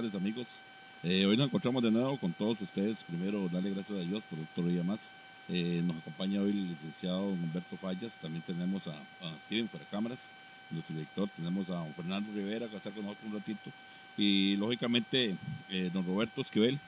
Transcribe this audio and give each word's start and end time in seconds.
tardes 0.00 0.14
amigos. 0.14 0.62
Eh, 1.02 1.26
hoy 1.26 1.36
nos 1.36 1.48
encontramos 1.48 1.82
de 1.82 1.90
nuevo 1.90 2.16
con 2.16 2.32
todos 2.32 2.58
ustedes. 2.62 3.04
Primero, 3.04 3.50
darle 3.52 3.68
gracias 3.68 3.98
a 3.98 4.02
Dios 4.02 4.22
por 4.30 4.38
otro 4.38 4.64
día 4.72 4.82
más. 4.82 5.10
Eh, 5.46 5.82
nos 5.84 5.98
acompaña 5.98 6.40
hoy 6.40 6.52
el 6.52 6.68
licenciado 6.68 7.26
Humberto 7.26 7.76
Fallas. 7.76 8.16
También 8.16 8.42
tenemos 8.46 8.88
a, 8.88 8.92
a 8.92 9.40
Steven 9.44 9.68
fuera 9.68 9.84
cámaras, 9.90 10.30
nuestro 10.70 10.94
director. 10.94 11.28
Tenemos 11.36 11.68
a 11.68 11.74
don 11.74 11.92
Fernando 11.92 12.32
Rivera 12.34 12.64
que 12.64 12.72
va 12.72 12.76
a 12.76 12.78
estar 12.78 12.94
con 12.94 13.04
nosotros 13.04 13.30
un 13.30 13.38
ratito. 13.38 13.70
Y 14.16 14.56
lógicamente, 14.56 15.34
eh, 15.68 15.90
don 15.92 16.06
Roberto 16.06 16.40
Esquivel, 16.40 16.78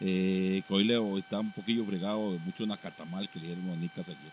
eh, 0.00 0.64
que 0.66 0.74
hoy 0.74 0.82
le 0.82 1.18
está 1.20 1.38
un 1.38 1.52
poquillo 1.52 1.84
fregado 1.84 2.36
mucho 2.44 2.66
nacatamal 2.66 3.28
que 3.28 3.38
le 3.38 3.46
dieron 3.46 3.70
a 3.70 3.76
Nicas 3.76 4.08
ayer. 4.08 4.32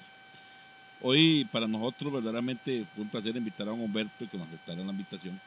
Hoy 1.04 1.48
para 1.52 1.68
nosotros 1.68 2.14
verdaderamente 2.14 2.84
fue 2.96 3.04
un 3.04 3.10
placer 3.10 3.38
invitar 3.38 3.68
a 3.68 3.72
don 3.72 3.82
Humberto 3.82 4.24
y 4.24 4.28
que 4.28 4.40
nos 4.40 4.48
aceptara 4.48 4.84
la 4.84 4.92
invitación. 4.92 5.40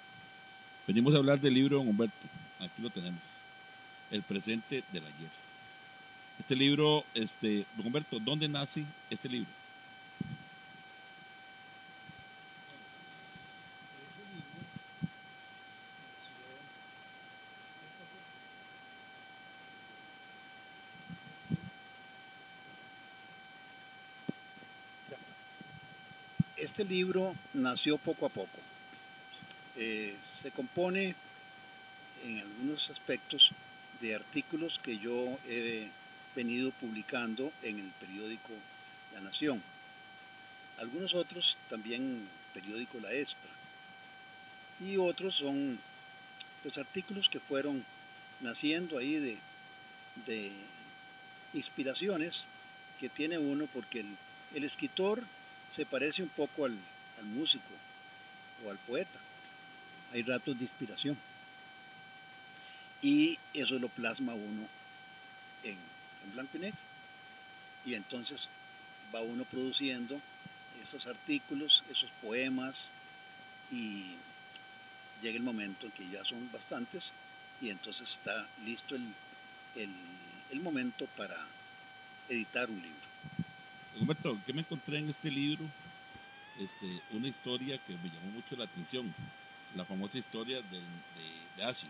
Venimos 0.86 1.14
a 1.14 1.18
hablar 1.18 1.40
del 1.40 1.54
libro 1.54 1.78
de 1.80 1.88
Humberto. 1.88 2.14
Aquí 2.58 2.82
lo 2.82 2.90
tenemos. 2.90 3.20
El 4.10 4.22
presente 4.22 4.82
del 4.92 5.04
ayer. 5.04 5.30
Este 6.38 6.56
libro, 6.56 7.04
este, 7.14 7.64
Humberto, 7.78 8.18
¿dónde 8.18 8.48
nace 8.48 8.84
este 9.10 9.28
libro? 9.28 9.48
Este 26.56 26.84
libro 26.84 27.34
nació 27.54 27.98
poco 27.98 28.26
a 28.26 28.28
poco. 28.28 28.71
Eh, 29.76 30.14
se 30.40 30.50
compone 30.50 31.14
en 32.24 32.38
algunos 32.40 32.90
aspectos 32.90 33.52
de 34.00 34.14
artículos 34.14 34.78
que 34.82 34.98
yo 34.98 35.38
he 35.48 35.88
venido 36.36 36.70
publicando 36.72 37.52
en 37.62 37.78
el 37.78 37.90
periódico 38.00 38.50
La 39.14 39.20
Nación. 39.20 39.62
Algunos 40.78 41.14
otros 41.14 41.56
también 41.70 42.28
periódico 42.52 42.98
La 43.00 43.12
Extra. 43.14 43.50
Y 44.80 44.96
otros 44.96 45.36
son 45.36 45.78
pues, 46.62 46.76
artículos 46.76 47.28
que 47.28 47.40
fueron 47.40 47.84
naciendo 48.40 48.98
ahí 48.98 49.38
de, 50.26 50.52
inspiraciones 51.54 52.44
que 52.98 53.08
tiene 53.08 53.38
uno 53.38 53.66
porque 53.72 54.00
el, 54.00 54.16
el 54.54 54.64
escritor 54.64 55.22
se 55.70 55.86
parece 55.86 56.22
un 56.22 56.28
poco 56.30 56.64
al 56.64 56.76
músico 57.34 57.64
o 58.64 58.70
al 58.70 58.78
poeta. 58.78 59.20
Hay 60.12 60.22
ratos 60.22 60.58
de 60.58 60.64
inspiración. 60.64 61.16
Y 63.00 63.38
eso 63.54 63.78
lo 63.78 63.88
plasma 63.88 64.34
uno 64.34 64.68
en, 65.64 65.72
en 65.72 66.32
blanco 66.34 66.56
y 66.56 66.60
negro. 66.60 66.78
Y 67.84 67.94
entonces 67.94 68.48
va 69.14 69.20
uno 69.20 69.44
produciendo 69.44 70.20
esos 70.82 71.06
artículos, 71.06 71.82
esos 71.90 72.10
poemas, 72.22 72.86
y 73.70 74.14
llega 75.22 75.36
el 75.36 75.42
momento 75.42 75.86
en 75.86 75.92
que 75.92 76.08
ya 76.10 76.24
son 76.24 76.50
bastantes, 76.52 77.12
y 77.60 77.70
entonces 77.70 78.10
está 78.10 78.46
listo 78.64 78.96
el, 78.96 79.06
el, 79.76 79.90
el 80.50 80.60
momento 80.60 81.06
para 81.16 81.36
editar 82.28 82.68
un 82.68 82.80
libro. 82.80 82.96
Humberto, 84.00 84.38
¿qué 84.44 84.52
me 84.52 84.60
encontré 84.60 84.98
en 84.98 85.08
este 85.10 85.30
libro? 85.30 85.64
Este, 86.58 86.86
una 87.12 87.28
historia 87.28 87.78
que 87.78 87.92
me 87.94 88.08
llamó 88.08 88.32
mucho 88.34 88.56
la 88.56 88.64
atención, 88.64 89.12
la 89.76 89.84
famosa 89.84 90.18
historia 90.18 90.56
del, 90.56 90.70
de, 90.70 91.56
de 91.56 91.64
Asi, 91.64 91.86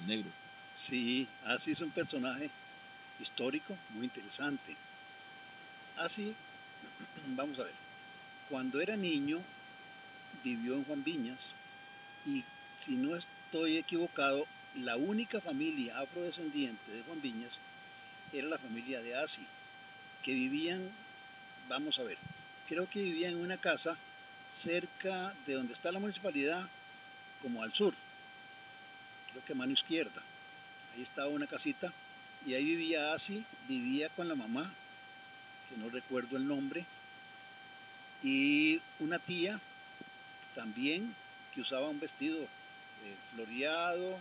el 0.00 0.06
negro. 0.06 0.30
Sí, 0.76 1.28
Asi 1.44 1.72
es 1.72 1.80
un 1.80 1.90
personaje 1.90 2.50
histórico 3.20 3.76
muy 3.90 4.04
interesante. 4.04 4.76
Asi, 5.96 6.34
vamos 7.36 7.58
a 7.58 7.64
ver, 7.64 7.74
cuando 8.48 8.80
era 8.80 8.96
niño 8.96 9.40
vivió 10.42 10.74
en 10.74 10.84
Juan 10.84 11.04
Viñas 11.04 11.38
y 12.26 12.44
si 12.80 12.92
no 12.92 13.16
estoy 13.16 13.78
equivocado, 13.78 14.46
la 14.76 14.96
única 14.96 15.40
familia 15.40 15.98
afrodescendiente 16.00 16.90
de 16.92 17.02
Juan 17.02 17.20
Viñas 17.20 17.52
era 18.32 18.48
la 18.48 18.58
familia 18.58 19.00
de 19.02 19.16
Asi, 19.16 19.42
que 20.22 20.32
vivían, 20.32 20.82
vamos 21.68 21.98
a 21.98 22.02
ver, 22.02 22.16
creo 22.68 22.88
que 22.88 23.02
vivían 23.02 23.32
en 23.32 23.40
una 23.40 23.58
casa 23.58 23.96
cerca 24.52 25.34
de 25.46 25.54
donde 25.54 25.74
está 25.74 25.92
la 25.92 25.98
municipalidad, 25.98 26.66
como 27.42 27.62
al 27.62 27.72
sur, 27.74 27.94
creo 29.30 29.44
que 29.44 29.54
mano 29.54 29.72
izquierda. 29.72 30.22
Ahí 30.94 31.02
estaba 31.02 31.28
una 31.28 31.46
casita 31.46 31.92
y 32.46 32.54
ahí 32.54 32.64
vivía 32.64 33.12
Asi, 33.12 33.44
vivía 33.68 34.08
con 34.10 34.28
la 34.28 34.34
mamá, 34.34 34.70
que 35.68 35.76
no 35.76 35.90
recuerdo 35.90 36.36
el 36.36 36.46
nombre, 36.46 36.84
y 38.22 38.80
una 39.00 39.18
tía 39.18 39.58
también 40.54 41.14
que 41.54 41.60
usaba 41.60 41.88
un 41.88 41.98
vestido 41.98 42.38
eh, 42.40 43.16
floreado 43.34 44.18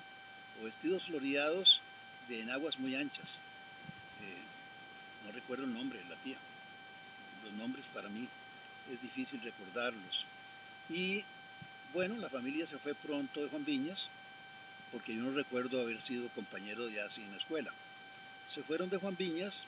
o 0.59 0.65
vestidos 0.65 1.03
floreados 1.03 1.81
de 2.27 2.41
enaguas 2.41 2.79
muy 2.79 2.95
anchas. 2.95 3.39
Eh, 4.21 5.25
no 5.25 5.31
recuerdo 5.31 5.65
el 5.65 5.73
nombre 5.73 5.99
de 5.99 6.09
la 6.09 6.15
tía. 6.17 6.37
Los 7.43 7.53
nombres 7.53 7.85
para 7.93 8.09
mí 8.09 8.27
es 8.91 9.01
difícil 9.01 9.41
recordarlos. 9.41 10.25
Y 10.89 11.23
bueno, 11.93 12.15
la 12.15 12.29
familia 12.29 12.65
se 12.65 12.77
fue 12.77 12.93
pronto 12.95 13.41
de 13.41 13.49
Juan 13.49 13.65
Viñas, 13.65 14.07
porque 14.91 15.15
yo 15.15 15.21
no 15.23 15.31
recuerdo 15.31 15.81
haber 15.81 16.01
sido 16.01 16.29
compañero 16.29 16.87
de 16.87 17.01
Asi 17.01 17.21
en 17.21 17.31
la 17.31 17.37
escuela. 17.37 17.71
Se 18.49 18.63
fueron 18.63 18.89
de 18.89 18.97
Juan 18.97 19.15
Viñas, 19.17 19.63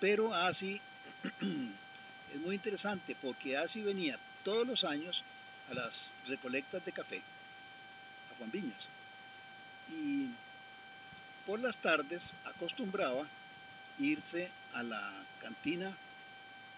pero 0.00 0.34
Asi 0.34 0.80
es 2.34 2.40
muy 2.40 2.56
interesante 2.56 3.16
porque 3.20 3.56
Asi 3.56 3.82
venía 3.82 4.18
todos 4.44 4.66
los 4.66 4.84
años 4.84 5.22
a 5.70 5.74
las 5.74 6.10
recolectas 6.26 6.84
de 6.84 6.92
café 6.92 7.18
a 7.18 8.38
Juan 8.38 8.50
Viñas. 8.50 8.88
Y 9.90 10.28
por 11.46 11.60
las 11.60 11.76
tardes 11.76 12.32
acostumbraba 12.44 13.24
irse 13.98 14.48
a 14.74 14.82
la 14.82 15.12
cantina 15.40 15.92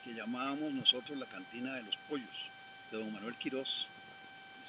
que 0.04 0.14
llamábamos 0.14 0.72
nosotros 0.72 1.19
la 1.19 1.26
cantina 1.26 1.75
de 1.75 1.82
los 1.82 1.96
pollos, 2.08 2.50
de 2.90 2.98
don 2.98 3.12
Manuel 3.12 3.34
Quirós, 3.36 3.86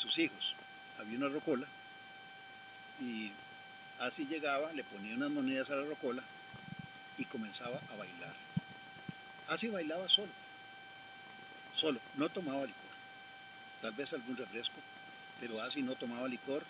sus 0.05 0.17
hijos. 0.19 0.55
Había 0.99 1.17
una 1.17 1.29
rocola 1.29 1.65
y 3.01 3.31
así 3.99 4.25
llegaba, 4.25 4.71
le 4.73 4.83
ponía 4.83 5.15
unas 5.15 5.31
monedas 5.31 5.69
a 5.71 5.75
la 5.75 5.83
rocola 5.83 6.23
y 7.17 7.25
comenzaba 7.25 7.79
a 7.91 7.95
bailar. 7.95 8.33
Así 9.47 9.67
bailaba 9.67 10.07
solo, 10.09 10.31
solo, 11.75 11.99
no 12.15 12.29
tomaba 12.29 12.65
licor, 12.65 12.81
tal 13.81 13.91
vez 13.91 14.13
algún 14.13 14.37
refresco, 14.37 14.75
pero 15.39 15.61
así 15.61 15.83
no 15.83 15.95
tomaba 15.95 16.27
licor 16.27 16.63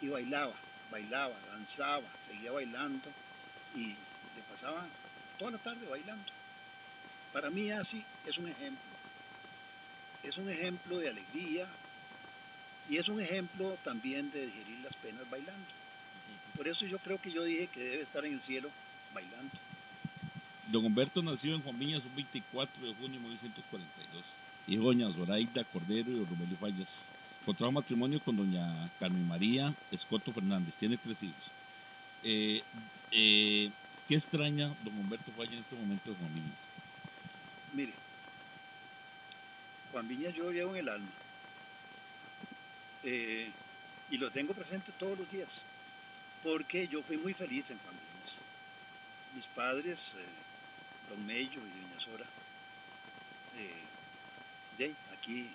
y 0.00 0.08
bailaba, 0.08 0.52
bailaba, 0.90 1.34
danzaba, 1.48 2.06
seguía 2.28 2.52
bailando 2.52 3.08
y 3.74 3.88
le 3.88 4.42
pasaba 4.52 4.84
toda 5.38 5.52
la 5.52 5.58
tarde 5.58 5.86
bailando. 5.88 6.32
Para 7.32 7.50
mí 7.50 7.70
así 7.70 8.04
es 8.26 8.38
un 8.38 8.48
ejemplo. 8.48 8.90
Es 10.22 10.36
un 10.36 10.50
ejemplo 10.50 10.98
de 10.98 11.08
alegría 11.08 11.66
y 12.90 12.98
es 12.98 13.08
un 13.08 13.20
ejemplo 13.20 13.78
también 13.84 14.30
de 14.32 14.46
digerir 14.46 14.80
las 14.82 14.94
penas 14.96 15.22
bailando. 15.30 15.64
Por 16.56 16.66
eso 16.66 16.84
yo 16.86 16.98
creo 16.98 17.20
que 17.20 17.30
yo 17.30 17.44
dije 17.44 17.68
que 17.68 17.80
debe 17.80 18.02
estar 18.02 18.26
en 18.26 18.34
el 18.34 18.40
cielo 18.42 18.68
bailando. 19.14 19.52
Don 20.66 20.84
Humberto 20.84 21.22
nació 21.22 21.54
en 21.54 21.62
Juan 21.62 21.78
Viñas 21.78 22.04
un 22.04 22.14
24 22.16 22.86
de 22.86 22.94
junio 22.94 23.12
de 23.12 23.18
1942. 23.20 24.24
Hijo 24.66 24.80
de 24.80 24.86
doña 24.86 25.12
Zoraida 25.12 25.64
Cordero 25.64 26.10
y 26.10 26.24
Romelio 26.24 26.56
Fallas. 26.58 27.10
Contrajo 27.46 27.72
matrimonio 27.72 28.20
con 28.20 28.36
doña 28.36 28.66
Carmen 28.98 29.26
María 29.26 29.72
Escoto 29.92 30.32
Fernández. 30.32 30.74
Tiene 30.74 30.96
tres 30.96 31.22
hijos. 31.22 31.52
Eh, 32.24 32.60
eh, 33.12 33.70
¿Qué 34.08 34.16
extraña 34.16 34.66
don 34.82 34.98
Humberto 34.98 35.30
Fallas 35.36 35.54
en 35.54 35.60
este 35.60 35.76
momento 35.76 36.10
de 36.10 36.16
Juan 36.16 36.34
Viñas? 36.34 36.68
Mire, 37.72 37.92
Juan 39.92 40.08
Viñas 40.08 40.34
yo 40.34 40.44
lo 40.44 40.50
llevo 40.50 40.74
en 40.74 40.80
el 40.80 40.88
alma. 40.88 41.08
Eh, 43.04 43.50
y 44.10 44.18
lo 44.18 44.30
tengo 44.30 44.52
presente 44.54 44.92
todos 44.98 45.18
los 45.18 45.30
días. 45.30 45.48
Porque 46.42 46.88
yo 46.88 47.02
fui 47.02 47.16
muy 47.16 47.34
feliz 47.34 47.70
en 47.70 47.78
Juan. 47.78 47.94
Mis 49.34 49.44
padres, 49.46 50.12
eh, 50.16 51.10
don 51.10 51.24
Mello 51.24 51.60
y 51.60 51.80
doña 51.80 52.00
Sora, 52.00 52.24
eh, 53.56 53.82
de 54.76 54.94
aquí 55.16 55.46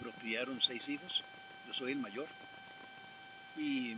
procriaron 0.00 0.60
seis 0.62 0.88
hijos. 0.88 1.24
Yo 1.66 1.74
soy 1.74 1.92
el 1.92 1.98
mayor. 1.98 2.28
Y 3.56 3.96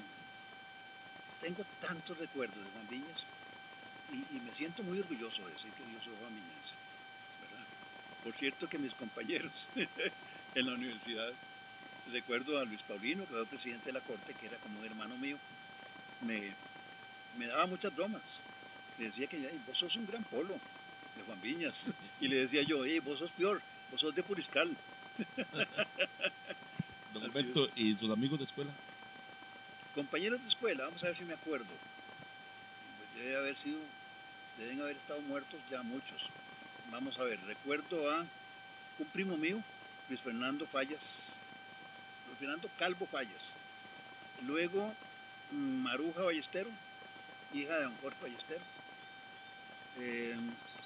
tengo 1.42 1.64
tantos 1.80 2.16
recuerdos 2.18 2.56
de 2.56 2.70
Juan 2.70 2.88
Viñas 2.88 3.26
y, 4.12 4.40
me 4.40 4.54
siento 4.54 4.82
muy 4.82 4.98
orgulloso 5.00 5.46
de 5.46 5.52
decir 5.52 5.70
que 5.72 5.82
yo 5.92 6.02
soy 6.02 6.14
Juan 6.20 6.34
Viñas. 6.34 6.74
Por 8.24 8.34
cierto 8.34 8.68
que 8.68 8.78
mis 8.78 8.94
compañeros 8.94 9.52
en 10.54 10.66
la 10.66 10.72
universidad, 10.72 11.32
recuerdo 12.12 12.58
a 12.58 12.64
Luis 12.64 12.82
Paulino, 12.82 13.24
que 13.26 13.34
fue 13.34 13.46
presidente 13.46 13.86
de 13.86 13.92
la 13.92 14.00
corte, 14.00 14.34
que 14.34 14.46
era 14.46 14.56
como 14.58 14.78
un 14.80 14.86
hermano 14.86 15.16
mío, 15.18 15.36
me, 16.22 16.52
me 17.38 17.46
daba 17.46 17.66
muchas 17.66 17.94
bromas. 17.94 18.22
Le 18.98 19.06
decía 19.06 19.26
que 19.26 19.36
"Ey, 19.36 19.60
vos 19.66 19.78
sos 19.78 19.94
un 19.96 20.06
gran 20.06 20.22
polo 20.24 20.54
de 21.16 21.22
Juan 21.26 21.40
Viñas. 21.40 21.86
Y 22.20 22.28
le 22.28 22.36
decía 22.36 22.62
yo, 22.62 22.84
"Ey, 22.84 22.98
vos 23.00 23.18
sos 23.18 23.30
peor, 23.32 23.60
vos 23.90 24.00
sos 24.00 24.14
de 24.14 24.22
Puriscal. 24.22 24.76
Don 27.14 27.24
es. 27.36 27.70
¿y 27.76 27.94
sus 27.94 28.10
amigos 28.10 28.38
de 28.38 28.44
escuela? 28.44 28.70
Compañeros 29.94 30.40
de 30.42 30.48
escuela, 30.48 30.84
vamos 30.84 31.02
a 31.02 31.06
ver 31.08 31.16
si 31.16 31.24
me 31.24 31.34
acuerdo. 31.34 31.66
Pues 32.98 33.24
Debe 33.24 33.36
haber 33.36 33.56
sido, 33.56 33.78
deben 34.58 34.80
haber 34.80 34.96
estado 34.96 35.20
muertos 35.22 35.58
ya 35.70 35.82
muchos. 35.82 36.28
Vamos 36.90 37.18
a 37.18 37.24
ver, 37.24 37.40
recuerdo 37.46 38.10
a 38.10 38.20
un 38.98 39.06
primo 39.12 39.36
mío, 39.36 39.60
Luis 40.08 40.20
Fernando 40.20 40.66
Fallas, 40.66 41.37
Fernando 42.36 42.68
Calvo 42.78 43.06
Fallas. 43.06 43.52
Luego 44.46 44.94
mm, 45.52 45.82
Maruja 45.82 46.22
Ballestero, 46.22 46.70
hija 47.52 47.76
de 47.76 47.84
don 47.84 47.96
Jorge 47.98 48.18
Ballestero. 48.22 48.60
Eh, 50.00 50.36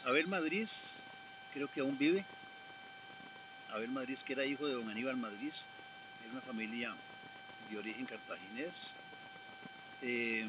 Abel 0.05 0.29
Madrid, 0.29 0.69
creo 1.53 1.69
que 1.69 1.81
aún 1.81 1.97
vive. 1.99 2.25
Abel 3.71 3.91
Madrid, 3.91 4.19
que 4.25 4.33
era 4.35 4.45
hijo 4.45 4.67
de 4.67 4.75
don 4.75 4.89
Aníbal 4.89 5.17
Madrid, 5.17 5.53
era 6.23 6.33
una 6.33 6.41
familia 6.43 6.95
de 7.71 7.79
origen 7.79 8.07
cartaginés. 8.07 8.89
Eh, 10.03 10.47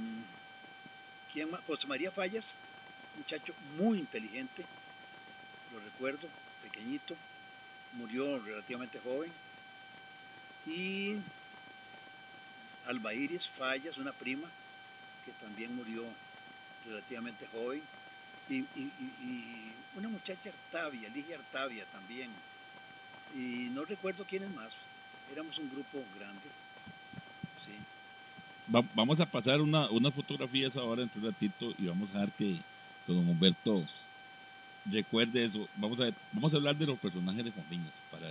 ¿quién 1.31 1.49
más? 1.51 1.61
José 1.65 1.87
María 1.87 2.11
Fallas, 2.11 2.55
muchacho 3.17 3.53
muy 3.77 3.99
inteligente, 3.99 4.65
lo 5.73 5.79
recuerdo, 5.79 6.27
pequeñito, 6.63 7.15
murió 7.93 8.39
relativamente 8.39 8.99
joven. 8.99 9.31
Y 10.65 11.15
Alba 12.87 13.13
Iris 13.13 13.47
Fallas, 13.49 13.97
una 13.97 14.11
prima, 14.11 14.47
que 15.25 15.31
también 15.45 15.75
murió 15.75 16.03
relativamente 16.87 17.47
joven. 17.53 17.81
Y, 18.49 18.65
una 19.95 20.09
muchacha 20.09 20.49
Artavia, 20.49 21.07
Ligia 21.09 21.35
Artavia 21.37 21.85
también. 21.91 22.29
Y 23.35 23.69
no 23.73 23.85
recuerdo 23.85 24.25
quiénes 24.25 24.49
más. 24.55 24.73
Éramos 25.31 25.57
un 25.59 25.69
grupo 25.69 26.03
grande. 26.19 26.41
Sí. 27.63 28.73
Va- 28.73 28.83
vamos 28.95 29.19
a 29.19 29.25
pasar 29.25 29.61
una, 29.61 29.87
unas 29.89 30.13
fotografías 30.13 30.75
ahora 30.77 31.03
entre 31.03 31.19
un 31.19 31.27
ratito 31.27 31.73
y 31.77 31.85
vamos 31.87 32.09
a 32.11 32.13
dejar 32.13 32.31
que 32.31 32.57
don 33.07 33.17
Humberto 33.29 33.83
recuerde 34.85 35.45
eso. 35.45 35.67
Vamos 35.77 35.99
a, 35.99 36.05
ver- 36.05 36.13
vamos 36.31 36.53
a 36.53 36.57
hablar 36.57 36.75
de 36.75 36.85
los 36.87 36.99
personajes 36.99 37.43
de 37.45 37.51
Juan 37.51 37.69
Viñas 37.69 38.01
para 38.11 38.27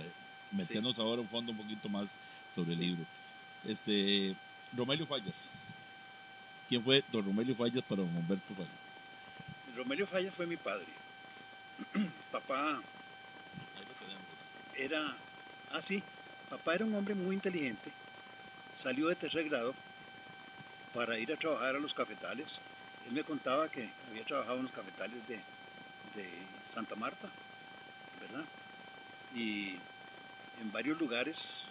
meternos 0.53 0.97
ahora 0.99 1.21
un 1.21 1.27
fondo 1.27 1.51
un 1.51 1.57
poquito 1.57 1.89
más 1.89 2.13
sobre 2.53 2.73
el 2.73 2.79
libro. 2.79 3.05
Este, 3.65 4.35
Romelio 4.75 5.05
Fallas. 5.05 5.49
¿Quién 6.69 6.83
fue 6.83 7.03
don 7.11 7.25
Romelio 7.25 7.55
Fallas 7.55 7.83
para 7.83 8.01
don 8.01 8.15
Humberto 8.15 8.53
Fallas? 8.55 9.75
Romelio 9.75 10.07
Fallas 10.07 10.33
fue 10.33 10.45
mi 10.45 10.57
padre. 10.57 10.85
Papá 12.31 12.81
era, 14.75 15.15
ah 15.71 15.81
sí, 15.81 16.01
papá 16.49 16.75
era 16.75 16.85
un 16.85 16.93
hombre 16.95 17.15
muy 17.15 17.35
inteligente. 17.35 17.91
Salió 18.77 19.07
de 19.07 19.15
tercer 19.15 19.47
grado 19.49 19.73
para 20.93 21.17
ir 21.17 21.31
a 21.31 21.37
trabajar 21.37 21.75
a 21.75 21.79
los 21.79 21.93
cafetales. 21.93 22.59
Él 23.07 23.13
me 23.13 23.23
contaba 23.23 23.69
que 23.69 23.89
había 24.09 24.23
trabajado 24.23 24.57
en 24.57 24.63
los 24.63 24.71
cafetales 24.71 25.27
de, 25.27 25.35
de 25.35 26.29
Santa 26.69 26.95
Marta, 26.95 27.27
¿verdad? 28.21 28.45
Y 29.35 29.77
en 30.61 30.71
varios 30.71 30.99
lugares, 30.99 31.63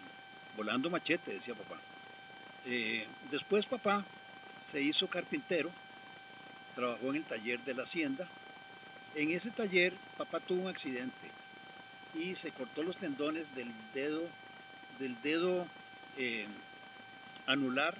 volando 0.56 0.90
machete, 0.90 1.32
decía 1.32 1.54
papá. 1.54 1.78
Eh, 2.66 3.06
después 3.30 3.66
papá 3.66 4.04
se 4.64 4.80
hizo 4.80 5.06
carpintero, 5.08 5.70
trabajó 6.74 7.10
en 7.10 7.16
el 7.16 7.24
taller 7.24 7.60
de 7.60 7.74
la 7.74 7.82
hacienda. 7.84 8.26
En 9.14 9.30
ese 9.30 9.50
taller 9.50 9.92
papá 10.16 10.40
tuvo 10.40 10.62
un 10.62 10.68
accidente 10.68 11.30
y 12.14 12.34
se 12.36 12.50
cortó 12.50 12.82
los 12.82 12.96
tendones 12.96 13.54
del 13.54 13.70
dedo, 13.94 14.22
del 14.98 15.20
dedo 15.22 15.66
eh, 16.16 16.46
anular 17.46 17.94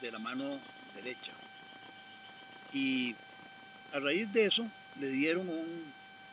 de 0.00 0.10
la 0.10 0.18
mano 0.18 0.58
derecha. 0.94 1.32
Y 2.72 3.14
a 3.92 3.98
raíz 4.00 4.32
de 4.32 4.46
eso 4.46 4.66
le 5.00 5.08
dieron 5.08 5.48
un- 5.48 5.84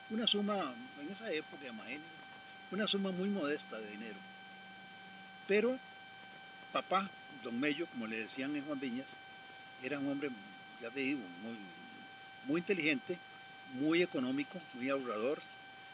una 0.09 0.27
suma, 0.27 0.73
en 1.01 1.11
esa 1.11 1.31
época, 1.31 1.65
imagínense, 1.67 2.03
una 2.71 2.87
suma 2.87 3.11
muy 3.11 3.29
modesta 3.29 3.77
de 3.79 3.89
dinero. 3.91 4.17
Pero 5.47 5.77
papá, 6.71 7.09
don 7.43 7.59
Mello, 7.59 7.87
como 7.87 8.07
le 8.07 8.19
decían 8.19 8.55
en 8.55 8.65
Juan 8.65 8.79
Viñas, 8.79 9.07
era 9.83 9.99
un 9.99 10.09
hombre, 10.11 10.29
ya 10.81 10.89
te 10.89 10.99
digo, 10.99 11.21
muy, 11.43 11.55
muy 12.45 12.61
inteligente, 12.61 13.17
muy 13.75 14.01
económico, 14.01 14.59
muy 14.73 14.89
ahorrador, 14.89 15.39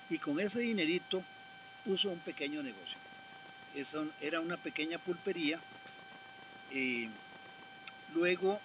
y 0.09 0.17
con 0.17 0.39
ese 0.39 0.59
dinerito 0.59 1.23
puso 1.85 2.09
un 2.09 2.19
pequeño 2.19 2.63
negocio. 2.63 2.97
Esa 3.75 4.03
era 4.21 4.41
una 4.41 4.57
pequeña 4.57 4.97
pulpería, 4.97 5.59
y 6.71 7.09
luego 8.13 8.59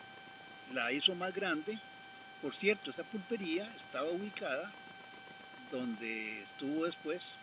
la 0.73 0.93
hizo 0.93 1.15
más 1.15 1.35
grande. 1.35 1.79
Por 2.43 2.55
cierto, 2.55 2.91
esa 2.91 3.03
pulpería 3.03 3.69
estaba 3.75 4.09
ubicada 4.11 4.71
donde 5.73 6.43
estuvo 6.43 6.85
después 6.85 7.35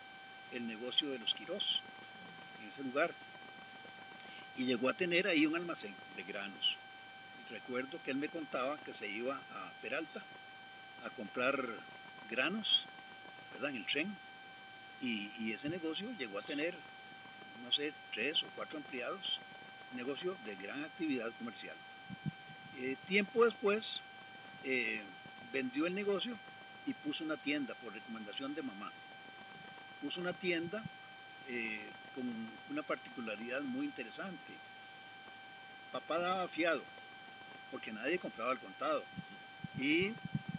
el 0.54 0.66
negocio 0.66 1.10
de 1.10 1.18
los 1.18 1.34
Quirós, 1.34 1.80
en 2.62 2.68
ese 2.68 2.82
lugar. 2.82 3.10
Y 4.56 4.64
llegó 4.64 4.88
a 4.88 4.94
tener 4.94 5.26
ahí 5.26 5.46
un 5.46 5.56
almacén 5.56 5.94
de 6.16 6.22
granos. 6.22 6.76
Recuerdo 7.50 7.98
que 8.04 8.12
él 8.12 8.16
me 8.16 8.28
contaba 8.28 8.78
que 8.78 8.94
se 8.94 9.08
iba 9.08 9.34
a 9.36 9.72
Peralta 9.82 10.22
a 11.04 11.10
comprar 11.10 11.58
granos, 12.30 12.86
¿verdad? 13.52 13.70
En 13.70 13.76
el 13.76 13.86
tren. 13.86 14.16
Y, 15.02 15.52
ese 15.52 15.68
negocio 15.68 16.08
llegó 16.18 16.38
a 16.38 16.42
tener, 16.42 16.74
no 17.64 17.72
sé, 17.72 17.92
tres 18.12 18.42
o 18.42 18.46
cuatro 18.56 18.78
empleados. 18.78 19.40
Negocio 19.94 20.36
de 20.44 20.56
gran 20.56 20.82
actividad 20.82 21.30
comercial. 21.38 21.76
Eh, 22.78 22.96
tiempo 23.06 23.44
después 23.44 24.00
eh, 24.64 25.02
vendió 25.52 25.86
el 25.86 25.94
negocio 25.94 26.36
y 26.86 26.94
puso 26.94 27.22
una 27.24 27.36
tienda 27.36 27.74
por 27.74 27.92
recomendación 27.92 28.54
de 28.54 28.62
mamá. 28.62 28.90
Puso 30.04 30.20
una 30.20 30.34
tienda 30.34 30.82
eh, 31.48 31.80
con 32.14 32.24
una 32.70 32.82
particularidad 32.82 33.62
muy 33.62 33.86
interesante. 33.86 34.52
Papá 35.92 36.18
daba 36.18 36.46
fiado, 36.46 36.82
porque 37.70 37.90
nadie 37.90 38.18
compraba 38.18 38.52
al 38.52 38.58
contado. 38.58 39.02
Y 39.78 40.12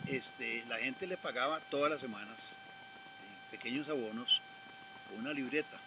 este, 0.07 0.65
la 0.67 0.79
gente 0.79 1.05
le 1.05 1.15
pagaba 1.15 1.59
todas 1.69 1.91
las 1.91 2.01
semanas 2.01 2.53
eh, 2.53 3.51
pequeños 3.51 3.87
abonos 3.87 4.41
con 5.07 5.19
una 5.19 5.31
libreta. 5.31 5.77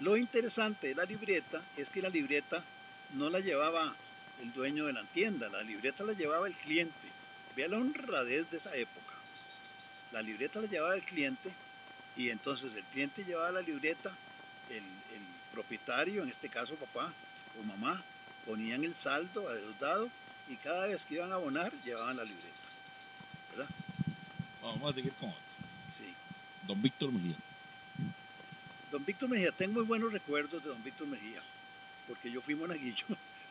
Lo 0.00 0.16
interesante 0.16 0.88
de 0.88 0.96
la 0.96 1.04
libreta 1.04 1.62
es 1.76 1.90
que 1.90 2.02
la 2.02 2.08
libreta 2.08 2.60
no 3.14 3.30
la 3.30 3.38
llevaba 3.38 3.94
el 4.42 4.52
dueño 4.52 4.86
de 4.86 4.94
la 4.94 5.04
tienda, 5.04 5.48
la 5.48 5.62
libreta 5.62 6.02
la 6.02 6.12
llevaba 6.12 6.48
el 6.48 6.54
cliente. 6.54 7.06
Vea 7.54 7.68
la 7.68 7.78
honradez 7.78 8.50
de 8.50 8.56
esa 8.56 8.74
época. 8.74 9.14
La 10.10 10.22
libreta 10.22 10.60
la 10.60 10.66
llevaba 10.66 10.96
el 10.96 11.02
cliente 11.04 11.52
y 12.16 12.30
entonces 12.30 12.74
el 12.74 12.84
cliente 12.84 13.24
llevaba 13.24 13.52
la 13.52 13.60
libreta, 13.60 14.10
el, 14.70 14.76
el 14.76 15.22
propietario, 15.52 16.22
en 16.22 16.30
este 16.30 16.48
caso 16.48 16.74
papá 16.74 17.12
o 17.60 17.62
mamá, 17.64 18.02
ponían 18.46 18.84
el 18.84 18.94
saldo 18.94 19.48
adeudado 19.48 20.08
y 20.48 20.56
cada 20.56 20.86
vez 20.86 21.04
que 21.04 21.16
iban 21.16 21.32
a 21.32 21.34
abonar 21.34 21.72
llevaban 21.84 22.16
la 22.16 22.24
libreta. 22.24 22.54
¿Verdad? 23.50 23.74
Vamos 24.62 24.90
a 24.90 24.94
seguir 24.94 25.12
con 25.14 25.28
otro. 25.28 25.40
Sí. 25.96 26.12
Don 26.66 26.80
Víctor 26.80 27.12
Mejía. 27.12 27.36
Don 28.90 29.04
Víctor 29.04 29.28
Mejía, 29.28 29.52
tengo 29.52 29.74
muy 29.74 29.84
buenos 29.84 30.12
recuerdos 30.12 30.62
de 30.62 30.70
don 30.70 30.82
Víctor 30.82 31.06
Mejía, 31.08 31.42
porque 32.08 32.30
yo 32.30 32.40
fui 32.40 32.54
monaguillo 32.54 33.04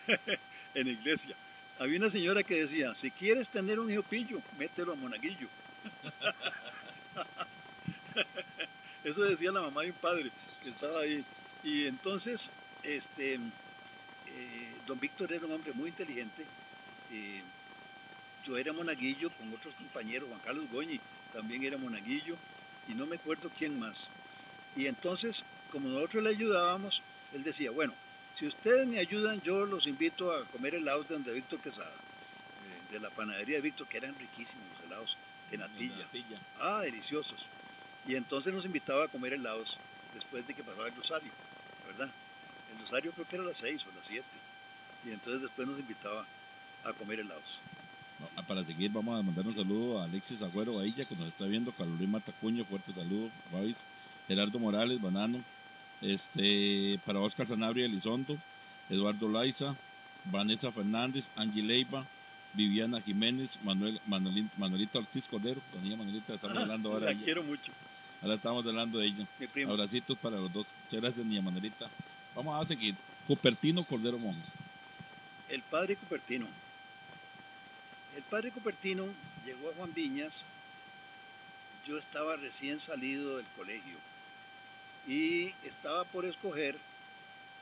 en 0.74 0.88
la 0.88 0.92
iglesia. 0.92 1.36
Había 1.78 2.00
una 2.00 2.10
señora 2.10 2.42
que 2.42 2.62
decía, 2.62 2.96
si 2.96 3.12
quieres 3.12 3.50
tener 3.50 3.80
un 3.80 3.92
hijo 3.92 4.02
pillo, 4.04 4.42
mételo 4.58 4.94
a 4.94 4.96
monaguillo. 4.96 5.48
Eso 9.06 9.22
decía 9.22 9.52
la 9.52 9.62
mamá 9.62 9.84
de 9.84 9.92
un 9.92 9.98
padre 9.98 10.32
que 10.64 10.70
estaba 10.70 11.02
ahí. 11.02 11.24
Y 11.64 11.86
entonces, 11.86 12.50
este, 12.82 13.36
eh, 13.36 13.40
don 14.88 15.00
Víctor 15.00 15.32
era 15.32 15.46
un 15.46 15.54
hombre 15.54 15.72
muy 15.74 15.90
inteligente. 15.90 16.44
eh, 17.12 17.42
yo 18.46 18.58
era 18.58 18.74
monaguillo 18.74 19.32
con 19.32 19.52
otros 19.54 19.74
compañeros, 19.74 20.30
Juan 20.30 20.42
Carlos 20.42 20.66
Goñi 20.72 21.00
también 21.34 21.64
era 21.64 21.78
monaguillo, 21.78 22.36
y 22.88 22.94
no 22.94 23.08
me 23.08 23.16
acuerdo 23.16 23.50
quién 23.58 23.80
más. 23.80 24.08
Y 24.76 24.86
entonces, 24.86 25.44
como 25.72 25.90
nosotros 25.90 26.24
le 26.24 26.30
ayudábamos, 26.30 27.02
él 27.34 27.44
decía, 27.44 27.72
bueno, 27.72 27.94
si 28.38 28.46
ustedes 28.46 28.88
me 28.88 29.00
ayudan, 29.00 29.42
yo 29.42 29.66
los 29.66 29.88
invito 29.88 30.32
a 30.32 30.46
comer 30.46 30.76
helados 30.76 31.08
de 31.08 31.16
donde 31.16 31.34
Víctor 31.34 31.60
Quesada, 31.60 31.90
eh, 31.90 32.94
de 32.94 33.00
la 33.00 33.10
panadería 33.10 33.56
de 33.56 33.62
Víctor, 33.62 33.88
que 33.88 33.98
eran 33.98 34.14
riquísimos 34.14 34.64
los 34.76 34.86
helados 34.86 35.18
de 35.50 35.58
natilla. 35.58 35.98
Natilla. 35.98 36.38
Ah, 36.60 36.82
deliciosos. 36.82 37.40
Y 38.08 38.16
entonces 38.16 38.54
nos 38.54 38.66
invitaba 38.66 39.06
a 39.06 39.08
comer 39.08 39.34
helados 39.34 39.78
después 40.14 40.46
de 40.48 40.54
que 40.54 40.64
pasaba 40.64 40.88
el 40.88 40.96
rosario, 40.96 41.32
¿verdad? 41.88 42.10
El 42.74 42.82
rosario 42.82 43.12
creo 43.12 43.28
que 43.28 43.36
era 43.36 43.46
a 43.46 43.48
las 43.48 43.58
6 43.58 43.82
o 43.86 43.92
a 43.92 43.96
las 43.96 44.08
7. 44.08 44.24
Y 45.06 45.12
entonces 45.12 45.42
después 45.42 45.68
nos 45.68 45.80
invitaba 45.80 46.26
a 46.84 46.94
comer 46.94 47.20
helados. 47.20 47.60
No, 48.20 48.30
ah, 48.38 48.44
para 48.44 48.64
seguir, 48.64 48.92
vamos 48.92 49.20
a 49.20 49.24
mandar 49.24 49.46
un 49.46 49.56
saludo 49.56 50.00
a 50.00 50.06
Alexis 50.06 50.42
Agüero 50.42 50.80
Ailla, 50.80 51.06
que 51.06 51.16
nos 51.16 51.28
está 51.28 51.46
viendo, 51.46 51.72
Carolina 51.74 52.14
Matacuño, 52.14 52.64
fuerte 52.64 52.94
saludo, 52.94 53.30
Babis, 53.52 53.86
Gerardo 54.28 54.58
Morales, 54.58 55.02
Banano, 55.02 55.42
este, 56.02 57.00
para 57.06 57.20
Oscar 57.20 57.48
Sanabria 57.48 57.86
Elizondo, 57.86 58.38
Eduardo 58.90 59.28
Laiza, 59.28 59.76
Vanessa 60.26 60.72
Fernández, 60.72 61.30
Angie 61.36 61.64
Leiva, 61.64 62.06
Viviana 62.56 63.02
Jiménez, 63.02 63.60
Manuel, 63.64 64.00
Manuelita 64.58 65.00
Ortiz 65.00 65.28
Cordero, 65.28 65.62
doña 65.74 65.98
Manuelita, 65.98 66.34
estamos 66.34 66.58
hablando 66.58 66.90
ahora 66.92 67.06
La 67.06 67.12
de 67.12 67.14
ella. 67.18 67.26
quiero 67.26 67.44
mucho, 67.44 67.72
Ahora 68.22 68.36
estamos 68.36 68.66
hablando 68.66 68.98
de 69.00 69.08
ella. 69.08 69.26
mi 69.40 69.48
primo. 69.48 69.72
Abracitos 69.74 70.18
para 70.18 70.38
los 70.38 70.52
dos. 70.52 70.66
Muchas 70.86 71.02
gracias, 71.02 71.26
niña 71.26 71.42
Manuelita. 71.42 71.88
Vamos 72.34 72.64
a 72.64 72.68
seguir. 72.68 72.96
Cupertino 73.28 73.84
Cordero 73.84 74.18
Monjes. 74.18 74.44
El 75.50 75.62
padre 75.62 75.96
Cupertino. 75.96 76.48
El 78.16 78.24
padre 78.24 78.52
Cupertino 78.52 79.06
llegó 79.46 79.70
a 79.70 79.74
Juan 79.76 79.94
Viñas. 79.94 80.44
Yo 81.86 81.98
estaba 82.00 82.36
recién 82.38 82.80
salido 82.80 83.38
del 83.38 83.46
colegio 83.58 83.98
y 85.08 85.54
estaba 85.64 86.04
por 86.06 86.26
escoger 86.26 86.76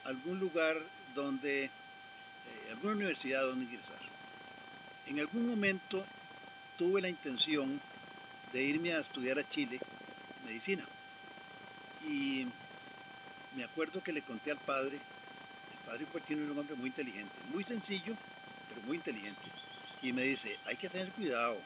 algún 0.05 0.39
lugar 0.39 0.77
donde, 1.15 1.65
eh, 1.65 1.71
alguna 2.71 2.93
universidad 2.93 3.41
donde 3.41 3.65
ingresar. 3.65 3.97
En 5.07 5.19
algún 5.19 5.47
momento 5.47 6.05
tuve 6.77 7.01
la 7.01 7.09
intención 7.09 7.79
de 8.51 8.63
irme 8.63 8.93
a 8.93 8.99
estudiar 8.99 9.39
a 9.39 9.49
Chile 9.49 9.79
medicina. 10.45 10.83
Y 12.07 12.47
me 13.55 13.63
acuerdo 13.63 14.01
que 14.01 14.13
le 14.13 14.21
conté 14.21 14.51
al 14.51 14.57
padre 14.57 14.97
el 14.97 15.85
padre 15.85 16.05
Cupertino 16.05 16.43
era 16.43 16.51
un 16.51 16.59
hombre 16.59 16.75
muy 16.75 16.87
inteligente, 16.87 17.33
muy 17.53 17.63
sencillo, 17.63 18.15
pero 18.69 18.81
muy 18.87 18.97
inteligente. 18.97 19.41
Y 20.01 20.13
me 20.13 20.23
dice, 20.23 20.57
hay 20.65 20.75
que 20.75 20.89
tener 20.89 21.09
cuidado, 21.09 21.57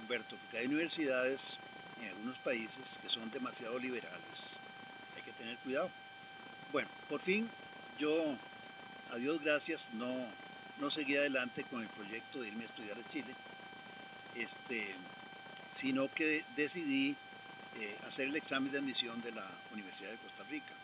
Humberto, 0.00 0.36
porque 0.36 0.58
hay 0.58 0.66
universidades 0.66 1.58
en 2.00 2.08
algunos 2.08 2.38
países 2.38 2.98
que 3.02 3.08
son 3.08 3.30
demasiado 3.30 3.78
liberales. 3.78 4.56
Hay 5.16 5.22
que 5.22 5.32
tener 5.32 5.56
cuidado. 5.58 5.90
Bueno, 6.72 6.88
por 7.08 7.20
fin 7.20 7.48
yo, 7.98 8.36
a 9.12 9.16
Dios 9.16 9.42
gracias, 9.42 9.86
no, 9.92 10.26
no 10.82 10.90
seguí 10.90 11.16
adelante 11.16 11.62
con 11.62 11.80
el 11.80 11.88
proyecto 11.88 12.40
de 12.40 12.48
irme 12.48 12.64
a 12.64 12.66
estudiar 12.66 12.98
a 12.98 13.12
Chile, 13.12 13.32
este, 14.34 14.94
sino 15.76 16.12
que 16.12 16.44
decidí 16.56 17.14
eh, 17.78 17.96
hacer 18.08 18.26
el 18.26 18.34
examen 18.34 18.72
de 18.72 18.78
admisión 18.78 19.22
de 19.22 19.30
la 19.30 19.48
Universidad 19.72 20.10
de 20.10 20.16
Costa 20.16 20.42
Rica. 20.50 20.74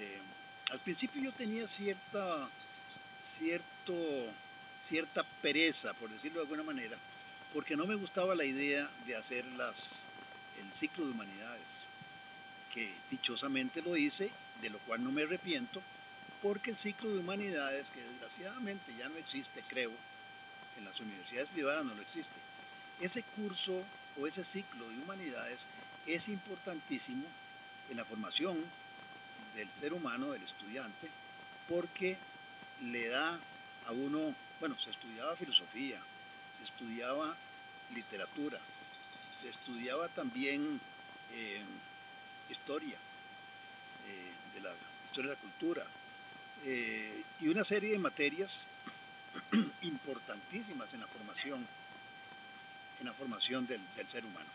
Eh, 0.00 0.18
al 0.72 0.80
principio 0.80 1.22
yo 1.22 1.30
tenía 1.30 1.68
cierta, 1.68 2.48
cierto, 3.22 3.94
cierta 4.84 5.22
pereza, 5.42 5.94
por 5.94 6.10
decirlo 6.10 6.40
de 6.40 6.46
alguna 6.46 6.64
manera, 6.64 6.98
porque 7.54 7.76
no 7.76 7.86
me 7.86 7.94
gustaba 7.94 8.34
la 8.34 8.44
idea 8.44 8.90
de 9.06 9.14
hacer 9.14 9.44
las, 9.56 9.90
el 10.60 10.72
ciclo 10.76 11.06
de 11.06 11.12
humanidades, 11.12 11.86
que 12.74 12.92
dichosamente 13.12 13.80
lo 13.80 13.96
hice, 13.96 14.28
de 14.60 14.70
lo 14.70 14.78
cual 14.80 15.04
no 15.04 15.12
me 15.12 15.22
arrepiento, 15.22 15.80
porque 16.42 16.70
el 16.70 16.76
ciclo 16.76 17.10
de 17.10 17.18
humanidades, 17.18 17.86
que 17.88 18.02
desgraciadamente 18.02 18.94
ya 18.98 19.08
no 19.08 19.16
existe, 19.16 19.62
creo, 19.68 19.92
en 20.78 20.84
las 20.84 21.00
universidades 21.00 21.48
privadas 21.48 21.84
no 21.84 21.94
lo 21.94 22.02
existe, 22.02 22.34
ese 23.00 23.22
curso 23.22 23.82
o 24.20 24.26
ese 24.26 24.44
ciclo 24.44 24.88
de 24.88 24.96
humanidades 24.98 25.66
es 26.06 26.28
importantísimo 26.28 27.24
en 27.90 27.96
la 27.96 28.04
formación 28.04 28.56
del 29.54 29.68
ser 29.70 29.92
humano, 29.92 30.32
del 30.32 30.42
estudiante, 30.42 31.08
porque 31.68 32.16
le 32.82 33.08
da 33.08 33.38
a 33.86 33.92
uno, 33.92 34.34
bueno, 34.60 34.76
se 34.78 34.90
estudiaba 34.90 35.36
filosofía, 35.36 35.98
se 36.58 36.64
estudiaba 36.64 37.34
literatura, 37.94 38.58
se 39.40 39.48
estudiaba 39.48 40.08
también 40.08 40.80
eh, 41.32 41.62
historia, 42.50 42.96
eh, 44.06 44.32
de 44.54 44.60
la 44.60 44.70
historia 45.06 45.30
de 45.30 45.36
la 45.36 45.40
cultura, 45.40 45.86
eh, 46.64 47.22
y 47.40 47.48
una 47.48 47.64
serie 47.64 47.90
de 47.90 47.98
materias 47.98 48.62
importantísimas 49.82 50.92
en 50.94 51.00
la 51.00 51.06
formación, 51.06 51.66
en 53.00 53.06
la 53.06 53.12
formación 53.12 53.66
del, 53.66 53.80
del 53.96 54.08
ser 54.08 54.24
humano. 54.24 54.48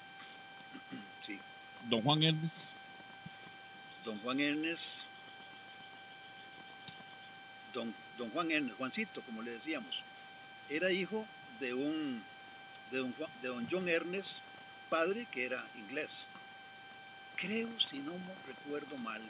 Sí. 1.26 1.40
Don 1.90 2.02
Juan 2.02 2.22
Hermes. 2.24 2.76
Don 4.04 4.20
Juan 4.20 4.42
Ernest, 4.42 5.04
don, 7.74 7.94
don 8.18 8.30
Juan 8.32 8.52
Ernest, 8.52 8.78
Juancito, 8.78 9.22
como 9.22 9.42
le 9.42 9.52
decíamos, 9.52 10.02
era 10.70 10.92
hijo 10.92 11.26
de 11.62 11.74
un 11.74 12.22
de 12.92 12.98
don, 12.98 13.14
Juan- 13.14 13.32
de 13.42 13.48
don 13.48 13.66
John 13.72 13.88
Ernest, 13.88 14.40
padre 14.90 15.26
que 15.32 15.46
era 15.46 15.66
inglés. 15.78 16.28
Creo, 17.38 17.70
si 17.80 18.00
no 18.00 18.12
me 18.12 18.34
recuerdo 18.46 18.98
mal, 18.98 19.22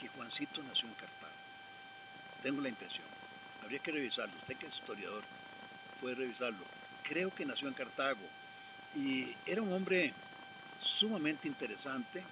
que 0.00 0.08
Juancito 0.08 0.62
nació 0.64 0.88
en 0.88 0.94
Cartago. 0.94 1.32
Tengo 2.42 2.60
la 2.60 2.68
impresión. 2.68 3.06
Habría 3.62 3.78
que 3.80 3.92
revisarlo. 3.92 4.34
Usted 4.38 4.56
que 4.56 4.66
es 4.66 4.74
historiador 4.74 5.22
puede 6.00 6.14
revisarlo. 6.14 6.64
Creo 7.02 7.34
que 7.34 7.44
nació 7.44 7.68
en 7.68 7.74
Cartago. 7.74 8.20
Y 8.96 9.34
era 9.46 9.62
un 9.62 9.72
hombre 9.72 10.12
sumamente 10.82 11.48
interesante, 11.48 12.22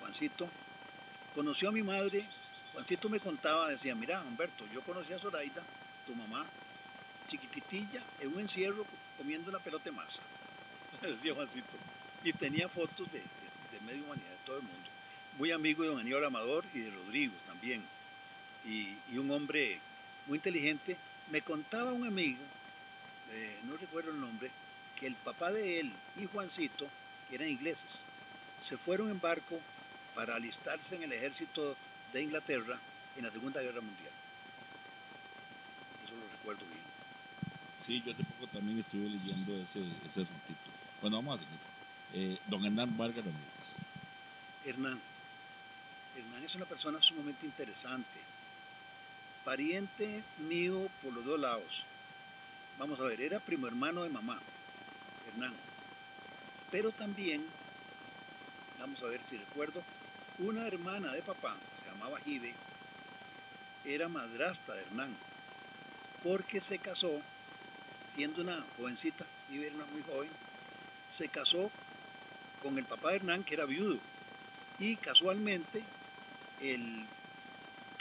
Juancito. 0.00 0.48
Conoció 1.34 1.68
a 1.68 1.72
mi 1.72 1.82
madre. 1.82 2.24
Juancito 2.72 3.08
me 3.08 3.20
contaba, 3.20 3.68
decía, 3.68 3.94
mira, 3.94 4.20
Humberto, 4.22 4.64
yo 4.72 4.80
conocí 4.82 5.12
a 5.12 5.18
Zoraida, 5.18 5.62
tu 6.06 6.14
mamá, 6.16 6.44
chiquititilla, 7.28 8.02
en 8.20 8.34
un 8.34 8.40
encierro 8.40 8.84
comiendo 9.16 9.48
una 9.50 9.60
pelota 9.60 9.84
de 9.84 9.92
masa. 9.92 10.22
decía 11.02 11.34
Juancito. 11.34 11.76
Y 12.24 12.32
tenía 12.32 12.68
fotos 12.68 13.10
de, 13.12 13.18
de- 13.18 13.80
medio 13.86 14.02
humanidad, 14.04 14.30
de 14.30 14.46
todo 14.46 14.56
el 14.56 14.62
mundo. 14.62 14.88
Muy 15.38 15.50
amigo 15.52 15.82
de 15.82 15.90
don 15.90 15.98
Aníbal 15.98 16.24
Amador 16.24 16.64
y 16.72 16.78
de 16.80 16.90
Rodrigo 16.90 17.34
también. 17.46 17.82
Y, 18.66 18.96
y 19.12 19.18
un 19.18 19.30
hombre 19.30 19.78
muy 20.26 20.38
inteligente. 20.38 20.96
Me 21.30 21.42
contaba 21.42 21.92
un 21.92 22.06
amigo, 22.06 22.42
eh, 23.32 23.58
no 23.64 23.76
recuerdo 23.76 24.10
el 24.10 24.20
nombre, 24.20 24.50
que 24.98 25.06
el 25.06 25.14
papá 25.14 25.50
de 25.52 25.80
él 25.80 25.92
y 26.16 26.26
Juancito, 26.26 26.86
que 27.28 27.36
eran 27.36 27.48
ingleses, 27.48 27.90
se 28.62 28.76
fueron 28.76 29.10
en 29.10 29.20
barco 29.20 29.58
para 30.14 30.36
alistarse 30.36 30.96
en 30.96 31.02
el 31.02 31.12
ejército 31.12 31.76
de 32.12 32.22
Inglaterra 32.22 32.78
en 33.16 33.24
la 33.24 33.30
Segunda 33.30 33.60
Guerra 33.60 33.80
Mundial. 33.80 34.12
Eso 36.04 36.14
lo 36.14 36.30
recuerdo 36.36 36.64
bien. 36.66 36.84
Sí, 37.82 38.02
yo 38.04 38.12
hace 38.12 38.24
poco 38.24 38.46
también 38.46 38.78
estuve 38.78 39.08
leyendo 39.08 39.54
ese, 39.62 39.80
ese 40.06 40.22
asuntito. 40.22 40.70
Bueno, 41.00 41.16
vamos 41.16 41.40
a 41.40 41.44
seguir. 41.44 41.58
Eh, 42.14 42.38
don 42.46 42.64
Hernán 42.64 42.96
Vargas 42.96 43.24
Ramírez. 43.24 43.54
Hernán. 44.64 45.00
Hernán 46.16 46.44
es 46.44 46.54
una 46.54 46.64
persona 46.64 47.02
sumamente 47.02 47.44
interesante. 47.44 48.20
Pariente 49.44 50.22
mío 50.48 50.88
por 51.02 51.12
los 51.12 51.24
dos 51.24 51.38
lados. 51.38 51.84
Vamos 52.78 52.98
a 52.98 53.04
ver, 53.04 53.20
era 53.20 53.40
primo 53.40 53.66
hermano 53.66 54.02
de 54.02 54.08
mamá, 54.08 54.38
Hernán. 55.28 55.52
Pero 56.70 56.90
también, 56.92 57.44
vamos 58.78 59.02
a 59.02 59.06
ver 59.06 59.20
si 59.28 59.36
recuerdo, 59.36 59.82
una 60.38 60.66
hermana 60.66 61.12
de 61.12 61.22
papá, 61.22 61.54
se 61.82 61.90
llamaba 61.90 62.18
Jive, 62.20 62.54
era 63.84 64.08
madrastra 64.08 64.74
de 64.74 64.82
Hernán, 64.82 65.14
porque 66.22 66.60
se 66.62 66.78
casó, 66.78 67.20
siendo 68.14 68.40
una 68.40 68.64
jovencita, 68.78 69.26
Jive 69.50 69.66
era 69.66 69.76
una 69.76 69.86
muy 69.86 70.02
joven, 70.02 70.30
se 71.12 71.28
casó 71.28 71.70
con 72.62 72.78
el 72.78 72.84
papá 72.84 73.10
de 73.10 73.16
Hernán, 73.16 73.44
que 73.44 73.54
era 73.54 73.66
viudo. 73.66 73.98
Y 74.78 74.96
casualmente, 74.96 75.84
el, 76.60 77.04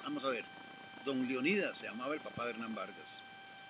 vamos 0.04 0.24
a 0.24 0.30
ver, 0.30 0.46
don 1.06 1.28
Leonidas 1.28 1.78
se 1.78 1.88
llamaba 1.88 2.14
el 2.14 2.22
papá 2.22 2.46
de 2.46 2.52
Hernán 2.52 2.74
Vargas. 2.76 3.22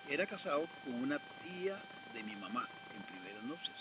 Era 0.10 0.25
casado 0.25 0.68
con 0.84 0.94
una 0.96 1.20
tía 1.44 1.78
de 2.13 2.24
mi 2.24 2.36
mamá 2.36 2.68
en 2.96 3.02
primeras 3.04 3.44
nupcias. 3.44 3.75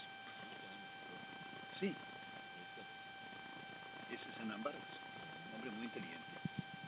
Sí, 1.78 1.94
ese 4.12 4.28
es 4.30 4.36
Hernán 4.38 4.62
Vargas, 4.62 4.82
un 5.50 5.54
hombre 5.56 5.70
muy 5.72 5.84
inteligente. 5.84 6.18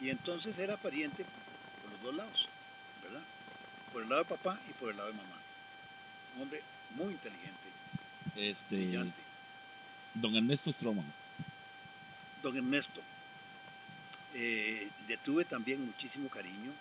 Y 0.00 0.10
entonces 0.10 0.58
era 0.58 0.76
pariente 0.76 1.24
por 1.82 1.90
los 1.92 2.02
dos 2.02 2.14
lados, 2.14 2.48
¿verdad? 3.02 3.22
Por 3.92 4.02
el 4.02 4.08
lado 4.08 4.22
de 4.24 4.28
papá 4.30 4.58
y 4.68 4.72
por 4.74 4.90
el 4.90 4.96
lado 4.96 5.08
de 5.10 5.16
mamá. 5.16 5.36
Un 6.36 6.42
hombre 6.42 6.62
muy 6.96 7.12
inteligente, 7.12 7.52
Este, 8.36 8.76
brillante. 8.76 9.20
don 10.14 10.34
Ernesto 10.36 10.72
Stroman. 10.72 11.04
Don 12.42 12.56
Ernesto, 12.56 13.00
eh, 14.34 14.88
le 15.08 15.16
tuve 15.18 15.44
también 15.44 15.84
muchísimo 15.84 16.28
cariño. 16.28 16.72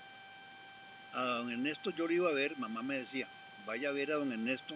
A 1.13 1.21
don 1.21 1.51
Ernesto 1.51 1.91
yo 1.91 2.07
lo 2.07 2.13
iba 2.13 2.29
a 2.29 2.33
ver, 2.33 2.57
mamá 2.57 2.81
me 2.81 2.97
decía, 2.97 3.27
vaya 3.65 3.89
a 3.89 3.91
ver 3.91 4.11
a 4.11 4.15
don 4.15 4.31
Ernesto, 4.31 4.75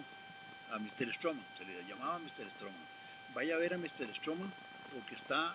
a 0.70 0.78
Mr. 0.78 1.12
Stroman, 1.14 1.44
se 1.56 1.64
le 1.64 1.84
llamaba 1.84 2.18
Mr. 2.18 2.48
Stroman, 2.54 2.80
vaya 3.34 3.56
a 3.56 3.58
ver 3.58 3.74
a 3.74 3.78
Mr. 3.78 4.14
Stroman 4.14 4.52
porque 4.94 5.14
está 5.14 5.54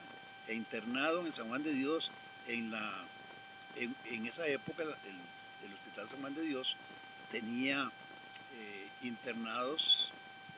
internado 0.49 1.25
en 1.25 1.33
San 1.33 1.47
Juan 1.47 1.63
de 1.63 1.71
Dios, 1.71 2.12
en, 2.47 2.71
la, 2.71 3.03
en, 3.75 4.25
esa 4.25 4.45
época 4.47 4.83
el, 4.83 5.73
Hospital 5.73 6.09
San 6.09 6.19
Juan 6.19 6.36
de 6.36 6.41
Dios 6.41 6.75
tenía 7.31 7.89
eh, 8.59 8.88
internados 9.03 10.12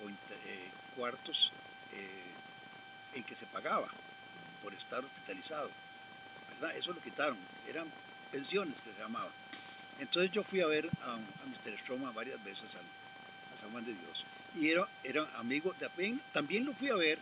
o 0.04 0.10
eh, 0.10 0.70
cuartos 0.96 1.52
eh, 1.94 3.18
en 3.18 3.24
que 3.24 3.36
se 3.36 3.46
pagaba 3.46 3.88
por 4.64 4.74
estar 4.74 5.04
hospitalizado. 5.04 5.70
Eso 6.76 6.94
lo 6.94 7.02
quitaron, 7.02 7.38
eran 7.68 7.88
pensiones 8.32 8.76
que 8.82 8.92
se 8.94 9.00
llamaban. 9.00 9.32
Entonces 10.00 10.32
yo 10.32 10.44
fui 10.44 10.62
a 10.62 10.68
ver 10.68 10.90
a, 11.04 11.14
a 11.14 11.18
Mr. 11.18 11.78
Stroma 11.80 12.12
varias 12.12 12.44
veces 12.44 12.76
al, 12.76 13.56
a 13.56 13.62
San 13.62 13.72
Juan 13.72 13.86
de 13.86 13.94
Dios. 13.94 14.26
Y 14.56 14.70
era, 14.70 14.88
era 15.04 15.28
amigo, 15.38 15.74
también, 15.74 16.22
también 16.34 16.66
lo 16.66 16.74
fui 16.74 16.90
a 16.90 16.96
ver 16.96 17.20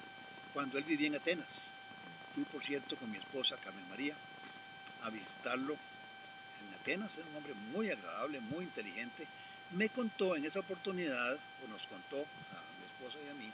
cuando 0.53 0.77
él 0.77 0.83
vivía 0.83 1.07
en 1.07 1.15
Atenas. 1.15 1.69
Fui, 2.33 2.43
por 2.45 2.63
cierto, 2.63 2.95
con 2.95 3.11
mi 3.11 3.17
esposa 3.17 3.57
Carmen 3.57 3.87
María 3.89 4.15
a 5.03 5.09
visitarlo 5.09 5.73
en 5.73 6.79
Atenas. 6.79 7.15
Era 7.17 7.27
un 7.27 7.35
hombre 7.35 7.53
muy 7.71 7.89
agradable, 7.89 8.39
muy 8.39 8.65
inteligente. 8.65 9.27
Me 9.71 9.89
contó 9.89 10.35
en 10.35 10.45
esa 10.45 10.59
oportunidad, 10.59 11.33
o 11.33 11.67
nos 11.69 11.85
contó 11.87 12.17
a 12.17 12.61
mi 12.79 12.85
esposa 12.85 13.17
y 13.25 13.29
a 13.29 13.33
mí, 13.33 13.51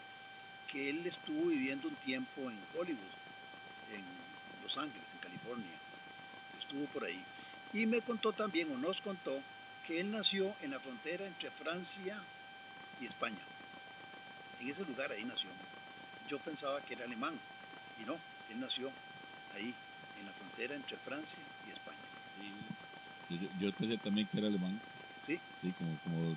que 0.71 0.89
él 0.89 1.05
estuvo 1.05 1.47
viviendo 1.47 1.87
un 1.87 1.95
tiempo 1.95 2.49
en 2.49 2.57
Hollywood, 2.75 3.13
en 3.93 4.03
Los 4.63 4.77
Ángeles, 4.77 5.07
California. 5.49 5.77
Estuvo 6.59 6.85
por 6.85 7.03
ahí. 7.03 7.21
Y 7.73 7.85
me 7.85 8.01
contó 8.01 8.33
también, 8.33 8.71
o 8.71 8.77
nos 8.77 9.01
contó, 9.01 9.41
que 9.85 9.99
él 9.99 10.11
nació 10.11 10.53
en 10.61 10.71
la 10.71 10.79
frontera 10.79 11.25
entre 11.25 11.49
Francia 11.51 12.19
y 13.01 13.05
España. 13.05 13.37
En 14.59 14.69
ese 14.69 14.83
lugar 14.85 15.11
ahí 15.11 15.23
nació. 15.23 15.49
Yo 16.29 16.39
pensaba 16.39 16.81
que 16.81 16.93
era 16.93 17.05
alemán, 17.05 17.33
y 18.01 18.05
no, 18.05 18.13
él 18.51 18.59
nació 18.59 18.91
ahí, 19.55 19.73
en 20.19 20.25
la 20.25 20.31
frontera 20.33 20.75
entre 20.75 20.97
Francia 20.97 21.39
y 21.67 21.71
España. 21.71 21.97
Yo, 23.29 23.47
yo 23.59 23.73
pensé 23.73 23.97
también 23.97 24.27
que 24.27 24.37
era 24.37 24.47
alemán. 24.47 24.79
Sí. 25.25 25.39
Sí, 25.61 25.73
como, 25.77 25.97
como 26.03 26.35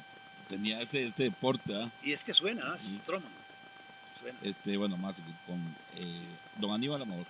tenía 0.49 0.81
ese, 0.81 1.05
ese 1.05 1.25
deporte, 1.25 1.75
¿ah? 1.75 1.91
Y 2.03 2.13
es 2.13 2.23
que 2.25 2.35
suena, 2.35 2.73
¿ah? 2.73 2.79
Sí. 2.79 3.01
Suena. 3.05 3.27
Este, 4.43 4.77
bueno, 4.77 4.97
más 4.97 5.17
con 5.47 5.59
eh, 5.97 6.27
don 6.57 6.73
Aníbal 6.73 7.03
Amador. 7.03 7.27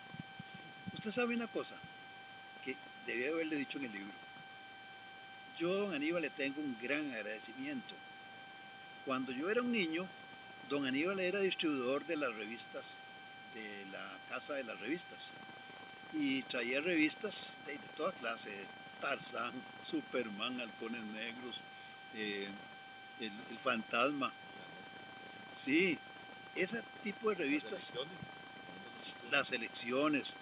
Usted 1.02 1.20
sabe 1.20 1.34
una 1.34 1.48
cosa 1.48 1.74
que 2.64 2.76
debía 3.08 3.30
haberle 3.30 3.56
dicho 3.56 3.76
en 3.78 3.86
el 3.86 3.92
libro. 3.92 4.12
Yo 5.58 5.74
don 5.74 5.94
Aníbal 5.94 6.22
le 6.22 6.30
tengo 6.30 6.60
un 6.60 6.78
gran 6.80 7.12
agradecimiento. 7.12 7.92
Cuando 9.04 9.32
yo 9.32 9.50
era 9.50 9.62
un 9.62 9.72
niño, 9.72 10.06
don 10.70 10.86
Aníbal 10.86 11.18
era 11.18 11.40
distribuidor 11.40 12.06
de 12.06 12.14
las 12.14 12.32
revistas, 12.36 12.84
de 13.52 13.84
la 13.90 14.12
casa 14.28 14.54
de 14.54 14.62
las 14.62 14.78
revistas. 14.78 15.32
Y 16.12 16.42
traía 16.42 16.80
revistas 16.80 17.54
de, 17.66 17.72
de 17.72 17.78
toda 17.96 18.12
clase, 18.12 18.52
Tarzán, 19.00 19.50
Superman, 19.84 20.60
Halcones 20.60 21.02
Negros, 21.02 21.56
eh, 22.14 22.46
el, 23.18 23.32
el 23.50 23.58
Fantasma. 23.58 24.32
Sí, 25.60 25.98
ese 26.54 26.80
tipo 27.02 27.30
de 27.30 27.34
revistas 27.34 27.90
las 29.32 29.50
elecciones. 29.50 30.32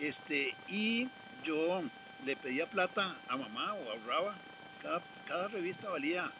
Este, 0.00 0.54
y 0.68 1.08
yo 1.44 1.82
le 2.24 2.36
pedía 2.36 2.66
plata 2.66 3.14
a 3.28 3.36
mamá 3.36 3.74
o 3.74 3.90
ahorraba. 3.90 4.34
Cada, 4.82 5.00
cada 5.26 5.48
revista 5.48 5.88
valía, 5.88 6.30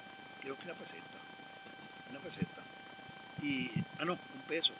creo 0.40 0.56
que 0.56 0.64
una 0.64 0.74
peseta. 0.74 1.18
Una 2.10 2.20
peseta. 2.20 2.62
Y, 3.42 3.70
ah, 3.98 4.04
no, 4.04 4.12
un 4.12 4.40
peso. 4.48 4.72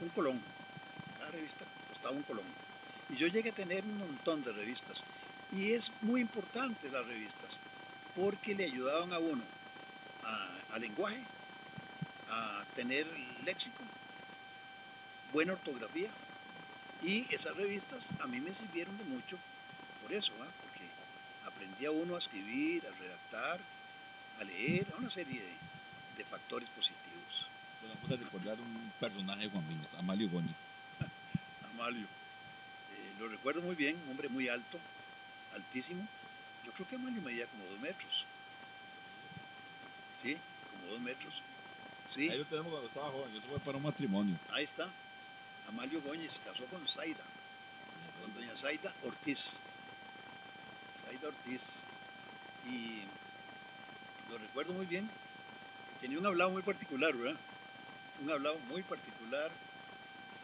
Un, 0.00 0.08
colón. 0.10 0.40
Cada 1.18 1.30
revista 1.30 1.64
costaba 1.90 2.14
un 2.14 2.22
colón. 2.22 2.44
Y 3.10 3.16
yo 3.16 3.26
llegué 3.26 3.50
a 3.50 3.54
tener 3.54 3.84
un 3.84 3.98
montón 3.98 4.42
de 4.42 4.52
revistas. 4.52 5.02
Y 5.50 5.72
es 5.72 5.92
muy 6.00 6.20
importante 6.22 6.90
las 6.90 7.06
revistas, 7.06 7.58
porque 8.16 8.54
le 8.54 8.64
ayudaban 8.64 9.12
a 9.12 9.18
uno 9.18 9.42
a, 10.24 10.74
a 10.74 10.78
lenguaje, 10.78 11.20
a 12.30 12.64
tener 12.74 13.06
léxico, 13.44 13.82
buena 15.32 15.52
ortografía. 15.52 16.08
Y 17.02 17.26
esas 17.34 17.56
revistas 17.56 18.04
a 18.20 18.26
mí 18.26 18.40
me 18.40 18.54
sirvieron 18.54 18.96
de 18.96 19.04
mucho 19.04 19.36
por 20.02 20.12
eso, 20.12 20.32
porque 20.32 20.84
aprendía 21.46 21.90
uno 21.90 22.14
a 22.14 22.18
escribir, 22.18 22.86
a 22.86 23.00
redactar, 23.00 23.58
a 24.40 24.44
leer, 24.44 24.86
a 24.94 24.98
una 24.98 25.10
serie 25.10 25.40
de, 25.40 25.52
de 26.18 26.24
factores 26.24 26.68
positivos. 26.70 27.48
Bueno, 27.80 27.96
vamos 28.02 28.12
a 28.18 28.22
recordar 28.22 28.60
un 28.60 28.92
personaje 29.00 29.42
de 29.42 29.48
Juan 29.50 29.68
Viñas, 29.68 29.94
Amalio 29.98 30.28
Goni. 30.28 30.54
Amalio, 31.74 32.04
eh, 32.04 33.12
lo 33.18 33.28
recuerdo 33.28 33.62
muy 33.62 33.74
bien, 33.74 33.96
un 34.04 34.10
hombre 34.12 34.28
muy 34.28 34.48
alto, 34.48 34.78
altísimo. 35.54 36.06
Yo 36.64 36.70
creo 36.72 36.86
que 36.88 36.94
Amalio 36.94 37.20
medía 37.22 37.46
como 37.46 37.64
dos 37.64 37.80
metros. 37.80 38.24
Sí, 40.22 40.36
como 40.70 40.92
dos 40.92 41.00
metros. 41.00 41.34
Sí, 42.14 42.28
Ahí 42.28 42.38
lo 42.38 42.44
tenemos 42.44 42.70
cuando 42.70 42.86
estaba 42.88 43.10
joven, 43.10 43.32
eso 43.36 43.48
fue 43.48 43.58
para 43.58 43.76
un 43.78 43.82
matrimonio. 43.82 44.36
ahí 44.52 44.64
está. 44.64 44.86
Amalio 45.72 46.02
Góñez 46.02 46.32
casó 46.44 46.64
con 46.66 46.86
Zaida, 46.86 47.24
con 48.20 48.34
doña 48.34 48.56
Zaida 48.56 48.92
Ortiz. 49.04 49.52
Zaida 51.04 51.28
Ortiz. 51.28 51.60
Y 52.68 53.02
lo 54.30 54.38
recuerdo 54.38 54.72
muy 54.74 54.86
bien. 54.86 55.08
Tenía 56.00 56.18
un 56.18 56.26
hablado 56.26 56.50
muy 56.50 56.62
particular, 56.62 57.14
¿verdad? 57.14 57.38
Un 58.22 58.30
hablado 58.30 58.58
muy 58.68 58.82
particular. 58.82 59.50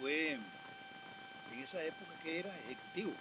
Fue 0.01 0.33
en 0.33 1.63
esa 1.63 1.83
época 1.83 2.13
que 2.23 2.41
era 2.41 2.57
ejecutivo. 2.57 3.13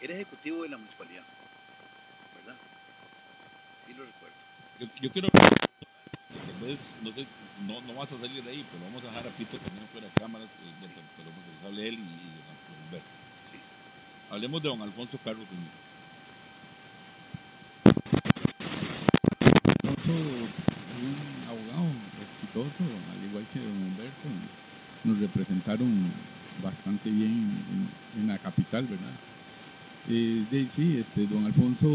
Era 0.00 0.14
ejecutivo 0.14 0.62
de 0.64 0.70
la 0.70 0.78
municipalidad, 0.78 1.22
¿verdad? 2.38 2.58
Sí 3.86 3.94
lo 3.94 4.04
recuerdo. 4.04 4.34
Yo 5.00 5.12
quiero. 5.12 5.28
No 6.62 7.10
sé, 7.10 7.26
no, 7.66 7.80
no 7.80 7.94
vas 7.98 8.12
a 8.12 8.18
salir 8.20 8.40
de 8.40 8.50
ahí, 8.50 8.64
pero 8.70 8.84
vamos 8.84 9.02
a 9.02 9.08
dejar 9.08 9.26
a 9.26 9.30
Pito 9.34 9.58
también 9.58 9.84
fuera 9.90 10.06
de 10.06 10.12
cámaras, 10.14 10.46
eh, 10.46 10.86
pero 11.16 11.28
que 11.34 11.50
les 11.50 11.64
hable 11.66 11.88
él 11.88 11.94
y, 11.94 11.98
y 11.98 12.30
don. 12.38 13.02
Hablemos 14.30 14.62
de 14.62 14.68
don 14.68 14.80
Alfonso 14.80 15.18
Carlos. 15.24 15.44
Alfonso, 19.82 20.12
un 21.02 21.48
abogado 21.50 21.90
exitoso, 22.30 22.84
al 23.10 23.28
igual 23.28 23.44
que 23.52 23.58
don 23.58 23.82
Humberto, 23.82 24.28
nos 25.02 25.18
representaron 25.18 26.12
bastante 26.62 27.10
bien 27.10 27.50
en, 28.20 28.28
la 28.28 28.38
capital, 28.38 28.86
¿verdad? 28.86 29.10
Eh, 30.08 30.44
sí, 30.72 30.98
este, 30.98 31.26
don 31.26 31.44
Alfonso 31.44 31.88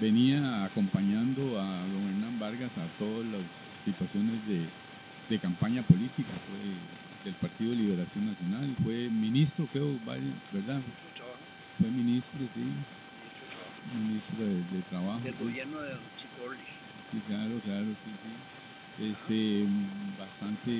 venía 0.00 0.64
acompañando 0.64 1.60
a 1.60 1.66
don 1.86 2.08
Hernán 2.08 2.38
Vargas 2.38 2.70
a 2.78 2.98
todas 2.98 3.26
las 3.26 3.73
situaciones 3.84 4.34
de, 4.48 4.64
de 5.28 5.38
campaña 5.38 5.82
política. 5.82 6.30
Fue 6.48 6.58
del 7.24 7.34
Partido 7.34 7.70
de 7.70 7.76
Liberación 7.78 8.26
Nacional, 8.26 8.68
fue 8.82 9.08
ministro, 9.08 9.66
creo, 9.72 9.98
¿verdad? 10.52 10.80
Fue 11.80 11.90
ministro, 11.90 12.40
sí, 12.52 12.64
ministro 14.06 14.44
de, 14.44 14.56
de 14.76 14.82
Trabajo. 14.90 15.20
Del 15.20 15.34
gobierno 15.34 15.80
de 15.80 15.90
don 15.90 16.00
Chico. 16.20 16.52
Sí, 17.10 17.18
claro, 17.26 17.60
claro, 17.64 17.86
sí, 17.86 18.10
sí. 18.20 18.32
Este, 19.10 19.64
bastante 20.18 20.70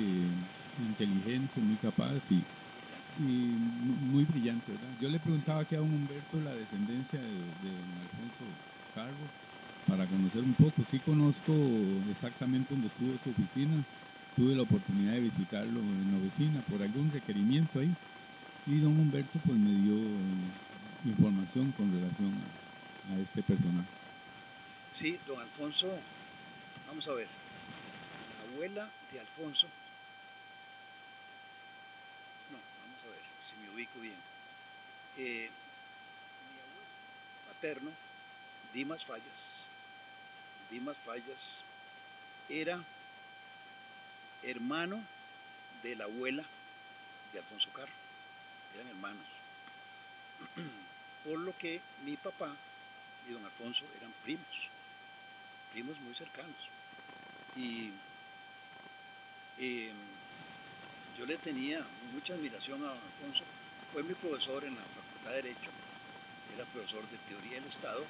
inteligente, 0.87 1.59
muy 1.61 1.75
capaz 1.77 2.13
y, 2.29 2.43
y 3.25 3.55
mu- 3.85 4.13
muy 4.13 4.23
brillante, 4.25 4.71
¿verdad? 4.71 4.87
Yo 5.01 5.09
le 5.09 5.19
preguntaba 5.19 5.61
aquí 5.61 5.73
a 5.75 5.79
don 5.79 5.91
Humberto 5.91 6.39
la 6.41 6.53
descendencia 6.53 7.19
de, 7.19 7.27
de 7.27 7.69
don 7.73 8.01
Alfonso 8.03 8.43
Cargo 8.93 9.25
para 9.87 10.05
conocer 10.07 10.41
un 10.41 10.53
poco. 10.53 10.83
Sí 10.89 10.99
conozco 10.99 11.53
exactamente 12.11 12.73
dónde 12.73 12.87
estuvo 12.87 13.17
su 13.23 13.29
oficina. 13.29 13.83
Tuve 14.35 14.55
la 14.55 14.63
oportunidad 14.63 15.13
de 15.13 15.21
visitarlo 15.21 15.79
en 15.79 16.11
la 16.11 16.17
oficina 16.17 16.61
por 16.69 16.81
algún 16.81 17.11
requerimiento 17.11 17.79
ahí. 17.79 17.93
Y 18.67 18.79
don 18.79 18.99
Humberto 18.99 19.39
pues 19.45 19.57
me 19.57 19.71
dio 19.81 19.95
eh, 19.95 21.05
información 21.05 21.71
con 21.73 21.91
relación 21.93 22.33
a, 22.33 23.13
a 23.13 23.19
este 23.19 23.43
personaje. 23.43 23.87
Sí, 24.97 25.19
don 25.27 25.39
Alfonso, 25.39 25.87
vamos 26.87 27.07
a 27.07 27.13
ver. 27.13 27.27
La 27.27 28.53
abuela 28.53 28.89
de 29.11 29.19
Alfonso. 29.19 29.67
No, 32.51 32.57
vamos 32.57 32.99
a 33.05 33.09
ver 33.11 33.21
si 33.47 33.55
me 33.61 33.75
ubico 33.75 33.99
bien. 33.99 34.15
Eh, 35.17 35.49
mi 35.49 36.59
abuelo 36.59 37.53
paterno, 37.53 37.91
Dimas 38.73 39.05
Fallas. 39.05 39.64
Dimas 40.69 40.97
Fallas 41.05 41.61
era 42.49 42.81
hermano 44.43 45.01
de 45.83 45.95
la 45.95 46.05
abuela 46.05 46.43
de 47.33 47.39
Alfonso 47.39 47.69
Carro. 47.71 47.93
Eran 48.75 48.87
hermanos. 48.87 49.25
Por 51.23 51.39
lo 51.39 51.57
que 51.57 51.81
mi 52.03 52.17
papá 52.17 52.53
y 53.27 53.33
don 53.33 53.43
Alfonso 53.43 53.83
eran 53.99 54.13
primos 54.23 54.69
primos 55.75 55.99
muy 55.99 56.15
cercanos. 56.15 56.55
Y 57.57 57.91
eh, 59.59 59.91
yo 61.17 61.25
le 61.25 61.37
tenía 61.37 61.85
mucha 62.13 62.33
admiración 62.33 62.81
a 62.81 62.87
don 62.87 62.97
Alfonso. 62.97 63.43
Fue 63.91 64.03
mi 64.03 64.13
profesor 64.13 64.63
en 64.63 64.73
la 64.73 64.81
Facultad 64.81 65.31
de 65.31 65.41
Derecho, 65.41 65.71
era 66.55 66.63
profesor 66.65 67.05
de 67.09 67.17
Teoría 67.29 67.59
del 67.59 67.69
Estado, 67.69 68.05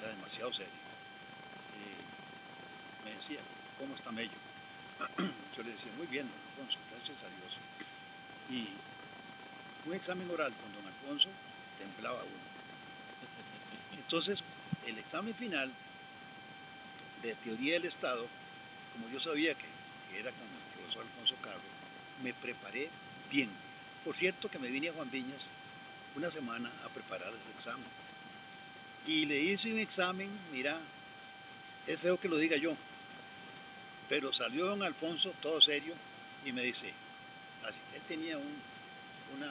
era 0.00 0.14
demasiado 0.14 0.52
serio. 0.54 0.81
Me 3.12 3.18
decía, 3.18 3.40
¿cómo 3.78 3.94
está 3.94 4.10
Mello? 4.10 4.30
Yo 5.56 5.62
le 5.62 5.70
decía, 5.70 5.92
muy 5.98 6.06
bien, 6.06 6.26
don 6.26 6.64
Alfonso, 6.64 6.78
gracias 6.90 7.18
a 7.18 7.28
Dios. 7.28 7.52
Y 8.48 8.68
un 9.86 9.94
examen 9.94 10.30
oral 10.30 10.52
con 10.54 10.72
don 10.72 10.86
Alfonso 10.86 11.28
temblaba 11.78 12.22
uno. 12.22 13.92
Entonces, 14.00 14.42
el 14.86 14.96
examen 14.98 15.34
final 15.34 15.70
de 17.22 17.34
teoría 17.34 17.74
del 17.74 17.84
Estado, 17.84 18.26
como 18.94 19.12
yo 19.12 19.20
sabía 19.20 19.54
que, 19.54 19.66
que 20.10 20.20
era 20.20 20.30
con 20.30 20.48
el 20.48 20.80
profesor 20.80 21.04
Alfonso 21.04 21.36
Carro, 21.42 21.60
me 22.22 22.32
preparé 22.32 22.88
bien. 23.30 23.50
Por 24.06 24.16
cierto 24.16 24.48
que 24.48 24.58
me 24.58 24.68
vine 24.68 24.88
a 24.88 24.92
Juan 24.94 25.10
Viñas 25.10 25.50
una 26.16 26.30
semana 26.30 26.70
a 26.84 26.88
preparar 26.88 27.28
ese 27.28 27.50
examen. 27.58 27.86
Y 29.06 29.26
le 29.26 29.38
hice 29.38 29.70
un 29.70 29.80
examen, 29.80 30.30
mira, 30.50 30.78
es 31.86 31.98
feo 31.98 32.18
que 32.18 32.28
lo 32.28 32.36
diga 32.36 32.56
yo, 32.56 32.74
pero 34.12 34.30
salió 34.30 34.66
don 34.66 34.82
Alfonso 34.82 35.32
todo 35.40 35.58
serio 35.58 35.94
y 36.44 36.52
me 36.52 36.60
dice, 36.60 36.92
así, 37.66 37.80
él 37.94 38.02
tenía 38.06 38.34
eh, 38.34 38.36
un, 38.36 39.42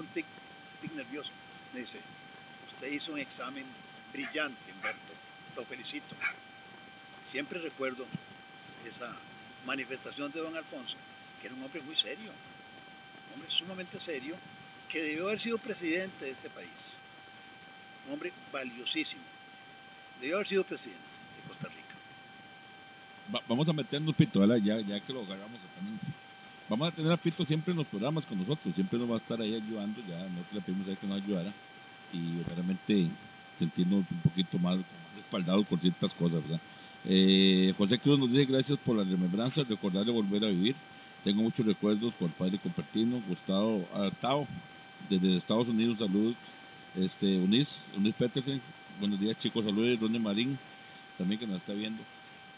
un 0.00 0.06
tic, 0.08 0.26
tic 0.82 0.92
nervioso, 0.94 1.30
me 1.72 1.82
dice, 1.82 2.00
usted 2.72 2.90
hizo 2.90 3.12
un 3.12 3.20
examen 3.20 3.64
brillante, 4.12 4.72
Humberto. 4.72 5.12
Lo 5.54 5.64
felicito. 5.64 6.16
Siempre 7.30 7.60
recuerdo 7.60 8.04
esa 8.84 9.14
manifestación 9.66 10.32
de 10.32 10.40
don 10.40 10.56
Alfonso, 10.56 10.96
que 11.40 11.46
era 11.46 11.54
un 11.54 11.62
hombre 11.62 11.80
muy 11.82 11.94
serio, 11.94 12.32
un 13.28 13.34
hombre 13.34 13.48
sumamente 13.48 14.00
serio, 14.00 14.34
que 14.88 15.00
debió 15.00 15.28
haber 15.28 15.38
sido 15.38 15.58
presidente 15.58 16.24
de 16.24 16.32
este 16.32 16.50
país. 16.50 16.96
Un 18.08 18.14
hombre 18.14 18.32
valiosísimo. 18.50 19.22
Debió 20.20 20.34
haber 20.34 20.48
sido 20.48 20.64
presidente. 20.64 21.09
Va- 23.34 23.42
vamos 23.48 23.68
a 23.68 23.72
meternos 23.72 24.14
Pito, 24.14 24.44
ya, 24.58 24.80
ya 24.80 25.00
que 25.00 25.12
lo 25.12 25.20
agarramos 25.20 25.58
también. 25.76 25.98
Vamos 26.68 26.88
a 26.88 26.90
tener 26.92 27.10
a 27.12 27.16
Pito 27.16 27.44
siempre 27.44 27.72
en 27.72 27.78
los 27.78 27.86
programas 27.86 28.24
con 28.26 28.38
nosotros, 28.38 28.74
siempre 28.74 28.98
nos 28.98 29.10
va 29.10 29.14
a 29.14 29.18
estar 29.18 29.40
ahí 29.40 29.54
ayudando, 29.54 30.00
ya 30.08 30.18
nosotros 30.18 30.54
le 30.54 30.60
pedimos 30.60 30.86
a 30.88 30.90
él 30.92 30.96
que 30.98 31.06
nos 31.06 31.22
ayudara 31.22 31.52
y 32.12 32.42
realmente 32.54 33.08
sentirnos 33.58 34.04
un 34.10 34.18
poquito 34.22 34.58
más 34.58 34.78
respaldados 35.16 35.66
por 35.66 35.78
ciertas 35.80 36.14
cosas, 36.14 36.42
¿verdad? 36.42 36.60
Eh, 37.06 37.72
José 37.78 37.98
Cruz 37.98 38.18
nos 38.18 38.30
dice 38.30 38.44
gracias 38.44 38.78
por 38.78 38.96
la 38.96 39.04
remembranza, 39.04 39.62
recordar 39.68 40.04
de 40.04 40.12
volver 40.12 40.44
a 40.44 40.48
vivir. 40.48 40.74
Tengo 41.24 41.42
muchos 41.42 41.66
recuerdos 41.66 42.14
con 42.14 42.28
el 42.28 42.34
padre 42.34 42.58
Compartino, 42.58 43.20
Gustavo 43.28 43.84
Tao, 44.20 44.46
desde 45.08 45.36
Estados 45.36 45.68
Unidos, 45.68 45.98
saludos. 45.98 46.34
Este, 46.96 47.36
Unis, 47.38 47.84
Unis 47.96 48.14
Petersen, 48.14 48.60
buenos 48.98 49.18
días 49.20 49.36
chicos, 49.36 49.64
saludos, 49.64 50.00
Ronnie 50.00 50.18
Marín, 50.20 50.58
también 51.18 51.38
que 51.38 51.46
nos 51.46 51.56
está 51.58 51.72
viendo. 51.72 52.02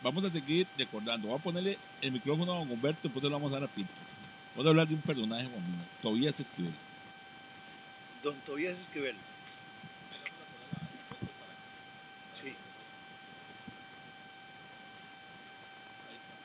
Vamos 0.02 0.24
a 0.24 0.30
seguir 0.30 0.66
recordando, 0.76 1.28
voy 1.28 1.38
a 1.38 1.42
ponerle 1.42 1.78
el 2.00 2.10
micrófono 2.10 2.52
a 2.52 2.58
don 2.58 2.70
Humberto, 2.70 3.02
después 3.04 3.22
le 3.22 3.30
vamos 3.30 3.52
a 3.52 3.54
dar 3.54 3.64
a 3.64 3.68
Pito. 3.68 3.88
Vamos 4.56 4.66
a 4.66 4.70
hablar 4.70 4.88
de 4.88 4.94
un 4.94 5.00
personaje, 5.00 5.44
Manuel, 5.44 5.86
Tobías 6.02 6.40
Esquivel. 6.40 6.74
Don 8.24 8.34
Tobías 8.40 8.76
Esquivel. 8.80 9.14
Sí. 12.42 12.48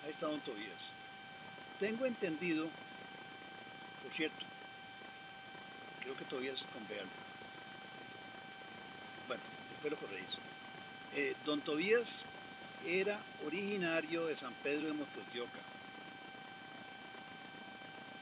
Ahí 0.06 0.12
está 0.12 0.28
Don 0.28 0.40
Tobías. 0.42 0.92
Tengo 1.80 2.06
entendido, 2.06 2.68
por 4.04 4.14
cierto, 4.16 4.46
creo 6.02 6.16
que 6.16 6.26
Tobías 6.26 6.58
es 6.58 6.62
con 6.62 6.84
Bueno, 9.28 9.44
después 9.72 9.92
lo 9.94 9.98
corregís. 9.98 10.38
Eh, 11.16 11.36
don 11.44 11.60
Tobías 11.62 12.24
era 12.88 13.20
originario 13.46 14.28
de 14.28 14.38
San 14.38 14.54
Pedro 14.64 14.88
de 14.88 14.94
Mototioca. 14.94 15.60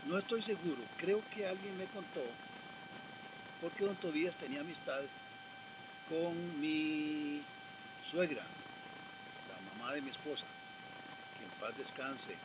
No 0.07 0.17
estoy 0.17 0.41
seguro, 0.41 0.81
creo 0.97 1.21
que 1.33 1.47
alguien 1.47 1.77
me 1.77 1.85
contó, 1.85 2.23
porque 3.61 3.85
don 3.85 3.95
Tobías 3.95 4.35
tenía 4.35 4.61
amistad 4.61 5.01
con 6.09 6.59
mi 6.59 7.41
suegra, 8.09 8.43
la 9.49 9.77
mamá 9.77 9.93
de 9.93 10.01
mi 10.01 10.09
esposa, 10.09 10.45
que 11.37 11.45
en 11.45 11.51
paz 11.59 11.77
descanse, 11.77 12.35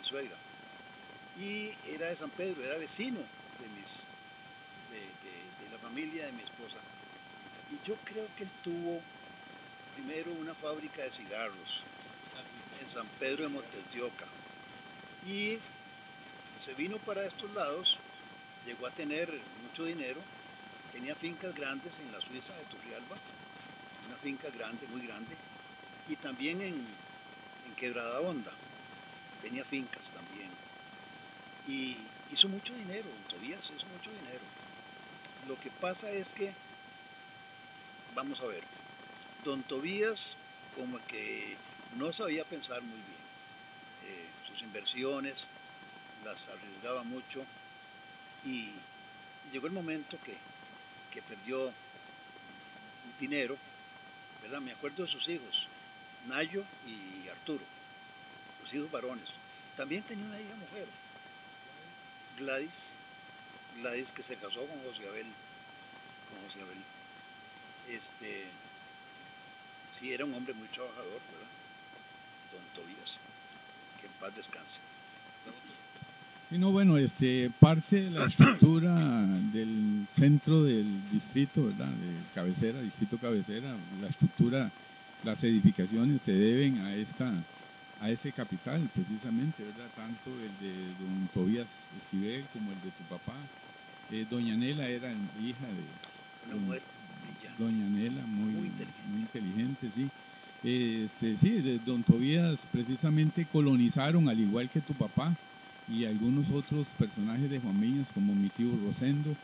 mi 0.00 0.08
suegra. 0.08 0.36
Y 1.38 1.72
era 1.86 2.08
de 2.08 2.16
San 2.16 2.30
Pedro, 2.30 2.64
era 2.64 2.76
vecino 2.78 3.18
de, 3.18 3.68
mis, 3.76 4.04
de 4.90 5.70
la 5.70 5.78
familia 5.78 6.26
de 6.26 6.32
mi 6.32 6.42
esposa. 6.42 6.76
Y 7.70 7.86
yo 7.86 7.94
creo 8.04 8.26
que 8.36 8.44
él 8.44 8.50
tuvo 8.62 9.00
primero 9.94 10.32
una 10.32 10.54
fábrica 10.54 11.02
de 11.02 11.10
cigarros 11.10 11.82
en 12.80 12.90
San 12.90 13.06
Pedro 13.18 13.44
de 13.44 13.48
Montes 13.48 13.92
de 13.92 14.02
Oca. 14.02 14.26
Y 15.26 15.58
se 16.64 16.74
vino 16.74 16.98
para 16.98 17.26
estos 17.26 17.52
lados, 17.54 17.98
llegó 18.66 18.86
a 18.86 18.90
tener 18.90 19.28
mucho 19.66 19.84
dinero, 19.84 20.20
tenía 20.92 21.14
fincas 21.14 21.54
grandes 21.54 21.92
en 22.04 22.12
la 22.12 22.20
Suiza 22.20 22.54
de 22.54 22.64
Turrialba, 22.64 23.16
una 24.08 24.16
finca 24.16 24.48
grande, 24.50 24.86
muy 24.88 25.06
grande, 25.06 25.34
y 26.08 26.16
también 26.16 26.60
en, 26.62 27.02
Quebrada 27.76 28.20
Honda, 28.20 28.52
tenía 29.42 29.64
fincas 29.64 30.02
también. 30.14 30.48
Y 31.66 31.96
hizo 32.32 32.48
mucho 32.48 32.72
dinero, 32.74 33.08
todavía 33.28 33.56
hizo 33.56 33.72
mucho 33.72 34.10
dinero. 34.20 34.44
Lo 35.48 35.58
que 35.58 35.68
pasa 35.70 36.08
es 36.12 36.28
que, 36.28 36.52
vamos 38.14 38.40
a 38.40 38.46
ver, 38.46 38.62
don 39.44 39.62
Tobías 39.62 40.36
como 40.76 40.98
que 41.06 41.56
no 41.96 42.12
sabía 42.12 42.44
pensar 42.44 42.80
muy 42.82 42.90
bien. 42.90 43.22
Eh, 44.06 44.26
sus 44.46 44.62
inversiones 44.62 45.44
las 46.24 46.48
arriesgaba 46.48 47.02
mucho 47.02 47.44
y 48.44 48.70
llegó 49.52 49.66
el 49.66 49.72
momento 49.72 50.18
que, 50.24 50.34
que 51.12 51.22
perdió 51.22 51.72
dinero, 53.20 53.56
¿verdad? 54.42 54.60
Me 54.60 54.72
acuerdo 54.72 55.04
de 55.04 55.10
sus 55.10 55.28
hijos, 55.28 55.68
Nayo 56.28 56.64
y 56.86 57.28
Arturo, 57.28 57.64
los 58.62 58.74
hijos 58.74 58.90
varones. 58.90 59.28
También 59.76 60.02
tenía 60.02 60.24
una 60.24 60.40
hija 60.40 60.54
mujer, 60.54 60.86
Gladys, 62.38 62.90
Gladys 63.80 64.12
que 64.12 64.22
se 64.22 64.36
casó 64.36 64.66
con 64.66 64.82
José 64.84 65.08
Abel. 65.08 65.26
Con 66.28 66.48
José 66.48 66.62
Abel. 66.62 66.78
Este, 67.88 68.46
sí, 70.02 70.12
era 70.12 70.24
un 70.24 70.34
hombre 70.34 70.52
muy 70.54 70.66
trabajador, 70.68 71.06
¿verdad? 71.06 71.50
Don 72.52 72.84
Tobías. 72.84 73.18
Que 74.00 74.06
en 74.06 74.12
paz 74.20 74.34
descanse. 74.36 74.80
Sí, 76.50 76.58
no, 76.58 76.70
bueno, 76.70 76.98
este, 76.98 77.50
parte 77.60 78.02
de 78.02 78.10
la 78.10 78.24
estructura 78.26 78.94
del 79.52 80.06
centro 80.12 80.64
del 80.64 80.86
distrito, 81.10 81.64
¿verdad? 81.64 81.86
De 81.88 82.12
cabecera, 82.34 82.80
distrito 82.82 83.16
cabecera, 83.16 83.74
la 84.02 84.08
estructura, 84.08 84.70
las 85.24 85.42
edificaciones 85.44 86.20
se 86.20 86.32
deben 86.32 86.78
a 86.80 86.94
esta, 86.94 87.32
a 88.02 88.10
ese 88.10 88.32
capital, 88.32 88.86
precisamente, 88.94 89.62
¿verdad? 89.64 89.86
Tanto 89.96 90.28
el 90.30 90.50
de 90.60 90.74
don 91.00 91.28
Tobías 91.32 91.68
Esquivel 91.98 92.44
como 92.52 92.70
el 92.72 92.80
de 92.82 92.90
tu 92.90 93.02
papá. 93.08 93.34
Eh, 94.10 94.26
doña 94.28 94.54
Nela 94.54 94.86
era 94.88 95.10
hija 95.10 95.66
de 95.66 96.46
Una 96.48 96.54
don- 96.54 96.64
mujer. 96.66 96.82
Doña 97.58 97.86
Nela, 97.88 98.24
muy, 98.26 98.52
Muy 98.52 98.66
inteligente. 98.66 99.08
muy 99.10 99.20
inteligente, 99.20 99.88
sí. 99.94 100.08
Este, 100.64 101.36
sí, 101.36 101.80
Don 101.84 102.02
Tobías 102.02 102.66
precisamente 102.70 103.46
colonizaron, 103.52 104.28
al 104.28 104.38
igual 104.38 104.68
que 104.70 104.80
tu 104.80 104.94
papá 104.94 105.34
y 105.92 106.04
algunos 106.04 106.50
otros 106.50 106.88
personajes 106.98 107.50
de 107.50 107.58
Juan 107.58 107.80
Viñas, 107.80 108.08
como 108.14 108.34
mi 108.34 108.48
tío 108.48 108.68
Rosendo, 108.86 109.34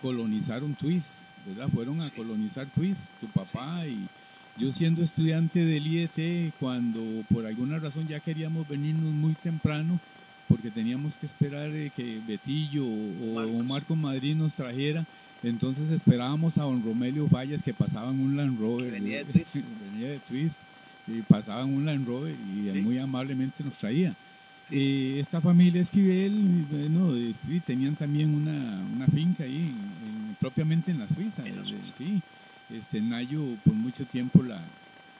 colonizaron 0.00 0.74
Twist, 0.74 1.10
¿verdad? 1.46 1.68
Fueron 1.72 2.00
a 2.00 2.06
Sí. 2.06 2.12
colonizar 2.16 2.66
Twist, 2.68 3.00
tu 3.20 3.26
papá 3.28 3.84
y 3.86 3.98
yo 4.58 4.70
siendo 4.72 5.02
estudiante 5.02 5.64
del 5.64 5.86
IET, 5.86 6.52
cuando 6.60 7.00
por 7.32 7.44
alguna 7.46 7.78
razón 7.78 8.06
ya 8.06 8.20
queríamos 8.20 8.68
venirnos 8.68 9.12
muy 9.12 9.34
temprano, 9.34 9.98
porque 10.48 10.70
teníamos 10.70 11.16
que 11.16 11.26
esperar 11.26 11.70
eh, 11.70 11.90
que 11.96 12.20
Betillo 12.26 12.84
o, 12.84 13.32
o 13.32 13.34
Marcos. 13.34 13.64
Marco 13.66 13.96
Madrid 13.96 14.36
nos 14.36 14.54
trajera, 14.54 15.04
entonces 15.42 15.90
esperábamos 15.90 16.58
a 16.58 16.62
don 16.62 16.82
Romelio 16.84 17.26
Fallas 17.28 17.62
que 17.62 17.74
pasaban 17.74 18.18
un 18.20 18.36
Land 18.36 18.58
Rover. 18.60 18.90
Venía 18.92 19.18
de 19.18 19.24
Twist. 19.32 19.56
venía 19.92 20.08
de 20.10 20.18
Twist, 20.20 20.56
y 21.08 21.20
pasaban 21.22 21.72
un 21.74 21.84
Land 21.84 22.06
Rover 22.06 22.34
y 22.56 22.68
él 22.68 22.74
Sí. 22.76 22.80
muy 22.82 22.98
amablemente 22.98 23.64
nos 23.64 23.74
traía. 23.74 24.14
Sí. 24.68 24.76
Eh, 24.76 25.20
esta 25.20 25.40
familia 25.40 25.80
Esquivel, 25.82 26.64
bueno, 26.70 27.14
eh, 27.16 27.34
sí, 27.46 27.60
tenían 27.60 27.96
también 27.96 28.32
una, 28.34 28.86
una 28.94 29.06
finca 29.08 29.42
ahí, 29.44 29.56
en- 29.56 30.28
en- 30.30 30.36
propiamente 30.40 30.90
en 30.92 31.00
la 31.00 31.08
Suiza. 31.08 31.44
En 31.46 31.56
la 31.56 31.62
eh, 31.62 31.66
Suiza. 31.68 31.92
Sí, 31.98 32.22
este, 32.74 33.00
Nayo 33.00 33.42
por 33.64 33.74
mucho 33.74 34.04
tiempo 34.06 34.42
la, 34.42 34.62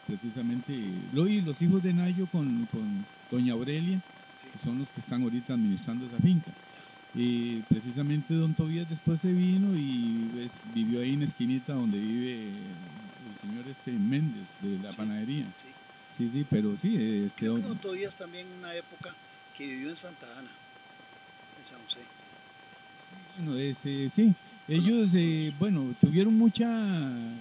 precisamente, 0.07 0.73
lo 1.13 1.27
y 1.27 1.41
los 1.41 1.61
hijos 1.63 1.83
de 1.83 1.93
Nayo 1.93 2.27
con, 2.27 2.67
con 2.71 3.05
doña 3.31 3.55
Aurelia, 3.55 4.01
que 4.53 4.65
son 4.65 4.79
los 4.79 4.89
que 4.89 5.01
están 5.01 5.23
ahorita 5.23 5.55
administrando 5.55 6.07
esa 6.07 6.19
finca. 6.19 6.51
Y 7.15 7.57
precisamente 7.69 8.33
don 8.35 8.55
Tobías 8.55 8.89
después 8.89 9.21
se 9.21 9.33
vino 9.33 9.77
y 9.77 10.29
pues, 10.33 10.53
vivió 10.75 11.01
ahí 11.01 11.13
en 11.13 11.21
la 11.21 11.27
esquinita 11.27 11.75
donde 11.75 11.99
vive 11.99 12.45
el 12.45 13.49
señor 13.51 13.69
este 13.69 13.93
Méndez 13.93 14.47
de 14.63 14.79
la 14.83 14.93
panadería. 14.95 15.45
Sí. 15.45 15.69
Sí, 16.17 16.31
sí, 16.33 16.47
pero 16.49 16.77
sí, 16.77 16.95
este, 17.27 17.41
Creo 17.41 17.57
que 17.57 17.63
don- 17.63 17.79
Tobías 17.79 18.15
también 18.15 18.47
en 18.47 18.59
una 18.61 18.75
época 18.75 19.15
que 19.57 19.67
vivió 19.67 19.91
en 19.91 19.97
Santa 19.97 20.27
Ana, 20.39 20.51
en 21.59 21.69
San 21.69 21.79
José. 21.87 22.01
Bueno, 23.37 23.57
este, 23.59 24.09
sí, 24.11 24.35
ellos, 24.69 25.11
eh, 25.15 25.53
bueno, 25.59 25.95
tuvieron 26.01 26.35
mucha, 26.37 26.67
eh, 26.67 27.33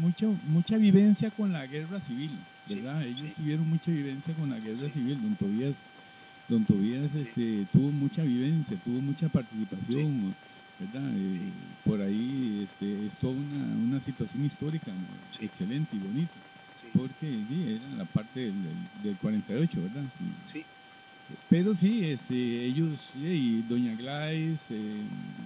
mucha, 0.00 0.26
mucha 0.48 0.76
vivencia 0.78 1.30
con 1.30 1.52
la 1.52 1.66
guerra 1.66 2.00
civil, 2.00 2.30
Sí, 2.66 2.74
¿verdad? 2.76 3.02
Ellos 3.06 3.28
sí. 3.28 3.34
tuvieron 3.36 3.68
mucha 3.68 3.90
vivencia 3.90 4.34
con 4.34 4.50
la 4.50 4.58
guerra 4.58 4.90
civil. 4.90 5.20
Don 5.22 5.34
Tobías, 5.36 5.76
Don 6.48 6.64
Tobías, 6.64 7.14
este, 7.14 7.66
tuvo 7.72 7.90
mucha 7.90 8.22
vivencia, 8.22 8.76
tuvo 8.84 9.00
mucha 9.02 9.28
participación, 9.28 10.34
¿verdad? 10.80 11.10
Eh, 11.16 11.38
Sí. 11.38 11.52
Por 11.84 12.00
ahí, 12.02 12.66
este, 12.68 13.06
es 13.06 13.14
toda 13.14 13.32
una, 13.34 13.64
una 13.84 14.00
situación 14.00 14.44
histórica 14.44 14.86
¿no? 14.90 15.38
Sí. 15.38 15.44
excelente 15.46 15.96
y 15.96 15.98
bonita, 15.98 16.32
porque 16.94 17.26
sí, 17.48 17.64
era 17.80 17.96
la 17.96 18.04
parte 18.04 18.40
del, 18.40 18.52
del- 18.62 19.02
del 19.04 19.16
48, 19.16 19.82
¿verdad? 19.82 20.04
Sí. 20.52 20.64
Pero 21.50 21.74
sí, 21.74 22.04
este, 22.04 22.64
ellos, 22.64 23.10
y 23.22 23.60
doña 23.68 23.94
Gladys, 23.96 24.60
eh, 24.70 25.00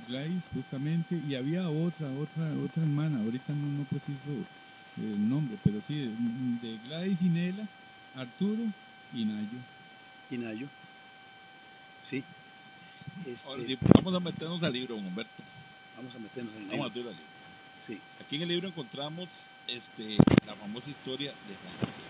Gladys 0.08 0.44
justamente, 0.54 1.20
y 1.28 1.34
había 1.34 1.68
otra, 1.68 2.08
otra, 2.12 2.52
otra 2.64 2.82
hermana, 2.82 3.18
ahorita 3.18 3.52
no, 3.52 3.66
no 3.78 3.84
preciso 3.84 4.30
el 4.98 5.28
nombre, 5.28 5.56
pero 5.64 5.80
sí, 5.86 5.94
de, 6.62 6.68
de 6.68 6.78
Gladys 6.86 7.22
y 7.22 7.28
Nela, 7.30 7.66
Arturo 8.16 8.62
y 9.14 9.24
Nayo. 9.24 9.58
Y 10.30 10.36
Nayo. 10.38 10.66
Sí. 12.12 12.22
Este, 13.26 13.46
Ahora 13.48 13.62
vamos 13.94 14.14
a 14.14 14.20
meternos 14.20 14.62
al 14.62 14.72
libro, 14.72 14.96
Humberto. 14.96 15.30
Vamos 15.96 16.14
a 16.14 16.18
meternos 16.18 16.54
en 16.56 16.62
el 16.64 16.68
Vamos 16.68 16.90
a 16.90 16.94
libro. 16.94 17.10
meternos 17.10 17.14
al 17.14 17.16
libro. 17.16 17.32
Sí. 17.86 18.00
Aquí 18.24 18.36
en 18.36 18.42
el 18.42 18.48
libro 18.48 18.68
encontramos 18.68 19.28
este, 19.66 20.16
la 20.46 20.54
famosa 20.54 20.90
historia 20.90 21.30
de 21.30 21.54
Juan 21.56 21.74
José. 21.80 22.02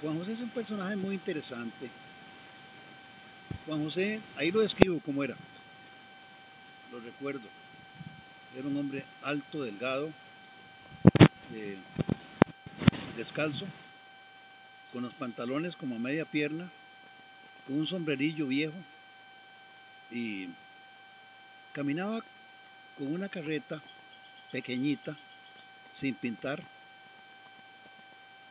Juan 0.00 0.18
José 0.18 0.32
es 0.32 0.40
un 0.40 0.48
personaje 0.48 0.96
muy 0.96 1.14
interesante. 1.14 1.90
Juan 3.66 3.84
José, 3.84 4.20
ahí 4.36 4.50
lo 4.50 4.60
describo 4.60 4.98
como 5.00 5.22
era. 5.22 5.36
Lo 6.90 6.98
recuerdo. 7.00 7.46
Era 8.56 8.66
un 8.66 8.76
hombre 8.78 9.04
alto, 9.22 9.62
delgado, 9.62 10.10
eh, 11.54 11.76
descalzo, 13.16 13.66
con 14.92 15.02
los 15.02 15.12
pantalones 15.14 15.76
como 15.76 15.96
a 15.96 15.98
media 15.98 16.24
pierna, 16.24 16.68
con 17.66 17.78
un 17.78 17.86
sombrerillo 17.86 18.46
viejo 18.46 18.74
y 20.10 20.48
caminaba 21.72 22.22
con 22.98 23.12
una 23.12 23.28
carreta 23.28 23.80
pequeñita, 24.50 25.16
sin 25.94 26.14
pintar, 26.14 26.62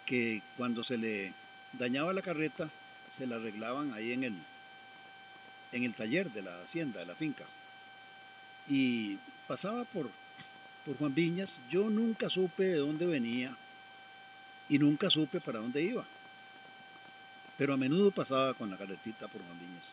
que 0.05 0.41
cuando 0.57 0.83
se 0.83 0.97
le 0.97 1.33
dañaba 1.73 2.13
la 2.13 2.21
carreta, 2.21 2.69
se 3.17 3.27
la 3.27 3.35
arreglaban 3.35 3.93
ahí 3.93 4.11
en 4.13 4.23
el, 4.23 4.33
en 5.71 5.83
el 5.83 5.93
taller 5.93 6.31
de 6.31 6.41
la 6.41 6.61
hacienda, 6.61 6.99
de 6.99 7.05
la 7.05 7.15
finca. 7.15 7.45
Y 8.67 9.17
pasaba 9.47 9.85
por, 9.85 10.09
por 10.85 10.97
Juan 10.97 11.13
Viñas, 11.13 11.51
yo 11.69 11.89
nunca 11.89 12.29
supe 12.29 12.63
de 12.63 12.77
dónde 12.77 13.05
venía 13.05 13.55
y 14.69 14.79
nunca 14.79 15.09
supe 15.09 15.39
para 15.39 15.59
dónde 15.59 15.81
iba. 15.81 16.05
Pero 17.61 17.75
a 17.75 17.77
menudo 17.77 18.09
pasaba 18.09 18.55
con 18.55 18.71
la 18.71 18.75
carretita 18.75 19.27
por 19.27 19.39
Juan 19.39 19.59
Viñas. 19.59 19.83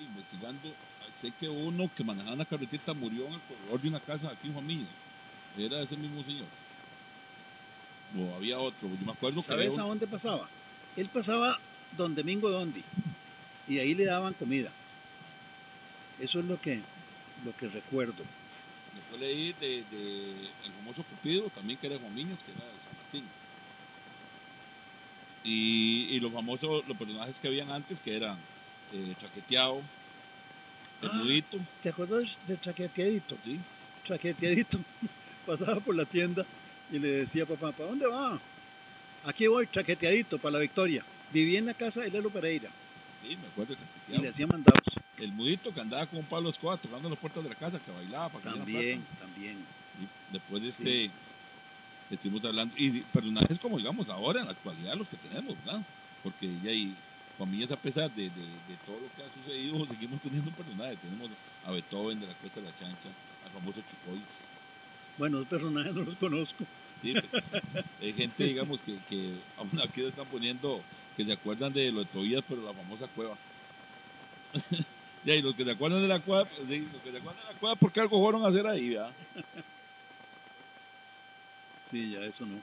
investigando, 0.00 0.72
sé 1.14 1.30
que 1.38 1.46
uno 1.46 1.90
que 1.94 2.02
manejaba 2.02 2.32
una 2.32 2.46
carretita 2.46 2.94
murió 2.94 3.26
en 3.26 3.34
el 3.34 3.40
corredor 3.42 3.82
de 3.82 3.88
una 3.88 4.00
casa 4.00 4.30
aquí 4.30 4.46
en 4.46 4.54
Juan 4.54 4.86
Era 5.58 5.82
ese 5.82 5.98
mismo 5.98 6.24
señor. 6.24 6.46
O 8.18 8.34
había 8.34 8.58
otro, 8.58 8.88
yo 8.88 9.04
me 9.04 9.12
acuerdo 9.12 9.42
que 9.42 9.46
¿Sabes 9.46 9.76
a 9.76 9.82
dónde 9.82 10.06
pasaba? 10.06 10.48
Él 10.96 11.10
pasaba 11.12 11.60
don 11.94 12.14
Domingo 12.14 12.48
Dondi 12.48 12.82
y 13.68 13.78
ahí 13.78 13.94
le 13.94 14.06
daban 14.06 14.32
comida. 14.32 14.70
Eso 16.18 16.38
es 16.40 16.46
lo 16.46 16.58
que, 16.58 16.80
lo 17.44 17.54
que 17.58 17.68
recuerdo. 17.68 18.24
después 18.94 19.20
leí 19.20 19.52
de, 19.60 19.84
de 19.90 20.30
el 20.64 20.72
famoso 20.78 21.02
Cupido, 21.02 21.50
también 21.50 21.78
que 21.78 21.88
era 21.88 21.98
Juan 21.98 22.14
Niños, 22.14 22.38
que 22.42 22.52
era 22.52 22.64
de 22.64 22.80
San 22.82 22.96
Martín. 22.96 23.45
Y, 25.46 26.08
y 26.10 26.20
los 26.20 26.32
famosos, 26.32 26.86
los 26.88 26.96
personajes 26.96 27.38
que 27.38 27.48
habían 27.48 27.70
antes, 27.70 28.00
que 28.00 28.16
eran 28.16 28.36
eh, 28.92 29.14
Chaqueteado, 29.18 29.80
El 31.02 31.08
Ah. 31.08 31.58
¿Te 31.82 31.90
acuerdas 31.90 32.30
de 32.48 32.60
Chaqueteadito? 32.60 33.36
¿sí? 33.44 33.60
Chaqueteadito. 34.04 34.78
Pasaba 35.46 35.78
por 35.80 35.94
la 35.94 36.04
tienda 36.04 36.44
y 36.90 36.98
le 36.98 37.08
decía 37.08 37.44
a 37.44 37.46
papá, 37.46 37.72
¿para 37.72 37.90
dónde 37.90 38.06
va? 38.06 38.38
Aquí 39.24 39.46
voy, 39.48 39.68
chaqueteadito, 39.70 40.38
para 40.38 40.52
la 40.52 40.58
victoria. 40.60 41.04
Vivía 41.32 41.58
en 41.58 41.66
la 41.66 41.74
casa 41.74 42.00
de 42.02 42.10
Lelo 42.10 42.30
Pereira 42.30 42.70
Sí, 43.22 43.36
me 43.36 43.48
acuerdo 43.48 43.74
de 43.74 44.16
y 44.16 44.20
le 44.20 44.28
hacía 44.28 44.46
mandados. 44.46 44.82
El 45.18 45.32
Mudito 45.32 45.74
que 45.74 45.80
andaba 45.80 46.06
con 46.06 46.22
Pablo 46.24 46.50
Escobar 46.50 46.78
tocando 46.78 47.08
las 47.08 47.18
puertas 47.18 47.42
de 47.42 47.48
la 47.48 47.56
casa, 47.56 47.80
que 47.80 47.90
bailaba 47.90 48.28
para 48.28 48.52
que 48.52 48.58
También, 48.58 49.04
también. 49.18 49.56
Y 50.00 50.32
después 50.32 50.62
de 50.62 50.68
este, 50.68 51.10
estuvimos 52.10 52.44
hablando, 52.44 52.74
y 52.76 53.00
personajes 53.00 53.58
como 53.58 53.78
digamos 53.78 54.08
ahora, 54.08 54.40
en 54.40 54.46
la 54.46 54.52
actualidad, 54.52 54.94
los 54.94 55.08
que 55.08 55.16
tenemos, 55.16 55.56
¿verdad? 55.64 55.82
Porque 56.22 56.48
ya 56.62 56.70
hay 56.70 56.94
familias, 57.38 57.70
a 57.72 57.76
pesar 57.76 58.10
de, 58.12 58.24
de, 58.24 58.28
de 58.30 58.76
todo 58.84 58.96
lo 58.96 59.08
que 59.14 59.22
ha 59.22 59.42
sucedido, 59.42 59.86
seguimos 59.86 60.20
teniendo 60.20 60.50
personajes. 60.52 60.98
Tenemos 60.98 61.30
a 61.66 61.70
Beethoven 61.70 62.20
de 62.20 62.26
la 62.26 62.34
Cuesta 62.34 62.60
de 62.60 62.66
la 62.66 62.76
Chancha, 62.76 63.08
al 63.44 63.52
famoso 63.52 63.80
Chucois. 63.80 64.44
Bueno, 65.18 65.38
los 65.38 65.48
personajes 65.48 65.94
no 65.94 66.02
los 66.02 66.16
conozco. 66.16 66.64
Sí, 67.02 67.14
pero 67.30 67.44
hay 68.00 68.12
gente, 68.12 68.44
digamos, 68.44 68.80
que, 68.82 68.96
que 69.08 69.32
aún 69.58 69.70
aquí 69.82 70.00
le 70.00 70.08
están 70.08 70.26
poniendo, 70.26 70.80
que 71.16 71.24
se 71.24 71.32
acuerdan 71.32 71.72
de 71.72 71.92
lo 71.92 72.00
de 72.00 72.06
Tobías, 72.06 72.42
pero 72.48 72.62
la 72.62 72.72
famosa 72.72 73.06
cueva. 73.08 73.36
ya, 75.24 75.34
y 75.34 75.42
los 75.42 75.54
que 75.54 75.64
se 75.64 75.70
acuerdan 75.72 76.00
de 76.00 76.08
la 76.08 76.20
cueva, 76.20 76.48
sí, 76.66 76.88
los 76.92 77.02
que 77.02 77.10
se 77.10 77.18
acuerdan 77.18 77.44
de 77.44 77.52
la 77.52 77.58
cueva, 77.58 77.76
¿por 77.76 77.92
qué 77.92 78.00
algo 78.00 78.20
fueron 78.22 78.44
a 78.44 78.48
hacer 78.48 78.66
ahí, 78.66 78.90
verdad? 78.90 79.12
Sí, 81.90 82.10
ya 82.10 82.20
eso 82.20 82.44
no. 82.46 82.60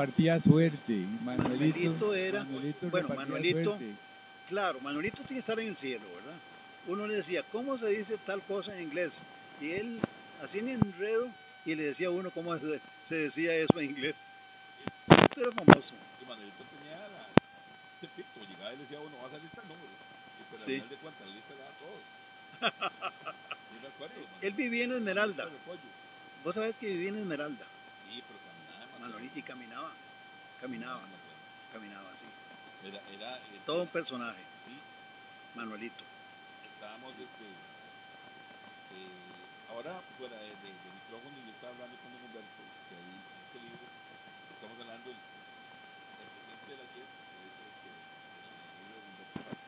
partía 0.00 0.40
suerte. 0.40 1.04
Manuelito, 1.22 1.78
Manuelito 1.78 2.14
era. 2.14 2.46
Bueno, 2.90 3.08
Manuelito. 3.08 3.78
Claro, 4.48 4.80
Manuelito 4.80 5.22
tiene 5.22 5.34
que 5.34 5.40
estar 5.40 5.60
en 5.60 5.68
el 5.68 5.76
cielo, 5.76 6.04
¿verdad? 6.14 6.38
Uno 6.88 7.06
le 7.06 7.16
decía, 7.16 7.44
¿cómo 7.52 7.78
se 7.78 7.88
dice 7.88 8.16
tal 8.24 8.40
cosa 8.42 8.74
en 8.74 8.84
inglés? 8.84 9.12
Y 9.60 9.72
él, 9.72 10.00
así 10.42 10.58
en 10.58 10.70
enredo, 10.70 11.28
y 11.64 11.74
le 11.74 11.84
decía 11.84 12.08
a 12.08 12.10
uno 12.10 12.30
cómo 12.30 12.58
se 13.08 13.14
decía 13.14 13.54
eso 13.54 13.78
en 13.78 13.90
inglés. 13.90 14.16
Esto 15.40 15.48
era 15.48 15.64
famoso. 15.64 15.94
Y 16.20 16.24
Manuelito 16.28 16.62
tenía 16.68 17.00
la, 17.00 17.24
este 17.96 18.08
pito, 18.12 18.44
llegaba 18.44 18.74
y 18.74 18.76
le 18.76 18.82
decía, 18.84 18.98
bueno, 19.00 19.16
va 19.24 19.28
a 19.28 19.30
salir 19.32 19.48
este 19.48 19.64
número. 19.64 19.88
Y 20.36 20.42
pues 20.52 20.60
Sí. 20.68 20.74
al 20.76 20.84
final 20.84 20.88
de 20.92 20.96
cuentas, 21.00 21.24
la 21.24 21.32
lista 21.32 21.52
le 21.56 21.60
daba 21.64 21.72
a 21.72 21.80
todos. 21.80 22.02
Yo 23.72 23.78
me 23.80 23.88
acuerdo. 23.88 24.20
Él 24.44 24.52
vivía 24.52 24.84
en 24.84 24.92
Esmeralda. 25.00 25.48
Vos 26.44 26.54
sabés 26.54 26.76
que 26.76 26.88
vivía 26.92 27.08
en 27.08 27.24
Esmeralda. 27.24 27.64
Sí, 28.04 28.20
pero 28.20 28.36
caminaba. 28.44 28.84
Manolito 29.00 29.38
y 29.38 29.42
caminaba, 29.42 29.90
caminaba, 30.60 31.00
caminaba 31.72 32.08
así. 32.12 32.28
Era, 32.84 33.00
era, 33.16 33.36
este, 33.40 33.64
Todo 33.64 33.80
un 33.82 33.88
personaje, 33.88 34.44
Sí, 34.68 34.76
Manuelito. 35.56 36.04
estábamos, 36.68 37.12
este, 37.16 37.48
eh, 38.92 39.72
ahora 39.72 39.96
fuera 40.20 40.36
de, 40.36 40.52
de, 40.52 40.68
de 40.68 40.88
micrófono, 41.00 41.32
yo 41.44 41.52
estaba 41.56 41.72
hablando 41.72 41.96
con 41.96 42.12
Humberto, 42.28 42.60
que 42.92 42.94
ahí 42.96 43.16
este 43.48 43.56
libro, 43.64 43.84
estamos 44.70 44.86
hablando 44.86 45.10
del 45.10 45.18
el 45.18 46.30
presidente 46.30 46.70
de 46.70 46.76
la 46.78 46.86
JEP, 46.94 47.10
que 47.10 47.90
es 47.90 48.06
el 48.30 49.02
de 49.18 49.26
Paz. 49.34 49.58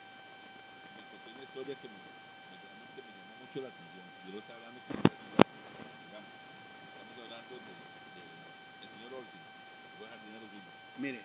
Me 0.94 1.02
conté 1.10 1.28
una 1.34 1.42
historia 1.42 1.74
que 1.74 1.88
me, 1.90 1.98
me 1.98 2.54
realmente 2.62 2.98
me 3.02 3.10
llamó 3.10 3.34
mucho 3.42 3.58
la 3.66 3.70
atención. 3.74 4.06
Yo 4.22 4.30
lo 4.30 4.38
estaba 4.38 4.62
hablando 4.62 4.78
con 4.86 4.94
digamos, 5.02 6.30
estamos 6.86 7.16
hablando 7.18 7.50
de, 7.50 7.72
de, 8.14 8.22
del 8.78 8.90
señor 8.94 9.10
Olsen, 9.18 9.42
que 9.42 9.88
fue 9.98 10.06
jardinero 10.06 10.46
suyo. 10.46 10.70
Mire, 11.02 11.20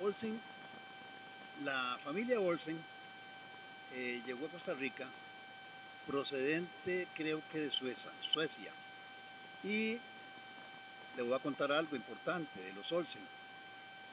Olsen, 0.00 0.34
la 1.68 2.00
familia 2.00 2.40
Olsen 2.40 2.80
eh, 3.92 4.24
llegó 4.24 4.46
a 4.46 4.56
Costa 4.56 4.72
Rica 4.72 5.04
procedente 6.08 7.06
creo 7.12 7.42
que 7.52 7.60
de 7.60 7.70
Suecia, 7.70 8.10
Suecia. 8.24 8.72
Y 9.62 10.00
le 11.16 11.22
voy 11.22 11.34
a 11.34 11.38
contar 11.38 11.72
algo 11.72 11.96
importante 11.96 12.60
de 12.60 12.72
los 12.72 12.90
Olsen. 12.92 13.22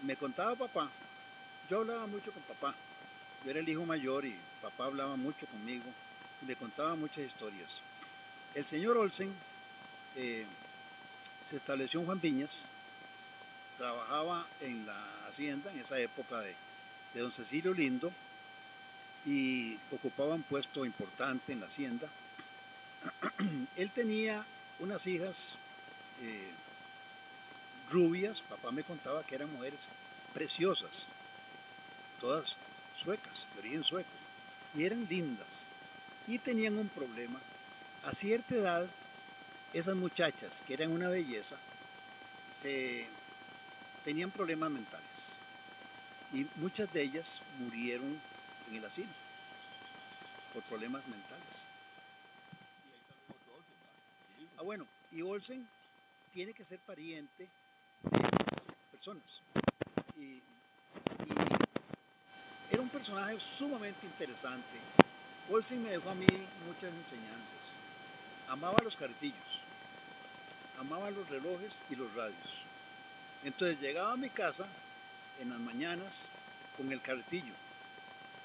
Me 0.03 0.15
contaba 0.15 0.55
papá, 0.55 0.89
yo 1.69 1.79
hablaba 1.79 2.07
mucho 2.07 2.31
con 2.31 2.43
papá, 2.43 2.73
yo 3.43 3.51
era 3.51 3.59
el 3.59 3.69
hijo 3.69 3.85
mayor 3.85 4.25
y 4.25 4.35
papá 4.61 4.85
hablaba 4.85 5.15
mucho 5.15 5.45
conmigo 5.47 5.85
y 6.41 6.45
le 6.45 6.55
contaba 6.55 6.95
muchas 6.95 7.25
historias. 7.25 7.69
El 8.53 8.65
señor 8.65 8.97
Olsen 8.97 9.31
eh, 10.15 10.45
se 11.49 11.57
estableció 11.57 11.99
en 11.99 12.05
Juan 12.05 12.21
Viñas, 12.21 12.51
trabajaba 13.77 14.45
en 14.61 14.85
la 14.85 14.97
hacienda 15.27 15.71
en 15.71 15.79
esa 15.79 15.99
época 15.99 16.41
de, 16.41 16.55
de 17.13 17.21
don 17.21 17.31
Cecilio 17.31 17.73
Lindo 17.73 18.11
y 19.25 19.77
ocupaba 19.91 20.35
un 20.35 20.43
puesto 20.43 20.85
importante 20.85 21.53
en 21.53 21.59
la 21.59 21.67
hacienda. 21.67 22.07
Él 23.75 23.91
tenía 23.91 24.43
unas 24.79 25.05
hijas 25.05 25.35
eh, 26.21 26.51
rubias, 27.91 28.41
papá 28.41 28.71
me 28.71 28.83
contaba 28.83 29.23
que 29.23 29.35
eran 29.35 29.51
mujeres 29.53 29.79
preciosas, 30.33 30.91
todas 32.19 32.55
suecas, 32.97 33.45
de 33.53 33.59
origen 33.59 33.83
sueco, 33.83 34.09
y 34.75 34.85
eran 34.85 35.07
lindas. 35.09 35.47
Y 36.27 36.39
tenían 36.39 36.77
un 36.77 36.89
problema. 36.89 37.39
A 38.03 38.13
cierta 38.13 38.55
edad, 38.55 38.87
esas 39.73 39.95
muchachas, 39.95 40.61
que 40.67 40.73
eran 40.73 40.91
una 40.91 41.09
belleza, 41.09 41.55
se 42.61 43.07
tenían 44.03 44.31
problemas 44.31 44.71
mentales. 44.71 45.07
Y 46.33 46.45
muchas 46.55 46.91
de 46.91 47.03
ellas 47.03 47.39
murieron 47.59 48.19
en 48.69 48.75
el 48.75 48.85
asilo 48.85 49.09
por 50.53 50.63
problemas 50.63 51.05
mentales. 51.07 51.45
Ah, 54.57 54.63
bueno, 54.63 54.85
y 55.11 55.21
Olsen 55.21 55.67
tiene 56.33 56.53
que 56.53 56.65
ser 56.65 56.79
pariente 56.79 57.47
personas. 58.91 59.23
Y, 60.17 60.41
era 62.71 62.81
un 62.81 62.89
personaje 62.89 63.39
sumamente 63.39 64.05
interesante. 64.05 64.77
Olsen 65.49 65.83
me 65.83 65.91
dejó 65.91 66.09
a 66.09 66.15
mí 66.15 66.25
muchas 66.65 66.93
enseñanzas. 66.93 67.63
Amaba 68.49 68.77
los 68.83 68.95
cartillos, 68.95 69.61
amaba 70.79 71.09
los 71.11 71.29
relojes 71.29 71.71
y 71.89 71.95
los 71.95 72.13
radios. 72.15 72.63
Entonces 73.43 73.79
llegaba 73.79 74.13
a 74.13 74.17
mi 74.17 74.29
casa 74.29 74.65
en 75.41 75.49
las 75.49 75.59
mañanas 75.59 76.13
con 76.75 76.91
el 76.91 77.01
cartillo, 77.01 77.53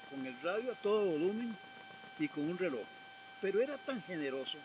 con 0.09 0.25
el 0.25 0.35
radio 0.41 0.71
a 0.71 0.75
todo 0.75 1.05
volumen 1.05 1.55
y 2.19 2.27
con 2.27 2.49
un 2.49 2.57
reloj. 2.57 2.85
Pero 3.41 3.61
era 3.61 3.77
tan 3.77 4.01
generoso 4.03 4.57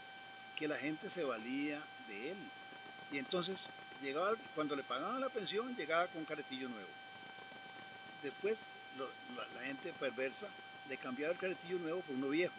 que 0.57 0.69
la 0.69 0.77
gente 0.77 1.11
se 1.11 1.25
valía 1.25 1.81
de 2.09 2.33
él. 2.33 2.37
Y 3.13 3.19
entonces 3.19 3.59
llegaba, 4.03 4.35
cuando 4.55 4.77
le 4.77 4.83
pagaban 4.83 5.21
la 5.21 5.29
pensión, 5.29 5.75
llegaba 5.77 6.07
con 6.09 6.21
un 6.21 6.25
carretillo 6.25 6.69
nuevo. 6.69 6.89
Después 8.23 8.57
la, 8.97 9.63
gente 9.63 9.93
perversa 9.93 10.47
le 10.89 10.97
cambiaba 10.97 11.33
el 11.33 11.39
carretillo 11.39 11.79
nuevo 11.79 12.01
por 12.01 12.17
uno 12.17 12.29
viejo. 12.29 12.55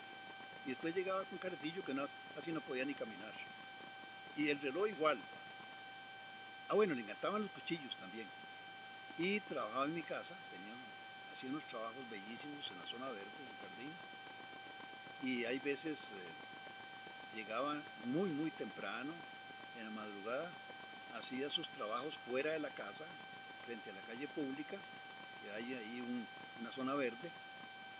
Y 0.66 0.70
después 0.70 0.96
llegaba 0.96 1.24
con 1.24 1.34
un 1.34 1.40
carretillo 1.40 1.84
que 1.84 1.94
no, 1.94 2.08
casi 2.36 2.52
no 2.52 2.62
podía 2.62 2.86
ni 2.86 2.94
caminar. 2.94 3.32
Y 4.38 4.50
el 4.50 4.62
reloj 4.62 4.88
igual. 4.88 5.18
Ah, 6.70 6.76
bueno, 6.76 6.94
le 6.94 7.02
encantaban 7.02 7.42
los 7.42 7.52
cuchillos 7.52 7.96
también. 7.96 8.28
Y 9.18 9.40
trabajaba 9.42 9.86
en 9.86 9.96
mi 9.96 10.04
casa, 10.04 10.36
tenía, 10.52 11.52
unos 11.52 11.64
trabajos 11.64 12.10
bellísimos 12.12 12.68
en 12.70 12.78
la 12.78 12.92
zona 12.92 13.08
verde, 13.08 13.32
en 13.40 13.48
el 13.48 13.60
jardín. 13.64 13.94
Y 15.24 15.46
hay 15.46 15.60
veces 15.60 15.98
eh, 15.98 17.36
llegaba 17.36 17.76
muy, 18.06 18.30
muy 18.30 18.52
temprano, 18.52 19.12
en 19.78 19.86
la 19.86 19.92
madrugada, 19.92 20.50
hacía 21.20 21.50
sus 21.50 21.68
trabajos 21.70 22.16
fuera 22.30 22.52
de 22.52 22.60
la 22.60 22.70
casa, 22.70 23.06
frente 23.66 23.90
a 23.90 23.94
la 23.94 24.02
calle 24.02 24.28
pública, 24.28 24.78
que 25.44 25.52
hay 25.52 25.74
ahí 25.76 26.02
un- 26.02 26.28
una 26.62 26.72
zona 26.72 26.94
verde, 26.96 27.30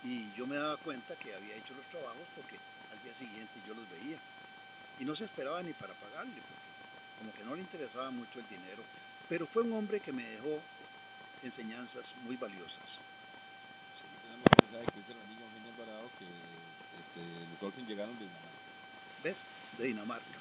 y 0.02 0.32
yo 0.32 0.46
me 0.46 0.56
daba 0.56 0.76
cuenta 0.78 1.14
que 1.16 1.34
había 1.34 1.54
hecho 1.54 1.74
los 1.74 1.84
trabajos 1.86 2.26
porque 2.34 2.56
al 2.92 3.02
día 3.02 3.12
siguiente 3.18 3.60
yo 3.66 3.74
los 3.74 3.88
veía. 3.90 4.16
Y 4.98 5.04
no 5.04 5.14
se 5.16 5.24
esperaba 5.24 5.62
ni 5.62 5.72
para 5.72 5.94
pagarle, 5.94 6.34
porque 6.34 6.70
como 7.18 7.32
que 7.32 7.44
no 7.44 7.54
le 7.54 7.62
interesaba 7.62 8.10
mucho 8.10 8.40
el 8.40 8.48
dinero. 8.48 8.82
Pero 9.28 9.46
fue 9.46 9.62
un 9.62 9.72
hombre 9.72 10.00
que 10.00 10.12
me 10.12 10.24
dejó 10.24 10.60
enseñanzas 11.42 12.04
muy 12.24 12.36
valiosas. 12.36 12.90
Aquí 13.96 14.16
tenemos 14.24 14.44
dice 14.96 15.12
el 15.12 15.20
amigo 15.20 15.44
Eugenio 15.44 15.70
Alvarado 15.72 16.10
que 16.18 16.26
este, 17.00 17.20
los 17.60 17.88
llegaron 17.88 18.18
de 18.18 18.24
Dinamarca. 18.24 18.60
¿Ves? 19.22 19.36
De 19.78 19.84
Dinamarca. 19.84 20.38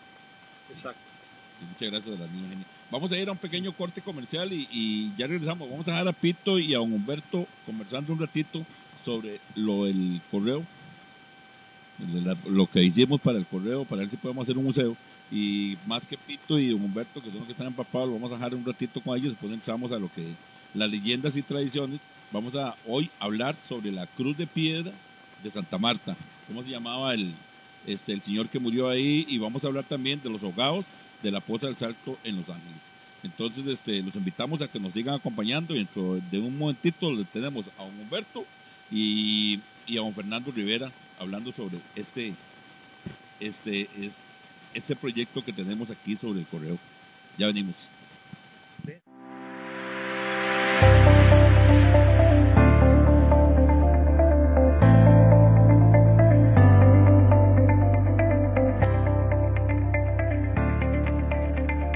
Exacto. 0.69 1.18
Muchas 1.65 1.91
gracias 1.91 2.17
a 2.17 2.19
la 2.21 2.27
niña 2.27 2.43
Eugenia. 2.45 2.65
Vamos 2.91 3.11
a 3.11 3.17
ir 3.17 3.29
a 3.29 3.31
un 3.31 3.37
pequeño 3.37 3.71
corte 3.71 4.01
comercial 4.01 4.51
y, 4.51 4.67
y 4.71 5.11
ya 5.17 5.27
regresamos. 5.27 5.69
Vamos 5.69 5.87
a 5.87 5.91
dejar 5.91 6.07
a 6.07 6.13
Pito 6.13 6.57
y 6.57 6.73
a 6.73 6.77
don 6.77 6.93
Humberto 6.93 7.47
conversando 7.65 8.13
un 8.13 8.19
ratito 8.19 8.65
sobre 9.03 9.39
lo 9.55 9.85
del 9.85 10.21
correo, 10.31 10.63
lo 12.47 12.67
que 12.67 12.83
hicimos 12.83 13.19
para 13.21 13.37
el 13.37 13.45
correo, 13.45 13.85
para 13.85 14.01
ver 14.01 14.09
si 14.09 14.17
podemos 14.17 14.43
hacer 14.43 14.57
un 14.57 14.65
museo. 14.65 14.95
Y 15.31 15.77
más 15.85 16.07
que 16.07 16.17
Pito 16.17 16.57
y 16.57 16.69
don 16.69 16.83
Humberto, 16.83 17.21
que 17.21 17.29
son 17.29 17.39
los 17.39 17.45
que 17.45 17.51
están 17.51 17.67
empapados, 17.67 18.07
lo 18.07 18.15
vamos 18.15 18.31
a 18.31 18.35
dejar 18.35 18.55
un 18.55 18.65
ratito 18.65 19.01
con 19.01 19.17
ellos. 19.17 19.31
Después 19.33 19.51
entramos 19.51 19.91
a 19.91 19.99
lo 19.99 20.11
que 20.11 20.23
las 20.73 20.89
leyendas 20.89 21.35
y 21.37 21.41
tradiciones. 21.41 22.01
Vamos 22.31 22.55
a 22.55 22.75
hoy 22.87 23.09
hablar 23.19 23.55
sobre 23.55 23.91
la 23.91 24.05
cruz 24.07 24.37
de 24.37 24.47
piedra 24.47 24.91
de 25.43 25.51
Santa 25.51 25.77
Marta. 25.77 26.15
¿Cómo 26.47 26.63
se 26.63 26.69
llamaba 26.69 27.13
el, 27.13 27.33
este, 27.85 28.13
el 28.13 28.21
señor 28.21 28.49
que 28.49 28.59
murió 28.59 28.89
ahí? 28.89 29.25
Y 29.27 29.37
vamos 29.37 29.63
a 29.63 29.67
hablar 29.67 29.83
también 29.83 30.21
de 30.21 30.29
los 30.29 30.43
ahogados 30.43 30.85
de 31.23 31.31
la 31.31 31.39
Poza 31.41 31.67
del 31.67 31.77
Salto 31.77 32.17
en 32.23 32.37
Los 32.37 32.49
Ángeles. 32.49 32.81
Entonces, 33.23 33.67
este, 33.67 34.01
los 34.01 34.15
invitamos 34.15 34.61
a 34.61 34.67
que 34.69 34.79
nos 34.79 34.93
sigan 34.93 35.15
acompañando 35.15 35.73
y 35.75 35.79
dentro 35.79 36.19
de 36.31 36.39
un 36.39 36.57
momentito 36.57 37.11
le 37.11 37.25
tenemos 37.25 37.65
a 37.77 37.83
don 37.83 37.99
Humberto 37.99 38.45
y, 38.89 39.59
y 39.87 39.97
a 39.97 40.01
don 40.01 40.13
Fernando 40.13 40.51
Rivera 40.51 40.89
hablando 41.19 41.51
sobre 41.51 41.77
este, 41.95 42.33
este, 43.39 43.89
es- 43.99 44.19
este 44.73 44.95
proyecto 44.95 45.43
que 45.43 45.51
tenemos 45.51 45.89
aquí 45.89 46.15
sobre 46.15 46.39
el 46.39 46.45
correo. 46.45 46.77
Ya 47.37 47.47
venimos. 47.47 47.89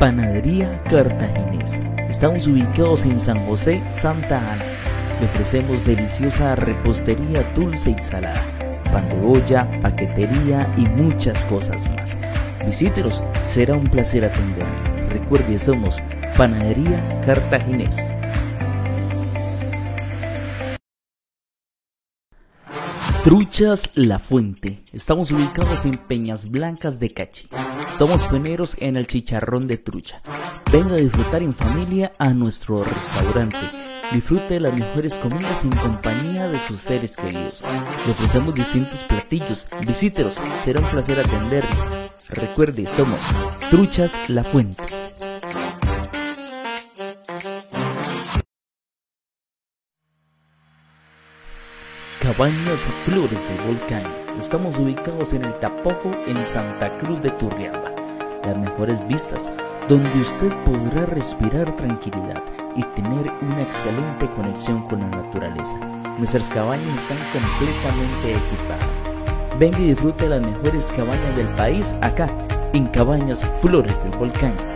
Panadería 0.03 0.83
Cartaginés. 0.89 1.81
Estamos 2.09 2.45
ubicados 2.45 3.05
en 3.05 3.21
San 3.21 3.47
José, 3.47 3.81
Santa 3.89 4.37
Ana. 4.51 4.65
Le 5.21 5.27
ofrecemos 5.27 5.85
deliciosa 5.85 6.57
repostería 6.57 7.41
dulce 7.55 7.91
y 7.91 7.99
salada, 7.99 8.43
pan 8.91 9.07
de 9.07 9.25
olla, 9.25 9.65
paquetería 9.81 10.67
y 10.75 10.87
muchas 10.87 11.45
cosas 11.45 11.89
más. 11.95 12.17
Visítenos, 12.65 13.23
será 13.43 13.75
un 13.77 13.85
placer 13.85 14.25
atenderle. 14.25 15.07
Recuerde, 15.09 15.57
somos 15.57 16.01
Panadería 16.35 17.01
Cartaginés. 17.25 17.95
Truchas 23.24 23.89
La 23.95 24.19
Fuente. 24.19 24.84
Estamos 24.91 25.32
ubicados 25.32 25.86
en 25.86 25.97
Peñas 25.97 26.51
Blancas 26.51 26.99
de 26.99 27.09
Cachi. 27.09 27.47
Somos 27.97 28.21
pioneros 28.24 28.76
en 28.82 28.97
el 28.97 29.07
chicharrón 29.07 29.65
de 29.65 29.78
trucha. 29.78 30.21
Venga 30.69 30.95
a 30.95 30.97
disfrutar 30.97 31.41
en 31.41 31.53
familia 31.53 32.11
a 32.19 32.34
nuestro 32.34 32.84
restaurante. 32.84 33.55
Disfrute 34.11 34.55
de 34.55 34.59
las 34.59 34.74
mejores 34.74 35.15
comidas 35.15 35.63
en 35.63 35.71
compañía 35.71 36.49
de 36.49 36.59
sus 36.59 36.82
seres 36.82 37.15
queridos. 37.15 37.61
Le 38.05 38.11
ofrecemos 38.11 38.53
distintos 38.53 39.01
platillos. 39.03 39.67
Visíteros, 39.88 40.41
será 40.65 40.82
un 40.82 40.89
placer 40.89 41.17
atenderle. 41.17 41.69
Recuerde, 42.28 42.89
somos 42.89 43.21
Truchas 43.69 44.17
La 44.28 44.43
Fuente. 44.43 44.84
Cabañas 52.43 52.81
Flores 53.05 53.41
del 53.47 53.57
Volcán. 53.65 54.03
Estamos 54.37 54.77
ubicados 54.77 55.31
en 55.31 55.45
el 55.45 55.53
Tapojo, 55.59 56.11
en 56.27 56.45
Santa 56.45 56.97
Cruz 56.97 57.21
de 57.21 57.31
Turrialba. 57.31 57.89
Las 58.43 58.57
mejores 58.57 59.07
vistas, 59.07 59.49
donde 59.87 60.19
usted 60.19 60.51
podrá 60.65 61.05
respirar 61.05 61.73
tranquilidad 61.77 62.43
y 62.75 62.83
tener 62.95 63.31
una 63.41 63.61
excelente 63.61 64.27
conexión 64.35 64.85
con 64.89 64.99
la 64.99 65.07
naturaleza. 65.07 65.77
Nuestras 66.17 66.49
cabañas 66.49 66.85
están 66.97 67.17
completamente 67.31 68.31
equipadas. 68.31 69.57
Venga 69.57 69.79
y 69.79 69.91
disfrute 69.91 70.27
las 70.27 70.41
mejores 70.41 70.91
cabañas 70.97 71.37
del 71.37 71.47
país 71.55 71.95
acá, 72.01 72.29
en 72.73 72.87
Cabañas 72.87 73.45
Flores 73.61 74.03
del 74.03 74.19
Volcán. 74.19 74.72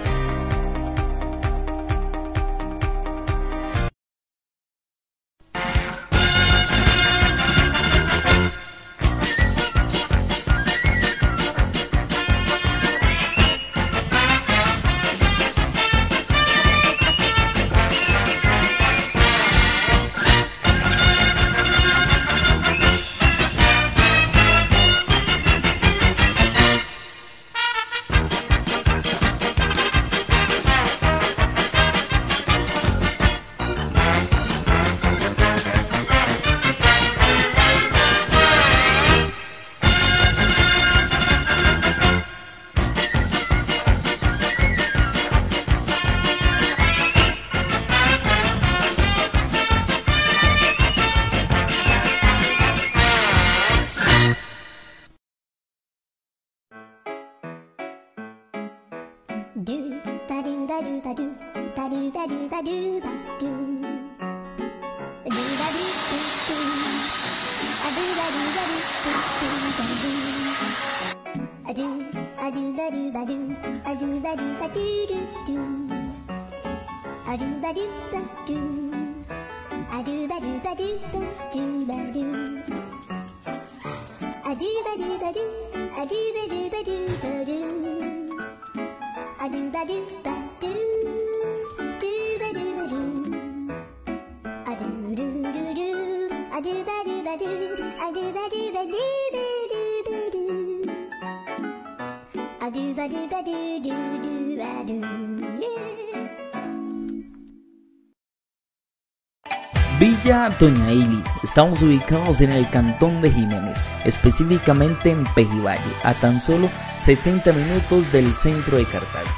Doña 110.59 110.91
Ili. 110.91 111.23
Estamos 111.43 111.83
ubicados 111.83 112.41
en 112.41 112.51
el 112.51 112.67
cantón 112.69 113.21
de 113.21 113.31
Jiménez, 113.31 113.77
específicamente 114.05 115.11
en 115.11 115.23
Pejivalle, 115.35 115.93
a 116.03 116.15
tan 116.15 116.41
solo 116.41 116.67
60 116.95 117.53
minutos 117.53 118.11
del 118.11 118.33
centro 118.33 118.77
de 118.77 118.85
Cartago. 118.85 119.29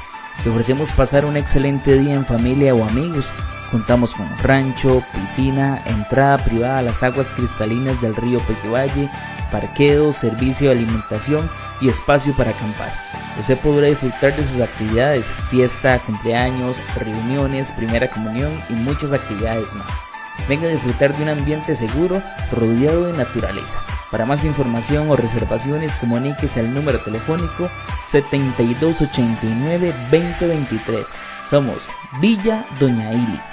Le 0.44 0.50
ofrecemos 0.50 0.90
pasar 0.92 1.26
un 1.26 1.36
excelente 1.36 1.98
día 1.98 2.14
en 2.14 2.24
familia 2.24 2.74
o 2.74 2.84
amigos. 2.84 3.30
Contamos 3.70 4.14
con 4.14 4.26
rancho, 4.42 5.02
piscina, 5.14 5.82
entrada 5.84 6.38
privada 6.38 6.78
a 6.78 6.82
las 6.82 7.02
aguas 7.02 7.34
cristalinas 7.34 8.00
del 8.00 8.16
río 8.16 8.40
Pejivalle, 8.40 9.10
parqueo, 9.52 10.14
servicio 10.14 10.70
de 10.70 10.76
alimentación 10.76 11.50
y 11.82 11.90
espacio 11.90 12.34
para 12.34 12.52
acampar. 12.52 12.94
Usted 13.38 13.58
podrá 13.58 13.88
disfrutar 13.88 14.34
de 14.34 14.46
sus 14.46 14.60
actividades, 14.62 15.26
fiesta, 15.50 15.98
cumpleaños, 15.98 16.78
reuniones, 16.96 17.72
primera 17.72 18.08
comunión 18.08 18.58
y 18.70 18.72
muchas 18.72 19.12
actividades 19.12 19.70
más. 19.74 20.09
Venga 20.48 20.66
a 20.66 20.70
disfrutar 20.70 21.16
de 21.16 21.22
un 21.22 21.28
ambiente 21.28 21.76
seguro 21.76 22.20
rodeado 22.52 23.06
de 23.06 23.12
naturaleza. 23.12 23.78
Para 24.10 24.26
más 24.26 24.44
información 24.44 25.08
o 25.10 25.16
reservaciones, 25.16 25.96
comuníquese 25.98 26.60
al 26.60 26.74
número 26.74 27.00
telefónico 27.00 27.70
7289-2023. 28.10 31.06
Somos 31.48 31.88
Villa 32.20 32.66
Doña 32.78 33.12
Ili. 33.12 33.49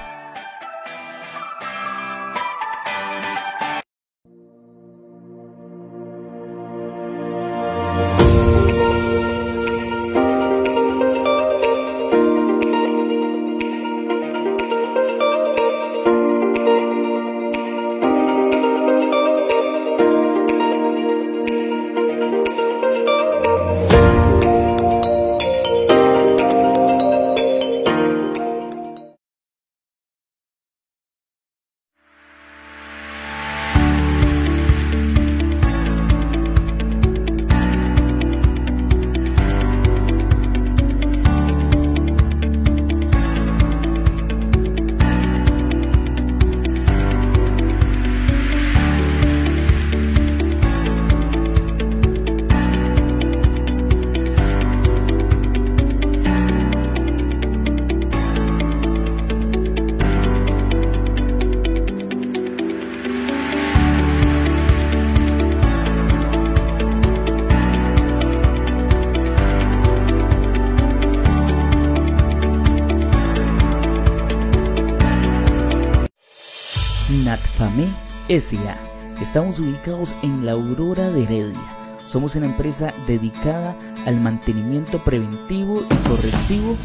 Estamos 79.19 79.59
ubicados 79.59 80.15
en 80.21 80.45
la 80.45 80.51
Aurora 80.51 81.09
de 81.09 81.23
Heredia. 81.23 81.59
Somos 82.05 82.35
una 82.35 82.45
empresa 82.45 82.93
dedicada 83.07 83.75
al 84.05 84.21
mantenimiento 84.21 85.03
preventivo 85.03 85.81
y 85.81 86.07
correctivo 86.07 86.75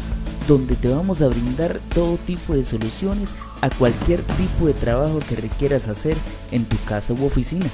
donde 0.47 0.75
te 0.75 0.87
vamos 0.87 1.21
a 1.21 1.27
brindar 1.27 1.79
todo 1.93 2.17
tipo 2.17 2.55
de 2.55 2.63
soluciones 2.63 3.35
a 3.61 3.69
cualquier 3.69 4.23
tipo 4.23 4.65
de 4.65 4.73
trabajo 4.73 5.19
que 5.19 5.35
requieras 5.35 5.87
hacer 5.87 6.17
en 6.49 6.65
tu 6.65 6.75
casa 6.85 7.13
u 7.13 7.23
oficina. 7.23 7.67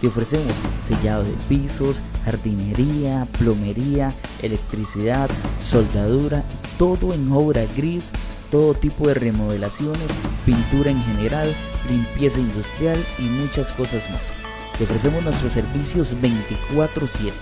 Te 0.00 0.06
ofrecemos 0.06 0.54
sellado 0.88 1.24
de 1.24 1.34
pisos, 1.46 2.00
jardinería, 2.24 3.28
plomería, 3.38 4.14
electricidad, 4.40 5.28
soldadura, 5.62 6.42
todo 6.78 7.12
en 7.12 7.30
obra 7.30 7.66
gris, 7.76 8.12
todo 8.50 8.72
tipo 8.72 9.08
de 9.08 9.14
remodelaciones, 9.14 10.08
pintura 10.46 10.90
en 10.90 11.02
general, 11.02 11.54
limpieza 11.86 12.40
industrial 12.40 13.04
y 13.18 13.22
muchas 13.22 13.72
cosas 13.72 14.10
más. 14.10 14.32
Te 14.78 14.84
ofrecemos 14.84 15.24
nuestros 15.24 15.52
servicios 15.52 16.14
24/7. 16.20 17.32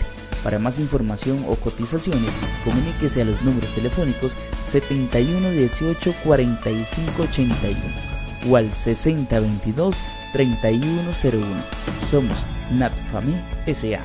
Para 0.42 0.58
más 0.58 0.78
información 0.78 1.44
o 1.48 1.56
cotizaciones, 1.56 2.34
comuníquese 2.64 3.22
a 3.22 3.24
los 3.24 3.40
números 3.42 3.74
telefónicos 3.74 4.36
7118 4.66 6.14
4581 6.22 7.80
o 8.48 8.56
al 8.56 8.72
6022 8.72 9.96
3101. 10.32 11.64
Somos 12.10 12.46
NatFami 12.70 13.40
SA. 13.66 14.00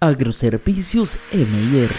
Agroservicios 0.00 1.18
MIR. 1.32 1.90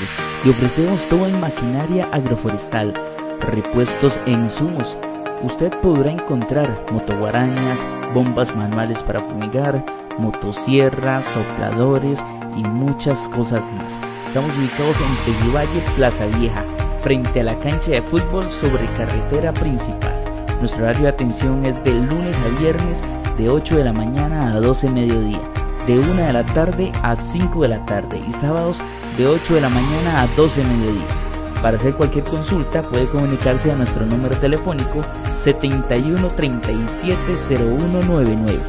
Le 0.46 0.52
ofrecemos 0.52 1.08
todo 1.08 1.28
en 1.28 1.40
maquinaria 1.40 2.08
agroforestal, 2.12 2.94
repuestos 3.40 4.20
e 4.26 4.32
insumos. 4.32 4.98
Usted 5.44 5.72
podrá 5.82 6.12
encontrar 6.12 6.86
motoguarañas, 6.92 7.86
bombas 8.14 8.56
manuales 8.56 9.04
para 9.04 9.20
fumigar, 9.20 9.86
motosierras, 10.18 11.28
sopladores 11.28 12.24
y 12.56 12.64
muchas 12.64 13.30
cosas 13.30 13.64
más. 13.74 14.00
Estamos 14.26 14.50
ubicados 14.58 14.98
en 15.00 15.34
Pejivalle, 15.34 15.82
Plaza 15.96 16.26
Vieja, 16.40 16.64
frente 17.00 17.42
a 17.42 17.44
la 17.44 17.60
cancha 17.60 17.92
de 17.92 18.02
fútbol 18.02 18.50
sobre 18.50 18.86
carretera 18.94 19.54
principal. 19.54 20.14
Nuestro 20.60 20.84
horario 20.84 21.04
de 21.04 21.10
atención 21.10 21.64
es 21.66 21.82
de 21.84 21.94
lunes 21.94 22.36
a 22.38 22.48
viernes 22.60 23.04
de 23.38 23.50
8 23.50 23.78
de 23.78 23.84
la 23.84 23.94
mañana 23.94 24.56
a 24.56 24.60
12 24.60 24.88
de 24.88 24.94
mediodía, 24.94 25.42
de 25.86 26.00
1 26.00 26.16
de 26.16 26.34
la 26.34 26.46
tarde 26.48 26.92
a 27.04 27.16
5 27.16 27.62
de 27.62 27.68
la 27.68 27.86
tarde 27.86 28.20
y 28.28 28.34
sábados 28.34 28.80
de 29.18 29.28
8 29.28 29.54
de 29.54 29.62
la 29.62 29.70
mañana 29.70 30.24
a 30.24 30.28
12 30.36 30.64
de 30.64 30.68
mediodía. 30.68 31.27
Para 31.62 31.78
hacer 31.78 31.94
cualquier 31.96 32.24
consulta 32.26 32.82
puede 32.82 33.08
comunicarse 33.08 33.72
a 33.72 33.76
nuestro 33.76 34.06
número 34.06 34.36
telefónico 34.38 35.04
71 35.38 36.30
37 36.30 37.18
0199. 37.36 38.60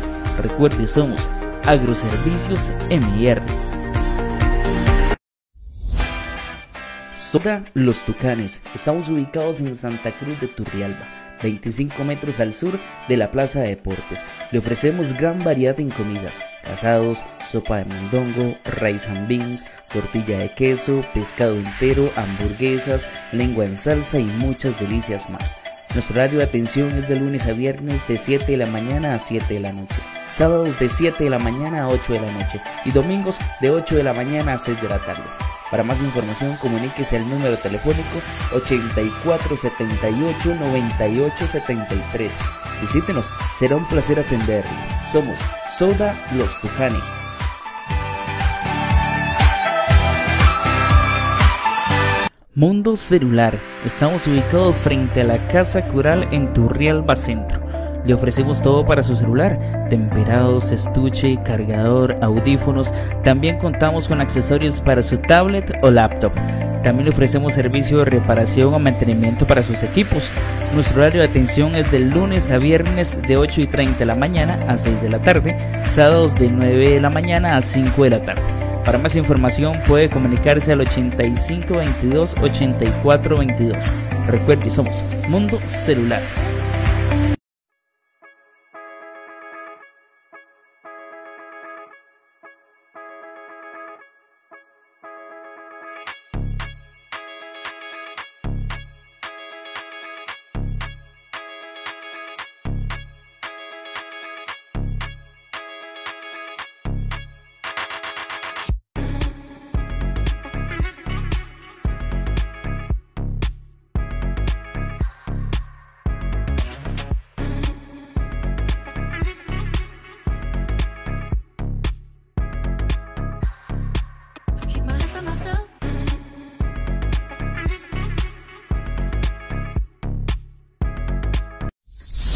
Recuerde, 0.42 0.88
somos 0.88 1.28
Agroservicios 1.66 2.70
MIR. 2.88 3.67
Soda 7.30 7.62
Los 7.74 8.06
Tucanes. 8.06 8.62
Estamos 8.74 9.10
ubicados 9.10 9.60
en 9.60 9.76
Santa 9.76 10.12
Cruz 10.12 10.40
de 10.40 10.48
Turrialba, 10.48 11.06
25 11.42 12.02
metros 12.02 12.40
al 12.40 12.54
sur 12.54 12.80
de 13.06 13.16
la 13.18 13.30
Plaza 13.30 13.60
de 13.60 13.68
Deportes. 13.68 14.24
Le 14.50 14.60
ofrecemos 14.60 15.12
gran 15.12 15.44
variedad 15.44 15.78
en 15.78 15.90
comidas: 15.90 16.40
casados, 16.64 17.22
sopa 17.52 17.80
de 17.80 17.84
mondongo, 17.84 18.56
rice 18.80 19.10
and 19.10 19.28
beans, 19.28 19.66
tortilla 19.92 20.38
de 20.38 20.54
queso, 20.54 21.02
pescado 21.12 21.56
entero, 21.56 22.10
hamburguesas, 22.16 23.06
lengua 23.32 23.66
en 23.66 23.76
salsa 23.76 24.18
y 24.18 24.24
muchas 24.24 24.80
delicias 24.80 25.28
más. 25.28 25.54
Nuestro 25.92 26.14
horario 26.14 26.38
de 26.38 26.44
atención 26.44 26.88
es 26.96 27.10
de 27.10 27.16
lunes 27.16 27.46
a 27.46 27.52
viernes 27.52 28.08
de 28.08 28.16
7 28.16 28.52
de 28.52 28.56
la 28.56 28.66
mañana 28.66 29.14
a 29.14 29.18
7 29.18 29.52
de 29.52 29.60
la 29.60 29.72
noche, 29.72 29.96
sábados 30.30 30.78
de 30.78 30.88
7 30.88 31.24
de 31.24 31.28
la 31.28 31.38
mañana 31.38 31.82
a 31.82 31.88
8 31.88 32.10
de 32.10 32.20
la 32.20 32.32
noche 32.32 32.62
y 32.86 32.90
domingos 32.90 33.38
de 33.60 33.70
8 33.70 33.96
de 33.96 34.02
la 34.02 34.14
mañana 34.14 34.54
a 34.54 34.58
6 34.58 34.80
de 34.80 34.88
la 34.88 34.98
tarde. 34.98 35.24
Para 35.70 35.82
más 35.82 36.00
información 36.00 36.56
comuníquese 36.56 37.18
al 37.18 37.28
número 37.28 37.56
telefónico 37.58 38.22
8478 38.54 40.54
9873. 40.54 42.38
Visítenos, 42.80 43.26
será 43.58 43.76
un 43.76 43.86
placer 43.86 44.18
atenderle. 44.18 44.70
Somos 45.06 45.38
Soda 45.70 46.16
Los 46.32 46.58
Tucanes. 46.60 47.22
Mundo 52.54 52.96
Celular. 52.96 53.56
Estamos 53.84 54.26
ubicados 54.26 54.74
frente 54.74 55.20
a 55.20 55.24
la 55.24 55.46
Casa 55.46 55.86
Cural 55.86 56.26
en 56.32 56.52
Turrialba 56.52 57.14
Centro. 57.14 57.67
Le 58.08 58.14
ofrecemos 58.14 58.62
todo 58.62 58.86
para 58.86 59.02
su 59.02 59.14
celular, 59.14 59.86
temperados, 59.90 60.70
estuche, 60.70 61.38
cargador, 61.44 62.16
audífonos. 62.22 62.90
También 63.22 63.58
contamos 63.58 64.08
con 64.08 64.22
accesorios 64.22 64.80
para 64.80 65.02
su 65.02 65.18
tablet 65.18 65.78
o 65.82 65.90
laptop. 65.90 66.32
También 66.82 67.04
le 67.04 67.10
ofrecemos 67.10 67.52
servicio 67.52 67.98
de 67.98 68.06
reparación 68.06 68.72
o 68.72 68.78
mantenimiento 68.78 69.46
para 69.46 69.62
sus 69.62 69.82
equipos. 69.82 70.32
Nuestro 70.74 71.02
horario 71.02 71.20
de 71.20 71.28
atención 71.28 71.76
es 71.76 71.92
de 71.92 72.00
lunes 72.00 72.50
a 72.50 72.56
viernes 72.56 73.14
de 73.28 73.36
8 73.36 73.60
y 73.60 73.66
30 73.66 73.98
de 73.98 74.06
la 74.06 74.14
mañana 74.14 74.58
a 74.66 74.78
6 74.78 75.02
de 75.02 75.10
la 75.10 75.18
tarde, 75.18 75.58
sábados 75.84 76.34
de 76.34 76.48
9 76.48 76.88
de 76.92 77.00
la 77.02 77.10
mañana 77.10 77.58
a 77.58 77.60
5 77.60 78.04
de 78.04 78.10
la 78.10 78.22
tarde. 78.22 78.42
Para 78.86 78.96
más 78.96 79.16
información 79.16 79.78
puede 79.86 80.08
comunicarse 80.08 80.72
al 80.72 80.80
85 80.80 81.74
22 81.74 82.36
84 82.40 83.36
22. 83.36 83.76
Recuerde, 84.28 84.70
somos 84.70 85.04
Mundo 85.28 85.58
Celular. 85.68 86.22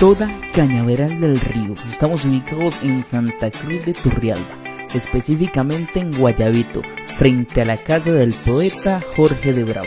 Soda 0.02 0.28
Cañaveral 0.52 1.20
del 1.20 1.38
Río. 1.38 1.74
Estamos 1.88 2.24
ubicados 2.24 2.82
en 2.82 3.04
Santa 3.04 3.52
Cruz 3.52 3.84
de 3.84 3.92
Turrialba, 3.92 4.44
específicamente 4.92 6.00
en 6.00 6.10
Guayabito, 6.18 6.82
frente 7.16 7.62
a 7.62 7.64
la 7.66 7.76
casa 7.76 8.10
del 8.10 8.32
poeta 8.32 9.00
Jorge 9.14 9.52
de 9.52 9.62
Bravo. 9.62 9.86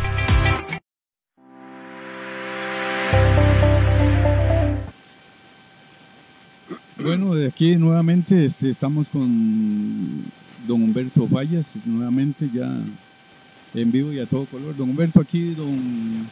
Bueno, 7.07 7.35
de 7.35 7.47
aquí 7.47 7.77
nuevamente 7.77 8.43
este, 8.45 8.69
estamos 8.69 9.07
con 9.07 10.23
don 10.67 10.81
Humberto 10.83 11.25
Fallas, 11.27 11.65
nuevamente 11.85 12.49
ya 12.53 12.69
en 13.73 13.91
vivo 13.93 14.11
y 14.11 14.19
a 14.19 14.25
todo 14.25 14.43
color. 14.45 14.75
Don 14.75 14.89
Humberto, 14.89 15.21
aquí 15.21 15.53
don, 15.53 16.27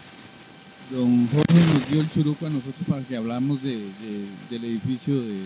don 0.92 1.28
Jorge 1.28 1.74
nos 1.74 1.90
dio 1.90 2.02
el 2.02 2.12
churuco 2.12 2.46
a 2.46 2.50
nosotros 2.50 2.86
para 2.90 3.02
que 3.04 3.16
hablamos 3.16 3.64
de, 3.64 3.78
de- 3.78 4.28
del 4.50 4.66
edificio 4.66 5.16
de, 5.22 5.40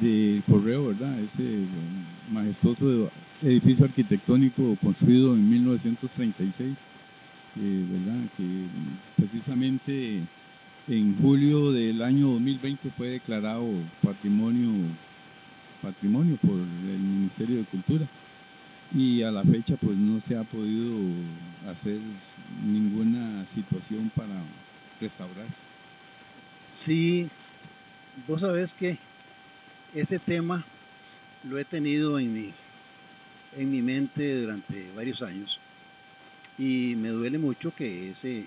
de 0.00 0.42
Correo, 0.48 0.86
¿verdad? 0.88 1.18
Ese 1.18 1.42
majestuoso 2.32 3.10
edificio 3.42 3.84
arquitectónico 3.84 4.76
construido 4.80 5.34
en 5.34 5.50
1936, 5.50 6.70
eh, 7.60 7.84
¿verdad? 7.90 8.20
Que 8.36 8.44
precisamente 9.16 10.20
en 10.88 11.16
julio 11.20 11.72
del 11.72 12.02
año 12.02 12.28
2020 12.28 12.90
fue 12.96 13.08
declarado 13.08 13.66
patrimonio, 14.02 14.70
patrimonio 15.82 16.36
por 16.36 16.54
el 16.54 16.98
Ministerio 16.98 17.58
de 17.58 17.64
Cultura 17.64 18.06
y 18.94 19.22
a 19.22 19.30
la 19.30 19.44
fecha 19.44 19.76
pues 19.76 19.96
no 19.96 20.20
se 20.20 20.36
ha 20.36 20.42
podido 20.42 20.96
hacer 21.68 21.98
ninguna 22.66 23.44
situación 23.46 24.10
para 24.14 24.34
restaurar. 25.00 25.46
Sí, 26.84 27.28
vos 28.26 28.40
sabés 28.40 28.72
que 28.72 28.98
ese 29.94 30.18
tema 30.18 30.64
lo 31.48 31.58
he 31.58 31.64
tenido 31.64 32.18
en 32.18 32.32
mi, 32.32 32.52
en 33.56 33.70
mi 33.70 33.82
mente 33.82 34.40
durante 34.40 34.90
varios 34.96 35.22
años 35.22 35.60
y 36.58 36.94
me 36.96 37.08
duele 37.08 37.38
mucho 37.38 37.72
que 37.74 38.10
ese 38.10 38.46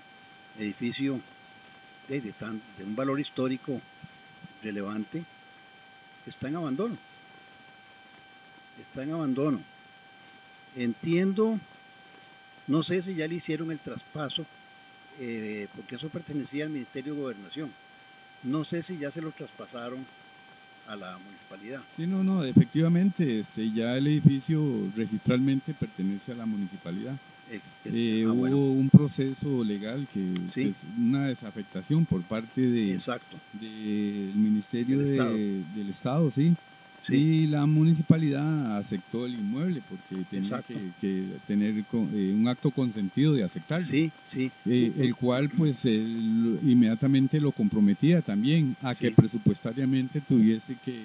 edificio 0.58 1.20
de, 2.08 2.20
de 2.20 2.84
un 2.84 2.96
valor 2.96 3.18
histórico 3.20 3.80
relevante 4.62 5.24
está 6.26 6.48
en 6.48 6.56
abandono. 6.56 6.96
Está 8.80 9.02
en 9.02 9.12
abandono. 9.12 9.60
Entiendo, 10.76 11.58
no 12.66 12.82
sé 12.82 13.02
si 13.02 13.14
ya 13.14 13.28
le 13.28 13.36
hicieron 13.36 13.70
el 13.70 13.78
traspaso, 13.78 14.44
eh, 15.20 15.68
porque 15.76 15.96
eso 15.96 16.08
pertenecía 16.08 16.64
al 16.64 16.70
Ministerio 16.70 17.14
de 17.14 17.20
Gobernación. 17.20 17.70
No 18.42 18.64
sé 18.64 18.82
si 18.82 18.98
ya 18.98 19.10
se 19.10 19.20
lo 19.20 19.30
traspasaron 19.30 20.04
a 20.88 20.96
la 20.96 21.18
municipalidad. 21.18 21.80
Sí, 21.96 22.06
no, 22.06 22.22
no, 22.24 22.44
efectivamente, 22.44 23.40
este, 23.40 23.70
ya 23.70 23.96
el 23.96 24.06
edificio 24.06 24.62
registralmente 24.96 25.72
pertenece 25.74 26.32
a 26.32 26.36
la 26.36 26.46
municipalidad. 26.46 27.14
Eh, 27.50 27.60
es- 27.84 27.94
Eh, 27.94 28.22
ah, 28.26 28.28
hubo 28.30 28.34
bueno, 28.36 28.58
un 28.58 28.88
proceso 28.90 29.62
legal 29.64 30.06
que, 30.12 30.32
Sí. 30.52 30.62
es 30.68 30.76
una 30.98 31.26
desafectación 31.26 32.04
por 32.06 32.22
parte 32.22 32.60
de, 32.62 32.94
exacto. 32.94 33.36
del 33.60 34.32
Ministerio 34.34 34.98
Del 34.98 35.08
de- 35.08 35.14
Estado. 35.14 35.34
del 35.34 35.90
Estado, 35.90 36.30
sí. 36.30 36.54
Sí, 37.06 37.14
Y 37.16 37.46
la 37.48 37.66
municipalidad 37.66 38.78
aceptó 38.78 39.26
el 39.26 39.34
inmueble 39.34 39.82
porque 39.88 40.24
tenía 40.30 40.62
que, 40.62 40.78
que 41.00 41.26
tener 41.46 41.74
eh, 41.76 42.32
un 42.34 42.48
acto 42.48 42.70
consentido 42.70 43.34
de 43.34 43.44
aceptarlo. 43.44 43.86
sí, 43.86 44.10
sí. 44.30 44.50
Eh, 44.64 44.90
el 44.98 45.14
cual 45.14 45.50
pues 45.50 45.84
él 45.84 46.58
inmediatamente 46.62 47.40
lo 47.40 47.52
comprometía 47.52 48.22
también 48.22 48.74
a 48.82 48.94
que 48.94 49.08
Sí. 49.08 49.14
presupuestariamente 49.14 50.20
tuviese 50.22 50.76
que 50.82 51.02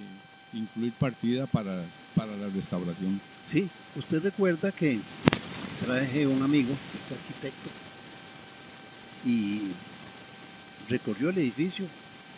incluir 0.54 0.94
partida 0.94 1.46
para, 1.48 1.84
para 2.16 2.36
la 2.38 2.48
restauración. 2.48 3.20
Sí, 3.52 3.68
usted 3.98 4.24
recuerda 4.24 4.72
que 4.72 5.00
traje 5.86 6.26
un 6.28 6.42
amigo, 6.42 6.72
es 6.72 7.12
arquitecto, 7.12 7.70
y 9.26 9.62
recorrió 10.88 11.30
el 11.30 11.38
edificio, 11.40 11.86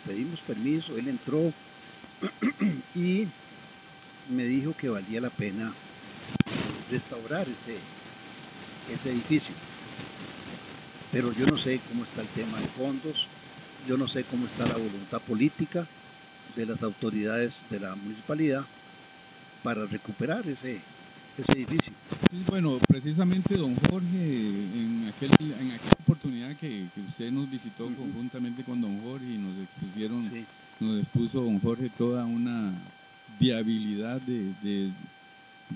pedimos 0.06 0.40
permiso, 0.40 0.96
él 0.98 1.08
entró 1.08 1.52
y 2.94 3.26
me 4.30 4.44
dijo 4.44 4.74
que 4.76 4.88
valía 4.88 5.20
la 5.20 5.30
pena 5.30 5.72
restaurar 6.90 7.46
ese, 7.48 7.76
ese 8.92 9.10
edificio. 9.10 9.54
Pero 11.10 11.32
yo 11.32 11.46
no 11.46 11.56
sé 11.56 11.80
cómo 11.88 12.04
está 12.04 12.22
el 12.22 12.28
tema 12.28 12.58
de 12.58 12.66
fondos, 12.68 13.26
yo 13.86 13.96
no 13.96 14.08
sé 14.08 14.24
cómo 14.24 14.46
está 14.46 14.66
la 14.66 14.76
voluntad 14.76 15.20
política 15.20 15.86
de 16.56 16.66
las 16.66 16.82
autoridades 16.82 17.62
de 17.70 17.80
la 17.80 17.94
municipalidad 17.96 18.64
para 19.62 19.86
recuperar 19.86 20.46
ese, 20.46 20.80
ese 21.38 21.52
edificio. 21.52 21.92
Y 22.32 22.42
bueno, 22.48 22.78
precisamente 22.86 23.56
don 23.56 23.74
Jorge, 23.76 24.06
en, 24.16 25.12
aquel, 25.14 25.30
en 25.60 25.72
aquella 25.72 25.96
oportunidad 26.02 26.56
que, 26.56 26.86
que 26.94 27.00
usted 27.00 27.30
nos 27.30 27.50
visitó 27.50 27.84
conjuntamente 27.86 28.64
con 28.64 28.80
don 28.80 29.00
Jorge 29.02 29.26
y 29.26 29.38
nos 29.38 29.56
expusieron, 29.58 30.30
Sí, 30.30 30.44
nos 30.80 31.00
expuso 31.00 31.42
don 31.42 31.60
Jorge 31.60 31.90
toda 31.96 32.24
una 32.24 32.72
viabilidad 33.40 34.20
de, 34.22 34.52
de- 34.62 34.88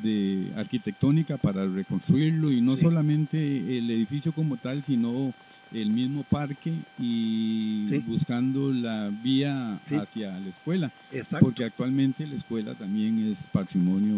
de 0.02 0.52
arquitectónica 0.56 1.38
para 1.38 1.64
reconstruirlo 1.66 2.52
y 2.52 2.60
no 2.60 2.76
Sí. 2.76 2.82
solamente 2.82 3.78
el 3.78 3.90
edificio 3.90 4.30
como 4.32 4.56
tal, 4.58 4.84
sino 4.84 5.32
el 5.72 5.88
mismo 5.90 6.22
parque 6.22 6.72
y 6.98 7.86
Sí. 7.88 7.98
buscando 8.06 8.72
la 8.72 9.10
vía 9.22 9.78
Sí. 9.88 9.94
hacia 9.94 10.38
la 10.38 10.48
escuela, 10.50 10.90
exacto. 11.12 11.46
porque 11.46 11.64
actualmente 11.64 12.26
la 12.26 12.34
escuela 12.34 12.74
también 12.74 13.26
es 13.32 13.46
patrimonio 13.50 14.16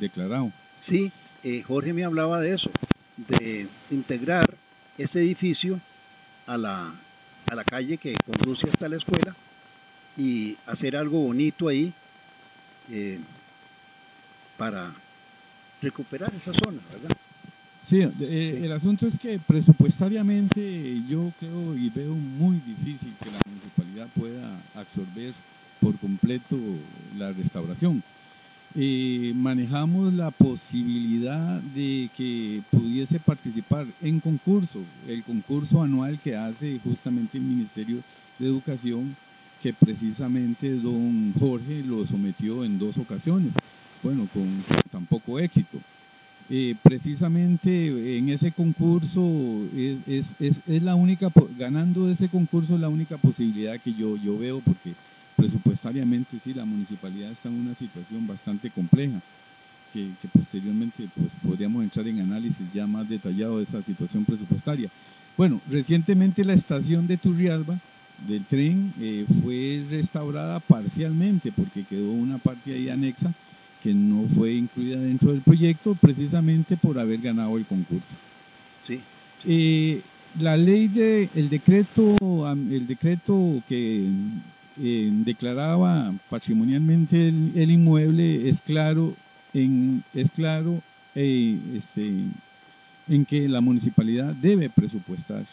declarado. 0.00 0.50
Sí, 0.80 1.12
eh, 1.44 1.62
Jorge 1.62 1.92
me 1.92 2.04
hablaba 2.04 2.40
de 2.40 2.54
eso, 2.54 2.70
de 3.38 3.66
integrar 3.90 4.46
ese 4.96 5.20
edificio 5.20 5.78
a 6.46 6.56
la, 6.56 6.90
a 7.50 7.54
la 7.54 7.64
calle 7.64 7.98
que 7.98 8.14
conduce 8.24 8.66
hasta 8.68 8.88
la 8.88 8.96
escuela 8.96 9.36
y 10.16 10.56
hacer 10.66 10.96
algo 10.96 11.20
bonito 11.20 11.68
ahí 11.68 11.92
eh, 12.90 13.18
para 14.56 14.92
recuperar 15.80 16.32
esa 16.34 16.52
zona, 16.52 16.80
¿verdad? 16.92 17.16
Sí, 17.84 18.00
eh, 18.02 18.12
Sí. 18.58 18.64
el 18.64 18.72
asunto 18.72 19.06
es 19.06 19.16
que 19.18 19.38
presupuestariamente 19.38 21.02
yo 21.08 21.32
creo 21.38 21.76
y 21.76 21.88
veo 21.90 22.14
muy 22.14 22.56
difícil 22.66 23.14
que 23.22 23.30
la 23.30 23.40
municipalidad 23.46 24.06
pueda 24.18 24.60
absorber 24.74 25.32
por 25.80 25.96
completo 25.98 26.56
la 27.16 27.32
restauración. 27.32 28.02
Eh, 28.74 29.32
manejamos 29.34 30.12
la 30.12 30.30
posibilidad 30.30 31.60
de 31.74 32.10
que 32.16 32.60
pudiese 32.70 33.18
participar 33.18 33.86
en 34.02 34.20
concurso, 34.20 34.80
el 35.06 35.22
concurso 35.22 35.82
anual 35.82 36.18
que 36.18 36.36
hace 36.36 36.78
justamente 36.84 37.38
el 37.38 37.44
Ministerio 37.44 38.02
de 38.38 38.46
Educación, 38.46 39.16
que 39.62 39.72
precisamente 39.72 40.70
don 40.76 41.32
Jorge 41.38 41.82
lo 41.82 42.06
sometió 42.06 42.64
en 42.64 42.78
dos 42.78 42.96
ocasiones, 42.98 43.52
bueno, 44.02 44.28
con 44.32 44.46
tan 44.90 45.04
poco 45.06 45.38
éxito. 45.38 45.78
Eh, 46.50 46.74
precisamente 46.82 48.16
en 48.18 48.30
ese 48.30 48.52
concurso 48.52 49.20
es, 49.76 49.98
es- 50.40 50.60
es- 50.66 50.82
la 50.82 50.94
única, 50.94 51.28
ganando 51.58 52.08
ese 52.10 52.28
concurso 52.28 52.74
es 52.74 52.80
la 52.80 52.88
única 52.88 53.18
posibilidad 53.18 53.78
que 53.80 53.92
yo, 53.92 54.16
yo 54.16 54.38
veo 54.38 54.60
porque 54.60 54.94
presupuestariamente 55.36 56.38
sí, 56.42 56.54
la 56.54 56.64
municipalidad 56.64 57.30
está 57.30 57.48
en 57.48 57.60
una 57.60 57.74
situación 57.74 58.26
bastante 58.26 58.70
compleja, 58.70 59.20
que, 59.92 60.08
que 60.20 60.28
posteriormente 60.28 61.08
pues, 61.16 61.32
podríamos 61.42 61.82
entrar 61.82 62.06
en 62.08 62.20
análisis 62.20 62.72
ya 62.72 62.86
más 62.86 63.08
detallado 63.08 63.58
de 63.58 63.64
esa 63.64 63.82
situación 63.82 64.24
presupuestaria. 64.24 64.88
Bueno, 65.36 65.60
recientemente 65.70 66.44
la 66.44 66.54
estación 66.54 67.06
de 67.06 67.16
Turrialba 67.16 67.78
del 68.26 68.44
tren 68.44 68.92
eh, 69.00 69.24
fue 69.42 69.84
restaurada 69.90 70.60
parcialmente 70.60 71.52
porque 71.52 71.84
quedó 71.84 72.10
una 72.10 72.38
parte 72.38 72.72
ahí 72.72 72.88
anexa 72.88 73.32
que 73.82 73.94
no 73.94 74.26
fue 74.34 74.54
incluida 74.54 74.98
dentro 74.98 75.30
del 75.30 75.40
proyecto 75.40 75.94
precisamente 75.94 76.76
por 76.76 76.98
haber 76.98 77.20
ganado 77.20 77.56
el 77.56 77.64
concurso. 77.64 78.14
Sí, 78.86 79.00
Eh, 79.46 80.00
la 80.40 80.56
ley 80.56 80.88
de 80.88 81.28
el 81.34 81.48
decreto 81.48 82.16
el 82.50 82.86
decreto 82.86 83.62
que 83.68 84.08
eh, 84.82 85.10
declaraba 85.24 86.12
patrimonialmente 86.28 87.28
el, 87.28 87.52
el 87.54 87.70
inmueble 87.70 88.48
es 88.48 88.60
claro 88.60 89.14
en 89.54 90.02
es 90.12 90.30
claro 90.30 90.82
este 91.14 92.12
en 93.08 93.24
que 93.24 93.48
la 93.48 93.60
municipalidad 93.60 94.34
debe 94.34 94.68
presupuestar 94.68 95.44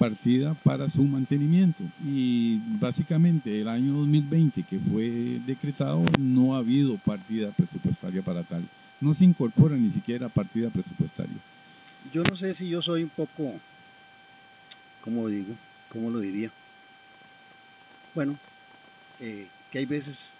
partida 0.00 0.54
para 0.64 0.88
su 0.88 1.04
mantenimiento 1.04 1.84
y 2.02 2.58
básicamente 2.80 3.60
el 3.60 3.68
año 3.68 3.92
2020 3.92 4.62
que 4.62 4.78
fue 4.78 5.38
decretado 5.46 6.02
no 6.18 6.54
ha 6.54 6.58
habido 6.58 6.96
partida 6.96 7.50
presupuestaria 7.50 8.22
para 8.22 8.42
tal 8.42 8.64
no 8.98 9.12
se 9.12 9.24
incorpora 9.24 9.76
ni 9.76 9.90
siquiera 9.90 10.30
partida 10.30 10.70
presupuestaria 10.70 11.36
yo 12.12 12.22
no 12.28 12.36
sé 12.36 12.54
si 12.54 12.68
yo 12.68 12.82
soy 12.82 13.04
un 13.04 13.08
poco, 13.08 13.54
¿cómo 15.02 15.28
digo? 15.28 15.54
¿Cómo 15.90 16.10
lo 16.10 16.18
diría? 16.18 16.50
Bueno, 18.14 18.36
eh, 19.20 19.46
que 19.70 19.78
hay 19.78 19.86
veces 19.86 20.32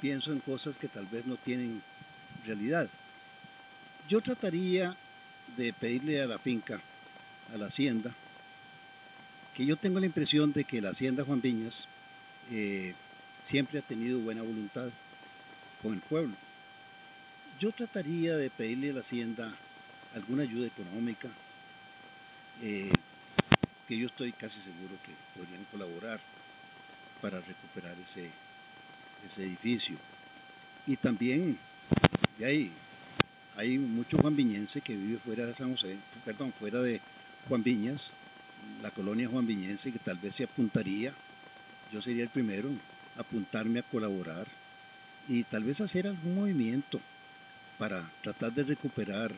pienso 0.00 0.32
en 0.32 0.40
cosas 0.40 0.76
que 0.76 0.88
tal 0.88 1.06
vez 1.06 1.26
no 1.26 1.36
tienen 1.36 1.80
realidad. 2.44 2.88
Yo 4.08 4.20
trataría 4.20 4.96
de 5.56 5.72
pedirle 5.72 6.20
a 6.20 6.26
la 6.26 6.38
finca, 6.38 6.80
a 7.54 7.56
la 7.56 7.66
hacienda, 7.66 8.12
que 9.54 9.66
yo 9.66 9.76
tengo 9.76 10.00
la 10.00 10.06
impresión 10.06 10.52
de 10.52 10.64
que 10.64 10.80
la 10.80 10.90
hacienda 10.90 11.24
Juan 11.24 11.40
Viñas 11.40 11.84
eh, 12.50 12.94
siempre 13.44 13.78
ha 13.78 13.82
tenido 13.82 14.18
buena 14.20 14.42
voluntad 14.42 14.88
con 15.82 15.92
el 15.92 16.00
pueblo. 16.00 16.34
Yo 17.60 17.70
trataría 17.72 18.36
de 18.36 18.50
pedirle 18.50 18.90
a 18.90 18.94
la 18.94 19.00
hacienda 19.00 19.52
alguna 20.14 20.42
ayuda 20.42 20.66
económica, 20.66 21.28
eh, 22.62 22.90
que 23.88 23.96
yo 23.96 24.06
estoy 24.06 24.32
casi 24.32 24.58
seguro 24.60 24.94
que 25.04 25.12
podrían 25.38 25.64
colaborar 25.70 26.20
para 27.20 27.40
recuperar 27.40 27.94
ese, 28.10 28.30
ese 29.26 29.44
edificio. 29.44 29.96
Y 30.86 30.96
también 30.96 31.58
ya 32.38 32.48
hay, 32.48 32.72
hay 33.56 33.78
mucho 33.78 34.18
juanviñense 34.18 34.80
que 34.80 34.96
vive 34.96 35.18
fuera 35.18 35.46
de 35.46 35.54
San 35.54 35.72
José, 35.72 35.96
perdón, 36.24 36.52
fuera 36.58 36.80
de 36.80 37.00
Juan 37.48 37.62
Viñas, 37.62 38.12
la 38.82 38.90
colonia 38.90 39.28
juanviñense 39.28 39.92
que 39.92 39.98
tal 39.98 40.18
vez 40.18 40.34
se 40.34 40.44
apuntaría, 40.44 41.12
yo 41.92 42.02
sería 42.02 42.24
el 42.24 42.28
primero, 42.28 42.68
a 43.16 43.20
apuntarme 43.20 43.78
a 43.78 43.82
colaborar 43.82 44.46
y 45.28 45.44
tal 45.44 45.64
vez 45.64 45.80
hacer 45.80 46.06
algún 46.06 46.34
movimiento 46.34 47.00
para 47.78 48.02
tratar 48.22 48.52
de 48.52 48.64
recuperar 48.64 49.32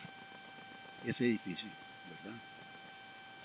ese 1.04 1.26
edificio, 1.26 1.68
¿verdad? 2.22 2.38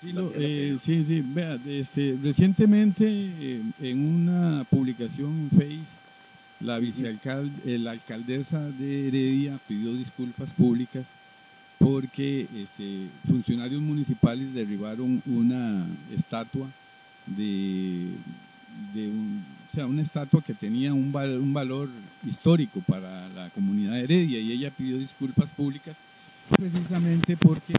Sí, 0.00 0.12
la 0.12 0.22
eh, 0.34 0.78
sí, 0.80 1.04
sí, 1.04 1.22
vea, 1.24 1.58
este, 1.66 2.16
recientemente 2.22 3.04
eh, 3.06 3.60
en 3.82 3.98
una 3.98 4.64
publicación 4.64 5.50
en 5.52 5.58
Face, 5.58 5.96
la 6.60 6.78
vicealcalde, 6.78 7.78
la 7.78 7.92
alcaldesa 7.92 8.60
de 8.60 9.08
Heredia 9.08 9.58
pidió 9.66 9.92
disculpas 9.94 10.52
públicas 10.52 11.06
porque 11.80 12.46
este, 12.56 13.08
funcionarios 13.26 13.80
municipales 13.80 14.52
derribaron 14.52 15.22
una 15.24 15.86
estatua 16.14 16.68
de, 17.26 18.08
sea, 19.72 19.86
una 19.86 20.02
estatua 20.02 20.42
que 20.42 20.52
tenía 20.52 20.92
un, 20.92 21.10
val- 21.10 21.38
un 21.40 21.54
valor 21.54 21.88
histórico 22.28 22.80
para 22.82 23.28
la 23.30 23.48
comunidad 23.50 23.98
Heredia 23.98 24.38
y 24.40 24.52
ella 24.52 24.70
pidió 24.70 24.98
disculpas 24.98 25.50
públicas 25.52 25.96
precisamente 26.56 27.36
porque 27.36 27.72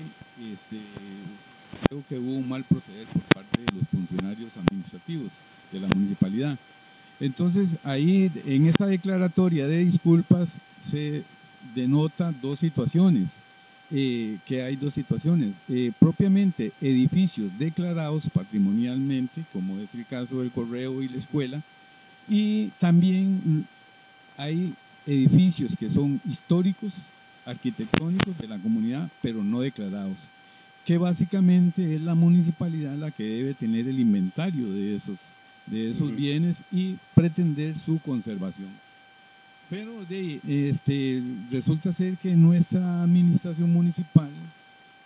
este, 0.51 0.77
creo 1.87 2.03
que 2.09 2.17
hubo 2.17 2.37
un 2.37 2.49
mal 2.49 2.63
proceder 2.63 3.05
por 3.07 3.21
parte 3.23 3.61
de 3.61 3.77
los 3.77 3.87
funcionarios 3.89 4.57
administrativos 4.57 5.31
de 5.71 5.79
la 5.79 5.87
municipalidad. 5.89 6.57
Entonces, 7.19 7.77
ahí 7.83 8.31
en 8.47 8.65
esta 8.65 8.87
declaratoria 8.87 9.67
de 9.67 9.85
disculpas 9.85 10.55
se 10.79 11.21
denota 11.75 12.33
dos 12.41 12.59
situaciones, 12.59 13.33
eh, 13.91 14.37
que 14.45 14.63
hay 14.63 14.75
dos 14.75 14.93
situaciones. 14.93 15.53
Eh, 15.69 15.91
propiamente 15.99 16.71
edificios 16.81 17.51
declarados 17.57 18.29
patrimonialmente, 18.33 19.43
como 19.53 19.79
es 19.79 19.93
el 19.95 20.05
caso 20.05 20.39
del 20.39 20.51
correo 20.51 21.01
y 21.01 21.09
la 21.09 21.17
escuela, 21.17 21.61
y 22.29 22.67
también 22.79 23.65
hay 24.37 24.73
edificios 25.05 25.75
que 25.75 25.89
son 25.89 26.21
históricos, 26.29 26.93
arquitectónicos 27.45 28.37
de 28.37 28.47
la 28.47 28.59
comunidad, 28.59 29.09
pero 29.21 29.43
no 29.43 29.61
declarados 29.61 30.17
que 30.85 30.97
básicamente 30.97 31.95
es 31.95 32.01
la 32.01 32.15
municipalidad 32.15 32.95
la 32.95 33.11
que 33.11 33.23
debe 33.23 33.53
tener 33.53 33.87
el 33.87 33.99
inventario 33.99 34.71
de 34.71 34.95
esos, 34.95 35.17
de 35.67 35.91
esos 35.91 36.15
bienes 36.15 36.63
y 36.71 36.95
pretender 37.13 37.77
su 37.77 37.99
conservación. 37.99 38.69
Pero 39.71 40.05
este, 40.49 41.23
resulta 41.49 41.93
ser 41.93 42.17
que 42.17 42.35
nuestra 42.35 43.03
administración 43.03 43.71
municipal 43.71 44.27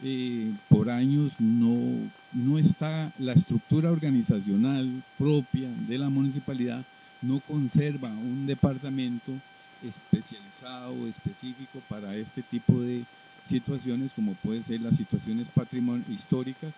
eh, 0.03 0.51
por 0.70 0.89
años 0.89 1.34
no, 1.38 1.99
no 2.34 2.57
está, 2.57 3.11
la 3.20 3.34
estructura 3.34 3.91
organizacional 3.91 4.89
propia 5.20 5.70
de 5.88 5.99
la 5.99 6.09
municipalidad 6.09 6.84
no 7.22 7.41
conserva 7.41 8.09
un 8.09 8.47
departamento 8.47 9.34
especializado, 9.88 11.07
específico 11.07 11.80
para 11.88 12.16
este 12.16 12.41
tipo 12.41 12.82
de 12.82 13.03
situaciones 13.45 14.16
como 14.16 14.34
pueden 14.34 14.63
ser 14.63 14.82
las 14.82 14.97
situaciones 14.97 15.47
históricas, 16.09 16.74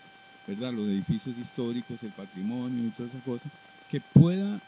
¿verdad? 0.45 0.73
Los 0.73 0.89
edificios 0.89 1.37
históricos, 1.37 2.03
el 2.03 2.11
patrimonio 2.11 2.85
y 2.85 2.89
toda 2.89 3.07
esa 3.07 3.19
cosa, 3.19 3.47
que 3.89 4.01
pueda 4.01 4.59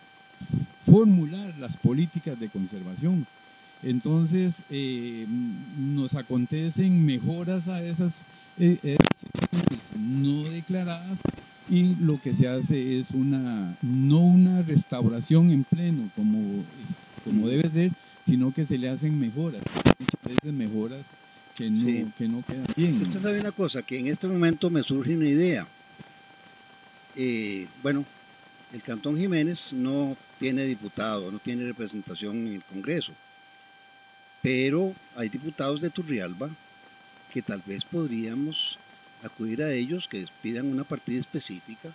formular 0.90 1.54
las 1.60 1.78
políticas 1.78 2.40
de 2.40 2.50
conservación. 2.50 3.26
Entonces, 3.82 4.62
eh, 4.70 5.26
nos 5.78 6.16
acontecen 6.16 7.06
mejoras 7.06 7.68
a 7.68 7.82
esas 7.82 8.26
eh, 8.60 8.78
situaciones 9.18 9.80
no 9.98 10.44
declaradas 10.50 11.20
y 11.70 11.96
lo 11.96 12.20
que 12.22 12.34
se 12.34 12.48
hace 12.50 13.00
es 13.00 13.12
una, 13.12 13.78
no 13.82 14.20
una 14.20 14.62
restauración 14.64 15.52
en 15.52 15.64
pleno 15.64 16.10
como, 16.16 16.64
como 17.24 17.48
debe 17.48 17.70
ser, 17.70 17.92
sino 18.26 18.52
que 18.54 18.66
se 18.66 18.78
le 18.78 18.90
hacen 18.90 19.18
mejoras, 19.18 19.62
muchas 20.00 20.36
veces 20.36 20.54
mejoras 20.54 21.02
que 21.56 21.70
no, 21.70 21.80
Sí. 21.80 22.06
que 22.18 22.28
no 22.28 22.42
quedan 22.46 22.66
bien. 22.76 23.02
Usted 23.02 23.20
sabe 23.20 23.40
una 23.40 23.52
cosa, 23.52 23.82
que 23.82 24.00
en 24.00 24.08
este 24.08 24.28
momento 24.28 24.70
me 24.70 24.84
surge 24.84 25.16
una 25.16 25.28
idea. 25.28 25.66
Eh, 27.16 27.68
bueno, 27.82 28.04
el 28.74 28.82
Cantón 28.82 29.18
Jiménez 29.18 29.74
no 29.74 30.16
tiene 30.40 30.64
diputado, 30.64 31.32
no 31.32 31.40
tiene 31.40 31.66
representación 31.66 32.48
en 32.48 32.54
el 32.56 32.64
Congreso, 32.64 33.14
pero 34.42 34.94
hay 35.16 35.30
diputados 35.30 35.82
de 35.82 35.90
Turrialba 35.90 36.50
que 37.32 37.42
tal 37.42 37.62
vez 37.66 37.86
podríamos 37.86 38.80
acudir 39.24 39.62
a 39.62 39.72
ellos 39.72 40.08
que 40.08 40.26
pidan 40.42 40.68
una 40.68 40.86
partida 40.86 41.20
específica 41.20 41.90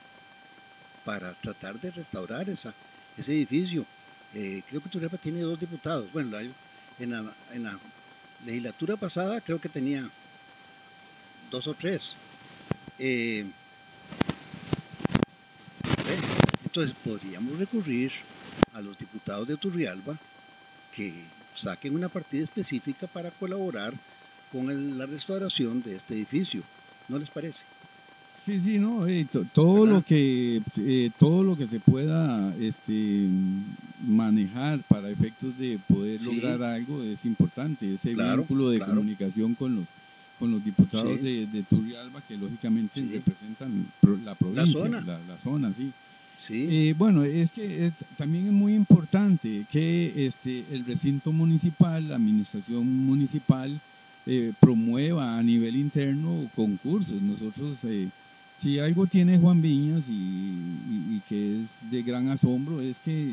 para 1.05 1.33
tratar 1.35 1.81
de 1.81 1.91
restaurar 1.91 2.49
esa, 2.49 2.73
ese 3.17 3.33
edificio. 3.33 3.87
Eh, 4.35 4.63
creo 4.69 4.83
que 4.83 4.91
Turrialba 4.91 5.19
tiene 5.19 5.41
dos 5.41 5.59
diputados. 5.59 6.13
Bueno, 6.13 6.39
en 6.99 7.11
la, 7.11 7.33
en 7.53 7.63
la 7.63 7.79
legislatura 8.45 8.97
pasada 8.97 9.41
creo 9.41 9.61
que 9.61 9.69
tenía 9.69 10.09
dos 11.51 11.67
o 11.67 11.75
tres. 11.75 12.15
Eh, 12.99 13.47
entonces 16.75 16.97
podríamos 17.05 17.57
recurrir 17.57 18.11
a 18.73 18.81
los 18.81 18.99
diputados 18.99 19.47
de 19.47 19.57
Turrialba 19.57 20.19
que 20.93 21.13
saquen 21.55 21.95
una 21.95 22.09
partida 22.09 22.43
específica 22.43 23.07
para 23.07 23.31
colaborar 23.31 23.95
con 24.51 24.69
el- 24.71 24.99
la 24.99 25.07
restauración 25.07 25.83
de 25.85 25.95
este 25.97 26.15
edificio. 26.15 26.63
¿No 27.09 27.17
les 27.19 27.31
parece? 27.31 27.61
Sí, 28.45 28.59
sí, 28.59 28.79
no, 28.81 29.07
eh, 29.07 29.25
to- 29.31 29.47
todo 29.55 29.83
¿Verdad? 29.85 29.95
lo 29.99 30.03
que 30.05 30.63
eh, 30.79 31.11
todo 31.17 31.45
lo 31.45 31.57
que 31.57 31.69
se 31.69 31.79
pueda 31.79 32.53
este 32.61 33.29
manejar 34.05 34.81
para 34.89 35.09
efectos 35.11 35.57
de 35.57 35.79
poder 35.89 36.19
Sí. 36.19 36.25
lograr 36.27 36.61
algo 36.65 37.03
es 37.05 37.25
importante, 37.25 37.95
ese 37.95 38.15
Claro, 38.15 38.39
vínculo 38.39 38.71
de 38.71 38.79
claro. 38.79 38.95
comunicación 38.95 39.55
con 39.55 39.77
los 39.77 39.85
con 40.41 40.51
los 40.51 40.65
diputados 40.65 41.13
Sí. 41.21 41.25
de, 41.25 41.47
de 41.47 41.63
Turrialba 41.63 42.21
que 42.27 42.37
lógicamente 42.37 43.01
Sí. 43.01 43.09
representan 43.13 43.87
la 44.25 44.35
provincia, 44.35 44.67
zona. 44.81 45.01
la, 45.03 45.19
la 45.29 45.39
zona, 45.39 45.73
sí. 45.73 45.93
Sí, 46.47 46.67
Eh, 46.69 46.95
bueno, 46.99 47.25
es 47.25 47.51
que 47.53 47.87
es- 47.87 47.95
también 48.17 48.47
es 48.47 48.53
muy 48.53 48.75
importante 48.75 49.65
que 49.71 50.27
este, 50.27 50.65
el 50.73 50.85
recinto 50.85 51.33
municipal, 51.33 52.09
la 52.09 52.17
administración 52.17 52.87
municipal, 53.07 53.81
eh, 54.27 54.53
promueva 54.61 55.39
a 55.39 55.43
nivel 55.43 55.77
interno 55.77 56.49
concursos. 56.55 57.21
Nosotros, 57.23 57.79
eh, 57.85 58.09
si 58.59 58.79
algo 58.79 59.07
tiene 59.07 59.39
Juan 59.39 59.61
Viñas 59.63 60.09
y, 60.09 60.13
y- 60.13 61.17
y 61.17 61.23
que 61.29 61.61
es 61.63 61.69
de 61.91 62.03
gran 62.03 62.29
asombro, 62.29 62.81
es 62.81 62.97
que 63.05 63.33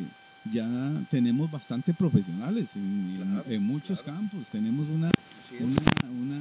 ya 0.52 0.68
tenemos 1.10 1.52
bastante 1.52 1.94
profesionales 1.94 2.70
en, 2.76 2.82
en- 2.82 3.28
Claro, 3.28 3.44
en 3.50 3.64
muchos 3.64 4.02
claro. 4.04 4.20
campos. 4.20 4.48
Tenemos 4.52 4.88
una 4.90 5.12
una, 5.60 5.82
una, 6.38 6.40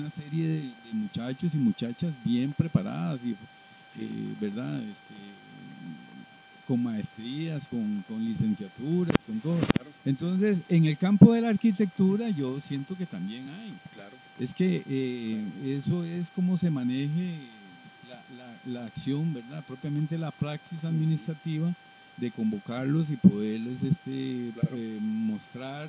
una 0.00 0.10
serie 0.10 0.46
de, 0.48 0.60
de 0.62 0.92
muchachos 0.94 1.54
y 1.54 1.58
muchachas 1.58 2.12
bien 2.24 2.52
preparadas 2.56 3.20
y 3.24 3.30
eh, 3.30 4.34
verdad 4.40 4.76
este, 4.82 5.14
con 6.68 6.82
maestrías 6.82 7.66
con, 7.68 8.04
con 8.06 8.24
licenciaturas 8.24 9.14
con 9.26 9.40
todo 9.40 9.56
Claro. 9.58 9.90
entonces 10.04 10.58
en 10.68 10.84
el 10.84 10.96
campo 10.98 11.32
de 11.32 11.40
la 11.40 11.48
arquitectura 11.48 12.28
yo 12.28 12.60
siento 12.60 12.94
que 12.96 13.06
también 13.06 13.48
hay 13.48 13.72
claro. 13.94 14.12
es 14.38 14.52
que 14.54 14.82
eh, 14.88 15.42
eso 15.78 16.04
es 16.04 16.30
como 16.30 16.56
se 16.58 16.70
maneje 16.70 17.34
la, 18.08 18.16
la- 18.36 18.80
la 18.80 18.86
acción, 18.86 19.32
¿verdad? 19.32 19.64
Propiamente 19.66 20.18
la 20.18 20.30
praxis 20.30 20.84
administrativa 20.84 21.72
de 22.18 22.30
convocarlos 22.30 23.08
y 23.10 23.16
poderles 23.16 23.82
este, 23.82 24.50
Claro. 24.52 24.76
eh, 24.76 24.98
mostrar 25.00 25.88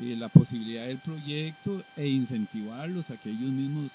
eh, 0.00 0.14
la 0.16 0.28
posibilidad 0.28 0.86
del 0.86 0.98
proyecto 0.98 1.82
e 1.96 2.06
incentivarlos 2.08 3.10
a 3.10 3.16
que 3.16 3.30
ellos 3.30 3.50
mismos 3.50 3.90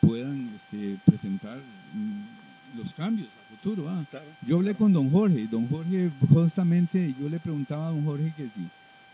puedan 0.00 0.50
este, 0.54 0.96
presentar 1.06 1.56
mm, 1.94 2.37
los 2.76 2.92
cambios 2.94 3.28
a 3.28 3.56
futuro. 3.56 3.88
¿ah? 3.88 4.04
claro. 4.10 4.26
Yo 4.46 4.56
hablé 4.56 4.74
con 4.74 4.92
don 4.92 5.10
Jorge, 5.10 5.46
don 5.50 5.68
Jorge 5.68 6.10
justamente 6.28 7.14
yo 7.20 7.28
le 7.28 7.38
preguntaba 7.38 7.88
a 7.88 7.90
don 7.90 8.04
Jorge 8.04 8.32
que 8.36 8.44
si, 8.44 8.60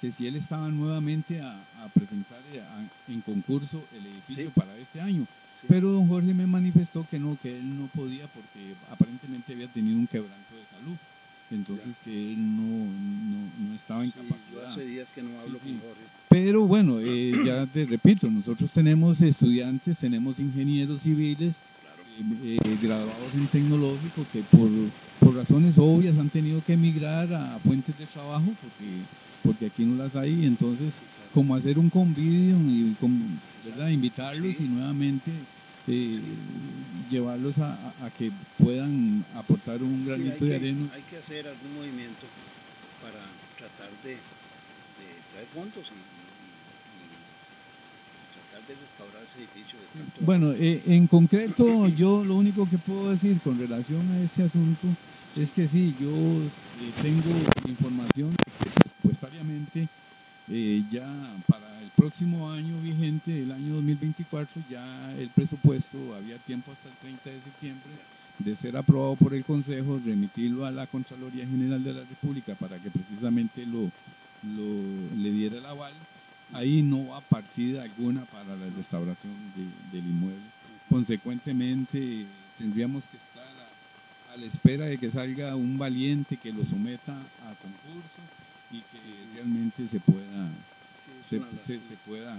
que 0.00 0.12
si 0.12 0.26
él 0.26 0.36
estaba 0.36 0.68
nuevamente 0.68 1.40
a, 1.40 1.52
a 1.82 1.88
presentar 1.94 2.38
eh, 2.52 2.61
a- 2.61 3.12
en 3.12 3.20
concurso 3.20 3.82
el 3.96 4.07
edificio 4.07 4.44
Sí. 4.46 4.52
para 4.55 4.76
este 4.76 5.00
año. 5.00 5.22
Sí. 5.61 5.66
Pero 5.68 5.90
don 5.90 6.07
Jorge 6.09 6.34
me 6.34 6.46
manifestó 6.46 7.07
que 7.11 7.18
no, 7.18 7.38
que 7.42 7.57
él 7.59 7.78
no 7.78 7.86
podía 7.86 8.26
porque 8.28 8.74
aparentemente 8.90 9.52
había 9.55 9.68
tenido 9.68 9.96
un 9.98 10.07
quebranto 10.07 10.55
de 10.55 10.78
salud. 10.78 10.96
Entonces 11.50 11.94
que 12.05 12.32
él 12.32 12.38
no, 12.57 12.62
no, 12.62 13.68
no 13.68 13.74
estaba 13.74 14.02
en 14.02 14.11
Sí, 14.11 14.16
yo 14.18 14.24
capacidad. 14.28 14.72
hace 14.72 14.86
días 14.86 15.09
que 15.14 15.22
no 15.22 15.28
hablo 15.40 15.59
con 15.59 15.68
Jorge. 15.80 16.02
Pero 16.28 16.66
bueno, 16.66 16.98
eh, 17.00 17.32
ya 17.44 17.64
te 17.66 17.84
repito, 17.84 18.28
nosotros 18.30 18.70
tenemos 18.70 19.20
estudiantes, 19.20 19.98
tenemos 19.98 20.38
ingenieros 20.38 21.02
civiles. 21.02 21.57
Eh, 22.45 22.59
graduados 22.83 23.35
en 23.35 23.47
tecnológico 23.49 24.25
que 24.33 24.41
por, 24.43 24.69
por 25.21 25.35
razones 25.37 25.75
obvias 25.79 26.17
han 26.19 26.31
tenido 26.31 26.62
que 26.65 26.75
emigrar 26.75 27.33
a 27.33 27.59
fuentes 27.61 27.97
de 27.99 28.07
trabajo 28.07 28.45
porque, 28.61 28.91
porque 29.43 29.67
aquí 29.67 29.85
no 29.85 30.03
las 30.03 30.15
hay. 30.17 30.45
Entonces, 30.47 30.93
como 31.33 31.55
hacer 31.55 31.79
un 31.79 31.91
convivio 31.91 32.57
y 32.61 32.95
con- 33.01 33.41
¿verdad? 33.65 33.89
invitarlos 33.89 34.55
y 34.61 34.65
nuevamente 34.65 35.31
eh, 35.89 36.21
llevarlos 37.11 37.59
a, 37.59 37.77
que 38.19 38.31
puedan 38.59 39.25
aportar 39.35 39.83
un 39.83 40.07
granito 40.07 40.45
de 40.45 40.57
arena. 40.57 40.89
hay 40.95 41.03
que 41.03 41.17
hacer 41.19 41.47
algún 41.49 41.75
movimiento 41.77 42.27
para 43.03 43.21
tratar 43.59 43.91
de, 44.05 44.11
de 44.11 44.17
traer 45.33 45.47
fondos 45.53 45.85
y 45.91 46.24
de 48.66 48.74
restaurar 48.74 49.22
ese 49.22 49.40
edificio 49.44 49.78
de 49.78 50.24
Bueno, 50.24 50.52
eh, 50.52 50.82
en 50.86 51.07
concreto, 51.07 51.88
yo 51.88 52.24
lo 52.24 52.36
único 52.36 52.68
que 52.68 52.78
puedo 52.78 53.11
decir 53.11 53.38
con 53.42 53.59
relación 53.59 54.00
a 54.12 54.20
este 54.20 54.44
asunto 54.44 54.86
es 55.36 55.50
que 55.52 55.66
sí, 55.68 55.94
yo 56.00 56.11
eh, 56.11 56.92
tengo 57.02 57.30
información 57.68 58.30
de 58.30 58.36
que 58.36 58.70
presupuestariamente 58.80 59.88
eh, 60.48 60.82
ya 60.90 61.07
para 61.48 61.66
el 61.82 61.90
próximo 61.96 62.50
año 62.50 62.80
vigente, 62.82 63.42
el 63.42 63.50
año 63.52 63.74
2024, 63.74 64.62
ya 64.70 65.12
el 65.18 65.28
presupuesto 65.30 65.98
había 66.14 66.36
tiempo 66.38 66.70
hasta 66.72 66.88
el 66.88 66.94
30 66.96 67.30
de 67.30 67.40
septiembre 67.40 67.90
de 68.38 68.57
ser 68.57 68.76
aprobado 68.76 69.14
por 69.16 69.32
el 69.34 69.44
Consejo, 69.44 70.00
remitirlo 70.05 70.66
a 70.66 70.70
la 70.70 70.86
Contraloría 70.86 71.46
General 71.46 71.82
de 71.82 71.94
la 71.94 72.00
República 72.00 72.55
para 72.57 72.78
que 72.78 72.90
precisamente 72.90 73.64
lo, 73.64 73.82
lo- 74.57 75.16
le 75.22 75.30
diera 75.30 75.57
el 75.59 75.66
aval. 75.66 75.92
Ahí 76.53 76.82
no 76.82 77.09
va 77.09 77.20
partida 77.20 77.82
alguna 77.82 78.20
para 78.26 78.55
la 78.57 78.66
restauración 78.76 79.32
de- 79.57 79.97
del 79.99 80.09
inmueble. 80.09 80.38
Consecuentemente, 80.90 82.26
tendríamos 82.59 83.05
que 83.05 83.16
estar 83.16 83.42
a, 84.28 84.34
a 84.34 84.36
la 84.36 84.47
espera 84.47 84.84
de 84.86 84.99
que 84.99 85.11
salga 85.11 85.57
un 85.57 85.78
valiente 85.78 86.36
que 86.36 86.53
lo 86.53 86.64
someta 86.64 87.12
a 87.12 87.55
concurso 87.62 88.20
y 88.70 88.78
que 88.78 89.34
realmente 89.34 89.86
se 89.88 90.01
pueda 90.01 90.49
se 91.28 91.97
pueda. 92.07 92.36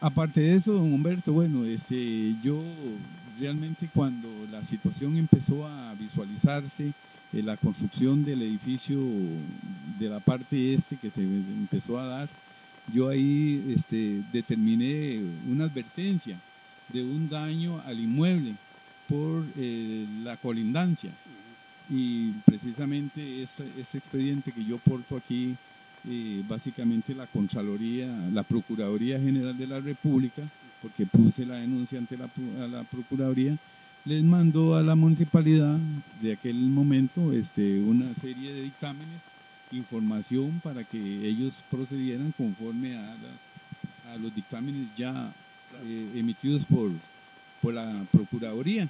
Aparte 0.00 0.40
de 0.40 0.56
eso, 0.56 0.72
don 0.72 0.92
Humberto, 0.92 1.32
bueno, 1.32 1.64
este, 1.64 2.34
yo 2.42 2.62
realmente 3.38 3.88
cuando 3.94 4.28
la 4.50 4.64
situación 4.64 5.16
empezó 5.16 5.66
a 5.66 5.94
visualizarse, 5.94 6.92
eh, 7.32 7.42
la 7.42 7.56
construcción 7.56 8.24
del 8.24 8.42
edificio 8.42 8.98
de 9.98 10.08
la 10.08 10.18
parte 10.20 10.74
este 10.74 10.96
que 10.96 11.10
se 11.10 11.22
empezó 11.22 11.98
a 12.00 12.06
dar, 12.06 12.28
yo 12.92 13.08
ahí 13.08 13.74
este, 13.76 14.22
determiné 14.32 15.20
una 15.48 15.64
advertencia 15.64 16.36
de 16.92 17.02
un 17.02 17.28
daño 17.28 17.80
al 17.86 17.98
inmueble 18.00 18.54
por 19.08 19.44
eh, 19.56 20.06
la 20.24 20.36
colindancia. 20.36 21.10
Y 21.88 22.30
precisamente 22.44 23.42
este, 23.42 23.64
este 23.78 23.98
expediente 23.98 24.52
que 24.52 24.64
yo 24.64 24.78
porto 24.78 25.16
aquí, 25.16 25.56
eh, 26.08 26.42
básicamente 26.48 27.14
la 27.14 27.26
Contraloría, 27.26 28.06
la 28.32 28.42
Procuraduría 28.44 29.18
General 29.18 29.56
de 29.56 29.66
la 29.66 29.80
República, 29.80 30.42
porque 30.82 31.04
puse 31.06 31.44
la 31.44 31.56
denuncia 31.56 31.98
ante 31.98 32.16
la, 32.16 32.28
pro- 32.28 32.64
a 32.64 32.68
la 32.68 32.84
Procuraduría, 32.84 33.56
les 34.04 34.22
mandó 34.22 34.76
a 34.76 34.82
la 34.82 34.94
municipalidad 34.94 35.76
de 36.22 36.32
aquel 36.32 36.56
momento 36.56 37.32
este, 37.32 37.80
una 37.80 38.14
serie 38.14 38.52
de 38.54 38.62
dictámenes, 38.62 39.20
información 39.72 40.60
para 40.62 40.84
que 40.84 40.98
ellos 41.26 41.54
procedieran 41.70 42.32
conforme 42.32 42.96
a, 42.96 43.02
las- 43.02 44.14
a 44.14 44.16
los 44.18 44.34
dictámenes 44.34 44.88
ya 44.96 45.32
eh, 45.84 46.10
emitidos 46.16 46.64
por, 46.64 46.90
por 47.62 47.74
la 47.74 48.04
Procuraduría. 48.10 48.88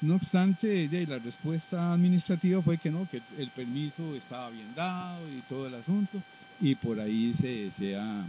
No 0.00 0.14
obstante, 0.16 0.88
de, 0.88 1.06
la 1.06 1.18
respuesta 1.18 1.92
administrativa 1.92 2.60
fue 2.62 2.76
que 2.78 2.90
no, 2.90 3.06
que 3.10 3.20
el 3.38 3.48
permiso 3.50 4.14
estaba 4.16 4.50
bien 4.50 4.66
dado 4.74 5.20
y 5.28 5.40
todo 5.48 5.66
el 5.66 5.74
asunto, 5.74 6.18
y 6.60 6.74
por 6.74 6.98
ahí 7.00 7.34
se, 7.34 7.70
se 7.78 7.96
ha... 7.96 8.24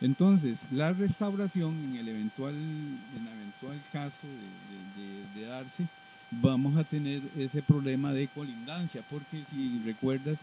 Entonces, 0.00 0.62
la 0.72 0.92
restauración 0.92 1.72
en 1.84 1.96
el 1.96 2.08
eventual, 2.08 2.54
en 2.54 2.98
el 3.20 3.32
eventual 3.32 3.80
caso 3.92 4.26
de, 4.26 5.02
de- 5.02 5.40
de- 5.40 5.40
de 5.40 5.46
darse, 5.46 5.84
vamos 6.30 6.76
a 6.76 6.82
tener 6.84 7.20
ese 7.38 7.62
problema 7.62 8.12
de 8.12 8.26
colindancia, 8.28 9.02
porque 9.08 9.44
si 9.48 9.80
recuerdas, 9.84 10.38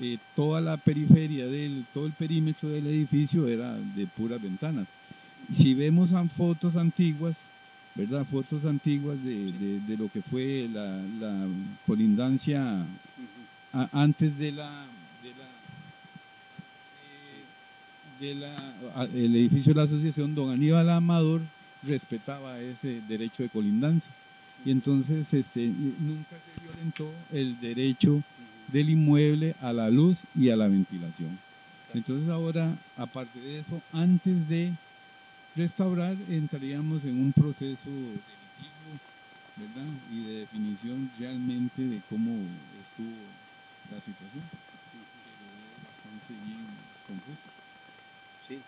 eh, 0.00 0.18
toda 0.34 0.60
la 0.60 0.76
periferia 0.76 1.46
del, 1.46 1.84
todo 1.94 2.06
el 2.06 2.12
perímetro 2.12 2.68
del 2.68 2.86
edificio 2.86 3.46
era 3.48 3.74
de 3.74 4.06
puras 4.06 4.40
ventanas. 4.42 4.88
Si 5.52 5.74
vemos 5.74 6.10
fotos 6.36 6.76
antiguas, 6.76 7.36
¿verdad? 7.94 8.24
Fotos 8.30 8.64
antiguas 8.64 9.22
de, 9.22 9.52
de- 9.52 9.80
de 9.80 9.96
lo 9.96 10.08
que 10.10 10.20
fue 10.22 10.68
la, 10.72 10.96
la 11.20 11.46
colindancia 11.86 12.84
a- 13.72 13.88
antes 13.92 14.36
de 14.38 14.52
la, 14.52 14.70
de 18.20 18.34
la, 18.34 18.48
eh, 19.04 19.24
el 19.24 19.36
edificio 19.36 19.74
de 19.74 19.78
la 19.80 19.84
asociación, 19.84 20.34
don 20.34 20.50
Aníbal 20.50 20.88
Amador 20.90 21.40
respetaba 21.82 22.58
ese 22.60 23.00
derecho 23.08 23.42
de 23.42 23.48
colindancia. 23.48 24.10
Y 24.64 24.70
entonces 24.70 25.32
este, 25.34 25.66
nunca 25.66 26.36
se 26.36 26.62
violentó 26.64 27.10
el 27.32 27.60
derecho 27.60 28.22
del 28.68 28.90
inmueble 28.90 29.54
a 29.60 29.72
la 29.72 29.90
luz 29.90 30.24
y 30.34 30.50
a 30.50 30.56
la 30.56 30.68
ventilación. 30.68 31.38
Entonces 31.94 32.28
ahora, 32.28 32.74
aparte 32.96 33.38
de 33.40 33.60
eso, 33.60 33.80
antes 33.92 34.48
de 34.48 34.72
restaurar, 35.54 36.16
entraríamos 36.28 37.04
en 37.04 37.20
un 37.20 37.32
proceso 37.32 37.88
definitivo, 37.88 38.90
¿verdad? 39.56 39.92
Y 40.12 40.24
de 40.24 40.40
definición 40.40 41.10
realmente 41.18 41.82
de 41.82 42.00
cómo 42.10 42.32
estuvo 42.82 43.14
la 43.90 43.98
situación. 43.98 44.42
Quedó 44.90 45.78
bastante 45.86 46.34
bien 46.44 46.66
confuso. 47.06 47.46
Sí. 48.48 48.58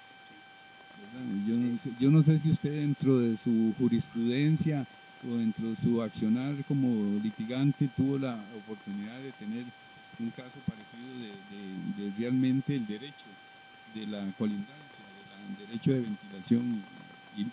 Yo 1.49 1.57
no, 1.57 1.79
sé, 1.79 1.91
yo 1.99 2.11
no 2.11 2.23
sé 2.23 2.39
si 2.39 2.51
usted 2.51 2.71
dentro 2.71 3.19
de 3.19 3.37
su 3.37 3.75
jurisprudencia 3.79 4.87
o 5.29 5.37
dentro 5.37 5.71
de 5.71 5.77
su 5.77 6.01
accionar 6.01 6.55
como 6.69 7.21
litigante 7.21 7.89
tuvo 7.97 8.19
la 8.19 8.39
oportunidad 8.57 9.19
de 9.19 9.33
tener 9.33 9.65
un 10.19 10.31
caso 10.31 10.59
parecido 10.67 10.87
de, 11.97 12.13
realmente 12.19 12.77
el 12.77 12.87
derecho 12.87 13.27
de 13.95 14.07
la 14.07 14.21
colindancia, 14.39 14.77
del 15.59 15.67
derecho 15.67 15.93
de 15.93 16.01
ventilación 16.01 16.83
y 17.37 17.47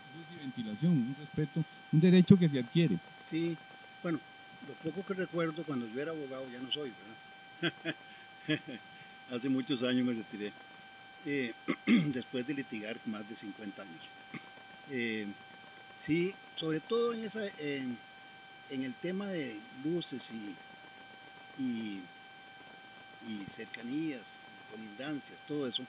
ventilación, 0.43 0.91
un 0.91 1.15
respeto, 1.19 1.63
un 1.91 1.99
derecho 1.99 2.37
que 2.37 2.49
se 2.49 2.59
adquiere. 2.59 2.97
Sí, 3.29 3.57
bueno, 4.01 4.19
lo 4.67 4.91
poco 4.91 5.05
que 5.05 5.13
recuerdo 5.13 5.63
cuando 5.63 5.87
yo 5.87 6.01
era 6.01 6.11
abogado, 6.11 6.45
ya 6.51 6.59
no 6.59 6.71
soy, 6.71 6.91
¿verdad? 7.61 7.95
Hace 9.31 9.49
muchos 9.49 9.83
años 9.83 10.05
me 10.05 10.13
retiré, 10.13 10.51
eh, 11.25 11.53
después 11.85 12.45
de 12.45 12.53
litigar 12.53 12.97
más 13.05 13.27
de 13.27 13.35
50 13.35 13.81
años. 13.81 14.01
Eh, 14.91 15.27
sí, 16.05 16.33
sobre 16.55 16.79
todo 16.81 17.13
en, 17.13 17.23
esa, 17.23 17.41
el 17.45 18.93
tema 19.01 19.27
de 19.27 19.57
luces 19.83 20.29
y, 21.59 22.01
y 23.27 23.43
cercanías, 23.51 24.21
colindancias, 24.71 25.37
todo 25.47 25.67
eso, 25.67 25.83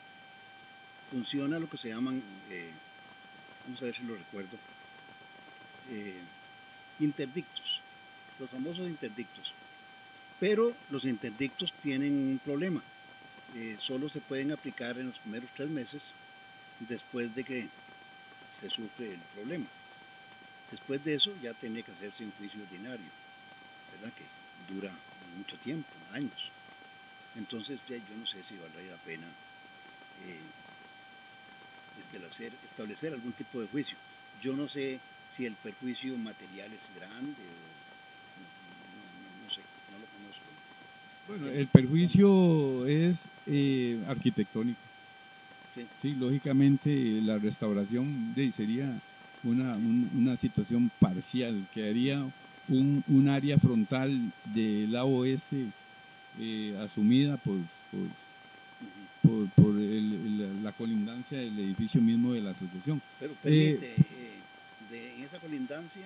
funciona 1.11 1.59
lo 1.59 1.69
que 1.69 1.77
se 1.77 1.89
llaman, 1.89 2.23
eh, 2.51 2.71
vamos 3.65 3.83
a 3.83 3.85
ver 3.87 3.95
si 3.95 4.03
lo 4.05 4.17
recuerdo, 4.17 4.57
eh, 5.91 6.21
interdictos, 7.01 7.81
los 8.39 8.51
famosos 8.51 8.89
interdictos. 8.89 9.53
Pero 10.41 10.75
los 10.91 11.05
interdictos 11.05 11.73
tienen 11.83 12.13
un 12.13 12.41
problema. 12.45 12.83
Eh, 13.55 13.77
solo 13.79 14.09
se 14.09 14.21
pueden 14.21 14.51
aplicar 14.53 14.99
en 14.99 15.07
los 15.07 15.19
primeros 15.21 15.49
tres 15.55 15.71
meses 15.71 16.03
después 16.81 17.35
de 17.35 17.45
que 17.45 17.69
se 18.61 18.69
sufre 18.69 19.15
el 19.15 19.21
problema. 19.35 19.67
Después 20.71 21.05
de 21.05 21.15
eso 21.15 21.33
ya 21.41 21.55
tiene 21.55 21.83
que 21.83 21.93
hacerse 21.93 22.25
un 22.25 22.33
juicio 22.33 22.61
ordinario, 22.63 23.07
¿verdad? 23.93 24.13
Que 24.17 24.75
dura 24.75 24.91
mucho 25.37 25.57
tiempo, 25.59 25.89
años. 26.13 26.51
Entonces 27.37 27.79
ya 27.89 27.97
yo 27.97 28.15
no 28.19 28.27
sé 28.27 28.39
si 28.49 28.55
valdría 28.57 28.93
la 28.93 28.97
pena 28.99 29.27
eh, 30.27 30.39
establecer, 32.01 32.53
establecer 32.71 33.13
algún 33.13 33.33
tipo 33.33 33.61
de 33.61 33.67
juicio. 33.69 33.97
Yo 34.43 34.55
no 34.55 34.69
sé 34.69 34.99
si 35.37 35.47
el 35.47 35.55
perjuicio 35.55 36.17
material 36.19 36.71
es 36.73 37.01
grande 37.01 37.27
o 37.27 37.65
no, 38.39 38.47
no- 38.95 39.47
no 39.47 39.51
sé, 39.53 39.61
no 39.93 39.99
lo 39.99 40.07
conozco. 40.15 40.45
Bueno, 41.29 41.49
el 41.59 41.67
perjuicio 41.69 42.87
es 42.87 43.23
eh, 43.47 43.99
arquitectónico. 44.09 44.79
Sí. 45.75 45.87
Sí, 46.01 46.15
lógicamente 46.15 47.21
la 47.23 47.39
restauración 47.39 48.33
de, 48.35 48.53
sería 48.53 48.87
una, 49.43 49.75
un- 49.75 50.09
una 50.17 50.37
situación 50.37 50.91
parcial, 51.01 51.67
quedaría 51.73 52.25
un, 52.69 53.03
un 53.09 53.29
área 53.29 53.59
frontal 53.59 54.31
del 54.55 54.93
lado 54.93 55.09
oeste 55.09 55.67
eh, 56.41 56.77
asumida 56.85 57.37
por, 57.37 57.57
por, 57.91 59.31
por- 59.31 59.49
por 59.51 59.75
el- 59.81 60.15
el- 60.41 60.63
la 60.65 60.73
colindancia 60.73 61.39
del 61.39 61.59
edificio 61.59 62.01
mismo 62.01 62.33
de 62.33 62.41
la 62.43 62.51
asociación. 62.51 63.01
Pero 63.21 63.33
permite 63.43 63.95
eh, 63.95 64.33
de, 64.91 65.17
en 65.17 65.25
esa 65.25 65.39
colindancia 65.39 66.03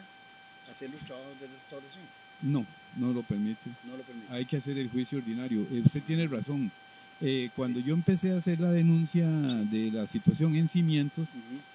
hacer 0.70 0.91
los 0.91 1.01
trabajos 1.01 1.39
de 1.41 1.47
restauración. 1.47 2.05
No, 2.43 2.64
no 2.97 3.12
lo 3.12 3.22
permite. 3.22 3.68
No 3.89 3.97
lo 3.97 4.03
permite. 4.05 4.33
Hay 4.33 4.45
que 4.45 4.59
hacer 4.59 4.79
el 4.79 4.89
juicio 4.91 5.18
ordinario. 5.18 5.66
Eh, 5.72 5.83
usted 5.85 6.03
tiene 6.03 6.26
razón. 6.29 6.70
Eh, 7.20 7.51
cuando 7.57 7.81
yo 7.81 7.95
empecé 7.95 8.31
a 8.33 8.37
hacer 8.37 8.61
la 8.61 8.70
denuncia 8.70 9.26
de 9.29 9.91
la 9.91 10.07
situación 10.07 10.55
en 10.55 10.68
cimientos, 10.68 11.26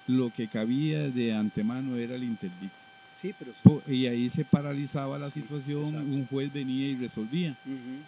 lo 0.06 0.32
que 0.32 0.48
cabía 0.48 1.10
de 1.10 1.34
antemano 1.34 1.96
era 1.98 2.14
el 2.14 2.24
interdicto. 2.24 2.83
Sí, 3.24 3.34
pero... 3.38 3.52
Po- 3.62 3.82
Y 3.88 4.04
ahí 4.06 4.28
se 4.28 4.44
paralizaba 4.44 5.18
la 5.18 5.30
situación, 5.30 5.86
exacto. 5.88 6.10
un 6.10 6.26
juez 6.26 6.52
venía 6.52 6.88
y 6.88 6.96
resolvía. 6.96 7.54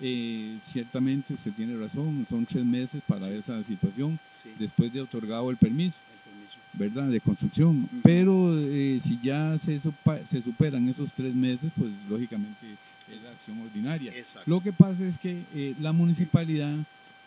Eh, 0.03 0.59
ciertamente 0.63 1.33
usted 1.33 1.53
tiene 1.53 1.75
razón, 1.79 2.27
son 2.29 2.45
tres 2.45 2.65
meses 2.67 3.01
para 3.09 3.31
esa 3.31 3.63
situación 3.63 4.19
sí, 4.43 4.51
después 4.59 4.93
de 4.93 5.01
otorgado 5.01 5.51
el 5.51 5.57
permiso, 5.57 5.97
el 6.13 6.31
permiso. 6.31 6.95
¿verdad? 7.01 7.11
De 7.11 7.21
construcción. 7.21 7.89
Pero 8.03 8.59
eh, 8.59 9.01
si 9.03 9.19
ya 9.23 9.59
se, 9.59 9.81
se 10.29 10.43
superan 10.43 10.87
esos 10.87 11.11
tres 11.17 11.35
meses, 11.35 11.71
pues 11.79 11.91
lógicamente 12.11 12.67
es 13.11 13.23
la 13.23 13.31
acción 13.31 13.59
ordinaria. 13.63 14.13
Exacto. 14.15 14.51
Lo 14.51 14.61
que 14.61 14.75
pasa 14.75 15.07
es 15.07 15.17
que 15.17 15.41
eh, 15.55 15.75
la 15.81 15.93
municipalidad, 15.95 16.75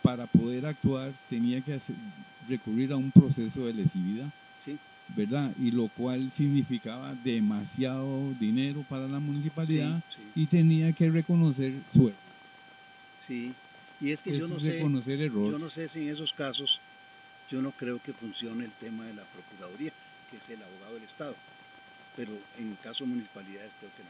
para 0.00 0.26
poder 0.28 0.64
actuar, 0.66 1.12
tenía 1.28 1.60
que 1.60 1.74
hacer- 1.74 1.96
recurrir 2.48 2.92
a 2.92 2.96
un 2.96 3.10
proceso 3.10 3.66
de 3.66 3.74
lesividad, 3.74 4.28
Sí. 4.64 4.76
¿Verdad? 5.16 5.50
Y 5.60 5.70
lo 5.70 5.88
cual 5.88 6.30
significaba 6.32 7.14
demasiado 7.24 8.32
dinero 8.38 8.84
para 8.88 9.06
la 9.08 9.20
municipalidad 9.20 10.00
Sí, 10.14 10.22
y 10.42 10.46
tenía 10.46 10.92
que 10.92 11.10
reconocer 11.10 11.72
su 11.92 12.08
error. 12.08 12.14
sí. 13.26 13.52
Y 14.02 14.12
es 14.12 14.22
que 14.22 14.38
yo 14.38 14.48
no 14.48 14.58
sé, 14.58 14.78
error. 15.22 15.52
yo 15.52 15.58
no 15.58 15.68
sé 15.68 15.86
si 15.86 16.00
en 16.00 16.08
esos 16.14 16.32
casos, 16.32 16.80
yo 17.50 17.60
no 17.60 17.70
creo 17.72 18.00
que 18.02 18.14
funcione 18.14 18.64
el 18.64 18.70
tema 18.70 19.04
de 19.04 19.12
la 19.12 19.22
Procuraduría, 19.24 19.92
que 20.30 20.38
es 20.38 20.48
el 20.48 20.62
abogado 20.62 20.94
del 20.94 21.02
Estado. 21.04 21.34
Pero 22.16 22.32
en 22.58 22.76
caso 22.82 23.04
de 23.04 23.10
municipalidades 23.10 23.70
creo 23.78 23.90
que 23.96 24.02
no. 24.02 24.08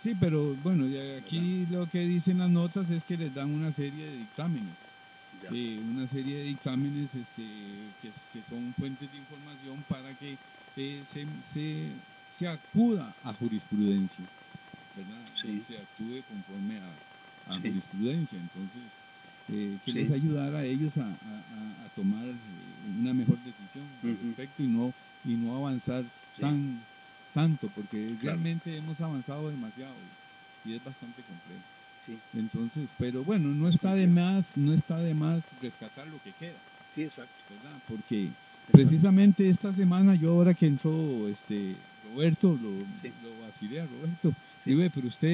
Sí, 0.00 0.16
pero 0.20 0.54
bueno, 0.62 0.86
aquí 1.18 1.66
lo 1.70 1.88
que 1.90 2.00
dicen 2.06 2.38
las 2.38 2.50
notas 2.50 2.88
es 2.90 3.02
que 3.02 3.16
les 3.16 3.34
dan 3.34 3.50
una 3.52 3.72
serie 3.72 4.06
de 4.06 4.16
dictámenes. 4.18 4.74
Eh, 5.52 5.80
una 5.90 6.06
serie 6.06 6.36
de 6.38 6.44
dictámenes 6.44 7.14
este, 7.14 7.42
que, 8.02 8.08
que 8.32 8.40
son 8.48 8.74
fuentes 8.78 9.10
de 9.10 9.18
información 9.18 9.82
para 9.88 10.12
que 10.14 10.36
eh, 10.76 11.02
se, 11.06 11.26
se, 11.52 11.88
se 12.30 12.48
acuda 12.48 13.12
a 13.24 13.32
jurisprudencia, 13.32 14.24
¿verdad? 14.96 15.20
Sí. 15.40 15.62
Se 15.66 15.78
actúe 15.78 16.22
conforme 16.28 16.78
a, 16.78 17.52
a 17.52 17.54
Sí. 17.56 17.62
jurisprudencia. 17.62 18.38
Entonces, 18.38 18.82
eh, 19.52 19.78
que 19.84 19.92
Sí. 19.92 19.98
les 19.98 20.10
ayudara 20.10 20.58
a 20.58 20.64
ellos 20.64 20.96
a, 20.98 21.06
a- 21.06 21.88
tomar 21.96 22.24
eh, 22.24 22.34
una 23.00 23.12
mejor 23.12 23.36
decisión 23.38 23.84
al 24.04 24.16
respecto 24.28 24.62
y 24.62 24.66
no, 24.68 24.94
y 25.24 25.34
no 25.34 25.56
avanzar 25.56 26.04
tan 26.38 26.80
tanto, 27.34 27.68
porque 27.74 28.06
Claro. 28.20 28.36
realmente 28.36 28.76
hemos 28.76 29.00
avanzado 29.00 29.50
demasiado 29.50 29.94
y 30.64 30.74
es 30.74 30.84
bastante 30.84 31.22
complejo. 31.22 31.62
Sí. 32.32 32.38
Entonces, 32.38 32.88
pero 32.98 33.22
bueno, 33.24 33.48
no 33.48 33.68
está 33.68 33.94
de 33.94 34.06
más, 34.06 34.56
no 34.56 34.72
está 34.72 34.98
de 34.98 35.14
más 35.14 35.44
rescatar 35.62 36.06
lo 36.08 36.22
que 36.22 36.32
queda, 36.38 36.56
Sí, 36.94 37.02
exacto. 37.02 37.30
¿verdad? 37.62 37.78
Porque 37.88 38.28
precisamente 38.72 39.48
esta 39.48 39.72
semana 39.72 40.14
yo 40.14 40.32
ahora 40.32 40.54
que 40.54 40.66
entró 40.66 41.28
este 41.28 41.74
Roberto, 42.12 42.48
lo, 42.60 42.70
Sí. 43.02 43.12
lo 43.22 43.46
vacilé 43.46 43.80
a 43.80 43.86
Roberto, 43.86 44.32
ve, 44.64 44.90
pero 44.94 45.06
usted 45.06 45.28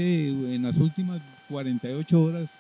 en 0.55 0.63
las 0.63 0.77
últimas 0.79 1.21
48 1.49 2.23
horas 2.23 2.51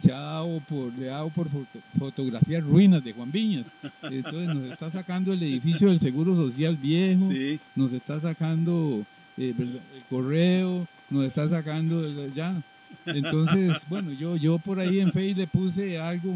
se 0.00 0.12
ha 0.12 0.18
dado 0.18 0.60
por, 0.68 0.92
le 0.94 1.08
ha 1.08 1.14
dado 1.14 1.30
por 1.30 1.48
foto- 1.48 1.80
fotografiar 1.98 2.62
ruinas 2.62 3.02
de 3.02 3.12
Juan 3.12 3.32
Viñas. 3.32 3.66
Entonces 4.02 4.48
nos 4.48 4.70
está 4.70 4.90
sacando 4.90 5.32
el 5.32 5.42
edificio 5.42 5.88
del 5.88 6.00
Seguro 6.00 6.36
Social 6.36 6.76
viejo, 6.76 7.28
Sí, 7.30 7.58
nos 7.74 7.92
está 7.92 8.20
sacando 8.20 9.04
eh, 9.36 9.54
el 9.58 9.80
correo, 10.10 10.86
nos 11.10 11.24
está 11.24 11.48
sacando 11.48 12.04
el- 12.04 12.32
ya. 12.34 12.60
Entonces, 13.06 13.82
bueno, 13.88 14.12
yo, 14.12 14.36
yo 14.36 14.58
por 14.58 14.78
ahí 14.80 15.00
en 15.00 15.12
Facebook 15.12 15.38
le 15.38 15.46
puse 15.46 15.98
algo 15.98 16.34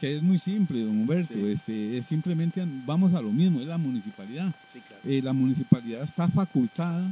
que 0.00 0.16
es 0.16 0.22
muy 0.22 0.38
simple, 0.38 0.80
don 0.82 0.90
Humberto. 1.00 1.34
Sí. 1.34 1.46
Este, 1.46 1.98
es 1.98 2.06
simplemente 2.06 2.62
vamos 2.84 3.12
a 3.14 3.20
lo 3.22 3.30
mismo, 3.32 3.60
es 3.60 3.66
la 3.66 3.78
municipalidad. 3.78 4.52
sí, 4.72 4.80
claro. 4.86 5.02
Eh, 5.06 5.22
la 5.22 5.32
municipalidad 5.32 6.02
está 6.02 6.28
facultada 6.28 7.10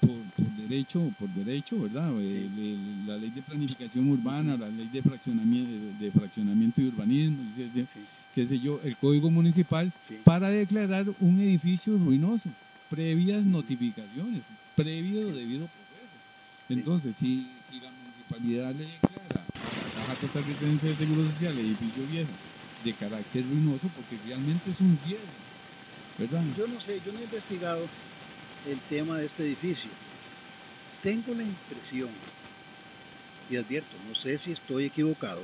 por, 0.00 0.10
por 0.36 0.46
derecho, 0.68 1.12
por 1.18 1.28
derecho, 1.30 1.80
¿verdad? 1.80 2.10
Eh, 2.20 2.48
le- 2.56 3.06
la 3.12 3.16
ley 3.18 3.30
de 3.30 3.42
planificación 3.42 4.08
urbana, 4.10 4.56
la 4.56 4.68
ley 4.68 4.88
de 4.92 5.02
fraccionamiento, 5.02 5.70
de 6.00 6.10
fraccionamiento 6.10 6.80
y 6.82 6.86
urbanismo, 6.88 7.36
y 7.56 7.62
ese- 7.62 7.86
qué 8.34 8.46
sé 8.46 8.58
yo, 8.60 8.80
el 8.84 8.96
código 8.96 9.30
municipal 9.30 9.90
para 10.24 10.48
declarar 10.50 11.06
un 11.20 11.40
edificio 11.40 11.96
ruinoso, 11.98 12.48
previas 12.90 13.44
notificaciones, 13.44 14.42
previo 14.76 15.26
debido 15.32 15.66
proceso. 15.66 16.68
Entonces, 16.68 17.16
si, 17.16 17.46
municipalidad 18.28 18.74
le 18.74 18.84
declara 18.84 19.40
a 19.40 20.00
la 20.00 20.06
Caja 20.06 20.20
Costarricense 20.20 20.88
de 20.88 20.96
Seguro 20.96 21.24
Social 21.30 21.58
edificio 21.58 22.06
viejo 22.06 22.30
de 22.84 22.92
carácter 22.92 23.44
ruinoso, 23.44 23.88
porque 23.88 24.18
realmente 24.26 24.70
es 24.70 24.80
un 24.80 24.98
riesgo, 25.06 25.26
¿verdad? 26.18 26.42
Yo 26.56 26.66
no 26.68 26.80
sé, 26.80 27.00
yo 27.04 27.12
no 27.12 27.18
he 27.18 27.24
investigado 27.24 27.86
el 28.68 28.78
tema 28.88 29.18
de 29.18 29.26
este 29.26 29.44
edificio. 29.44 29.90
Tengo 31.02 31.34
la 31.34 31.42
impresión, 31.42 32.10
y 33.50 33.56
advierto, 33.56 33.96
no 34.08 34.14
sé 34.14 34.38
si 34.38 34.52
estoy 34.52 34.84
equivocado, 34.84 35.42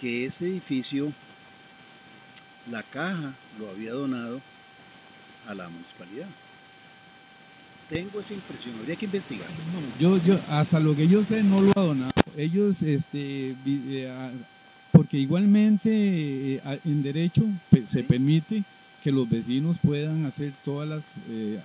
que 0.00 0.26
ese 0.26 0.46
edificio, 0.46 1.12
la 2.70 2.82
caja 2.82 3.32
lo 3.58 3.70
había 3.70 3.92
donado 3.92 4.40
a 5.48 5.54
la 5.54 5.68
municipalidad. 5.68 6.28
Tengo 7.88 8.20
esa 8.20 8.34
impresión, 8.34 8.74
habría 8.80 8.96
que 8.96 9.04
investigar. 9.04 9.46
Yo, 10.00 10.18
yo, 10.24 10.38
hasta 10.50 10.80
lo 10.80 10.96
que 10.96 11.06
yo 11.06 11.22
sé, 11.22 11.42
no 11.44 11.60
lo 11.60 11.72
ha 11.76 11.80
donado. 11.80 12.12
Ellos, 12.36 12.82
este, 12.82 13.54
eh, 13.64 14.30
porque 14.90 15.18
igualmente 15.18 15.88
eh, 16.56 16.60
en 16.84 17.02
derecho 17.02 17.44
se 17.90 18.02
permite 18.02 18.64
que 19.04 19.12
los 19.12 19.28
vecinos 19.30 19.76
puedan 19.80 20.24
hacer 20.26 20.52
todas 20.64 20.88
las 20.88 21.04
eh, 21.30 21.60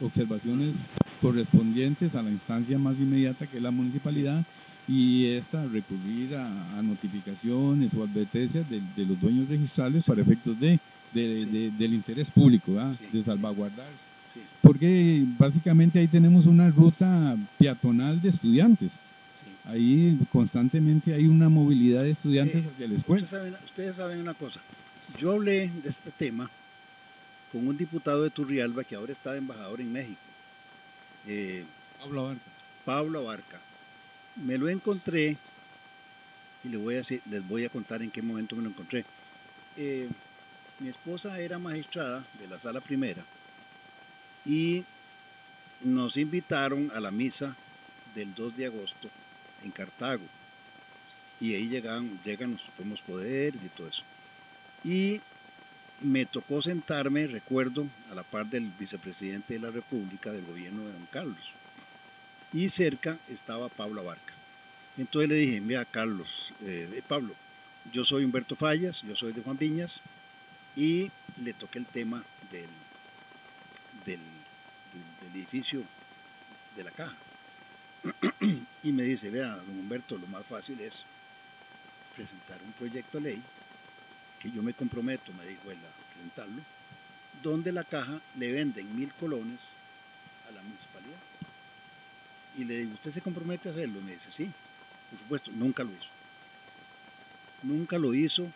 observaciones 0.00 0.76
correspondientes 1.20 2.14
a 2.14 2.22
la 2.22 2.30
instancia 2.30 2.78
más 2.78 2.98
inmediata 3.00 3.46
que 3.46 3.56
es 3.56 3.62
la 3.62 3.70
municipalidad 3.72 4.44
y 4.86 5.26
esta 5.26 5.64
recurrir 5.66 6.36
a, 6.36 6.78
a 6.78 6.82
notificaciones 6.82 7.92
o 7.94 8.04
advertencias 8.04 8.68
de, 8.70 8.80
de 8.96 9.06
los 9.06 9.20
dueños 9.20 9.48
registrales 9.48 10.04
para 10.04 10.20
efectos 10.22 10.58
de, 10.60 10.68
de- 10.68 10.78
Sí. 11.14 11.44
de- 11.46 11.70
del 11.78 11.94
interés 11.94 12.30
público, 12.30 12.72
de 13.12 13.24
salvaguardar 13.24 13.86
porque 14.62 15.24
básicamente 15.38 15.98
ahí 15.98 16.08
tenemos 16.08 16.46
una 16.46 16.70
ruta 16.70 17.36
peatonal 17.58 18.20
de 18.20 18.28
estudiantes. 18.30 18.92
sí. 18.92 19.68
Ahí 19.70 20.18
constantemente 20.32 21.14
hay 21.14 21.26
una 21.26 21.48
movilidad 21.48 22.02
de 22.02 22.10
estudiantes 22.10 22.64
Eh, 22.64 22.68
hacia 22.72 22.88
la 22.88 22.94
escuela. 22.94 23.22
Ustedes 23.24 23.40
saben, 23.42 23.54
ustedes 23.64 23.96
saben 23.96 24.20
una 24.20 24.34
cosa. 24.34 24.60
Yo 25.18 25.32
hablé 25.32 25.70
de 25.82 25.88
este 25.88 26.10
tema 26.10 26.50
con 27.52 27.66
un 27.68 27.76
diputado 27.76 28.22
de 28.22 28.30
Turrialba 28.30 28.84
que 28.84 28.96
ahora 28.96 29.12
está 29.12 29.32
de 29.32 29.38
embajador 29.38 29.80
en 29.80 29.92
México, 29.92 30.18
eh, 31.26 31.64
Habla 32.02 32.22
Barca. 32.22 32.40
Pablo 32.84 33.18
Abarca. 33.20 33.60
Me 34.44 34.58
lo 34.58 34.68
encontré 34.68 35.36
y 36.64 36.68
le 36.68 36.76
voy 36.76 36.94
a 36.94 36.98
decir- 36.98 37.20
les 37.30 37.46
voy 37.46 37.64
a 37.64 37.68
contar 37.68 38.02
en 38.02 38.10
qué 38.10 38.20
momento 38.22 38.56
me 38.56 38.62
lo 38.62 38.68
encontré. 38.70 39.04
Eh, 39.76 40.08
mi 40.80 40.88
esposa 40.88 41.38
era 41.38 41.58
magistrada 41.58 42.24
de 42.40 42.48
la 42.48 42.58
sala 42.58 42.80
primera 42.80 43.22
y 44.44 44.84
nos 45.82 46.16
invitaron 46.16 46.90
a 46.94 47.00
la 47.00 47.10
misa 47.10 47.54
del 48.14 48.34
2 48.34 48.56
de 48.56 48.66
agosto 48.66 49.08
en 49.64 49.70
Cartago. 49.70 50.24
Y 51.40 51.54
ahí 51.54 51.68
llegan, 51.68 52.18
llegan 52.24 52.52
los 52.52 52.62
supremos 52.62 53.00
poderes 53.00 53.60
y 53.62 53.68
todo 53.68 53.88
eso. 53.88 54.02
Y 54.84 55.20
me 56.00 56.26
tocó 56.26 56.62
sentarme, 56.62 57.26
recuerdo, 57.26 57.86
a 58.10 58.14
la 58.14 58.22
par 58.22 58.46
del 58.46 58.70
vicepresidente 58.78 59.54
de 59.54 59.60
la 59.60 59.70
República 59.70 60.30
del 60.30 60.44
gobierno 60.44 60.82
de 60.82 60.92
Don 60.92 61.06
Carlos. 61.10 61.52
Y 62.52 62.68
cerca 62.68 63.18
estaba 63.28 63.68
Pablo 63.68 64.02
Abarca. 64.02 64.32
Entonces 64.96 65.28
le 65.28 65.34
dije, 65.36 65.60
mira 65.60 65.84
Carlos, 65.84 66.52
eh, 66.62 66.88
eh, 66.92 67.02
Pablo, 67.06 67.34
yo 67.92 68.04
soy 68.04 68.24
Humberto 68.24 68.54
Fallas, 68.54 69.02
yo 69.02 69.16
soy 69.16 69.32
de 69.32 69.42
Juan 69.42 69.58
Viñas, 69.58 70.00
y 70.76 71.10
le 71.42 71.52
toqué 71.52 71.78
el 71.78 71.86
tema 71.86 72.22
del, 72.52 72.68
del, 74.06 74.20
edificio 75.34 75.82
de 76.76 76.84
la 76.84 76.90
caja. 76.90 77.16
y 78.82 78.92
me 78.92 79.04
dice, 79.04 79.30
vea, 79.30 79.56
don 79.56 79.78
Humberto, 79.78 80.18
lo 80.18 80.26
más 80.26 80.44
fácil 80.44 80.80
es 80.80 81.04
presentar 82.14 82.58
un 82.62 82.72
proyecto 82.72 83.18
de 83.18 83.30
ley 83.30 83.42
que 84.40 84.50
yo 84.50 84.62
me 84.62 84.74
comprometo, 84.74 85.32
me 85.32 85.46
dijo 85.46 85.70
él, 85.70 85.78
a 85.78 86.12
presentarlo, 86.12 86.62
donde 87.42 87.72
la 87.72 87.84
caja 87.84 88.20
le 88.38 88.52
venden 88.52 88.94
mil 88.96 89.12
colones 89.14 89.58
a 90.48 90.52
la 90.52 90.62
municipalidad. 90.62 91.18
Y 92.58 92.64
le 92.64 92.78
digo, 92.80 92.94
¿usted 92.94 93.10
se 93.10 93.22
compromete 93.22 93.68
a 93.68 93.72
hacerlo? 93.72 94.00
Me 94.02 94.12
dice, 94.12 94.30
sí, 94.30 94.50
por 95.10 95.18
supuesto, 95.18 95.50
nunca 95.54 95.82
lo 95.82 95.90
hizo. 95.90 96.10
Nunca 97.62 97.98
lo 97.98 98.12
hizo, 98.12 98.46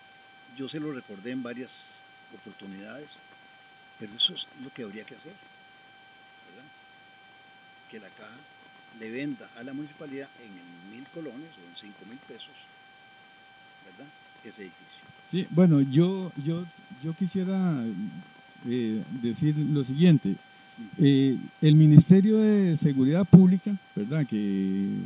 yo 0.57 0.68
se 0.68 0.79
lo 0.79 0.93
recordé 0.93 1.31
en 1.31 1.43
varias 1.43 1.70
oportunidades, 2.35 3.11
pero 3.99 4.12
eso 4.14 4.35
es 4.35 4.47
lo 4.62 4.70
que 4.70 4.83
habría 4.83 5.05
que 5.05 5.14
hacer. 5.14 5.33
Que 7.91 7.99
la 8.01 8.09
caja 8.09 8.36
le 9.01 9.11
venda 9.11 9.49
a 9.59 9.62
la 9.62 9.72
municipalidad 9.72 10.28
en 10.45 10.97
mil 10.97 11.07
colones 11.14 11.49
o 11.57 11.70
en 11.70 11.76
cinco 11.76 11.99
mil 12.09 12.18
pesos, 12.28 12.55
¿verdad? 13.86 14.11
Ese 14.45 14.62
edificio. 14.62 15.05
Sí, 15.30 15.47
bueno, 15.51 15.80
yo, 15.80 16.32
yo, 16.45 16.64
yo 17.03 17.12
quisiera 17.14 17.82
eh, 18.66 19.03
decir 19.22 19.55
lo 19.57 19.84
siguiente. 19.84 20.34
Eh, 20.99 21.36
el 21.61 21.74
Ministerio 21.74 22.39
de 22.39 22.76
Seguridad 22.76 23.24
Pública, 23.24 23.74
¿verdad? 23.97 24.24
Que 24.26 24.36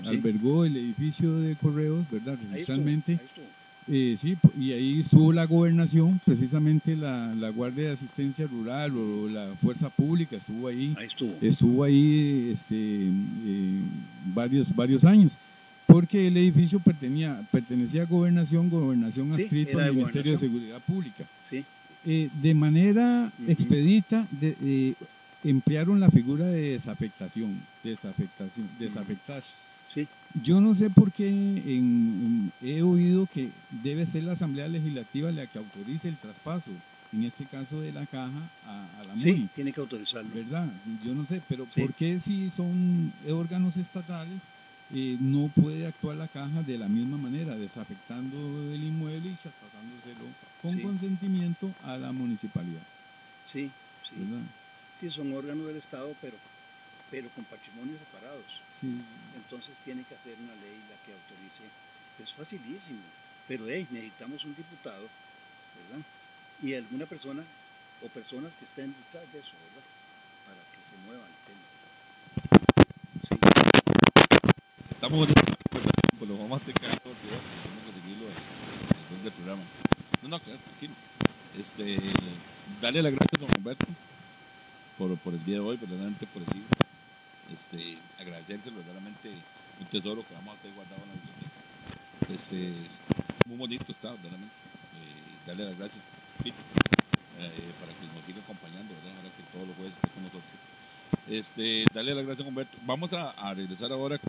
Sí. 0.03 0.09
albergó 0.09 0.65
el 0.65 0.77
edificio 0.77 1.39
de 1.41 1.57
correos, 1.57 2.05
¿verdad? 2.11 2.35
Ahí 2.35 2.41
estuvo, 2.41 2.53
Registralmente. 2.53 3.13
ahí 3.13 3.19
estuvo. 3.25 3.47
Eh, 3.89 4.17
sí, 4.21 4.37
y 4.59 4.73
ahí 4.73 5.01
estuvo 5.01 5.33
la 5.33 5.45
gobernación, 5.45 6.21
precisamente 6.25 6.95
la, 6.97 7.35
la 7.35 7.49
Guardia 7.51 7.89
de 7.89 7.93
Asistencia 7.95 8.47
Rural 8.47 8.97
o 8.97 9.29
la 9.29 9.49
Fuerza 9.61 9.91
Pública 9.91 10.37
estuvo 10.37 10.69
ahí, 10.69 10.95
Ahí 10.97 11.07
estuvo. 11.07 11.35
estuvo 11.41 11.83
ahí 11.85 12.51
este, 12.55 12.77
eh, 12.77 13.81
varios, 14.35 14.75
varios 14.75 15.05
años, 15.05 15.33
porque 15.87 16.29
el 16.29 16.37
edificio 16.37 16.79
pertenecía, 16.79 17.41
pertenecía 17.51 18.03
a 18.03 18.07
gobernación, 18.07 18.71
gobernación 18.71 19.35
Sí, 19.35 19.43
adscrito 19.43 19.79
al 19.81 19.95
Ministerio 19.95 20.33
de. 20.33 20.39
Seguridad 20.39 20.81
Pública. 20.87 21.25
Sí. 21.51 21.65
Eh, 22.07 22.29
de 22.41 22.55
manera 22.55 23.33
expedita, 23.49 24.27
de- 24.41 24.57
eh, 24.63 24.95
emplearon 25.45 25.99
la 25.99 26.09
figura 26.11 26.47
de 26.47 26.71
desafectación, 26.71 27.59
desafectación, 27.83 28.69
desafectar. 28.79 29.43
Sí. 29.95 30.07
Yo 30.43 30.61
no 30.61 30.75
sé 30.75 30.89
por 30.91 31.13
qué 31.13 31.29
en- 31.29 31.63
en- 31.67 32.53
he 32.63 32.83
oído 32.83 33.27
que 33.27 33.51
debe 33.83 34.07
ser 34.07 34.25
la 34.25 34.33
Asamblea 34.33 34.67
Legislativa 34.69 35.31
la 35.31 35.47
que 35.47 35.59
autorice 35.59 36.09
el 36.09 36.17
traspaso, 36.17 36.71
en 37.13 37.25
este 37.25 37.45
caso 37.45 37.79
de 37.81 37.93
la 37.93 38.07
caja 38.07 38.31
a, 38.67 39.01
a 39.01 39.05
la 39.05 39.15
MUNI, 39.15 39.23
Sí, 39.23 39.49
tiene 39.55 39.73
que 39.73 39.81
autorizarlo. 39.81 40.31
¿verdad? 40.35 40.67
Yo 41.05 41.15
no 41.15 41.27
sé, 41.27 41.43
pero 41.47 41.67
Sí. 41.75 41.83
¿por 41.83 41.93
qué 41.93 42.19
si 42.21 42.51
son 42.51 43.13
órganos 43.31 43.77
estatales 43.77 44.41
eh, 44.95 45.17
no 45.21 45.49
puede 45.49 45.87
actuar 45.87 46.17
la 46.17 46.29
caja 46.29 46.63
de 46.63 46.77
la 46.77 46.87
misma 46.89 47.17
manera, 47.17 47.55
desafectando 47.57 48.37
el 48.75 48.83
inmueble 48.85 49.31
y 49.31 49.35
traspasándoselo 49.41 50.27
con 50.61 50.77
Sí. 50.77 50.83
consentimiento 50.83 51.71
a 51.85 51.97
la 51.97 52.13
municipalidad, 52.13 52.83
Sí, 53.53 53.71
sí. 54.09 54.17
¿verdad? 54.17 54.45
Sí, 55.01 55.11
son 55.11 55.33
órganos 55.33 55.67
del 55.67 55.77
Estado, 55.77 56.15
pero, 56.21 56.37
pero 57.11 57.29
con 57.35 57.45
patrimonios 57.45 57.99
separados. 58.01 58.45
Sí, 58.83 58.99
Entonces 59.37 59.71
tiene 59.85 60.03
que 60.03 60.17
hacer 60.17 60.35
una 60.43 60.55
ley 60.59 60.75
la 60.91 60.99
que 61.07 61.15
autorice. 61.15 61.71
Es 62.19 62.35
facilísimo. 62.35 62.99
Pero 63.47 63.69
hey, 63.69 63.87
necesitamos 63.91 64.45
un 64.45 64.57
diputado, 64.57 65.07
¿verdad? 65.87 66.05
Y 66.63 66.75
alguna 66.75 67.07
persona 67.07 67.45
o 68.03 68.09
personas 68.09 68.51
que 68.59 68.65
estén 68.65 68.91
detrás 68.91 69.33
de 69.33 69.39
eso, 69.39 69.55
¿verdad? 69.55 69.87
Para 70.51 70.63
que 70.67 70.83
se 70.83 70.99
mueva 71.07 71.23
el 71.23 71.39
tema. 71.47 71.63
Sí, 73.23 73.39
Estamos 74.91 75.27
conversación, 75.27 76.19
pues 76.19 76.31
lo 76.31 76.39
vamos 76.39 76.61
a 76.61 76.65
tener 76.65 76.75
que 76.75 76.87
tenemos 76.87 77.83
que 77.87 77.93
seguirlo 78.03 78.27
después 78.27 79.23
del 79.23 79.33
programa. 79.33 79.63
No, 80.23 80.29
no, 80.29 80.39
tranquilo. 80.41 80.95
Este, 81.59 81.99
darle 82.81 83.03
las 83.03 83.13
gracias 83.13 83.43
a 83.43 83.47
don 83.47 83.57
Humberto 83.57 83.87
por, 84.99 85.17
por 85.19 85.35
el 85.35 85.45
día 85.45 85.57
de 85.57 85.61
hoy, 85.61 85.77
verdaderamente 85.77 86.27
por 86.27 86.43
el 86.43 86.49
libro. 86.55 86.82
Este, 87.51 87.99
agradecérselo, 88.21 88.77
verdaderamente 88.77 89.31
un 89.81 89.87
tesoro 89.87 90.27
que 90.27 90.35
vamos 90.35 90.57
a 90.57 90.61
tener 90.61 90.77
guardado 90.77 91.03
en 91.03 91.09
la 91.09 91.17
biblioteca. 91.17 91.59
Este, 92.33 92.73
muy 93.47 93.57
bonito 93.57 93.91
está, 93.91 94.11
verdaderamente. 94.13 94.55
Eh, 95.01 95.47
darle 95.47 95.65
las 95.65 95.79
gracias, 95.79 96.05
eh, 96.45 97.73
para 97.81 97.93
que 97.93 98.07
nos 98.15 98.25
siga 98.27 98.41
acompañando, 98.43 98.95
¿verdad? 98.95 99.17
Ahora 99.17 99.31
que 99.35 99.43
todos 99.53 99.67
los 99.67 99.77
jueves 99.77 99.95
esté 99.95 100.09
con 100.09 100.23
nosotros. 100.23 100.55
Este, 101.29 101.85
darle 101.93 102.15
las 102.15 102.27
gracias 102.27 102.47
Humberto. 102.47 102.79
Vamos 102.85 103.13
a, 103.13 103.55
regresar 103.55 103.93
ahora 103.93 104.19
con 104.19 104.29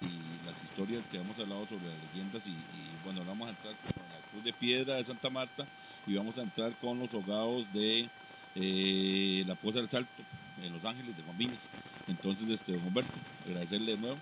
y 0.00 0.46
las 0.46 0.62
historias 0.62 1.04
que 1.10 1.18
hemos 1.18 1.38
hablado 1.38 1.66
sobre 1.66 1.86
las 1.86 1.98
leyendas 2.12 2.46
y, 2.46 2.50
y, 2.50 3.04
bueno, 3.04 3.24
vamos 3.24 3.48
a 3.48 3.50
entrar 3.50 3.74
con 3.74 4.02
la 4.02 4.30
Cruz 4.30 4.44
de 4.44 4.52
Piedra 4.52 4.94
de 4.94 5.04
Santa 5.04 5.30
Marta 5.30 5.64
y 6.06 6.14
vamos 6.14 6.38
a 6.38 6.42
entrar 6.42 6.72
con 6.80 6.98
los 6.98 7.12
hogados 7.14 7.72
de 7.72 8.08
eh, 8.54 9.44
la 9.46 9.54
Poza 9.54 9.78
del 9.78 9.88
Salto 9.88 10.22
en 10.62 10.72
Los 10.72 10.84
Ángeles 10.84 11.16
de 11.16 11.22
Juan 11.22 11.36
Viñas. 11.36 11.68
Entonces, 12.08 12.48
este, 12.48 12.72
don 12.72 12.86
Humberto, 12.86 13.12
agradecerle 13.46 13.92
de 13.92 13.98
nuevo. 13.98 14.16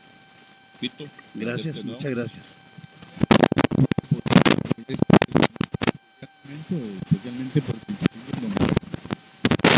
Pito, 0.81 1.05
gracias, 1.35 1.85
nuevo. 1.85 1.99
muchas 1.99 2.11
gracias. 2.11 2.45
momento, 6.45 6.99
especialmente 7.05 7.63
por 7.63 7.75
el 7.75 8.43
nombre. 8.43 8.67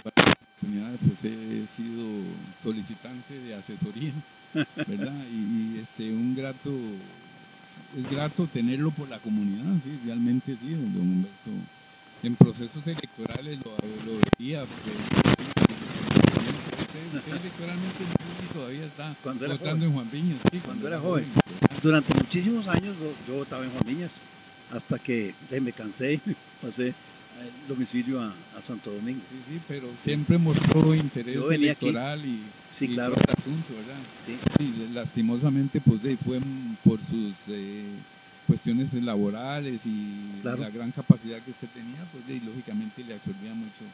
Para 0.03 0.23
la 0.25 0.33
oportunidad, 0.33 0.93
pues 1.07 1.25
he 1.25 1.67
sido 1.67 2.23
solicitante 2.63 3.39
de 3.41 3.55
asesoría, 3.55 4.13
¿verdad? 4.55 5.25
Y, 5.31 5.35
y, 5.35 5.81
este, 5.83 6.11
un 6.11 6.35
grato, 6.35 6.71
es 7.97 8.11
grato 8.11 8.47
tenerlo 8.47 8.91
por 8.91 9.09
la 9.09 9.19
comunidad, 9.19 9.75
sí, 9.85 9.99
realmente 10.05 10.57
sí, 10.61 10.71
don 10.71 11.01
Humberto. 11.01 11.51
En 12.23 12.35
procesos 12.35 12.87
electorales 12.87 13.59
lo, 13.65 13.73
lo 13.73 14.19
veía, 14.39 14.65
porque 14.65 15.26
no 17.17 18.55
todavía 18.55 18.85
está 18.87 19.15
Cuando 19.23 19.45
era 19.45 19.55
votando 19.55 19.87
joven. 19.87 19.89
en 19.89 19.93
Juan 19.95 20.11
Viñas, 20.11 20.39
sí, 20.51 20.59
Cuando 20.65 20.87
era 20.89 20.99
joven. 20.99 21.25
Durante 21.83 22.15
muchísimos 22.15 22.67
años 22.69 22.97
yo, 22.99 23.13
yo 23.29 23.35
votaba 23.39 23.65
en 23.65 23.71
Juan 23.71 23.83
Viñas, 23.87 24.11
hasta 24.73 24.99
que 24.99 25.35
eh, 25.51 25.61
me 25.61 25.73
cansé 25.73 26.21
pasé 26.63 26.89
el 26.89 27.69
domicilio 27.69 28.21
a, 28.21 28.29
a 28.29 28.63
Santo 28.67 28.91
Domingo. 28.91 29.21
Sí, 29.31 29.37
sí, 29.55 29.61
pero 29.69 29.89
siempre 30.03 30.39
mostró 30.39 30.95
interés 30.95 31.37
aquí. 31.37 31.55
electoral 31.55 32.25
y, 32.25 32.41
Sí, 32.79 32.85
y 32.87 32.89
claro. 32.95 33.15
todo 33.15 33.25
el 33.25 33.31
asunto, 33.39 33.75
¿verdad? 33.75 34.01
Sí. 34.27 34.37
Sí, 34.59 34.89
lastimosamente, 34.93 35.81
pues 35.81 36.03
de- 36.03 36.17
fue 36.19 36.39
por 36.85 36.99
sus 37.01 37.35
eh, 37.49 37.85
cuestiones 38.47 38.93
laborales 38.95 39.81
y 39.87 40.41
Claro. 40.43 40.59
la 40.63 40.71
gran 40.71 40.91
capacidad 40.93 41.39
que 41.41 41.51
usted 41.53 41.69
tenía, 41.75 42.05
pues 42.13 42.27
de- 42.27 42.45
lógicamente 42.47 43.03
le 43.05 43.15
absorbía 43.15 43.55
mucho 43.55 43.85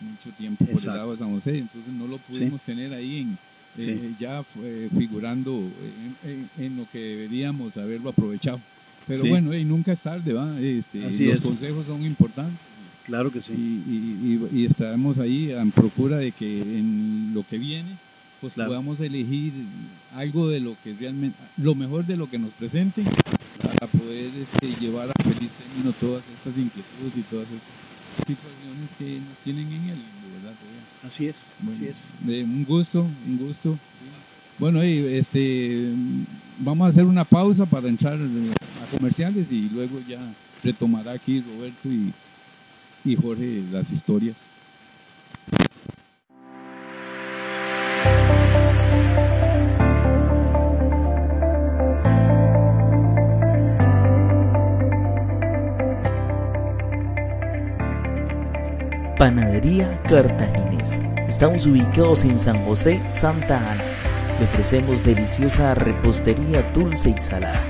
mucho 0.00 0.30
tiempo 0.36 0.64
por 0.64 0.80
el 0.80 0.86
lado 0.86 1.12
de 1.12 1.18
San 1.18 1.30
José, 1.32 1.58
entonces 1.58 1.92
no 1.92 2.06
lo 2.06 2.18
pudimos 2.18 2.60
tener 2.62 2.92
ahí 2.92 3.18
en, 3.18 3.38
Sí. 3.76 3.88
eh, 3.90 4.12
ya 4.18 4.42
eh, 4.64 4.88
figurando 4.98 5.52
en, 6.24 6.30
en- 6.30 6.50
en 6.58 6.76
lo 6.76 6.88
que 6.90 6.98
deberíamos 6.98 7.76
haberlo 7.76 8.10
aprovechado. 8.10 8.60
Pero 9.06 9.22
Sí. 9.22 9.28
bueno, 9.28 9.54
y 9.54 9.64
nunca 9.64 9.92
es 9.92 10.00
tarde, 10.02 10.32
¿va? 10.32 10.58
Este, 10.60 11.04
Así 11.06 11.24
los 11.26 11.36
es. 11.36 11.40
consejos 11.40 11.86
son 11.86 12.02
importantes 12.04 12.58
Claro 13.06 13.30
que 13.32 13.40
sí. 13.40 13.52
y, 13.52 13.56
y- 13.92 14.48
y- 14.52 14.60
y 14.62 14.66
estaremos 14.66 15.18
ahí 15.18 15.52
en 15.52 15.70
procura 15.70 16.16
de 16.18 16.32
que 16.32 16.60
en 16.62 17.32
lo 17.34 17.44
que 17.46 17.58
viene 17.58 17.88
pues 18.40 18.54
Claro. 18.54 18.70
podamos 18.70 18.98
elegir 19.00 19.52
algo 20.14 20.48
de 20.48 20.60
lo 20.60 20.74
que 20.82 20.94
realmente 20.94 21.36
lo 21.58 21.74
mejor 21.74 22.06
de 22.06 22.16
lo 22.16 22.28
que 22.28 22.38
nos 22.38 22.52
presenten 22.54 23.04
para 23.62 23.86
poder 23.86 24.30
este, 24.34 24.74
llevar 24.80 25.10
a 25.10 25.22
feliz 25.22 25.52
término 25.52 25.92
todas 26.00 26.24
estas 26.36 26.56
inquietudes 26.56 27.16
y 27.18 27.22
todas 27.22 27.46
estas 27.48 27.89
situaciones 28.16 28.90
que 28.98 29.20
nos 29.20 29.36
tienen 29.44 29.66
en 29.66 29.88
el 29.90 29.98
¿verdad? 30.42 30.54
Así 31.06 31.26
es, 31.26 31.36
Bueno, 31.60 31.76
así 31.76 31.88
es. 31.88 32.26
de 32.26 32.44
un 32.44 32.64
gusto, 32.64 33.06
un 33.26 33.38
gusto. 33.38 33.78
Bueno, 34.58 34.84
y 34.84 34.98
este, 35.14 35.92
vamos 36.58 36.86
a 36.86 36.88
hacer 36.90 37.04
una 37.06 37.24
pausa 37.24 37.64
para 37.66 37.88
entrar 37.88 38.14
a 38.14 38.96
comerciales 38.96 39.50
y 39.50 39.70
luego 39.70 39.98
ya 40.06 40.20
retomará 40.62 41.12
aquí 41.12 41.40
Roberto 41.40 41.88
y, 41.88 42.12
y 43.04 43.16
Jorge 43.16 43.62
las 43.72 43.90
historias. 43.90 44.36
Panadería 59.20 60.00
Cartaginés. 60.08 60.98
Estamos 61.28 61.66
ubicados 61.66 62.24
en 62.24 62.38
San 62.38 62.64
José, 62.64 63.02
Santa 63.10 63.58
Ana. 63.58 63.84
Le 64.38 64.46
ofrecemos 64.46 65.04
deliciosa 65.04 65.74
repostería 65.74 66.62
dulce 66.72 67.10
y 67.10 67.18
salada, 67.18 67.60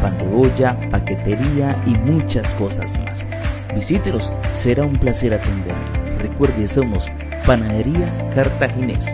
pan 0.00 0.16
de 0.18 0.26
olla, 0.32 0.78
paquetería 0.92 1.76
y 1.84 1.96
muchas 2.08 2.54
cosas 2.54 2.96
más. 3.00 3.26
Visítenos, 3.74 4.32
será 4.52 4.84
un 4.84 4.92
placer 4.92 5.34
atenderle. 5.34 6.16
Recuerde, 6.20 6.68
somos 6.68 7.10
Panadería 7.44 8.30
Cartaginés. 8.32 9.08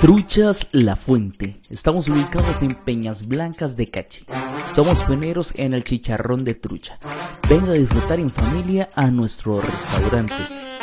Truchas 0.00 0.68
La 0.70 0.94
Fuente. 0.94 1.60
Estamos 1.70 2.08
ubicados 2.08 2.62
en 2.62 2.76
Peñas 2.76 3.26
Blancas 3.26 3.76
de 3.76 3.88
Cachi. 3.88 4.24
Somos 4.72 5.02
pioneros 5.02 5.52
en 5.56 5.74
el 5.74 5.82
chicharrón 5.82 6.44
de 6.44 6.54
trucha. 6.54 7.00
Venga 7.48 7.72
a 7.72 7.74
disfrutar 7.74 8.20
en 8.20 8.30
familia 8.30 8.88
a 8.94 9.10
nuestro 9.10 9.60
restaurante. 9.60 10.34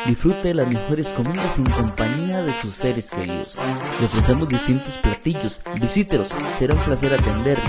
Disfrute 0.06 0.50
de 0.50 0.56
las 0.56 0.68
mejores 0.68 1.14
comidas 1.14 1.58
en 1.58 1.64
compañía 1.64 2.44
de 2.44 2.52
sus 2.52 2.76
seres 2.76 3.10
queridos. 3.10 3.56
Le 4.02 4.06
ofrecemos 4.06 4.50
distintos 4.50 4.98
platillos. 4.98 5.62
Visítenos, 5.80 6.36
será 6.60 6.76
un 6.76 6.84
placer 6.84 7.14
atenderle. 7.14 7.64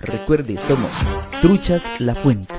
Recuerde, 0.00 0.58
somos 0.58 0.92
Truchas 1.40 1.86
La 2.00 2.14
Fuente. 2.14 2.54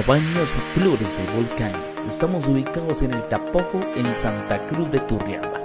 Cabañas 0.00 0.56
Flores 0.72 1.12
de 1.14 1.36
Volcán. 1.36 1.72
Estamos 2.08 2.46
ubicados 2.46 3.02
en 3.02 3.12
el 3.12 3.22
Tapojo, 3.28 3.80
en 3.94 4.14
Santa 4.14 4.66
Cruz 4.66 4.90
de 4.90 4.98
Turrialba. 5.00 5.60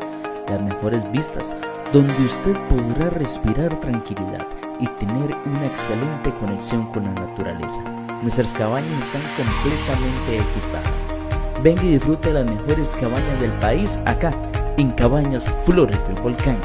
Las 0.49 0.61
mejores 0.61 1.09
vistas, 1.09 1.55
donde 1.93 2.21
usted 2.21 2.53
podrá 2.67 3.09
respirar 3.11 3.79
tranquilidad 3.79 4.45
y 4.81 4.87
tener 4.99 5.33
una 5.45 5.65
excelente 5.65 6.33
conexión 6.37 6.91
con 6.91 7.05
la 7.05 7.13
naturaleza. 7.13 7.81
Nuestras 8.21 8.53
cabañas 8.53 8.91
están 8.99 9.21
completamente 9.37 10.49
equipadas. 10.49 11.63
Venga 11.63 11.83
y 11.83 11.91
disfrute 11.91 12.33
de 12.33 12.43
las 12.43 12.45
mejores 12.45 12.91
cabañas 12.99 13.39
del 13.39 13.53
país 13.59 13.97
acá, 14.03 14.33
en 14.75 14.91
Cabañas 14.91 15.47
Flores 15.63 16.05
del 16.09 16.21
Volcán. 16.21 16.57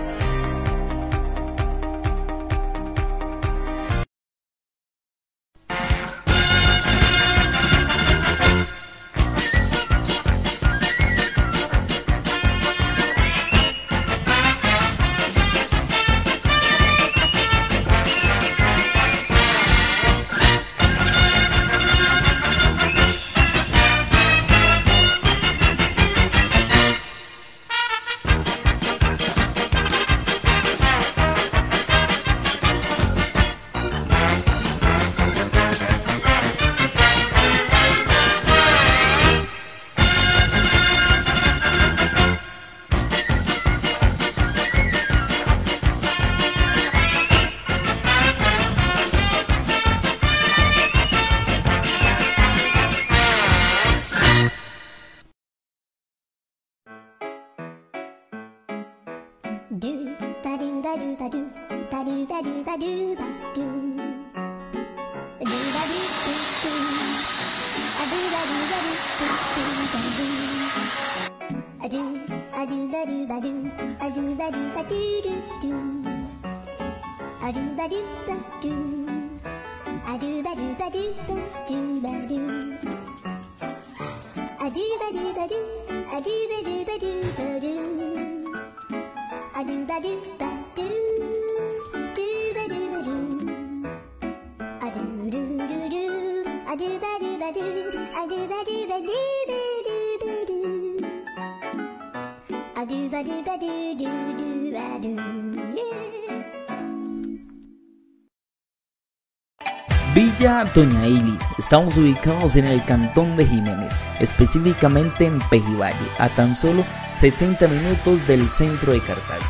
Villa 110.12 110.65
Doña 110.74 111.07
Ili. 111.07 111.39
Estamos 111.57 111.97
ubicados 111.97 112.57
en 112.57 112.66
el 112.66 112.85
cantón 112.85 113.37
de 113.37 113.47
Jiménez, 113.47 113.95
específicamente 114.19 115.24
en 115.27 115.39
Pejivalle, 115.51 115.97
a 116.19 116.28
tan 116.35 116.57
solo 116.57 116.85
60 117.12 117.69
minutos 117.69 118.27
del 118.27 118.49
centro 118.49 118.93
de 118.93 119.01
Cartago. 119.01 119.45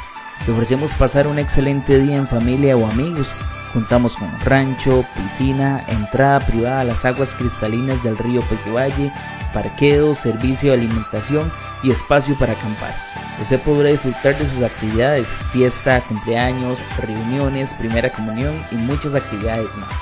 Le 0.47 0.53
ofrecemos 0.53 0.93
pasar 0.95 1.27
un 1.27 1.39
excelente 1.39 1.99
día 1.99 2.16
en 2.16 2.27
familia 2.27 2.77
o 2.77 2.87
amigos. 2.87 3.35
Contamos 3.73 4.17
con 4.17 4.29
rancho, 4.41 5.05
piscina, 5.17 5.85
entrada 5.87 6.41
privada 6.41 6.81
a 6.81 6.85
las 6.85 7.05
aguas 7.05 7.37
cristalinas 7.37 8.03
del 8.03 8.19
río 8.19 8.43
Pejivalle, 8.43 9.13
parqueo, 9.55 10.15
servicio 10.15 10.73
de 10.73 10.79
alimentación 10.79 11.53
y 11.83 11.91
espacio 11.91 12.37
para 12.37 12.53
acampar. 12.55 12.95
Usted 13.41 13.61
podrá 13.61 13.91
disfrutar 13.91 14.37
de 14.37 14.47
sus 14.47 14.63
actividades, 14.63 15.29
fiesta, 15.53 16.01
cumpleaños, 16.03 16.83
reuniones, 16.99 17.73
primera 17.75 18.11
comunión 18.11 18.61
y 18.73 18.75
muchas 18.75 19.15
actividades 19.15 19.73
más. 19.77 19.93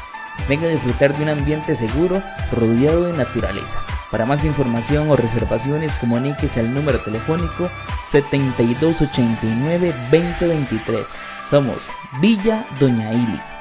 Venga 0.48 0.66
a 0.66 0.70
disfrutar 0.70 1.14
de 1.16 1.22
un 1.24 1.28
ambiente 1.28 1.76
seguro 1.76 2.22
rodeado 2.52 3.04
de 3.04 3.12
naturaleza. 3.12 3.80
Para 4.10 4.24
más 4.24 4.44
información 4.44 5.10
o 5.10 5.16
reservaciones, 5.16 5.98
comuníquese 5.98 6.60
al 6.60 6.72
número 6.72 7.00
telefónico 7.00 7.68
7289-2023. 8.10 11.04
Somos 11.50 11.90
Villa 12.20 12.66
Doña 12.80 13.12
Ili. 13.12 13.57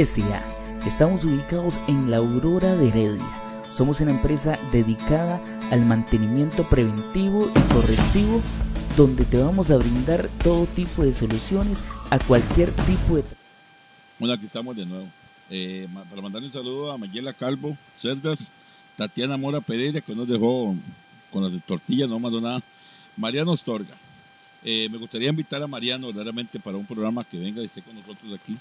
S.A. 0.00 0.42
Estamos 0.86 1.24
ubicados 1.24 1.78
en 1.86 2.10
la 2.10 2.16
Aurora 2.16 2.74
de 2.74 2.88
Heredia. 2.88 3.62
Somos 3.70 4.00
una 4.00 4.12
empresa 4.12 4.58
dedicada 4.72 5.42
al 5.70 5.84
mantenimiento 5.84 6.66
preventivo 6.70 7.50
y 7.50 7.72
correctivo 7.74 8.40
donde 8.96 9.26
te 9.26 9.36
vamos 9.36 9.68
a 9.70 9.76
brindar 9.76 10.30
todo 10.42 10.64
tipo 10.68 11.04
de 11.04 11.12
soluciones 11.12 11.84
a 12.08 12.18
cualquier 12.18 12.72
tipo 12.86 13.16
de... 13.16 13.24
Bueno, 14.18 14.32
aquí 14.32 14.46
estamos 14.46 14.74
de 14.74 14.86
nuevo. 14.86 15.06
Eh, 15.50 15.86
para 16.08 16.22
mandarle 16.22 16.46
un 16.46 16.54
saludo 16.54 16.90
a 16.90 16.96
Mayela 16.96 17.34
Calvo, 17.34 17.76
Cerdas, 17.98 18.50
Tatiana 18.96 19.36
Mora 19.36 19.60
Pereira, 19.60 20.00
que 20.00 20.14
nos 20.14 20.26
dejó 20.26 20.74
con 21.30 21.42
las 21.42 21.52
de 21.52 21.60
tortillas, 21.60 22.08
no 22.08 22.18
mandó 22.18 22.40
nada. 22.40 22.62
Mariano 23.18 23.52
Ostorga. 23.52 23.94
Eh, 24.64 24.88
me 24.90 24.96
gustaría 24.96 25.28
invitar 25.28 25.62
a 25.62 25.66
Mariano 25.66 26.06
verdaderamente 26.06 26.58
para 26.58 26.78
un 26.78 26.86
programa 26.86 27.22
que 27.22 27.38
venga 27.38 27.60
y 27.60 27.66
esté 27.66 27.82
con 27.82 27.94
nosotros 27.94 28.32
aquí. 28.32 28.56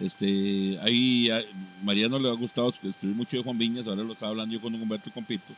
Este, 0.00 0.78
ahí 0.82 1.30
a 1.30 1.42
Mariano 1.84 2.18
le 2.18 2.30
ha 2.30 2.32
gustado 2.32 2.72
escribir 2.82 3.14
mucho 3.16 3.36
de 3.36 3.42
Juan 3.42 3.58
Viñas, 3.58 3.86
ahora 3.86 4.02
lo 4.02 4.14
estaba 4.14 4.30
hablando 4.30 4.54
yo 4.54 4.60
con 4.60 4.74
Humberto 4.74 5.10
y 5.10 5.12
con 5.12 5.24
Pito, 5.24 5.52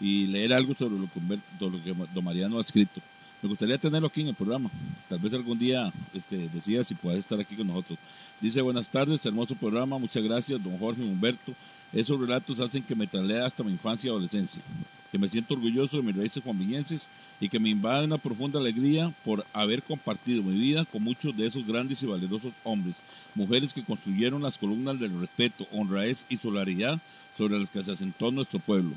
y 0.00 0.26
leer 0.28 0.52
algo 0.52 0.74
sobre 0.74 0.98
lo 0.98 1.10
que, 1.10 1.18
Humberto- 1.20 1.68
lo 1.70 1.82
que 1.82 1.94
don 2.14 2.24
Mariano 2.24 2.58
ha 2.58 2.60
escrito. 2.60 3.00
Me 3.42 3.48
gustaría 3.48 3.78
tenerlo 3.78 4.08
aquí 4.08 4.22
en 4.22 4.28
el 4.28 4.34
programa. 4.34 4.68
Tal 5.08 5.20
vez 5.20 5.32
algún 5.32 5.58
día 5.58 5.92
este, 6.12 6.48
decida 6.48 6.82
si 6.82 6.94
puede 6.94 7.18
estar 7.18 7.38
aquí 7.38 7.54
con 7.54 7.68
nosotros. 7.68 7.98
Dice, 8.40 8.60
buenas 8.62 8.90
tardes, 8.90 9.24
hermoso 9.26 9.54
programa, 9.54 9.98
muchas 9.98 10.22
gracias, 10.24 10.62
don 10.62 10.76
Jorge 10.78 11.02
Humberto. 11.02 11.52
Esos 11.92 12.20
relatos 12.20 12.60
hacen 12.60 12.82
que 12.82 12.94
me 12.96 13.06
traslade 13.06 13.44
hasta 13.44 13.62
mi 13.62 13.72
infancia 13.72 14.08
y 14.08 14.10
adolescencia. 14.10 14.60
Que 15.10 15.18
me 15.18 15.28
siento 15.28 15.54
orgulloso 15.54 15.96
de 15.96 16.02
mis 16.02 16.16
raíces 16.16 16.42
juanviñenses 16.42 17.08
y 17.40 17.48
que 17.48 17.58
me 17.58 17.70
invade 17.70 18.04
una 18.04 18.18
profunda 18.18 18.58
alegría 18.58 19.12
por 19.24 19.44
haber 19.52 19.82
compartido 19.82 20.42
mi 20.42 20.58
vida 20.58 20.84
con 20.84 21.02
muchos 21.02 21.36
de 21.36 21.46
esos 21.46 21.66
grandes 21.66 22.02
y 22.02 22.06
valerosos 22.06 22.52
hombres, 22.64 22.96
mujeres 23.34 23.72
que 23.72 23.82
construyeron 23.82 24.42
las 24.42 24.58
columnas 24.58 24.98
del 25.00 25.18
respeto, 25.18 25.66
honradez 25.72 26.26
y 26.28 26.36
solidaridad 26.36 26.98
sobre 27.36 27.58
las 27.58 27.70
que 27.70 27.82
se 27.82 27.92
asentó 27.92 28.30
nuestro 28.30 28.58
pueblo 28.58 28.92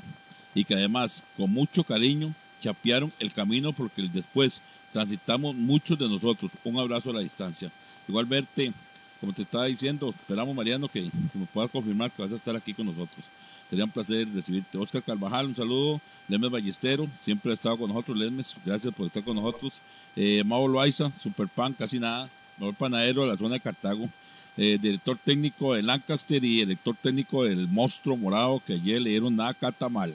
y 0.54 0.64
que 0.64 0.74
además 0.74 1.24
con 1.36 1.50
mucho 1.50 1.84
cariño 1.84 2.34
chapearon 2.60 3.12
el 3.18 3.32
camino 3.32 3.72
porque 3.72 4.02
después 4.12 4.62
transitamos 4.92 5.54
muchos 5.54 5.98
de 5.98 6.08
nosotros. 6.08 6.52
Un 6.64 6.78
abrazo 6.78 7.10
a 7.10 7.14
la 7.14 7.20
distancia. 7.20 7.70
Igual 8.06 8.26
verte, 8.26 8.72
como 9.20 9.32
te 9.32 9.42
estaba 9.42 9.64
diciendo, 9.66 10.10
esperamos 10.10 10.54
Mariano 10.54 10.88
que, 10.88 11.02
que 11.02 11.38
me 11.38 11.46
puedas 11.46 11.70
confirmar 11.70 12.10
que 12.10 12.22
vas 12.22 12.32
a 12.32 12.36
estar 12.36 12.54
aquí 12.54 12.74
con 12.74 12.86
nosotros. 12.86 13.26
Sería 13.72 13.86
un 13.86 13.90
placer 13.90 14.28
recibirte. 14.34 14.76
Oscar 14.76 15.02
Carvajal, 15.02 15.46
un 15.46 15.56
saludo. 15.56 15.98
Lemes 16.28 16.50
Ballestero, 16.50 17.08
siempre 17.18 17.52
ha 17.52 17.54
estado 17.54 17.78
con 17.78 17.88
nosotros. 17.88 18.18
Lemes, 18.18 18.54
gracias 18.66 18.92
por 18.92 19.06
estar 19.06 19.24
con 19.24 19.34
nosotros. 19.34 19.80
Eh, 20.14 20.42
Mau 20.44 20.68
Loaiza, 20.68 21.10
Super 21.10 21.48
Pan, 21.48 21.72
casi 21.72 21.98
nada. 21.98 22.28
Mejor 22.58 22.74
panadero 22.74 23.22
de 23.22 23.28
la 23.28 23.38
zona 23.38 23.54
de 23.54 23.60
Cartago. 23.60 24.10
Eh, 24.58 24.76
director 24.78 25.16
técnico 25.24 25.72
de 25.72 25.80
Lancaster 25.80 26.44
y 26.44 26.56
director 26.58 26.94
técnico 27.00 27.44
del 27.44 27.66
Monstruo 27.66 28.14
Morado, 28.14 28.60
que 28.66 28.74
ayer 28.74 29.00
le 29.00 29.08
dieron 29.08 29.34
nada 29.34 29.54
catamal. 29.54 30.14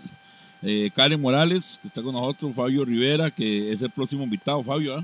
Eh, 0.61 0.91
Karen 0.93 1.19
Morales, 1.19 1.79
que 1.81 1.87
está 1.87 2.03
con 2.03 2.13
nosotros. 2.13 2.53
Fabio 2.55 2.85
Rivera, 2.85 3.31
que 3.31 3.71
es 3.71 3.81
el 3.81 3.89
próximo 3.89 4.23
invitado. 4.23 4.63
Fabio, 4.63 4.97
¿ah? 4.99 5.03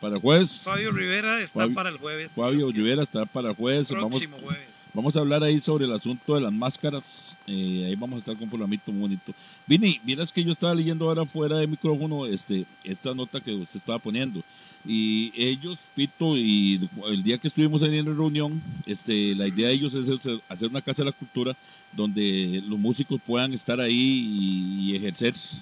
Para 0.00 0.16
el 0.16 0.20
jueves. 0.20 0.62
Fabio 0.64 0.90
Rivera 0.90 1.40
está 1.40 1.60
Fabio- 1.60 1.74
para 1.76 1.90
el 1.90 1.98
jueves. 1.98 2.32
Fabio 2.34 2.72
Rivera 2.72 3.04
está 3.04 3.24
para 3.24 3.50
el 3.50 3.54
jueves. 3.54 3.92
Vamos, 3.92 4.10
Próximo 4.18 4.38
jueves. 4.42 4.73
Vamos 4.94 5.16
a 5.16 5.20
hablar 5.20 5.42
ahí 5.42 5.58
sobre 5.58 5.86
el 5.86 5.92
asunto 5.92 6.36
de 6.36 6.40
las 6.40 6.52
máscaras. 6.52 7.36
eh, 7.48 7.84
ahí 7.86 7.96
vamos 7.96 8.16
a 8.16 8.18
estar 8.20 8.36
con 8.36 8.44
un 8.44 8.68
muy 8.68 8.78
bonito. 9.00 9.34
Vini, 9.66 10.00
miras 10.04 10.30
que 10.30 10.44
yo 10.44 10.52
estaba 10.52 10.72
leyendo 10.72 11.08
ahora 11.08 11.26
fuera 11.26 11.56
de 11.56 11.66
micrófono 11.66 12.26
este, 12.26 12.64
esta 12.84 13.12
nota 13.12 13.40
que 13.40 13.52
usted 13.52 13.80
estaba 13.80 13.98
poniendo. 13.98 14.40
Y 14.86 15.32
ellos, 15.36 15.78
Pito, 15.96 16.36
y 16.36 16.88
el 17.08 17.22
día 17.24 17.38
que 17.38 17.48
estuvimos 17.48 17.82
ahí 17.82 17.98
en 17.98 18.06
la 18.06 18.12
reunión, 18.14 18.62
este, 18.86 19.34
la 19.34 19.48
idea 19.48 19.66
de 19.68 19.74
ellos 19.74 19.94
es 19.94 20.08
hacer- 20.08 20.68
una 20.68 20.80
casa 20.82 21.02
de 21.02 21.06
la 21.10 21.16
cultura 21.16 21.56
donde 21.92 22.62
los 22.68 22.78
músicos 22.78 23.20
puedan 23.26 23.52
estar 23.52 23.80
ahí 23.80 23.92
y, 23.92 24.90
y 24.92 24.96
ejercerse. 24.96 25.56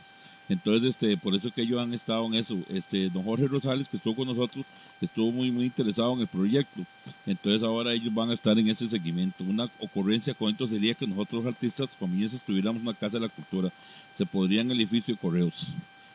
Entonces, 0.49 0.91
este, 0.91 1.17
por 1.17 1.35
eso 1.35 1.51
que 1.51 1.63
ellos 1.63 1.81
han 1.81 1.95
estado 1.95 2.27
en 2.27 2.35
eso. 2.35 2.59
Este, 2.69 3.09
don 3.09 3.25
Jorge 3.25 3.47
Rosales, 3.49 3.89
que 3.89 3.97
estuvo 3.97 4.17
con 4.17 4.29
nosotros, 4.29 4.67
estuvo 5.01 5.31
muy, 5.33 5.51
muy 5.51 5.67
interesado 5.67 6.15
en 6.15 6.21
el 6.21 6.27
proyecto. 6.27 6.83
Entonces 7.27 7.63
ahora 7.63 7.93
ellos 7.93 8.13
van 8.13 8.31
a 8.31 8.35
estar 8.35 8.59
en 8.59 8.69
ese 8.69 8.89
seguimiento. 8.89 9.45
Una 9.45 9.71
ocurrencia 9.79 10.35
con 10.35 10.51
esto 10.51 10.67
sería 10.67 10.95
que 10.95 11.07
nosotros 11.07 11.47
artistas 11.47 11.91
comienzas 11.99 12.43
tuviéramos 12.43 12.83
una 12.83 12.95
casa 12.95 13.19
de 13.19 13.27
la 13.27 13.29
cultura. 13.29 13.71
Se 14.15 14.27
podría 14.27 14.61
en 14.61 14.71
el 14.71 14.81
edificio 14.81 15.15
de 15.15 15.21
correos. 15.21 15.69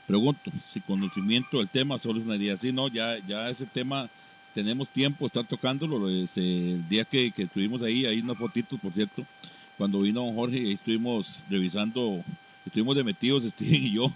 Pregunto, 0.06 0.52
si 0.64 0.80
conocimiento 0.80 1.58
del 1.58 1.68
tema 1.68 1.98
solo 1.98 2.20
es 2.20 2.26
una 2.26 2.38
idea. 2.38 2.58
Sí, 2.58 2.72
no, 2.72 2.88
ya, 2.88 3.18
ya 3.28 3.50
ese 3.50 3.66
tema 3.66 4.10
tenemos 4.54 4.90
tiempo, 4.90 5.26
está 5.26 5.44
tocándolo. 5.44 6.10
Este, 6.10 6.42
el 6.74 6.90
día 6.90 7.06
que, 7.06 7.32
que 7.32 7.44
estuvimos 7.44 7.82
ahí, 7.82 8.06
hay 8.06 8.22
unas 8.22 8.38
fotitos, 8.38 8.80
por 8.80 8.94
cierto, 8.94 9.26
cuando 9.78 10.02
vino 10.02 10.26
don 10.26 10.34
Jorge, 10.34 10.58
ahí 10.58 10.72
estuvimos 10.72 11.44
revisando, 11.50 12.24
estuvimos 12.68 12.96
de 12.96 13.04
metidos, 13.04 13.44
Steven 13.50 13.84
y 13.86 13.92
yo. 13.92 14.12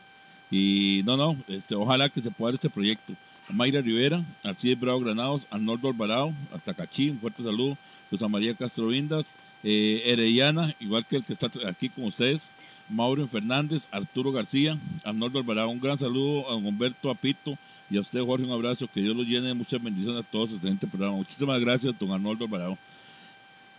Y 0.50 1.02
no, 1.06 1.16
no, 1.18 1.38
este, 1.48 1.76
ojalá 1.76 2.10
que 2.10 2.22
se 2.22 2.32
pueda 2.32 2.52
dar 2.52 2.56
este 2.56 2.70
proyecto. 2.70 3.14
Mayra 3.50 3.82
Rivera, 3.82 4.24
Arcides 4.44 4.80
Bravo 4.80 5.00
Granados, 5.02 5.48
Arnoldo 5.50 5.90
Alvarado, 5.90 6.34
hasta 6.54 6.74
Cachí, 6.74 7.10
un 7.10 7.20
fuerte 7.20 7.44
saludo. 7.44 7.78
Rosa 8.12 8.28
María 8.28 8.54
Castro 8.54 8.88
Vindas, 8.88 9.34
eh, 9.64 10.74
igual 10.82 11.06
que 11.06 11.16
el 11.16 11.24
que 11.24 11.32
está 11.32 11.50
aquí 11.66 11.88
con 11.88 12.04
ustedes, 12.04 12.52
Mauro 12.90 13.26
Fernández, 13.26 13.88
Arturo 13.90 14.34
García, 14.34 14.78
Arnoldo 15.06 15.40
Alvarado, 15.40 15.70
un 15.70 15.80
gran 15.80 15.98
saludo 15.98 16.50
a 16.50 16.52
don 16.52 16.66
Humberto 16.66 17.10
Apito 17.10 17.58
y 17.90 17.98
a 17.98 18.02
usted, 18.02 18.22
Jorge, 18.22 18.46
un 18.46 18.52
abrazo, 18.52 18.88
que 18.94 19.02
Dios 19.02 19.16
los 19.16 19.26
llene 19.26 19.48
de 19.48 19.54
muchas 19.54 19.82
bendiciones 19.82 20.20
a 20.22 20.28
todos 20.30 20.48
este 20.48 20.58
excelente 20.58 20.88
programa. 20.88 21.16
Muchísimas 21.16 21.60
gracias, 21.62 21.98
don 21.98 22.12
Arnoldo 22.12 22.46
Alvarado. 22.46 22.78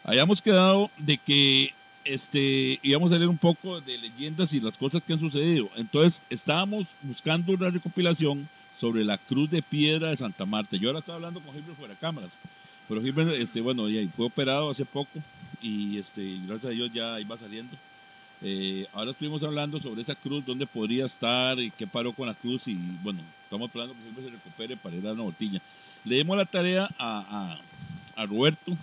Hayamos 0.04 0.40
quedado 0.40 0.90
de 0.96 1.18
que 1.18 1.74
este, 2.04 2.78
íbamos 2.82 3.12
a 3.12 3.16
leer 3.16 3.28
un 3.28 3.38
poco 3.38 3.80
de 3.80 3.98
leyendas 3.98 4.52
y 4.54 4.60
las 4.60 4.76
cosas 4.76 5.02
que 5.02 5.12
han 5.12 5.20
sucedido. 5.20 5.68
Entonces, 5.76 6.22
estábamos 6.30 6.86
buscando 7.02 7.52
una 7.52 7.70
recopilación 7.70 8.48
sobre 8.78 9.04
la 9.04 9.18
cruz 9.18 9.50
de 9.50 9.62
piedra 9.62 10.10
de 10.10 10.16
Santa 10.16 10.44
Marta. 10.44 10.76
Yo 10.76 10.88
ahora 10.88 11.00
estaba 11.00 11.16
hablando 11.16 11.40
con 11.40 11.54
Gilbert 11.54 11.78
fuera 11.78 11.94
de 11.94 12.00
cámaras, 12.00 12.38
pero 12.88 13.00
Gilbert, 13.00 13.30
este, 13.32 13.60
bueno, 13.60 13.88
ya 13.88 14.00
fue 14.16 14.26
operado 14.26 14.70
hace 14.70 14.84
poco 14.84 15.20
y 15.60 15.98
este, 15.98 16.38
gracias 16.46 16.72
a 16.72 16.74
Dios 16.74 16.92
ya 16.92 17.20
iba 17.20 17.36
saliendo. 17.36 17.76
Eh, 18.44 18.86
ahora 18.92 19.12
estuvimos 19.12 19.44
hablando 19.44 19.78
sobre 19.78 20.02
esa 20.02 20.16
cruz, 20.16 20.44
dónde 20.44 20.66
podría 20.66 21.06
estar 21.06 21.60
y 21.60 21.70
qué 21.70 21.86
paró 21.86 22.12
con 22.12 22.26
la 22.26 22.34
cruz 22.34 22.66
y 22.66 22.76
bueno, 23.04 23.20
estamos 23.44 23.68
esperando 23.68 23.94
que 23.94 24.00
Gilbert 24.00 24.26
se 24.26 24.32
recupere 24.32 24.76
para 24.76 24.96
ir 24.96 25.06
a 25.06 25.12
una 25.12 25.22
botella. 25.22 25.60
Le 26.04 26.16
dimos 26.16 26.36
la 26.36 26.44
tarea 26.44 26.88
a, 26.98 27.58
a, 28.16 28.20
a 28.20 28.26
Roberto, 28.26 28.76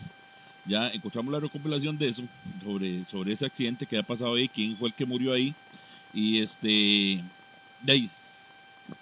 ya 0.69 0.87
encontramos 0.89 1.33
la 1.33 1.39
recopilación 1.39 1.97
de 1.97 2.07
eso, 2.07 2.23
sobre, 2.63 3.03
sobre 3.03 3.33
ese 3.33 3.45
accidente 3.45 3.85
que 3.85 3.97
ha 3.97 4.03
pasado 4.03 4.35
ahí, 4.35 4.47
quién 4.47 4.77
fue 4.77 4.89
el 4.89 4.93
que 4.93 5.05
murió 5.05 5.33
ahí 5.33 5.53
y 6.13 6.39
este, 6.39 7.21
de 7.81 7.91
ahí, 7.91 8.09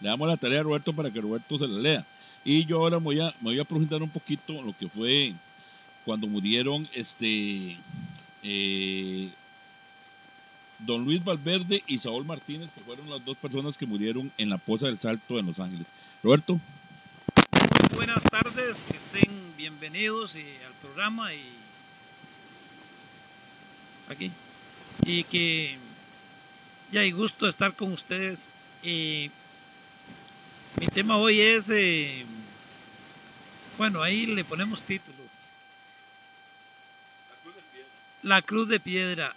le 0.02 0.10
damos 0.10 0.28
la 0.28 0.38
tarea 0.38 0.62
a 0.62 0.64
Roberto 0.64 0.94
para 0.94 1.12
que 1.12 1.22
Roberto 1.22 1.60
se 1.60 1.68
la 1.68 1.80
lea. 1.80 2.06
Y 2.44 2.66
yo 2.66 2.80
ahora 2.80 3.00
me 3.00 3.06
voy 3.06 3.20
a, 3.20 3.26
me 3.42 3.52
voy 3.52 3.60
a 3.60 3.66
profundizar 3.66 4.02
un 4.02 4.10
poquito 4.10 4.62
lo 4.62 4.76
que 4.78 4.88
fue 4.88 5.34
cuando 6.06 6.28
murieron 6.28 6.88
este 6.94 7.78
eh, 8.44 9.30
Don 10.80 11.04
Luis 11.04 11.24
Valverde 11.24 11.84
y 11.88 11.98
Saúl 11.98 12.26
Martínez, 12.26 12.72
que 12.72 12.82
fueron 12.82 13.10
las 13.10 13.24
dos 13.26 13.36
personas 13.38 13.78
que 13.78 13.86
murieron 13.86 14.32
en 14.38 14.50
la 14.50 14.58
Poza 14.58 14.88
del 14.88 14.98
Salto 14.98 15.38
en 15.40 15.48
Los 15.48 15.60
Ángeles. 15.60 15.88
Roberto, 16.24 16.60
Buenas 17.96 18.22
tardes, 18.24 18.78
que 18.90 18.98
estén 18.98 19.47
bienvenidos 19.58 20.36
y 20.36 20.46
al 20.68 20.74
programa 20.84 21.34
y 21.34 21.44
aquí. 24.08 24.32
Y 25.04 25.24
que 25.24 25.78
ya 26.92 27.02
hay 27.02 27.12
gusto 27.12 27.50
estar 27.50 27.74
con 27.74 27.92
ustedes. 27.92 28.40
Y 28.84 29.32
mi 30.80 30.86
tema 30.88 31.18
hoy 31.18 31.42
es, 31.42 31.70
eh, 31.70 32.24
bueno, 33.80 34.04
ahí 34.04 34.28
le 34.28 34.44
ponemos 34.44 34.84
título. 34.84 35.18
La 38.22 38.44
Cruz 38.44 38.70
de 38.70 38.80
Piedra. 38.80 39.36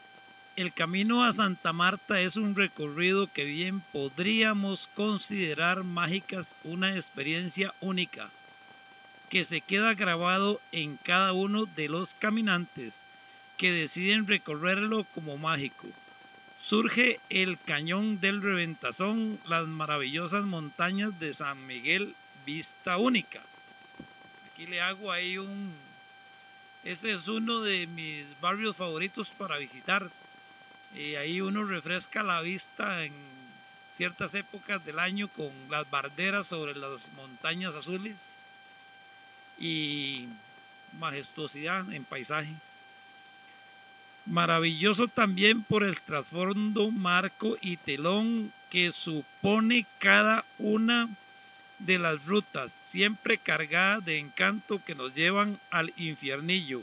El 0.57 0.75
camino 0.75 1.25
a 1.25 1.33
Santa 1.33 1.73
Marta 1.73 2.21
es 2.21 2.37
un 2.37 2.55
recorrido 2.55 3.33
que 3.33 3.45
bien 3.45 3.81
podríamos 3.93 4.91
considerar 4.95 5.85
mágicas, 5.85 6.55
una 6.65 6.95
experiencia 6.95 7.73
única 7.81 8.29
que 9.31 9.45
se 9.45 9.61
queda 9.61 9.95
grabado 9.95 10.61
en 10.73 10.97
cada 10.97 11.33
uno 11.33 11.65
de 11.65 11.89
los 11.89 12.15
caminantes 12.15 13.01
que 13.57 13.73
deciden 13.73 14.27
recorrerlo 14.27 15.05
como 15.15 15.39
mágico. 15.39 15.87
Surge 16.61 17.21
el 17.31 17.57
cañón 17.59 18.21
del 18.21 18.43
Reventazón, 18.43 19.39
las 19.47 19.67
maravillosas 19.67 20.45
montañas 20.45 21.19
de 21.21 21.33
San 21.33 21.65
Miguel, 21.67 22.15
vista 22.45 22.97
única. 22.97 23.41
Aquí 24.53 24.67
le 24.67 24.81
hago 24.81 25.13
ahí 25.13 25.39
un... 25.39 25.73
Ese 26.83 27.13
es 27.13 27.29
uno 27.29 27.61
de 27.61 27.87
mis 27.87 28.25
barrios 28.41 28.77
favoritos 28.77 29.29
para 29.39 29.59
visitar. 29.59 30.11
Y 30.97 31.15
ahí 31.15 31.41
uno 31.41 31.65
refresca 31.65 32.23
la 32.23 32.41
vista 32.41 33.05
en 33.05 33.13
ciertas 33.97 34.35
épocas 34.35 34.85
del 34.85 34.99
año 34.99 35.29
con 35.29 35.51
las 35.69 35.89
barderas 35.89 36.49
sobre 36.49 36.75
las 36.75 37.01
montañas 37.15 37.75
azules 37.75 38.40
y 39.61 40.27
majestuosidad 40.99 41.93
en 41.93 42.05
paisaje. 42.05 42.53
Maravilloso 44.27 45.09
también 45.09 45.63
por 45.63 45.85
el 45.85 46.01
trasfondo, 46.01 46.91
marco 46.91 47.57
y 47.61 47.77
telón 47.77 48.53
que 48.71 48.93
supone 48.93 49.87
cada 49.99 50.45
una 50.59 51.09
de 51.79 51.99
las 51.99 52.27
rutas, 52.27 52.73
siempre 52.85 53.39
cargada 53.39 54.01
de 54.01 54.19
encanto 54.19 54.83
que 54.85 54.95
nos 54.95 55.15
llevan 55.15 55.59
al 55.71 55.93
infiernillo. 55.97 56.83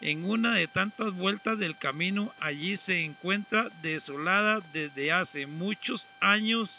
En 0.00 0.28
una 0.28 0.52
de 0.52 0.66
tantas 0.66 1.12
vueltas 1.12 1.58
del 1.58 1.76
camino, 1.76 2.34
allí 2.40 2.76
se 2.76 3.04
encuentra 3.04 3.70
desolada 3.80 4.60
desde 4.72 5.12
hace 5.12 5.46
muchos 5.46 6.06
años 6.20 6.70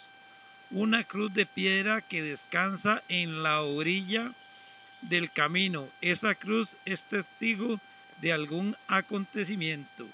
una 0.70 1.04
cruz 1.04 1.34
de 1.34 1.46
piedra 1.46 2.02
que 2.02 2.22
descansa 2.22 3.02
en 3.08 3.42
la 3.42 3.62
orilla 3.62 4.32
del 5.02 5.32
camino. 5.32 5.88
Esa 6.02 6.36
cruz 6.36 6.70
es 6.86 7.04
testigo 7.04 7.80
de 8.22 8.34
algún 8.34 8.76
acontecimiento. 8.88 10.08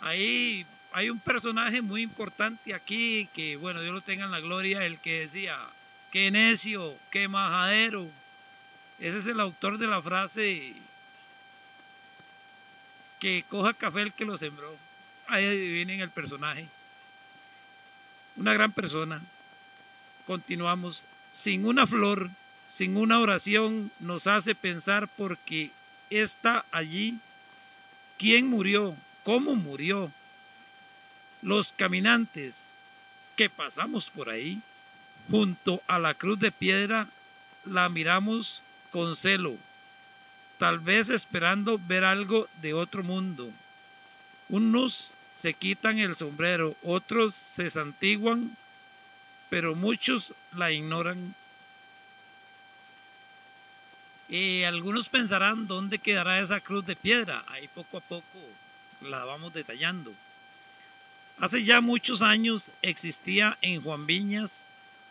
Ahí 0.00 0.66
hay 0.92 1.10
un 1.10 1.18
personaje 1.20 1.80
muy 1.80 2.02
importante 2.02 2.74
aquí 2.74 3.28
que, 3.34 3.56
bueno, 3.56 3.80
Dios 3.80 3.94
lo 3.94 4.00
tenga 4.00 4.24
en 4.24 4.30
la 4.30 4.40
gloria, 4.40 4.84
el 4.84 4.98
que 4.98 5.20
decía, 5.20 5.58
qué 6.10 6.30
necio, 6.30 6.94
qué 7.10 7.28
majadero. 7.28 8.08
Ese 8.98 9.18
es 9.18 9.26
el 9.26 9.40
autor 9.40 9.78
de 9.78 9.86
la 9.86 10.02
frase 10.02 10.74
que 13.18 13.44
coja 13.48 13.72
café 13.72 14.02
el 14.02 14.12
que 14.12 14.24
lo 14.24 14.36
sembró. 14.36 14.76
Ahí 15.28 15.46
adivinen 15.46 16.00
el 16.00 16.10
personaje. 16.10 16.66
una 18.36 18.52
gran 18.52 18.72
persona. 18.72 19.22
Continuamos. 20.26 21.04
Sin 21.32 21.64
una 21.64 21.86
flor, 21.86 22.30
sin 22.72 22.96
una 22.96 23.20
oración, 23.20 23.90
nos 24.00 24.26
hace 24.26 24.54
pensar 24.54 25.06
porque 25.18 25.70
está 26.08 26.64
allí. 26.72 27.18
¿Quién 28.18 28.46
murió? 28.46 28.96
¿Cómo 29.24 29.56
murió? 29.56 30.10
Los 31.42 31.72
caminantes 31.72 32.64
que 33.36 33.50
pasamos 33.50 34.08
por 34.08 34.30
ahí, 34.30 34.62
junto 35.30 35.82
a 35.86 35.98
la 35.98 36.14
cruz 36.14 36.38
de 36.40 36.50
piedra, 36.50 37.08
la 37.66 37.90
miramos 37.90 38.62
con 38.90 39.16
celo, 39.16 39.54
tal 40.58 40.78
vez 40.78 41.10
esperando 41.10 41.78
ver 41.78 42.04
algo 42.04 42.48
de 42.62 42.72
otro 42.72 43.02
mundo. 43.02 43.50
Unos 44.48 45.10
se 45.34 45.52
quitan 45.52 45.98
el 45.98 46.16
sombrero, 46.16 46.74
otros 46.82 47.34
se 47.34 47.68
santiguan, 47.68 48.56
pero 49.50 49.74
muchos 49.74 50.32
la 50.56 50.72
ignoran. 50.72 51.34
Algunos 54.32 55.10
pensarán 55.10 55.66
dónde 55.66 55.98
quedará 55.98 56.40
esa 56.40 56.58
cruz 56.58 56.86
de 56.86 56.96
piedra. 56.96 57.44
Ahí 57.48 57.68
poco 57.68 57.98
a 57.98 58.00
poco 58.00 58.38
la 59.02 59.24
vamos 59.26 59.52
detallando. 59.52 60.14
Hace 61.38 61.64
ya 61.64 61.82
muchos 61.82 62.22
años 62.22 62.70
existía 62.80 63.58
en 63.60 63.82
Juan 63.82 64.06
Viñas 64.06 64.66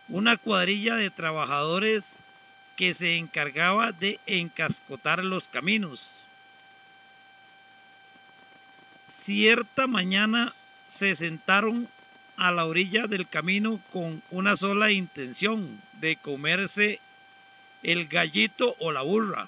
una 0.10 0.38
cuadrilla 0.38 0.96
de 0.96 1.12
trabajadores 1.12 2.16
que 2.76 2.96
se 2.96 3.18
encargaba 3.18 3.92
de 3.92 4.20
encascotar 4.26 5.24
los 5.24 5.48
caminos. 5.48 6.16
Cierta 9.16 9.86
mañana 9.86 10.56
se 10.88 11.16
sentaron 11.16 11.88
a 12.38 12.52
la 12.52 12.66
orilla 12.66 13.06
del 13.06 13.28
camino 13.28 13.80
con 13.94 14.24
una 14.32 14.56
sola 14.56 14.92
intención 14.92 15.80
de 16.00 16.16
comerse 16.16 17.00
el 17.84 18.08
gallito 18.08 18.76
o 18.80 18.92
la 18.92 19.02
burra, 19.02 19.48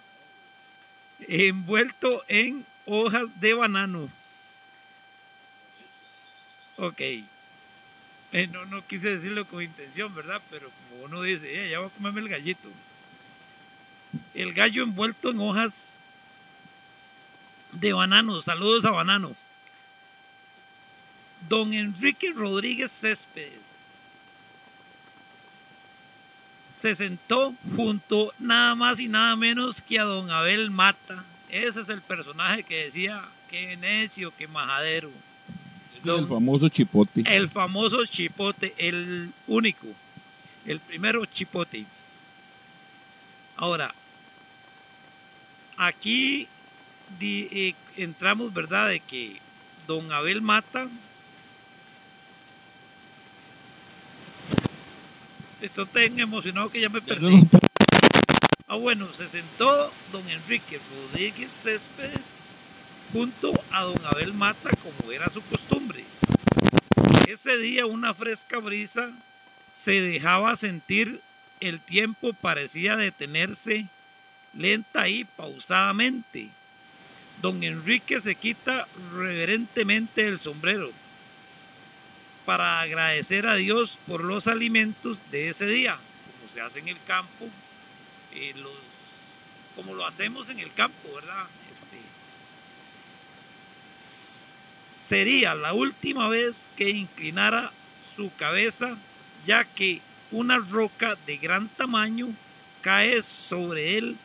envuelto 1.28 2.24
en 2.28 2.66
hojas 2.86 3.40
de 3.40 3.54
banano. 3.54 4.10
Ok. 6.78 7.00
Eh, 8.32 8.48
no, 8.52 8.66
no 8.66 8.86
quise 8.86 9.16
decirlo 9.16 9.46
con 9.46 9.62
intención, 9.62 10.14
¿verdad? 10.16 10.42
Pero 10.50 10.70
como 10.70 11.04
uno 11.04 11.22
dice, 11.22 11.66
"Eh, 11.66 11.70
ya 11.70 11.80
voy 11.80 11.90
a 11.90 11.92
comerme 11.92 12.22
el 12.22 12.30
gallito. 12.30 12.68
El 14.34 14.54
gallo 14.54 14.84
envuelto 14.84 15.30
en 15.30 15.40
hojas 15.40 16.00
de 17.74 17.94
banano. 17.94 18.42
Saludos 18.42 18.86
a 18.86 18.92
banano. 18.92 19.36
Don 21.48 21.74
Enrique 21.74 22.32
Rodríguez 22.32 22.92
Céspedes 22.92 23.73
se 26.84 26.96
sentó 26.96 27.56
junto 27.78 28.34
nada 28.40 28.76
más 28.76 29.00
y 29.00 29.08
nada 29.08 29.38
menos 29.38 29.80
que 29.82 30.00
a 30.00 30.04
don 30.04 30.30
Abel 30.30 30.70
Mata. 30.70 31.24
Ese 31.50 31.80
es 31.80 31.88
el 31.88 32.02
personaje 32.02 32.64
que 32.64 32.84
decía 32.84 33.24
que 33.50 33.78
necio, 33.78 34.34
que 34.38 34.50
majadero. 34.50 35.10
El 36.04 36.28
famoso 36.28 36.68
chipote. 36.68 37.24
El 37.26 37.48
famoso 37.48 38.06
chipote, 38.06 38.74
el 38.78 39.32
único, 39.48 39.88
el 40.66 40.82
primero 40.82 41.26
chipote. 41.26 41.86
Ahora, 43.56 43.96
aquí 45.78 46.50
di- 47.18 47.48
eh, 47.50 47.76
entramos, 47.96 48.54
¿verdad? 48.54 48.90
De 48.90 49.00
que 49.00 49.38
don 49.88 50.12
Abel 50.12 50.42
Mata. 50.42 50.90
Estoy 55.64 55.86
tan 55.86 56.20
emocionado 56.20 56.70
que 56.70 56.82
ya 56.82 56.90
me 56.90 57.00
perdí. 57.00 57.42
Ah, 58.68 58.76
bueno, 58.76 59.08
se 59.14 59.30
sentó 59.30 59.94
don 60.12 60.30
Enrique 60.30 60.78
Rodríguez 60.94 61.50
Céspedes 61.50 62.20
junto 63.14 63.54
a 63.72 63.84
don 63.84 64.06
Abel 64.08 64.34
Mata 64.34 64.72
como 64.72 65.10
era 65.14 65.30
su 65.30 65.42
costumbre. 65.44 66.04
Ese 67.30 67.56
día 67.56 67.86
una 67.86 68.14
fresca 68.14 68.58
brisa 68.58 69.10
se 69.74 70.02
dejaba 70.02 70.58
sentir, 70.58 71.22
el 71.62 71.80
tiempo 71.80 72.34
parecía 72.34 72.98
detenerse 72.98 73.86
lenta 74.54 75.08
y 75.08 75.24
pausadamente. 75.24 76.50
Don 77.42 77.64
Enrique 77.64 78.20
se 78.20 78.36
quita 78.36 78.86
reverentemente 79.14 80.28
el 80.28 80.42
sombrero 80.42 80.92
para 82.46 82.82
agradecer 82.82 83.48
a 83.48 83.56
Dios 83.56 83.98
por 84.08 84.24
los 84.24 84.48
alimentos 84.48 85.18
de 85.32 85.50
ese 85.50 85.66
día, 85.66 85.96
como 85.96 86.54
se 86.54 86.62
hace 86.62 86.80
en 86.80 86.90
el 86.90 86.98
campo, 87.08 87.48
eh, 88.34 88.54
como 89.76 89.94
lo 89.94 90.06
hacemos 90.06 90.50
en 90.50 90.60
el 90.60 90.72
campo, 90.74 91.14
¿verdad? 91.16 91.46
Este, 91.72 91.98
sería 95.08 95.56
la 95.56 95.74
última 95.74 96.28
vez 96.28 96.56
que 96.76 96.90
inclinara 96.90 97.72
su 98.16 98.34
cabeza, 98.36 98.98
ya 99.46 99.64
que 99.64 100.02
una 100.32 100.58
roca 100.58 101.16
de 101.26 101.38
gran 101.38 101.68
tamaño 101.70 102.28
cae 102.82 103.24
sobre 103.24 103.98
él, 103.98 104.18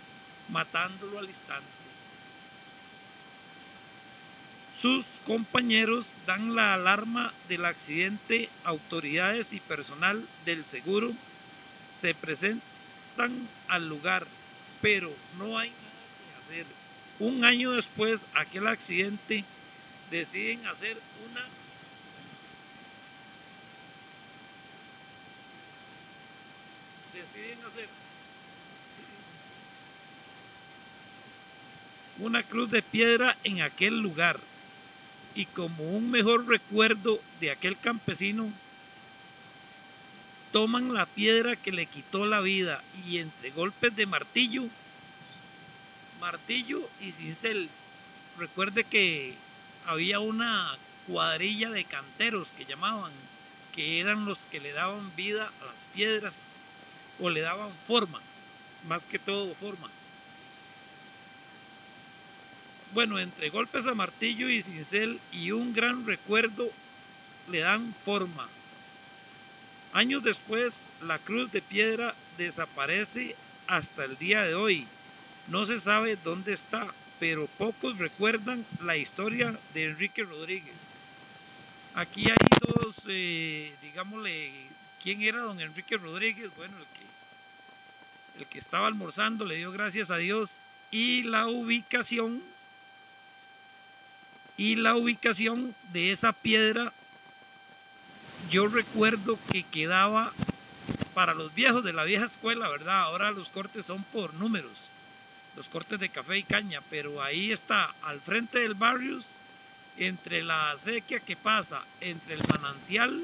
matándolo 0.50 1.18
al 1.18 1.26
instante. 1.26 1.66
Sus 4.80 5.04
compañeros 5.28 6.06
dan 6.26 6.56
la 6.56 6.72
alarma 6.72 7.34
del 7.50 7.66
accidente, 7.66 8.48
autoridades 8.64 9.52
y 9.52 9.60
personal 9.60 10.26
del 10.46 10.64
seguro 10.64 11.12
se 12.00 12.14
presentan 12.14 12.62
al 13.68 13.88
lugar, 13.90 14.26
pero 14.80 15.12
no 15.36 15.58
hay 15.58 15.68
nada 15.68 16.48
que 16.48 16.54
hacer. 16.54 16.66
Un 17.18 17.44
año 17.44 17.72
después, 17.72 18.20
aquel 18.34 18.66
accidente, 18.68 19.44
deciden 20.10 20.66
hacer 20.66 20.96
una 21.30 21.42
deciden 27.12 27.58
hacer 27.66 27.88
una 32.20 32.42
cruz 32.42 32.70
de 32.70 32.80
piedra 32.80 33.36
en 33.44 33.60
aquel 33.60 34.00
lugar 34.00 34.38
y 35.34 35.46
como 35.46 35.84
un 35.84 36.10
mejor 36.10 36.46
recuerdo 36.46 37.20
de 37.40 37.50
aquel 37.50 37.78
campesino 37.78 38.50
toman 40.52 40.94
la 40.94 41.06
piedra 41.06 41.56
que 41.56 41.72
le 41.72 41.86
quitó 41.86 42.26
la 42.26 42.40
vida 42.40 42.82
y 43.06 43.18
entre 43.18 43.50
golpes 43.50 43.94
de 43.94 44.06
martillo, 44.06 44.64
martillo 46.20 46.88
y 47.00 47.12
cincel. 47.12 47.68
Recuerde 48.38 48.84
que 48.84 49.34
había 49.86 50.20
una 50.20 50.76
cuadrilla 51.06 51.70
de 51.70 51.84
canteros 51.84 52.48
que 52.56 52.64
llamaban, 52.64 53.12
que 53.74 54.00
eran 54.00 54.24
los 54.24 54.38
que 54.50 54.60
le 54.60 54.72
daban 54.72 55.14
vida 55.16 55.50
a 55.60 55.64
las 55.66 55.76
piedras 55.94 56.34
o 57.20 57.30
le 57.30 57.40
daban 57.40 57.70
forma, 57.86 58.20
más 58.88 59.02
que 59.02 59.18
todo 59.18 59.54
forma. 59.54 59.88
Bueno, 62.94 63.18
entre 63.18 63.50
golpes 63.50 63.86
a 63.86 63.94
martillo 63.94 64.48
y 64.48 64.62
cincel 64.62 65.20
y 65.30 65.50
un 65.50 65.74
gran 65.74 66.06
recuerdo 66.06 66.70
le 67.50 67.60
dan 67.60 67.94
forma. 68.04 68.48
Años 69.92 70.22
después, 70.22 70.72
la 71.02 71.18
cruz 71.18 71.52
de 71.52 71.60
piedra 71.60 72.14
desaparece 72.38 73.36
hasta 73.66 74.04
el 74.04 74.16
día 74.16 74.42
de 74.42 74.54
hoy. 74.54 74.86
No 75.48 75.66
se 75.66 75.80
sabe 75.80 76.16
dónde 76.24 76.54
está, 76.54 76.86
pero 77.20 77.46
pocos 77.58 77.98
recuerdan 77.98 78.64
la 78.82 78.96
historia 78.96 79.54
de 79.74 79.84
Enrique 79.84 80.24
Rodríguez. 80.24 80.74
Aquí 81.94 82.30
hay 82.30 82.36
dos, 82.60 82.96
eh, 83.06 83.74
digámosle, 83.82 84.52
¿quién 85.02 85.22
era 85.22 85.40
don 85.40 85.60
Enrique 85.60 85.96
Rodríguez? 85.96 86.50
Bueno, 86.56 86.76
el 86.78 86.84
que, 86.84 88.40
el 88.40 88.46
que 88.46 88.58
estaba 88.58 88.86
almorzando 88.86 89.44
le 89.44 89.56
dio 89.56 89.72
gracias 89.72 90.10
a 90.10 90.16
Dios 90.16 90.52
y 90.90 91.24
la 91.24 91.48
ubicación 91.48 92.42
y 94.58 94.74
la 94.76 94.96
ubicación 94.96 95.74
de 95.92 96.12
esa 96.12 96.34
piedra 96.34 96.92
yo 98.50 98.66
recuerdo 98.66 99.38
que 99.50 99.62
quedaba 99.62 100.32
para 101.14 101.34
los 101.34 101.54
viejos 101.54 101.84
de 101.84 101.92
la 101.92 102.04
vieja 102.04 102.26
escuela, 102.26 102.68
¿verdad? 102.68 103.02
Ahora 103.02 103.30
los 103.30 103.48
cortes 103.48 103.86
son 103.86 104.02
por 104.04 104.34
números, 104.34 104.72
los 105.56 105.66
cortes 105.68 105.98
de 106.00 106.08
café 106.08 106.38
y 106.38 106.42
caña, 106.42 106.80
pero 106.90 107.22
ahí 107.22 107.52
está 107.52 107.94
al 108.02 108.20
frente 108.20 108.60
del 108.60 108.74
barrios, 108.74 109.24
entre 109.96 110.42
la 110.42 110.72
acequia 110.72 111.20
que 111.20 111.36
pasa 111.36 111.82
entre 112.00 112.34
el 112.34 112.42
manantial 112.48 113.20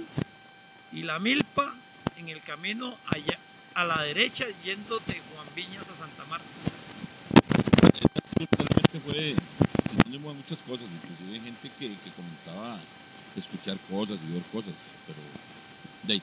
y 0.93 1.03
la 1.03 1.19
milpa, 1.19 1.75
en 2.17 2.29
el 2.29 2.41
camino 2.43 2.97
allá 3.07 3.39
a 3.75 3.85
la 3.85 4.03
derecha 4.03 4.47
yendo 4.63 4.99
de 5.01 5.15
Juan 5.15 5.47
Viñas 5.57 5.83
a 5.83 5.99
Santa 5.99 6.25
Marta. 6.29 6.47
fue 9.05 9.35
muchas 10.21 10.59
cosas, 10.61 10.87
inclusive 11.03 11.35
hay 11.35 11.41
gente 11.41 11.71
que, 11.79 11.91
comentaba 12.15 12.79
escuchar 13.37 13.77
cosas 13.91 14.19
y 14.29 14.33
ver 14.33 14.43
cosas, 14.53 14.75
pero 15.07 15.19
de 16.07 16.23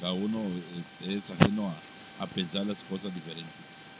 cada 0.00 0.12
uno 0.12 0.40
es, 1.06 1.08
es 1.08 1.30
ajeno 1.30 1.72
a, 2.20 2.26
pensar 2.26 2.66
las 2.66 2.82
cosas 2.82 3.14
diferentes. 3.14 3.52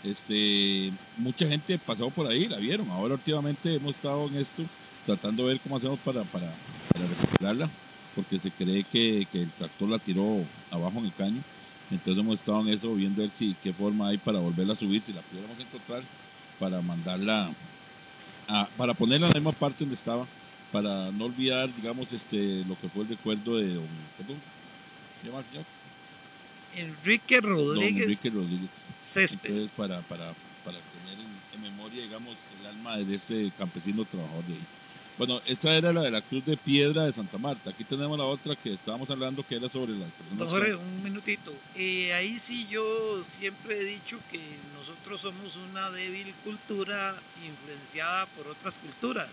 Este, 0.02 0.92
mucha 1.16 1.46
gente 1.46 1.78
pasó 1.78 2.10
por 2.10 2.26
ahí, 2.26 2.48
la 2.48 2.56
vieron. 2.56 2.88
Ahora 2.90 3.14
últimamente 3.14 3.76
hemos 3.76 3.94
estado 3.96 4.26
en 4.28 4.36
esto 4.36 4.64
tratando 5.06 5.44
de 5.44 5.50
ver 5.50 5.60
cómo 5.60 5.76
hacemos 5.76 5.98
para, 6.00 6.22
para, 6.24 6.46
recuperarla, 6.94 7.68
porque 8.14 8.38
se 8.38 8.50
cree 8.50 8.82
que, 8.84 9.26
que 9.30 9.42
el 9.42 9.50
tractor 9.52 9.88
la 9.88 9.98
tiró 9.98 10.44
abajo 10.70 10.98
en 10.98 11.06
el 11.06 11.14
caño. 11.14 11.42
Entonces 11.90 12.22
hemos 12.22 12.40
estado 12.40 12.60
en 12.60 12.68
eso 12.68 12.94
viendo 12.94 13.22
ver 13.22 13.30
si 13.30 13.54
qué 13.62 13.72
forma 13.72 14.08
hay 14.08 14.18
para 14.18 14.40
volverla 14.40 14.74
a 14.74 14.76
subir, 14.76 15.00
si 15.00 15.12
la 15.12 15.22
pudiéramos 15.22 15.58
encontrar, 15.58 16.02
para 16.58 16.82
mandarla, 16.82 17.50
a- 18.48 18.66
para 18.76 18.94
ponerla 18.94 19.26
en 19.28 19.32
la 19.34 19.38
misma 19.40 19.52
parte 19.52 19.78
donde 19.80 19.94
estaba, 19.94 20.26
para 20.72 21.10
no 21.12 21.24
olvidar, 21.26 21.68
digamos, 21.74 22.12
este, 22.12 22.64
lo 22.66 22.78
que 22.80 22.88
fue 22.88 23.02
el 23.02 23.08
recuerdo 23.08 23.56
de 23.58 23.74
don, 23.74 23.86
perdón, 24.16 24.36
¿se 25.22 25.28
llama 25.28 25.42
el? 25.52 25.64
Enrique 26.76 27.40
Don 27.40 27.52
Rodríguez 27.54 28.02
Enrique 28.04 28.30
Rodríguez. 28.30 28.70
Césped. 29.04 29.50
Entonces, 29.50 29.70
para, 29.76 30.00
para, 30.02 30.32
para 30.64 30.78
tener 30.78 31.18
en, 31.18 31.56
en 31.56 31.62
memoria, 31.62 32.02
digamos, 32.02 32.34
el 32.60 32.66
alma 32.66 32.96
de 32.98 33.14
este 33.16 33.50
campesino 33.56 34.04
trabajador 34.04 34.44
de 34.44 34.54
ahí. 34.54 34.60
Bueno, 35.18 35.40
esta 35.46 35.74
era 35.74 35.92
la 35.92 36.02
de 36.02 36.12
la 36.12 36.22
Cruz 36.22 36.44
de 36.44 36.56
Piedra 36.56 37.04
de 37.04 37.12
Santa 37.12 37.38
Marta. 37.38 37.70
Aquí 37.70 37.82
tenemos 37.82 38.16
la 38.16 38.24
otra 38.24 38.54
que 38.54 38.72
estábamos 38.72 39.10
hablando, 39.10 39.44
que 39.44 39.56
era 39.56 39.68
sobre 39.68 39.92
las 39.94 40.10
personas. 40.12 40.38
Don 40.38 40.46
que- 40.62 40.70
Jorge, 40.70 40.74
un 40.76 41.02
minutito. 41.02 41.52
Eh, 41.74 42.12
ahí 42.14 42.38
sí 42.38 42.68
yo 42.70 43.24
siempre 43.38 43.80
he 43.80 43.84
dicho 43.84 44.16
que 44.30 44.40
nosotros 44.78 45.20
somos 45.20 45.56
una 45.56 45.90
débil 45.90 46.32
cultura 46.44 47.16
influenciada 47.44 48.26
por 48.26 48.46
otras 48.46 48.74
culturas. 48.74 49.28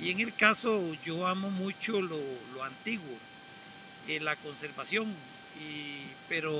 Y 0.00 0.10
en 0.10 0.20
el 0.20 0.32
caso 0.34 0.82
yo 1.04 1.26
amo 1.26 1.50
mucho 1.50 2.00
lo, 2.00 2.18
lo 2.54 2.64
antiguo, 2.64 3.18
eh, 4.08 4.18
la 4.20 4.34
conservación. 4.36 5.08
Y- 5.60 6.08
pero 6.26 6.58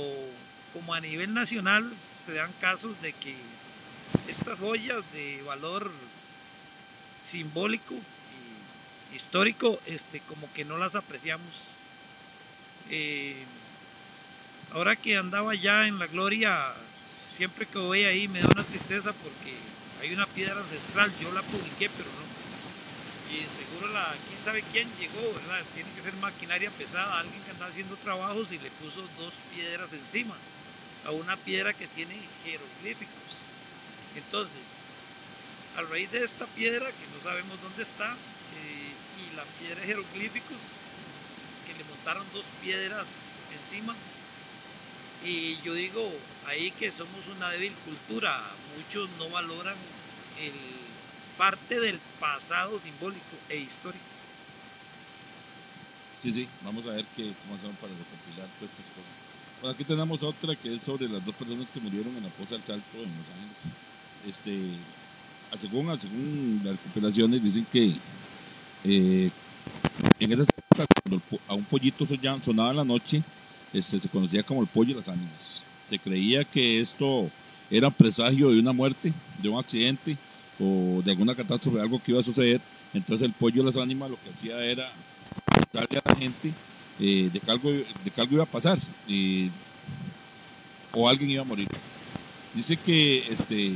como 0.75 0.93
a 0.93 1.01
nivel 1.01 1.33
nacional 1.33 1.91
se 2.27 2.35
dan 2.35 2.51
casos 2.61 3.01
de 3.01 3.15
que 3.15 3.35
estas 4.29 4.59
joyas 4.59 4.99
de 5.15 5.41
valor 5.47 5.91
simbólico 7.31 7.95
y 9.13 9.17
histórico, 9.17 9.81
este, 9.87 10.21
como 10.21 10.53
que 10.53 10.65
no 10.65 10.79
las 10.79 10.95
apreciamos. 10.95 11.49
Eh, 12.91 13.37
ahora 14.73 14.97
que 14.97 15.17
andaba 15.17 15.55
ya 15.55 15.87
en 15.87 15.99
la 15.99 16.07
gloria, 16.07 16.73
siempre 17.37 17.67
que 17.67 17.79
voy 17.79 18.05
ahí 18.05 18.29
me 18.29 18.41
da 18.41 18.49
una 18.53 18.65
tristeza 18.65 19.13
porque 19.13 19.55
hay 20.01 20.13
una 20.13 20.27
piedra 20.27 20.59
ancestral, 20.61 21.13
yo 21.21 21.31
la 21.33 21.43
publiqué, 21.43 21.91
pero 21.91 22.09
no. 22.09 22.31
Y 23.31 23.47
seguro 23.47 23.93
la, 23.93 24.13
quién 24.29 24.41
sabe 24.45 24.65
quién 24.73 24.89
llegó, 24.99 25.35
¿verdad? 25.35 25.63
Tiene 25.75 25.91
que 25.93 26.03
ser 26.03 26.15
maquinaria 26.15 26.71
pesada, 26.71 27.21
alguien 27.21 27.41
que 27.43 27.51
andaba 27.53 27.71
haciendo 27.71 27.97
trabajos 27.97 28.51
y 28.51 28.59
le 28.59 28.71
puso 28.71 29.03
dos 29.19 29.35
piedras 29.55 29.93
encima, 29.93 30.35
a 31.07 31.13
una 31.13 31.37
piedra 31.37 31.73
que 31.73 31.87
tiene 31.87 32.17
jeroglíficos. 32.45 33.15
Entonces, 34.17 34.59
a 35.77 35.83
raíz 35.83 36.11
de 36.13 36.25
esta 36.25 36.47
piedra, 36.47 36.87
que 36.87 37.17
no 37.17 37.23
sabemos 37.23 37.61
dónde 37.63 37.83
está, 37.83 38.13
eh, 38.13 38.93
y 39.23 39.37
la 39.37 39.45
piedra 39.59 39.85
jeroglíficos, 39.85 40.59
que 41.67 41.75
le 41.79 41.85
montaron 41.85 42.27
dos 42.33 42.45
piedras 42.63 43.07
encima, 43.53 43.95
y 45.25 45.59
yo 45.63 45.75
digo 45.75 46.11
ahí 46.47 46.71
que 46.73 46.91
somos 46.91 47.27
una 47.37 47.51
débil 47.51 47.75
cultura, 47.85 48.41
muchos 48.77 49.09
no 49.19 49.29
valoran 49.29 49.77
el 50.41 50.53
parte 51.37 51.81
del 51.81 51.99
pasado 52.19 52.79
simbólico 52.81 53.37
e 53.49 53.57
histórico. 53.57 54.05
Sí, 56.19 56.33
sí, 56.33 56.49
vamos 56.63 56.85
a 56.87 56.91
ver 56.91 57.05
qué, 57.17 57.33
cómo 57.43 57.57
hacemos 57.57 57.77
para 57.77 57.93
recopilar 57.95 58.47
todas 58.59 58.79
estas 58.79 58.87
cosas. 58.93 59.75
Aquí 59.75 59.85
tenemos 59.85 60.23
otra 60.23 60.55
que 60.57 60.77
es 60.77 60.83
sobre 60.83 61.09
las 61.09 61.25
dos 61.25 61.35
personas 61.35 61.71
que 61.71 61.81
murieron 61.81 62.15
en 62.17 62.25
la 62.25 62.29
Poza 62.31 62.57
del 62.57 62.65
Salto 62.65 62.97
en 62.97 63.09
Los 63.09 63.29
Ángeles. 63.33 63.73
Este, 64.29 64.53
según, 65.59 65.99
según 65.99 66.61
las 66.65 66.73
recopilaciones, 66.73 67.43
dicen 67.43 67.67
que 67.71 67.93
eh, 68.85 69.31
en 70.19 70.33
esa 70.33 70.43
época, 70.43 70.87
cuando 71.03 71.23
a 71.49 71.55
un 71.55 71.65
pollito 71.65 72.07
sonaba 72.45 72.71
en 72.71 72.77
la 72.77 72.85
noche, 72.85 73.23
este, 73.73 74.01
se 74.01 74.09
conocía 74.09 74.43
como 74.43 74.63
el 74.63 74.67
pollo 74.67 74.95
de 74.95 75.01
las 75.01 75.09
ánimas. 75.09 75.63
Se 75.89 75.99
creía 75.99 76.45
que 76.45 76.81
esto 76.81 77.31
era 77.71 77.91
presagio 77.91 78.51
de 78.51 78.61
una 78.61 78.73
muerte, 78.73 79.13
de 79.43 79.49
un 79.49 79.59
accidente 79.59 80.17
o 80.59 81.03
de 81.05 81.11
alguna 81.11 81.35
catástrofe, 81.35 81.81
algo 81.81 82.03
que 82.03 82.13
iba 82.13 82.21
a 82.21 82.25
suceder. 82.25 82.61
Entonces 82.93 83.27
el 83.27 83.33
pollo 83.33 83.63
de 83.63 83.71
las 83.71 83.77
ánimas 83.77 84.11
lo 84.11 84.19
que 84.21 84.31
hacía 84.31 84.63
era 84.65 84.91
darle 85.73 85.99
a 85.99 86.03
la 86.05 86.17
gente 86.17 86.53
eh, 86.99 87.31
de, 87.33 87.41
que 87.41 87.51
algo, 87.51 87.71
de 87.71 88.13
algo 88.17 88.35
iba 88.35 88.43
a 88.43 88.47
pasar 88.47 88.79
o 90.93 91.09
alguien 91.09 91.31
iba 91.31 91.43
a 91.43 91.47
morir. 91.47 91.69
Dice 92.55 92.77
que 92.77 93.25
este, 93.31 93.75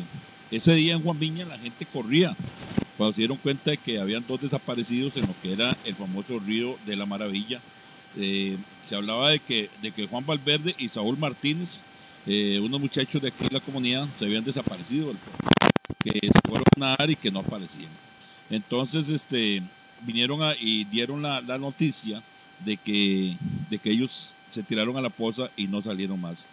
ese 0.57 0.75
día 0.75 0.95
en 0.95 1.03
Juan 1.03 1.19
Viña 1.19 1.45
la 1.45 1.59
gente 1.59 1.87
corría 1.87 2.37
cuando 2.97 3.13
se 3.15 3.23
dieron 3.23 3.37
cuenta 3.39 3.73
de 3.73 3.77
que 3.77 3.99
habían 3.99 4.25
dos 4.27 4.41
desaparecidos 4.41 5.17
en 5.17 5.27
lo 5.27 5.35
que 5.43 5.53
era 5.53 5.77
el 5.85 5.95
famoso 5.95 6.39
río 6.39 6.77
de 6.87 6.97
la 6.97 7.07
Maravilla. 7.07 7.61
Eh, 8.17 8.57
se 8.87 8.95
hablaba 8.95 9.31
de 9.31 9.41
que, 9.41 9.69
de 9.83 9.91
que 9.91 10.07
Juan 10.07 10.25
Valverde 10.25 10.75
y 10.79 10.89
Saúl 10.89 11.19
Martínez, 11.19 11.83
eh, 12.27 12.61
unos 12.61 12.81
muchachos 12.81 13.21
de 13.21 13.29
aquí 13.29 13.45
de 13.45 13.55
la 13.55 13.61
comunidad, 13.61 14.07
se 14.15 14.27
habían 14.27 14.45
desaparecido 14.45 15.13
que 16.03 16.13
se 16.23 16.41
fueron 16.49 16.65
a 16.77 16.81
nadar 16.81 17.11
y 17.11 17.17
que 17.17 17.31
no 17.31 17.41
aparecían. 17.41 17.91
Entonces, 18.51 19.09
este, 19.09 19.63
vinieron 20.03 20.41
y 20.61 20.85
dieron 20.85 21.23
la, 21.23 21.41
la 21.41 21.59
noticia 21.59 22.23
de 22.65 22.77
que, 22.77 23.37
de 23.71 23.79
que 23.79 23.91
ellos 23.91 24.37
se 24.51 24.63
tiraron 24.63 24.97
a 24.97 25.01
la 25.01 25.11
poza 25.11 25.51
y 25.57 25.67
no 25.67 25.83
salieron 25.83 26.21
más. 26.21 26.47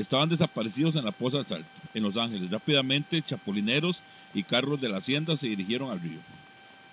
Estaban 0.00 0.28
desaparecidos 0.28 0.96
en 0.96 1.04
la 1.04 1.12
poza 1.12 1.38
del 1.38 1.46
Salto, 1.46 1.66
en 1.94 2.02
Los 2.02 2.16
Ángeles. 2.16 2.50
Rápidamente, 2.50 3.22
chapulineros 3.22 4.02
y 4.34 4.42
carros 4.42 4.80
de 4.80 4.88
la 4.88 4.98
hacienda 4.98 5.36
se 5.36 5.48
dirigieron 5.48 5.90
al 5.90 6.00
río. 6.00 6.18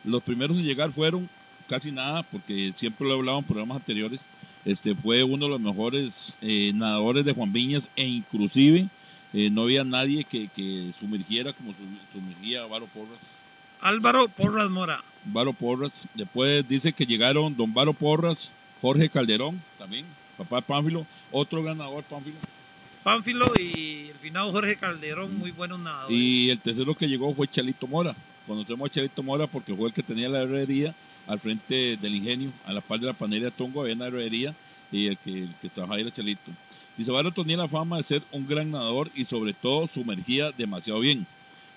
Los 0.04 0.22
primeros 0.24 0.58
en 0.58 0.64
llegar 0.64 0.92
fueron 0.92 1.30
casi 1.68 1.92
nada, 1.92 2.24
porque 2.24 2.74
siempre 2.76 3.08
lo 3.08 3.14
he 3.14 3.18
hablado 3.18 3.40
en 3.40 3.46
programas 3.46 3.78
anteriores. 3.78 4.26
Este 4.66 4.96
fue 4.96 5.24
uno 5.24 5.46
de 5.46 5.52
los 5.52 5.60
mejores 5.62 6.38
eh, 6.42 6.72
nadadores 6.74 7.26
de 7.26 7.34
Juan 7.34 7.52
Viñas 7.52 7.90
e 7.96 8.06
inclusive 8.06 8.88
eh, 9.34 9.50
no 9.50 9.64
había 9.64 9.84
nadie 9.84 10.24
que, 10.24 10.48
que 10.56 10.92
sumergiera 10.98 11.52
como 11.54 11.72
su- 11.72 11.78
sumergía 12.20 12.66
Varo 12.66 12.86
Porras. 12.88 13.40
Álvaro 13.82 14.30
Porras 14.30 14.70
Mora. 14.70 15.04
Varo 15.26 15.52
Porras. 15.54 16.08
Después 16.14 16.66
dice 16.68 16.94
que 16.94 17.06
llegaron 17.06 17.56
Don 17.58 17.74
Varo 17.74 17.94
Porras, 17.94 18.54
Jorge 18.82 19.10
Calderón, 19.10 19.62
también, 19.78 20.06
papá 20.38 20.58
de 20.58 20.62
Pánfilo, 20.62 21.06
otro 21.32 21.62
ganador 21.64 22.04
Pánfilo. 22.04 22.36
Pánfilo 23.04 23.52
y 23.60 24.08
el 24.10 24.16
finado 24.22 24.52
Jorge 24.52 24.78
Calderón, 24.78 25.38
muy 25.38 25.52
buenos 25.52 25.78
nadadores. 25.80 26.18
Y 26.18 26.50
el 26.50 26.60
tercero 26.60 26.96
que 26.96 27.08
llegó 27.08 27.34
fue 27.34 27.48
Chalito 27.48 27.86
Mora. 27.86 28.16
Conocemos 28.48 28.90
a 28.90 28.94
Chalito 28.94 29.22
Mora 29.22 29.46
porque 29.46 29.76
fue 29.76 29.90
el 29.90 29.94
que 29.94 30.02
tenía 30.02 30.30
la 30.30 30.44
herrería 30.44 30.96
al 31.28 31.40
frente 31.40 31.98
del 31.98 32.16
ingenio, 32.16 32.52
a 32.66 32.72
la 32.72 32.80
par 32.80 33.00
de 33.00 33.08
la 33.08 33.14
panadería 33.14 33.52
Tongo, 33.52 33.82
había 33.82 33.96
una 33.96 34.08
herrería 34.08 34.56
y 34.92 35.08
el 35.08 35.18
que, 35.18 35.44
el 35.44 35.54
que 35.62 35.70
trabajaba 35.70 36.00
era 36.00 36.12
Chalito. 36.12 36.52
Dice, 36.96 37.12
tenía 37.36 37.58
la 37.58 37.68
fama 37.68 37.98
de 37.98 38.04
ser 38.04 38.22
un 38.32 38.48
gran 38.48 38.72
nadador 38.72 39.10
y 39.16 39.26
sobre 39.26 39.52
todo 39.52 39.86
sumergía 39.88 40.52
demasiado 40.52 41.00
bien. 41.00 41.28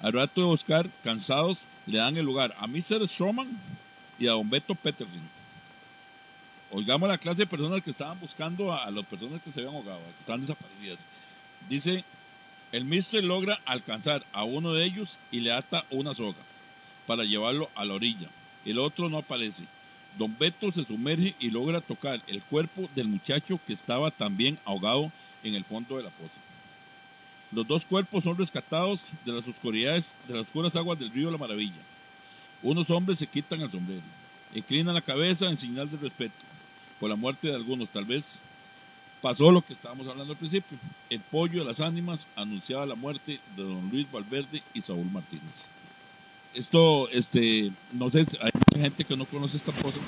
Al 0.00 0.12
rato 0.12 0.42
de 0.42 0.46
buscar, 0.46 0.88
cansados, 1.02 1.66
le 1.86 1.98
dan 1.98 2.16
el 2.16 2.24
lugar 2.24 2.54
a 2.58 2.66
Mr. 2.66 3.06
Stroman 3.08 3.48
y 4.18 4.28
a 4.28 4.32
Don 4.32 4.48
Beto 4.48 4.74
Peterson. 4.74 5.35
Oigamos 6.76 7.08
la 7.08 7.16
clase 7.16 7.38
de 7.38 7.46
personas 7.46 7.82
que 7.82 7.88
estaban 7.88 8.20
buscando 8.20 8.70
a, 8.70 8.90
las 8.90 9.06
personas 9.06 9.40
que 9.40 9.50
se 9.50 9.60
habían 9.60 9.76
ahogado, 9.76 9.98
que 9.98 10.20
están 10.20 10.42
desaparecidas. 10.42 11.06
Dice, 11.70 12.04
el 12.70 12.84
mister 12.84 13.24
logra 13.24 13.58
alcanzar 13.64 14.22
a 14.34 14.44
uno 14.44 14.74
de 14.74 14.84
ellos 14.84 15.18
y 15.30 15.40
le 15.40 15.52
ata 15.52 15.86
una 15.90 16.12
soga 16.12 16.36
para 17.06 17.24
llevarlo 17.24 17.70
a 17.76 17.86
la 17.86 17.94
orilla. 17.94 18.28
El 18.66 18.78
otro 18.78 19.08
no 19.08 19.16
aparece. 19.16 19.64
Don 20.18 20.36
Beto 20.38 20.70
se 20.70 20.84
sumerge 20.84 21.34
y 21.40 21.50
logra 21.50 21.80
tocar 21.80 22.20
el 22.26 22.42
cuerpo 22.42 22.90
del 22.94 23.08
muchacho 23.08 23.58
que 23.66 23.72
estaba 23.72 24.10
también 24.10 24.58
ahogado 24.66 25.10
en 25.44 25.54
el 25.54 25.64
fondo 25.64 25.96
de 25.96 26.02
la 26.02 26.10
poza. 26.10 26.42
Los 27.52 27.66
dos 27.66 27.86
cuerpos 27.86 28.22
son 28.22 28.36
rescatados 28.36 29.14
de 29.24 29.32
las 29.32 29.48
oscuridades, 29.48 30.18
de 30.28 30.34
las 30.34 30.42
oscuras 30.42 30.76
aguas 30.76 30.98
del 30.98 31.10
río 31.10 31.30
La 31.30 31.38
Maravilla. 31.38 31.72
Unos 32.62 32.90
hombres 32.90 33.18
se 33.18 33.26
quitan 33.26 33.62
el 33.62 33.70
sombrero, 33.70 34.02
inclinan 34.54 34.94
la 34.94 35.00
cabeza 35.00 35.48
en 35.48 35.56
señal 35.56 35.90
de 35.90 35.96
respeto 35.96 36.46
por 37.00 37.10
la 37.10 37.16
muerte 37.16 37.48
de 37.48 37.54
algunos. 37.54 37.88
Tal 37.88 38.04
vez 38.04 38.40
pasó 39.20 39.50
lo 39.50 39.62
que 39.62 39.72
estábamos 39.72 40.06
hablando 40.06 40.32
al 40.32 40.38
principio. 40.38 40.78
El 41.10 41.20
pollo 41.20 41.60
de 41.60 41.66
las 41.66 41.80
ánimas 41.80 42.26
anunciaba 42.36 42.86
la 42.86 42.94
muerte 42.94 43.40
de 43.56 43.62
don 43.62 43.88
Luis 43.90 44.10
Valverde 44.10 44.62
y 44.74 44.80
Saúl 44.80 45.10
Martínez. 45.10 45.68
Esto, 46.54 47.08
este, 47.10 47.70
no 47.92 48.10
sé, 48.10 48.20
hay 48.40 48.50
mucha 48.54 48.80
gente 48.80 49.04
que 49.04 49.16
no 49.16 49.26
conoce 49.26 49.56
esta 49.56 49.72
cosa. 49.72 49.98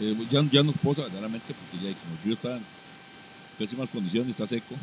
Eh, 0.00 0.16
ya, 0.30 0.42
ya 0.50 0.62
no 0.62 0.70
es 0.70 0.78
posa 0.78 1.02
verdaderamente 1.02 1.52
porque 1.52 1.84
ya 1.84 1.94
como 1.94 2.14
el 2.14 2.22
río 2.24 2.34
está 2.34 2.56
en 2.56 2.64
pésimas 3.58 3.90
condiciones, 3.90 4.30
está 4.30 4.46
seco, 4.46 4.74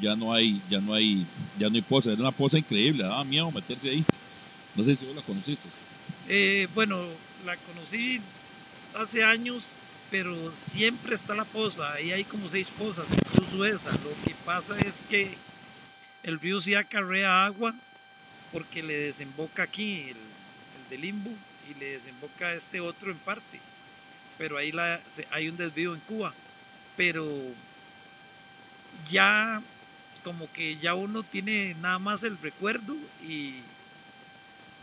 ya 0.00 0.16
no 0.16 0.32
hay, 0.32 0.60
ya 0.68 0.80
no 0.80 0.94
hay, 0.94 1.24
ya 1.58 1.68
no 1.68 1.76
hay 1.76 1.82
poza. 1.82 2.12
Era 2.12 2.20
una 2.20 2.32
poza 2.32 2.58
increíble, 2.58 3.04
daba 3.04 3.24
miedo 3.24 3.50
meterse 3.50 3.90
ahí. 3.90 4.04
No 4.74 4.84
sé 4.84 4.96
si 4.96 5.06
vos 5.06 5.16
la 5.16 5.22
conociste. 5.22 5.68
Eh, 6.28 6.68
bueno, 6.74 6.98
la 7.44 7.56
conocí 7.56 8.20
hace 8.94 9.24
años 9.24 9.62
pero 10.10 10.34
siempre 10.52 11.14
está 11.14 11.34
la 11.34 11.44
poza, 11.44 11.92
ahí 11.92 12.12
hay 12.12 12.24
como 12.24 12.48
seis 12.48 12.68
pozas, 12.68 13.06
incluso 13.12 13.64
esa. 13.64 13.90
Lo 13.90 14.10
que 14.24 14.34
pasa 14.44 14.78
es 14.78 15.02
que 15.08 15.36
el 16.22 16.40
río 16.40 16.60
sí 16.60 16.74
acarrea 16.74 17.44
agua 17.44 17.74
porque 18.52 18.82
le 18.82 18.96
desemboca 18.98 19.64
aquí 19.64 20.02
el, 20.02 20.16
el 20.16 20.88
de 20.90 20.98
Limbo 20.98 21.30
y 21.68 21.78
le 21.78 21.92
desemboca 21.92 22.54
este 22.54 22.80
otro 22.80 23.10
en 23.10 23.18
parte. 23.18 23.60
Pero 24.38 24.56
ahí 24.56 24.72
la, 24.72 25.00
hay 25.30 25.48
un 25.48 25.56
desvío 25.56 25.94
en 25.94 26.00
Cuba. 26.00 26.32
Pero 26.96 27.26
ya 29.10 29.62
como 30.24 30.50
que 30.52 30.76
ya 30.78 30.94
uno 30.94 31.22
tiene 31.22 31.74
nada 31.80 31.98
más 31.98 32.22
el 32.22 32.38
recuerdo 32.38 32.96
y, 33.22 33.56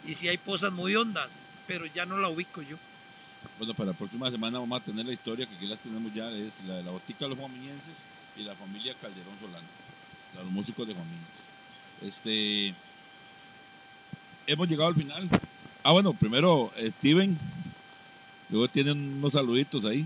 y 0.06 0.16
si 0.16 0.28
hay 0.28 0.38
pozas 0.38 0.72
muy 0.72 0.96
hondas, 0.96 1.30
pero 1.68 1.86
ya 1.86 2.06
no 2.06 2.18
la 2.18 2.30
ubico 2.30 2.62
yo. 2.62 2.78
Bueno, 3.58 3.74
para 3.74 3.92
la 3.92 3.98
próxima 3.98 4.30
semana 4.30 4.60
vamos 4.60 4.80
a 4.80 4.84
tener 4.84 5.06
la 5.06 5.14
historia 5.14 5.46
que 5.46 5.56
aquí 5.56 5.68
las 5.68 5.80
tenemos 5.80 6.14
ya, 6.14 6.30
es 6.32 6.64
la 6.66 6.76
de 6.76 6.84
la 6.84 6.92
botica 6.92 7.26
de 7.26 7.30
los 7.30 7.40
juamiñenses 7.40 8.06
y 8.38 8.44
la 8.44 8.56
familia 8.56 8.94
Calderón 9.02 9.34
Solano, 9.40 9.68
la 10.34 10.40
de 10.40 10.46
los 10.46 10.54
músicos 10.54 10.88
de 10.88 10.94
Juamiñes. 10.94 11.48
Este, 12.02 12.74
hemos 14.48 14.68
llegado 14.68 14.90
al 14.90 14.96
final. 14.96 15.30
Ah, 15.84 15.92
bueno, 15.94 16.14
primero 16.14 16.72
Steven, 16.80 17.38
luego 18.50 18.68
tienen 18.68 19.18
unos 19.18 19.34
saluditos 19.34 19.86
ahí. 19.86 20.06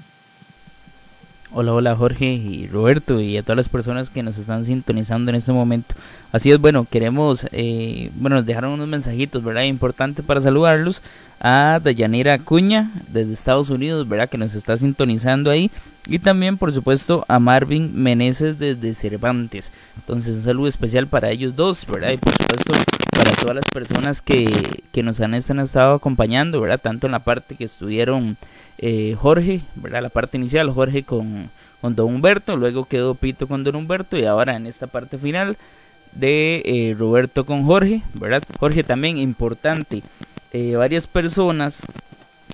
Hola, 1.51 1.73
hola 1.73 1.95
Jorge 1.95 2.25
y 2.25 2.67
Roberto 2.67 3.19
y 3.19 3.35
a 3.35 3.41
todas 3.41 3.57
las 3.57 3.69
personas 3.69 4.11
que 4.11 4.21
nos 4.21 4.37
están 4.37 4.63
sintonizando 4.63 5.31
en 5.31 5.35
este 5.35 5.51
momento. 5.51 5.95
Así 6.31 6.51
es, 6.51 6.59
bueno, 6.59 6.85
queremos, 6.87 7.47
eh, 7.51 8.11
bueno, 8.13 8.35
nos 8.35 8.45
dejaron 8.45 8.73
unos 8.73 8.87
mensajitos, 8.87 9.43
¿verdad? 9.43 9.63
Importante 9.63 10.21
para 10.21 10.41
saludarlos 10.41 11.01
a 11.39 11.79
Dayanira 11.83 12.35
Acuña 12.35 12.91
desde 13.11 13.33
Estados 13.33 13.71
Unidos, 13.71 14.07
¿verdad? 14.07 14.29
Que 14.29 14.37
nos 14.37 14.53
está 14.53 14.77
sintonizando 14.77 15.49
ahí. 15.49 15.71
Y 16.05 16.19
también, 16.19 16.55
por 16.55 16.71
supuesto, 16.71 17.25
a 17.27 17.39
Marvin 17.39 17.91
Meneses 17.95 18.59
desde 18.59 18.93
Cervantes. 18.93 19.71
Entonces, 19.95 20.37
un 20.37 20.43
saludo 20.43 20.67
especial 20.67 21.07
para 21.07 21.31
ellos 21.31 21.55
dos, 21.55 21.83
¿verdad? 21.87 22.11
Y 22.11 22.17
por 22.17 22.33
supuesto, 22.33 22.73
para 23.11 23.31
todas 23.31 23.55
las 23.55 23.65
personas 23.73 24.21
que, 24.21 24.47
que 24.91 25.01
nos 25.01 25.19
han, 25.19 25.33
han 25.33 25.59
estado 25.59 25.95
acompañando, 25.95 26.61
¿verdad? 26.61 26.79
Tanto 26.79 27.07
en 27.07 27.11
la 27.11 27.19
parte 27.19 27.55
que 27.55 27.63
estuvieron 27.63 28.37
eh, 28.79 29.15
Jorge, 29.17 29.61
¿verdad? 29.75 30.01
La 30.01 30.09
parte 30.09 30.37
inicial, 30.37 30.71
Jorge 30.71 31.03
con, 31.03 31.49
con 31.81 31.95
Don 31.95 32.15
Humberto, 32.15 32.55
luego 32.55 32.85
quedó 32.85 33.13
Pito 33.15 33.47
con 33.47 33.63
Don 33.63 33.75
Humberto 33.75 34.17
y 34.17 34.25
ahora 34.25 34.55
en 34.55 34.67
esta 34.67 34.87
parte 34.87 35.17
final 35.17 35.57
de 36.13 36.61
eh, 36.65 36.95
Roberto 36.97 37.45
con 37.45 37.65
Jorge, 37.65 38.01
¿verdad? 38.13 38.43
Jorge 38.59 38.83
también 38.83 39.17
importante, 39.17 40.01
eh, 40.51 40.75
varias 40.75 41.07
personas 41.07 41.83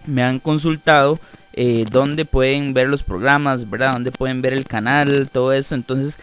me 0.05 0.23
han 0.23 0.39
consultado 0.39 1.19
eh, 1.53 1.85
dónde 1.89 2.25
pueden 2.25 2.73
ver 2.73 2.89
los 2.89 3.03
programas, 3.03 3.69
¿verdad? 3.69 3.93
Dónde 3.93 4.11
pueden 4.11 4.41
ver 4.41 4.53
el 4.53 4.65
canal, 4.65 5.29
todo 5.31 5.53
eso, 5.53 5.75
entonces 5.75 6.17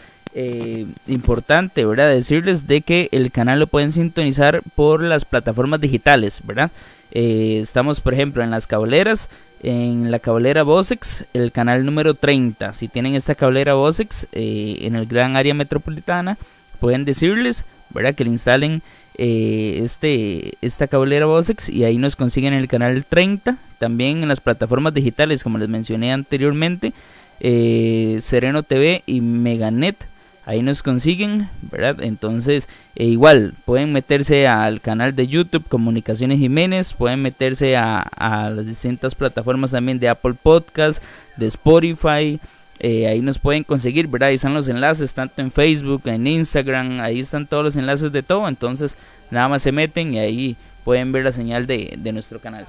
importante, 1.07 1.85
¿verdad? 1.85 2.09
Decirles 2.09 2.67
de 2.67 2.81
que 2.81 3.11
el 3.13 3.31
canal 3.31 3.61
lo 3.61 3.67
pueden 3.67 3.93
sintonizar 3.93 4.63
por 4.75 5.03
las 5.03 5.27
plataformas 5.27 5.79
digitales, 5.83 6.41
¿verdad? 6.43 6.71
Estamos, 7.11 8.01
por 8.01 8.15
ejemplo, 8.15 8.43
en 8.43 8.51
las 8.51 8.67
cableras, 8.67 9.29
en 9.63 10.11
la 10.11 10.19
cablera 10.19 10.65
Vosex, 10.65 11.25
el 11.33 11.53
canal 11.53 11.85
número 11.85 12.15
30. 12.15 12.75
Si 12.75 12.89
tienen 12.89 13.15
esta 13.15 13.35
cablera 13.35 13.75
Vosex 13.75 14.27
eh, 14.33 14.79
en 14.83 14.97
el 14.97 15.07
gran 15.07 15.37
área 15.37 15.55
metropolitana, 15.55 16.37
pueden 16.81 17.05
decirles, 17.05 17.65
¿verdad? 17.91 18.15
Que 18.15 18.25
le 18.25 18.31
instalen 18.31 18.83
eh, 19.17 19.81
este, 19.85 20.55
esta 20.63 20.89
cablera 20.89 21.27
Vosex 21.27 21.69
y 21.69 21.85
ahí 21.85 21.97
nos 21.97 22.17
consiguen 22.17 22.55
el 22.55 22.67
canal 22.67 23.05
30. 23.05 23.57
También 23.79 24.23
en 24.23 24.29
las 24.29 24.41
plataformas 24.41 24.95
digitales, 24.95 25.45
como 25.45 25.59
les 25.59 25.69
mencioné 25.69 26.13
anteriormente, 26.13 26.93
eh, 27.41 28.19
Sereno 28.21 28.65
TV 28.65 29.03
y 29.07 29.21
Meganet. 29.21 29.97
Ahí 30.45 30.63
nos 30.63 30.83
consiguen, 30.83 31.49
¿verdad? 31.71 32.03
Entonces, 32.03 32.69
eh, 32.97 33.05
igual, 33.05 33.55
pueden 33.65 33.93
meterse 33.93 34.49
al 34.49 34.81
canal 34.81 35.15
de 35.15 35.29
YouTube 35.29 35.69
Comunicaciones 35.69 36.39
Jiménez, 36.39 36.95
pueden 36.95 37.23
meterse 37.23 37.77
a, 37.77 38.51
las 38.55 38.67
distintas 38.67 39.15
plataformas 39.15 39.71
también 39.71 40.01
de 40.01 40.09
Apple 40.09 40.35
Podcast, 40.35 41.03
de 41.37 41.47
Spotify, 41.47 42.41
eh, 42.81 43.07
ahí 43.07 43.21
nos 43.21 43.39
pueden 43.39 43.63
conseguir, 43.63 44.09
¿verdad? 44.09 44.31
Ahí 44.31 44.35
están 44.35 44.55
los 44.55 44.67
enlaces, 44.67 45.15
tanto 45.15 45.41
en 45.41 45.53
Facebook, 45.53 46.03
en 46.07 46.27
Instagram, 46.27 47.01
ahí 47.01 47.21
están 47.21 47.47
todos 47.47 47.63
los 47.63 47.77
enlaces 47.77 48.11
de 48.11 48.25
todo, 48.25 48.49
entonces 48.49 48.97
nada 49.31 49.47
más 49.49 49.63
se 49.63 49.71
meten 49.71 50.15
y 50.15 50.19
ahí 50.19 50.57
pueden 50.85 51.13
ver 51.13 51.23
la 51.23 51.33
señal 51.33 51.69
de, 51.69 51.95
de 51.97 52.13
nuestro 52.13 52.41
canal. 52.41 52.67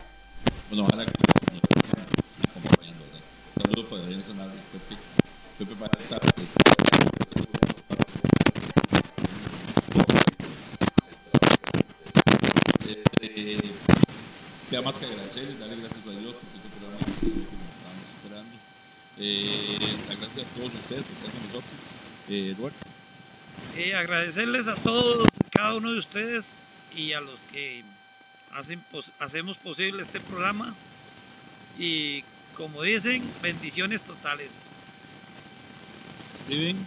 Bueno, 0.69 0.87
que. 0.87 1.23
Saludos 3.63 3.85
para 5.79 5.89
para. 5.89 6.03
Este, 12.87 13.57
queda 14.73 14.81
más 14.81 14.97
que 14.97 15.05
agradecerles, 15.05 15.59
darle 15.59 15.75
gracias 15.75 16.07
a 16.07 16.09
Dios 16.09 16.33
porque 16.33 16.57
este 16.57 16.69
programa 16.69 16.97
que 17.05 17.27
estábamos 17.29 18.07
esperando. 18.17 18.57
Eh, 19.19 19.77
gracias 20.07 20.47
a 20.47 20.49
todos 20.57 20.73
ustedes 20.73 21.03
por 21.03 21.13
estar 21.13 21.29
con 21.31 21.41
nosotros. 21.43 21.73
Eh, 22.29 22.55
Roberto, 22.57 22.77
Eh, 23.77 23.93
agradecerles 23.95 24.67
a 24.67 24.73
todos, 24.73 25.27
cada 25.51 25.75
uno 25.75 25.91
de 25.93 25.99
ustedes 25.99 26.45
y 26.95 27.13
a 27.13 27.21
los 27.21 27.35
que 27.51 27.83
hacen 28.51 28.79
pos- 28.91 29.11
hacemos 29.19 29.57
posible 29.57 30.01
este 30.01 30.19
programa. 30.19 30.73
Y 31.77 32.23
como 32.57 32.81
dicen, 32.81 33.21
bendiciones 33.43 34.01
totales. 34.01 34.49
Steven, 36.45 36.77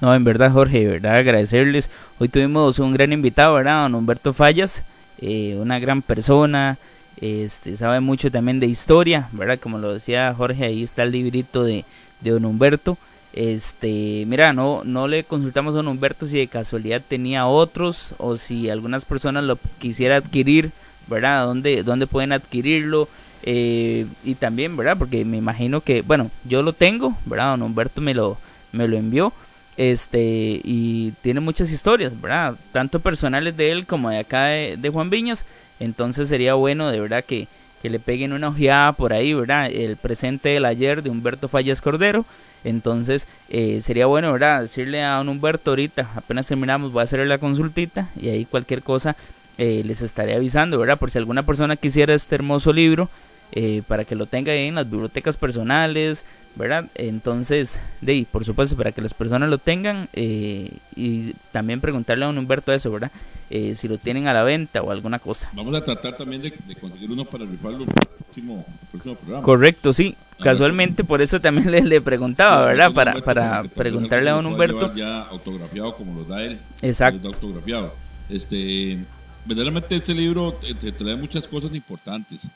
No, 0.00 0.14
en 0.14 0.24
verdad, 0.24 0.50
Jorge, 0.52 0.78
de 0.78 0.86
verdad 0.92 1.16
agradecerles. 1.16 1.90
Hoy 2.18 2.28
tuvimos 2.30 2.78
un 2.78 2.94
gran 2.94 3.12
invitado, 3.12 3.54
¿verdad? 3.54 3.82
Don 3.82 3.94
Humberto 3.96 4.32
Fallas, 4.34 4.82
eh, 5.20 5.56
una 5.60 5.78
gran 5.78 6.02
persona, 6.02 6.78
este, 7.20 7.76
sabe 7.76 8.00
mucho 8.00 8.30
también 8.30 8.60
de 8.60 8.66
historia, 8.66 9.28
¿verdad? 9.32 9.58
Como 9.58 9.78
lo 9.78 9.94
decía 9.94 10.34
Jorge, 10.36 10.64
ahí 10.64 10.82
está 10.82 11.02
el 11.02 11.12
librito 11.12 11.64
de, 11.64 11.84
de 12.20 12.30
Don 12.30 12.44
Humberto. 12.44 12.98
Este, 13.32 14.24
mira, 14.26 14.52
no, 14.52 14.82
no 14.84 15.08
le 15.08 15.24
consultamos 15.24 15.74
a 15.74 15.78
Don 15.78 15.88
Humberto 15.88 16.26
si 16.26 16.38
de 16.38 16.46
casualidad 16.46 17.02
tenía 17.06 17.46
otros 17.46 18.14
o 18.18 18.36
si 18.36 18.70
algunas 18.70 19.04
personas 19.04 19.44
lo 19.44 19.58
quisiera 19.78 20.16
adquirir, 20.16 20.70
¿verdad? 21.06 21.46
¿Dónde, 21.46 21.82
dónde 21.82 22.06
pueden 22.06 22.32
adquirirlo? 22.32 23.08
Eh, 23.42 24.06
y 24.24 24.34
también, 24.34 24.76
¿verdad? 24.76 24.96
Porque 24.98 25.24
me 25.24 25.36
imagino 25.36 25.80
que, 25.80 26.02
bueno, 26.02 26.30
yo 26.44 26.62
lo 26.62 26.72
tengo, 26.72 27.16
¿verdad? 27.26 27.50
Don 27.50 27.62
Humberto 27.62 28.00
me 28.00 28.14
lo, 28.14 28.38
me 28.72 28.88
lo 28.88 28.96
envió 28.96 29.32
este 29.76 30.60
y 30.64 31.12
tiene 31.22 31.40
muchas 31.40 31.70
historias, 31.70 32.18
¿verdad? 32.20 32.54
Tanto 32.72 33.00
personales 33.00 33.56
de 33.56 33.72
él 33.72 33.86
como 33.86 34.10
de 34.10 34.18
acá 34.18 34.46
de, 34.46 34.76
de 34.76 34.88
Juan 34.90 35.10
Viñas. 35.10 35.44
Entonces 35.80 36.28
sería 36.28 36.54
bueno 36.54 36.90
de 36.90 37.00
verdad 37.00 37.24
que, 37.24 37.48
que 37.82 37.90
le 37.90 38.00
peguen 38.00 38.32
una 38.32 38.48
ojeada 38.48 38.92
por 38.92 39.12
ahí, 39.12 39.34
¿verdad? 39.34 39.70
El 39.70 39.96
presente 39.96 40.50
del 40.50 40.64
ayer 40.64 41.02
de 41.02 41.10
Humberto 41.10 41.48
Fallas 41.48 41.80
Cordero. 41.80 42.24
Entonces 42.64 43.28
eh, 43.48 43.80
sería 43.80 44.06
bueno, 44.06 44.32
¿verdad? 44.32 44.62
Decirle 44.62 45.02
a 45.02 45.16
don 45.16 45.28
Humberto 45.28 45.70
ahorita, 45.70 46.10
apenas 46.16 46.48
terminamos, 46.48 46.92
voy 46.92 47.02
a 47.02 47.04
hacerle 47.04 47.26
la 47.26 47.38
consultita 47.38 48.08
y 48.20 48.28
ahí 48.28 48.44
cualquier 48.44 48.82
cosa 48.82 49.16
eh, 49.58 49.82
les 49.84 50.02
estaré 50.02 50.34
avisando, 50.34 50.78
¿verdad? 50.78 50.98
Por 50.98 51.10
si 51.10 51.18
alguna 51.18 51.44
persona 51.44 51.76
quisiera 51.76 52.12
este 52.14 52.34
hermoso 52.34 52.72
libro, 52.72 53.08
eh, 53.52 53.82
para 53.86 54.04
que 54.04 54.14
lo 54.14 54.26
tenga 54.26 54.54
en 54.54 54.74
las 54.74 54.90
bibliotecas 54.90 55.36
personales, 55.36 56.24
¿verdad? 56.56 56.86
Entonces, 56.94 57.78
de 58.00 58.12
ahí, 58.12 58.24
por 58.24 58.44
supuesto, 58.44 58.76
para 58.76 58.92
que 58.92 59.02
las 59.02 59.14
personas 59.14 59.48
lo 59.48 59.58
tengan 59.58 60.08
eh, 60.14 60.70
y 60.96 61.34
también 61.52 61.80
preguntarle 61.80 62.24
a 62.24 62.28
don 62.28 62.38
Humberto 62.38 62.72
eso, 62.72 62.90
¿verdad? 62.90 63.12
Eh, 63.48 63.74
si 63.76 63.86
lo 63.86 63.98
tienen 63.98 64.26
a 64.26 64.32
la 64.32 64.42
venta 64.42 64.82
o 64.82 64.90
alguna 64.90 65.20
cosa. 65.20 65.48
vamos 65.52 65.74
a 65.74 65.84
tratar 65.84 66.16
también 66.16 66.42
de, 66.42 66.52
de 66.66 66.74
conseguir 66.74 67.10
uno 67.10 67.24
para 67.24 67.44
rifarlo 67.44 67.84
el 67.84 67.90
próximo, 68.18 68.66
el 68.82 68.88
próximo 68.88 69.14
programa. 69.14 69.44
Correcto, 69.44 69.92
sí. 69.92 70.16
Ah, 70.18 70.44
Casualmente 70.44 71.04
por 71.04 71.22
eso 71.22 71.40
también 71.40 71.70
le, 71.70 71.82
le 71.82 72.00
preguntaba, 72.00 72.62
Sí, 72.62 72.66
¿verdad? 72.66 72.92
Para, 72.92 73.10
Humberto, 73.12 73.24
para 73.24 73.62
preguntarle 73.62 74.30
a 74.30 74.32
don 74.32 74.46
Humberto. 74.46 74.92
Ya 74.94 75.22
autografiado 75.22 75.94
como 75.94 76.18
los 76.18 76.28
da 76.28 76.42
él. 76.42 76.58
Exacto. 76.82 77.20
Los 77.22 77.32
da 77.32 77.36
autografiados. 77.36 77.92
Este, 78.28 78.98
verdaderamente 79.44 79.94
este 79.94 80.14
libro 80.14 80.54
te, 80.54 80.74
te 80.74 80.90
trae 80.90 81.14
muchas 81.14 81.46
cosas 81.46 81.72
importantes. 81.76 82.48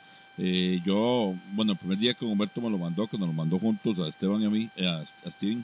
Eh, 0.43 0.81
yo, 0.87 1.35
bueno, 1.53 1.73
el 1.73 1.79
primer 1.79 1.99
día 1.99 2.15
que 2.15 2.25
Humberto 2.25 2.63
me 2.63 2.71
lo 2.71 2.79
mandó, 2.79 3.07
que 3.07 3.19
nos 3.19 3.29
lo 3.29 3.35
mandó 3.35 3.59
juntos 3.59 4.01
a 4.01 4.09
Esteban 4.09 4.41
y 4.41 4.47
a 4.47 4.51
mí, 4.51 4.71
eh, 4.75 4.87
a, 4.87 4.97
a 5.01 5.31
Steven, 5.31 5.63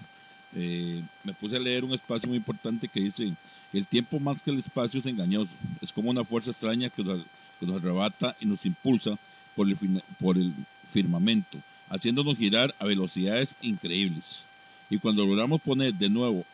eh, 0.54 1.02
me 1.24 1.32
puse 1.32 1.56
a 1.56 1.58
leer 1.58 1.82
un 1.82 1.94
espacio 1.94 2.28
muy 2.28 2.36
importante 2.36 2.86
que 2.86 3.00
dice, 3.00 3.32
el 3.72 3.86
tiempo 3.86 4.20
más 4.20 4.42
que 4.42 4.50
el 4.50 4.58
espacio 4.58 5.00
es 5.00 5.06
engañoso, 5.06 5.50
es 5.80 5.90
como 5.90 6.10
una 6.10 6.26
fuerza 6.26 6.50
extraña 6.50 6.90
que 6.90 7.02
nos, 7.02 7.20
que 7.58 7.64
nos 7.64 7.76
arrebata 7.76 8.36
y 8.38 8.44
nos 8.44 8.66
impulsa 8.66 9.16
por 9.54 9.66
el, 9.66 9.78
por 10.18 10.36
el 10.36 10.52
firmamento, 10.92 11.56
haciéndonos 11.88 12.36
girar 12.36 12.74
a 12.78 12.84
velocidades 12.84 13.56
increíbles. 13.62 14.42
Y 14.90 14.98
cuando 14.98 15.24
logramos 15.24 15.62
poner 15.62 15.94
de 15.94 16.10
nuevo 16.10 16.44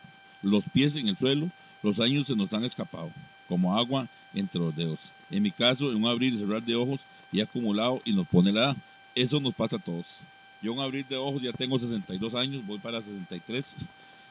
los 0.43 0.63
pies 0.73 0.95
en 0.95 1.09
el 1.09 1.17
suelo, 1.17 1.51
los 1.83 1.99
años 1.99 2.29
se 2.29 2.37
nos 2.37 2.53
han 2.53 2.63
escapado, 2.63 3.11
como 3.49 3.77
agua 3.77 4.07
entre 4.35 4.61
los 4.61 4.75
dedos. 4.75 5.13
En 5.31 5.43
mi 5.43 5.51
caso, 5.51 5.91
en 5.91 5.97
un 5.97 6.07
abrir 6.07 6.35
y 6.35 6.39
cerrar 6.39 6.63
de 6.63 6.75
ojos 6.75 7.01
y 7.31 7.41
acumulado 7.41 8.01
y 8.05 8.13
nos 8.13 8.27
pone 8.27 8.53
la 8.53 8.61
edad. 8.61 8.77
eso 9.15 9.41
nos 9.41 9.55
pasa 9.55 9.77
a 9.77 9.79
todos. 9.79 10.23
Yo 10.61 10.73
en 10.73 10.81
abrir 10.81 11.07
de 11.07 11.17
ojos 11.17 11.43
ya 11.43 11.53
tengo 11.53 11.79
62 11.79 12.35
años, 12.35 12.65
voy 12.67 12.79
para 12.79 13.03
63 13.03 13.77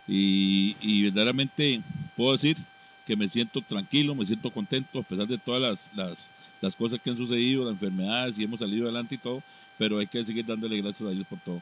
y, 0.07 1.03
verdaderamente 1.03 1.81
puedo 2.15 2.31
decir 2.31 2.57
que 3.05 3.15
me 3.15 3.27
siento 3.27 3.61
tranquilo, 3.61 4.15
me 4.15 4.25
siento 4.25 4.51
contento 4.51 4.99
a 4.99 5.03
pesar 5.03 5.27
de 5.27 5.37
todas 5.37 5.61
las, 5.61 5.91
las, 5.95 6.31
las 6.61 6.75
cosas 6.75 6.99
que 7.01 7.09
han 7.09 7.17
sucedido, 7.17 7.65
las 7.65 7.73
enfermedades 7.73 8.39
y 8.39 8.43
hemos 8.43 8.59
salido 8.59 8.85
adelante 8.85 9.15
y 9.15 9.17
todo, 9.17 9.41
pero 9.77 9.99
hay 9.99 10.07
que 10.07 10.25
seguir 10.25 10.45
dándole 10.45 10.81
gracias 10.81 11.09
a 11.09 11.11
Dios 11.11 11.27
por 11.27 11.39
todo. 11.39 11.61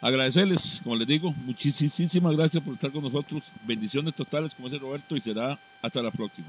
Agradecerles, 0.00 0.80
como 0.82 0.96
les 0.96 1.06
digo, 1.06 1.34
muchísimas 1.44 2.36
gracias 2.36 2.62
por 2.62 2.74
estar 2.74 2.90
con 2.90 3.02
nosotros. 3.02 3.44
Bendiciones 3.66 4.14
totales, 4.14 4.54
como 4.54 4.68
dice 4.68 4.78
Roberto, 4.78 5.16
y 5.16 5.20
será 5.20 5.58
hasta 5.80 6.02
la 6.02 6.10
próxima. 6.10 6.48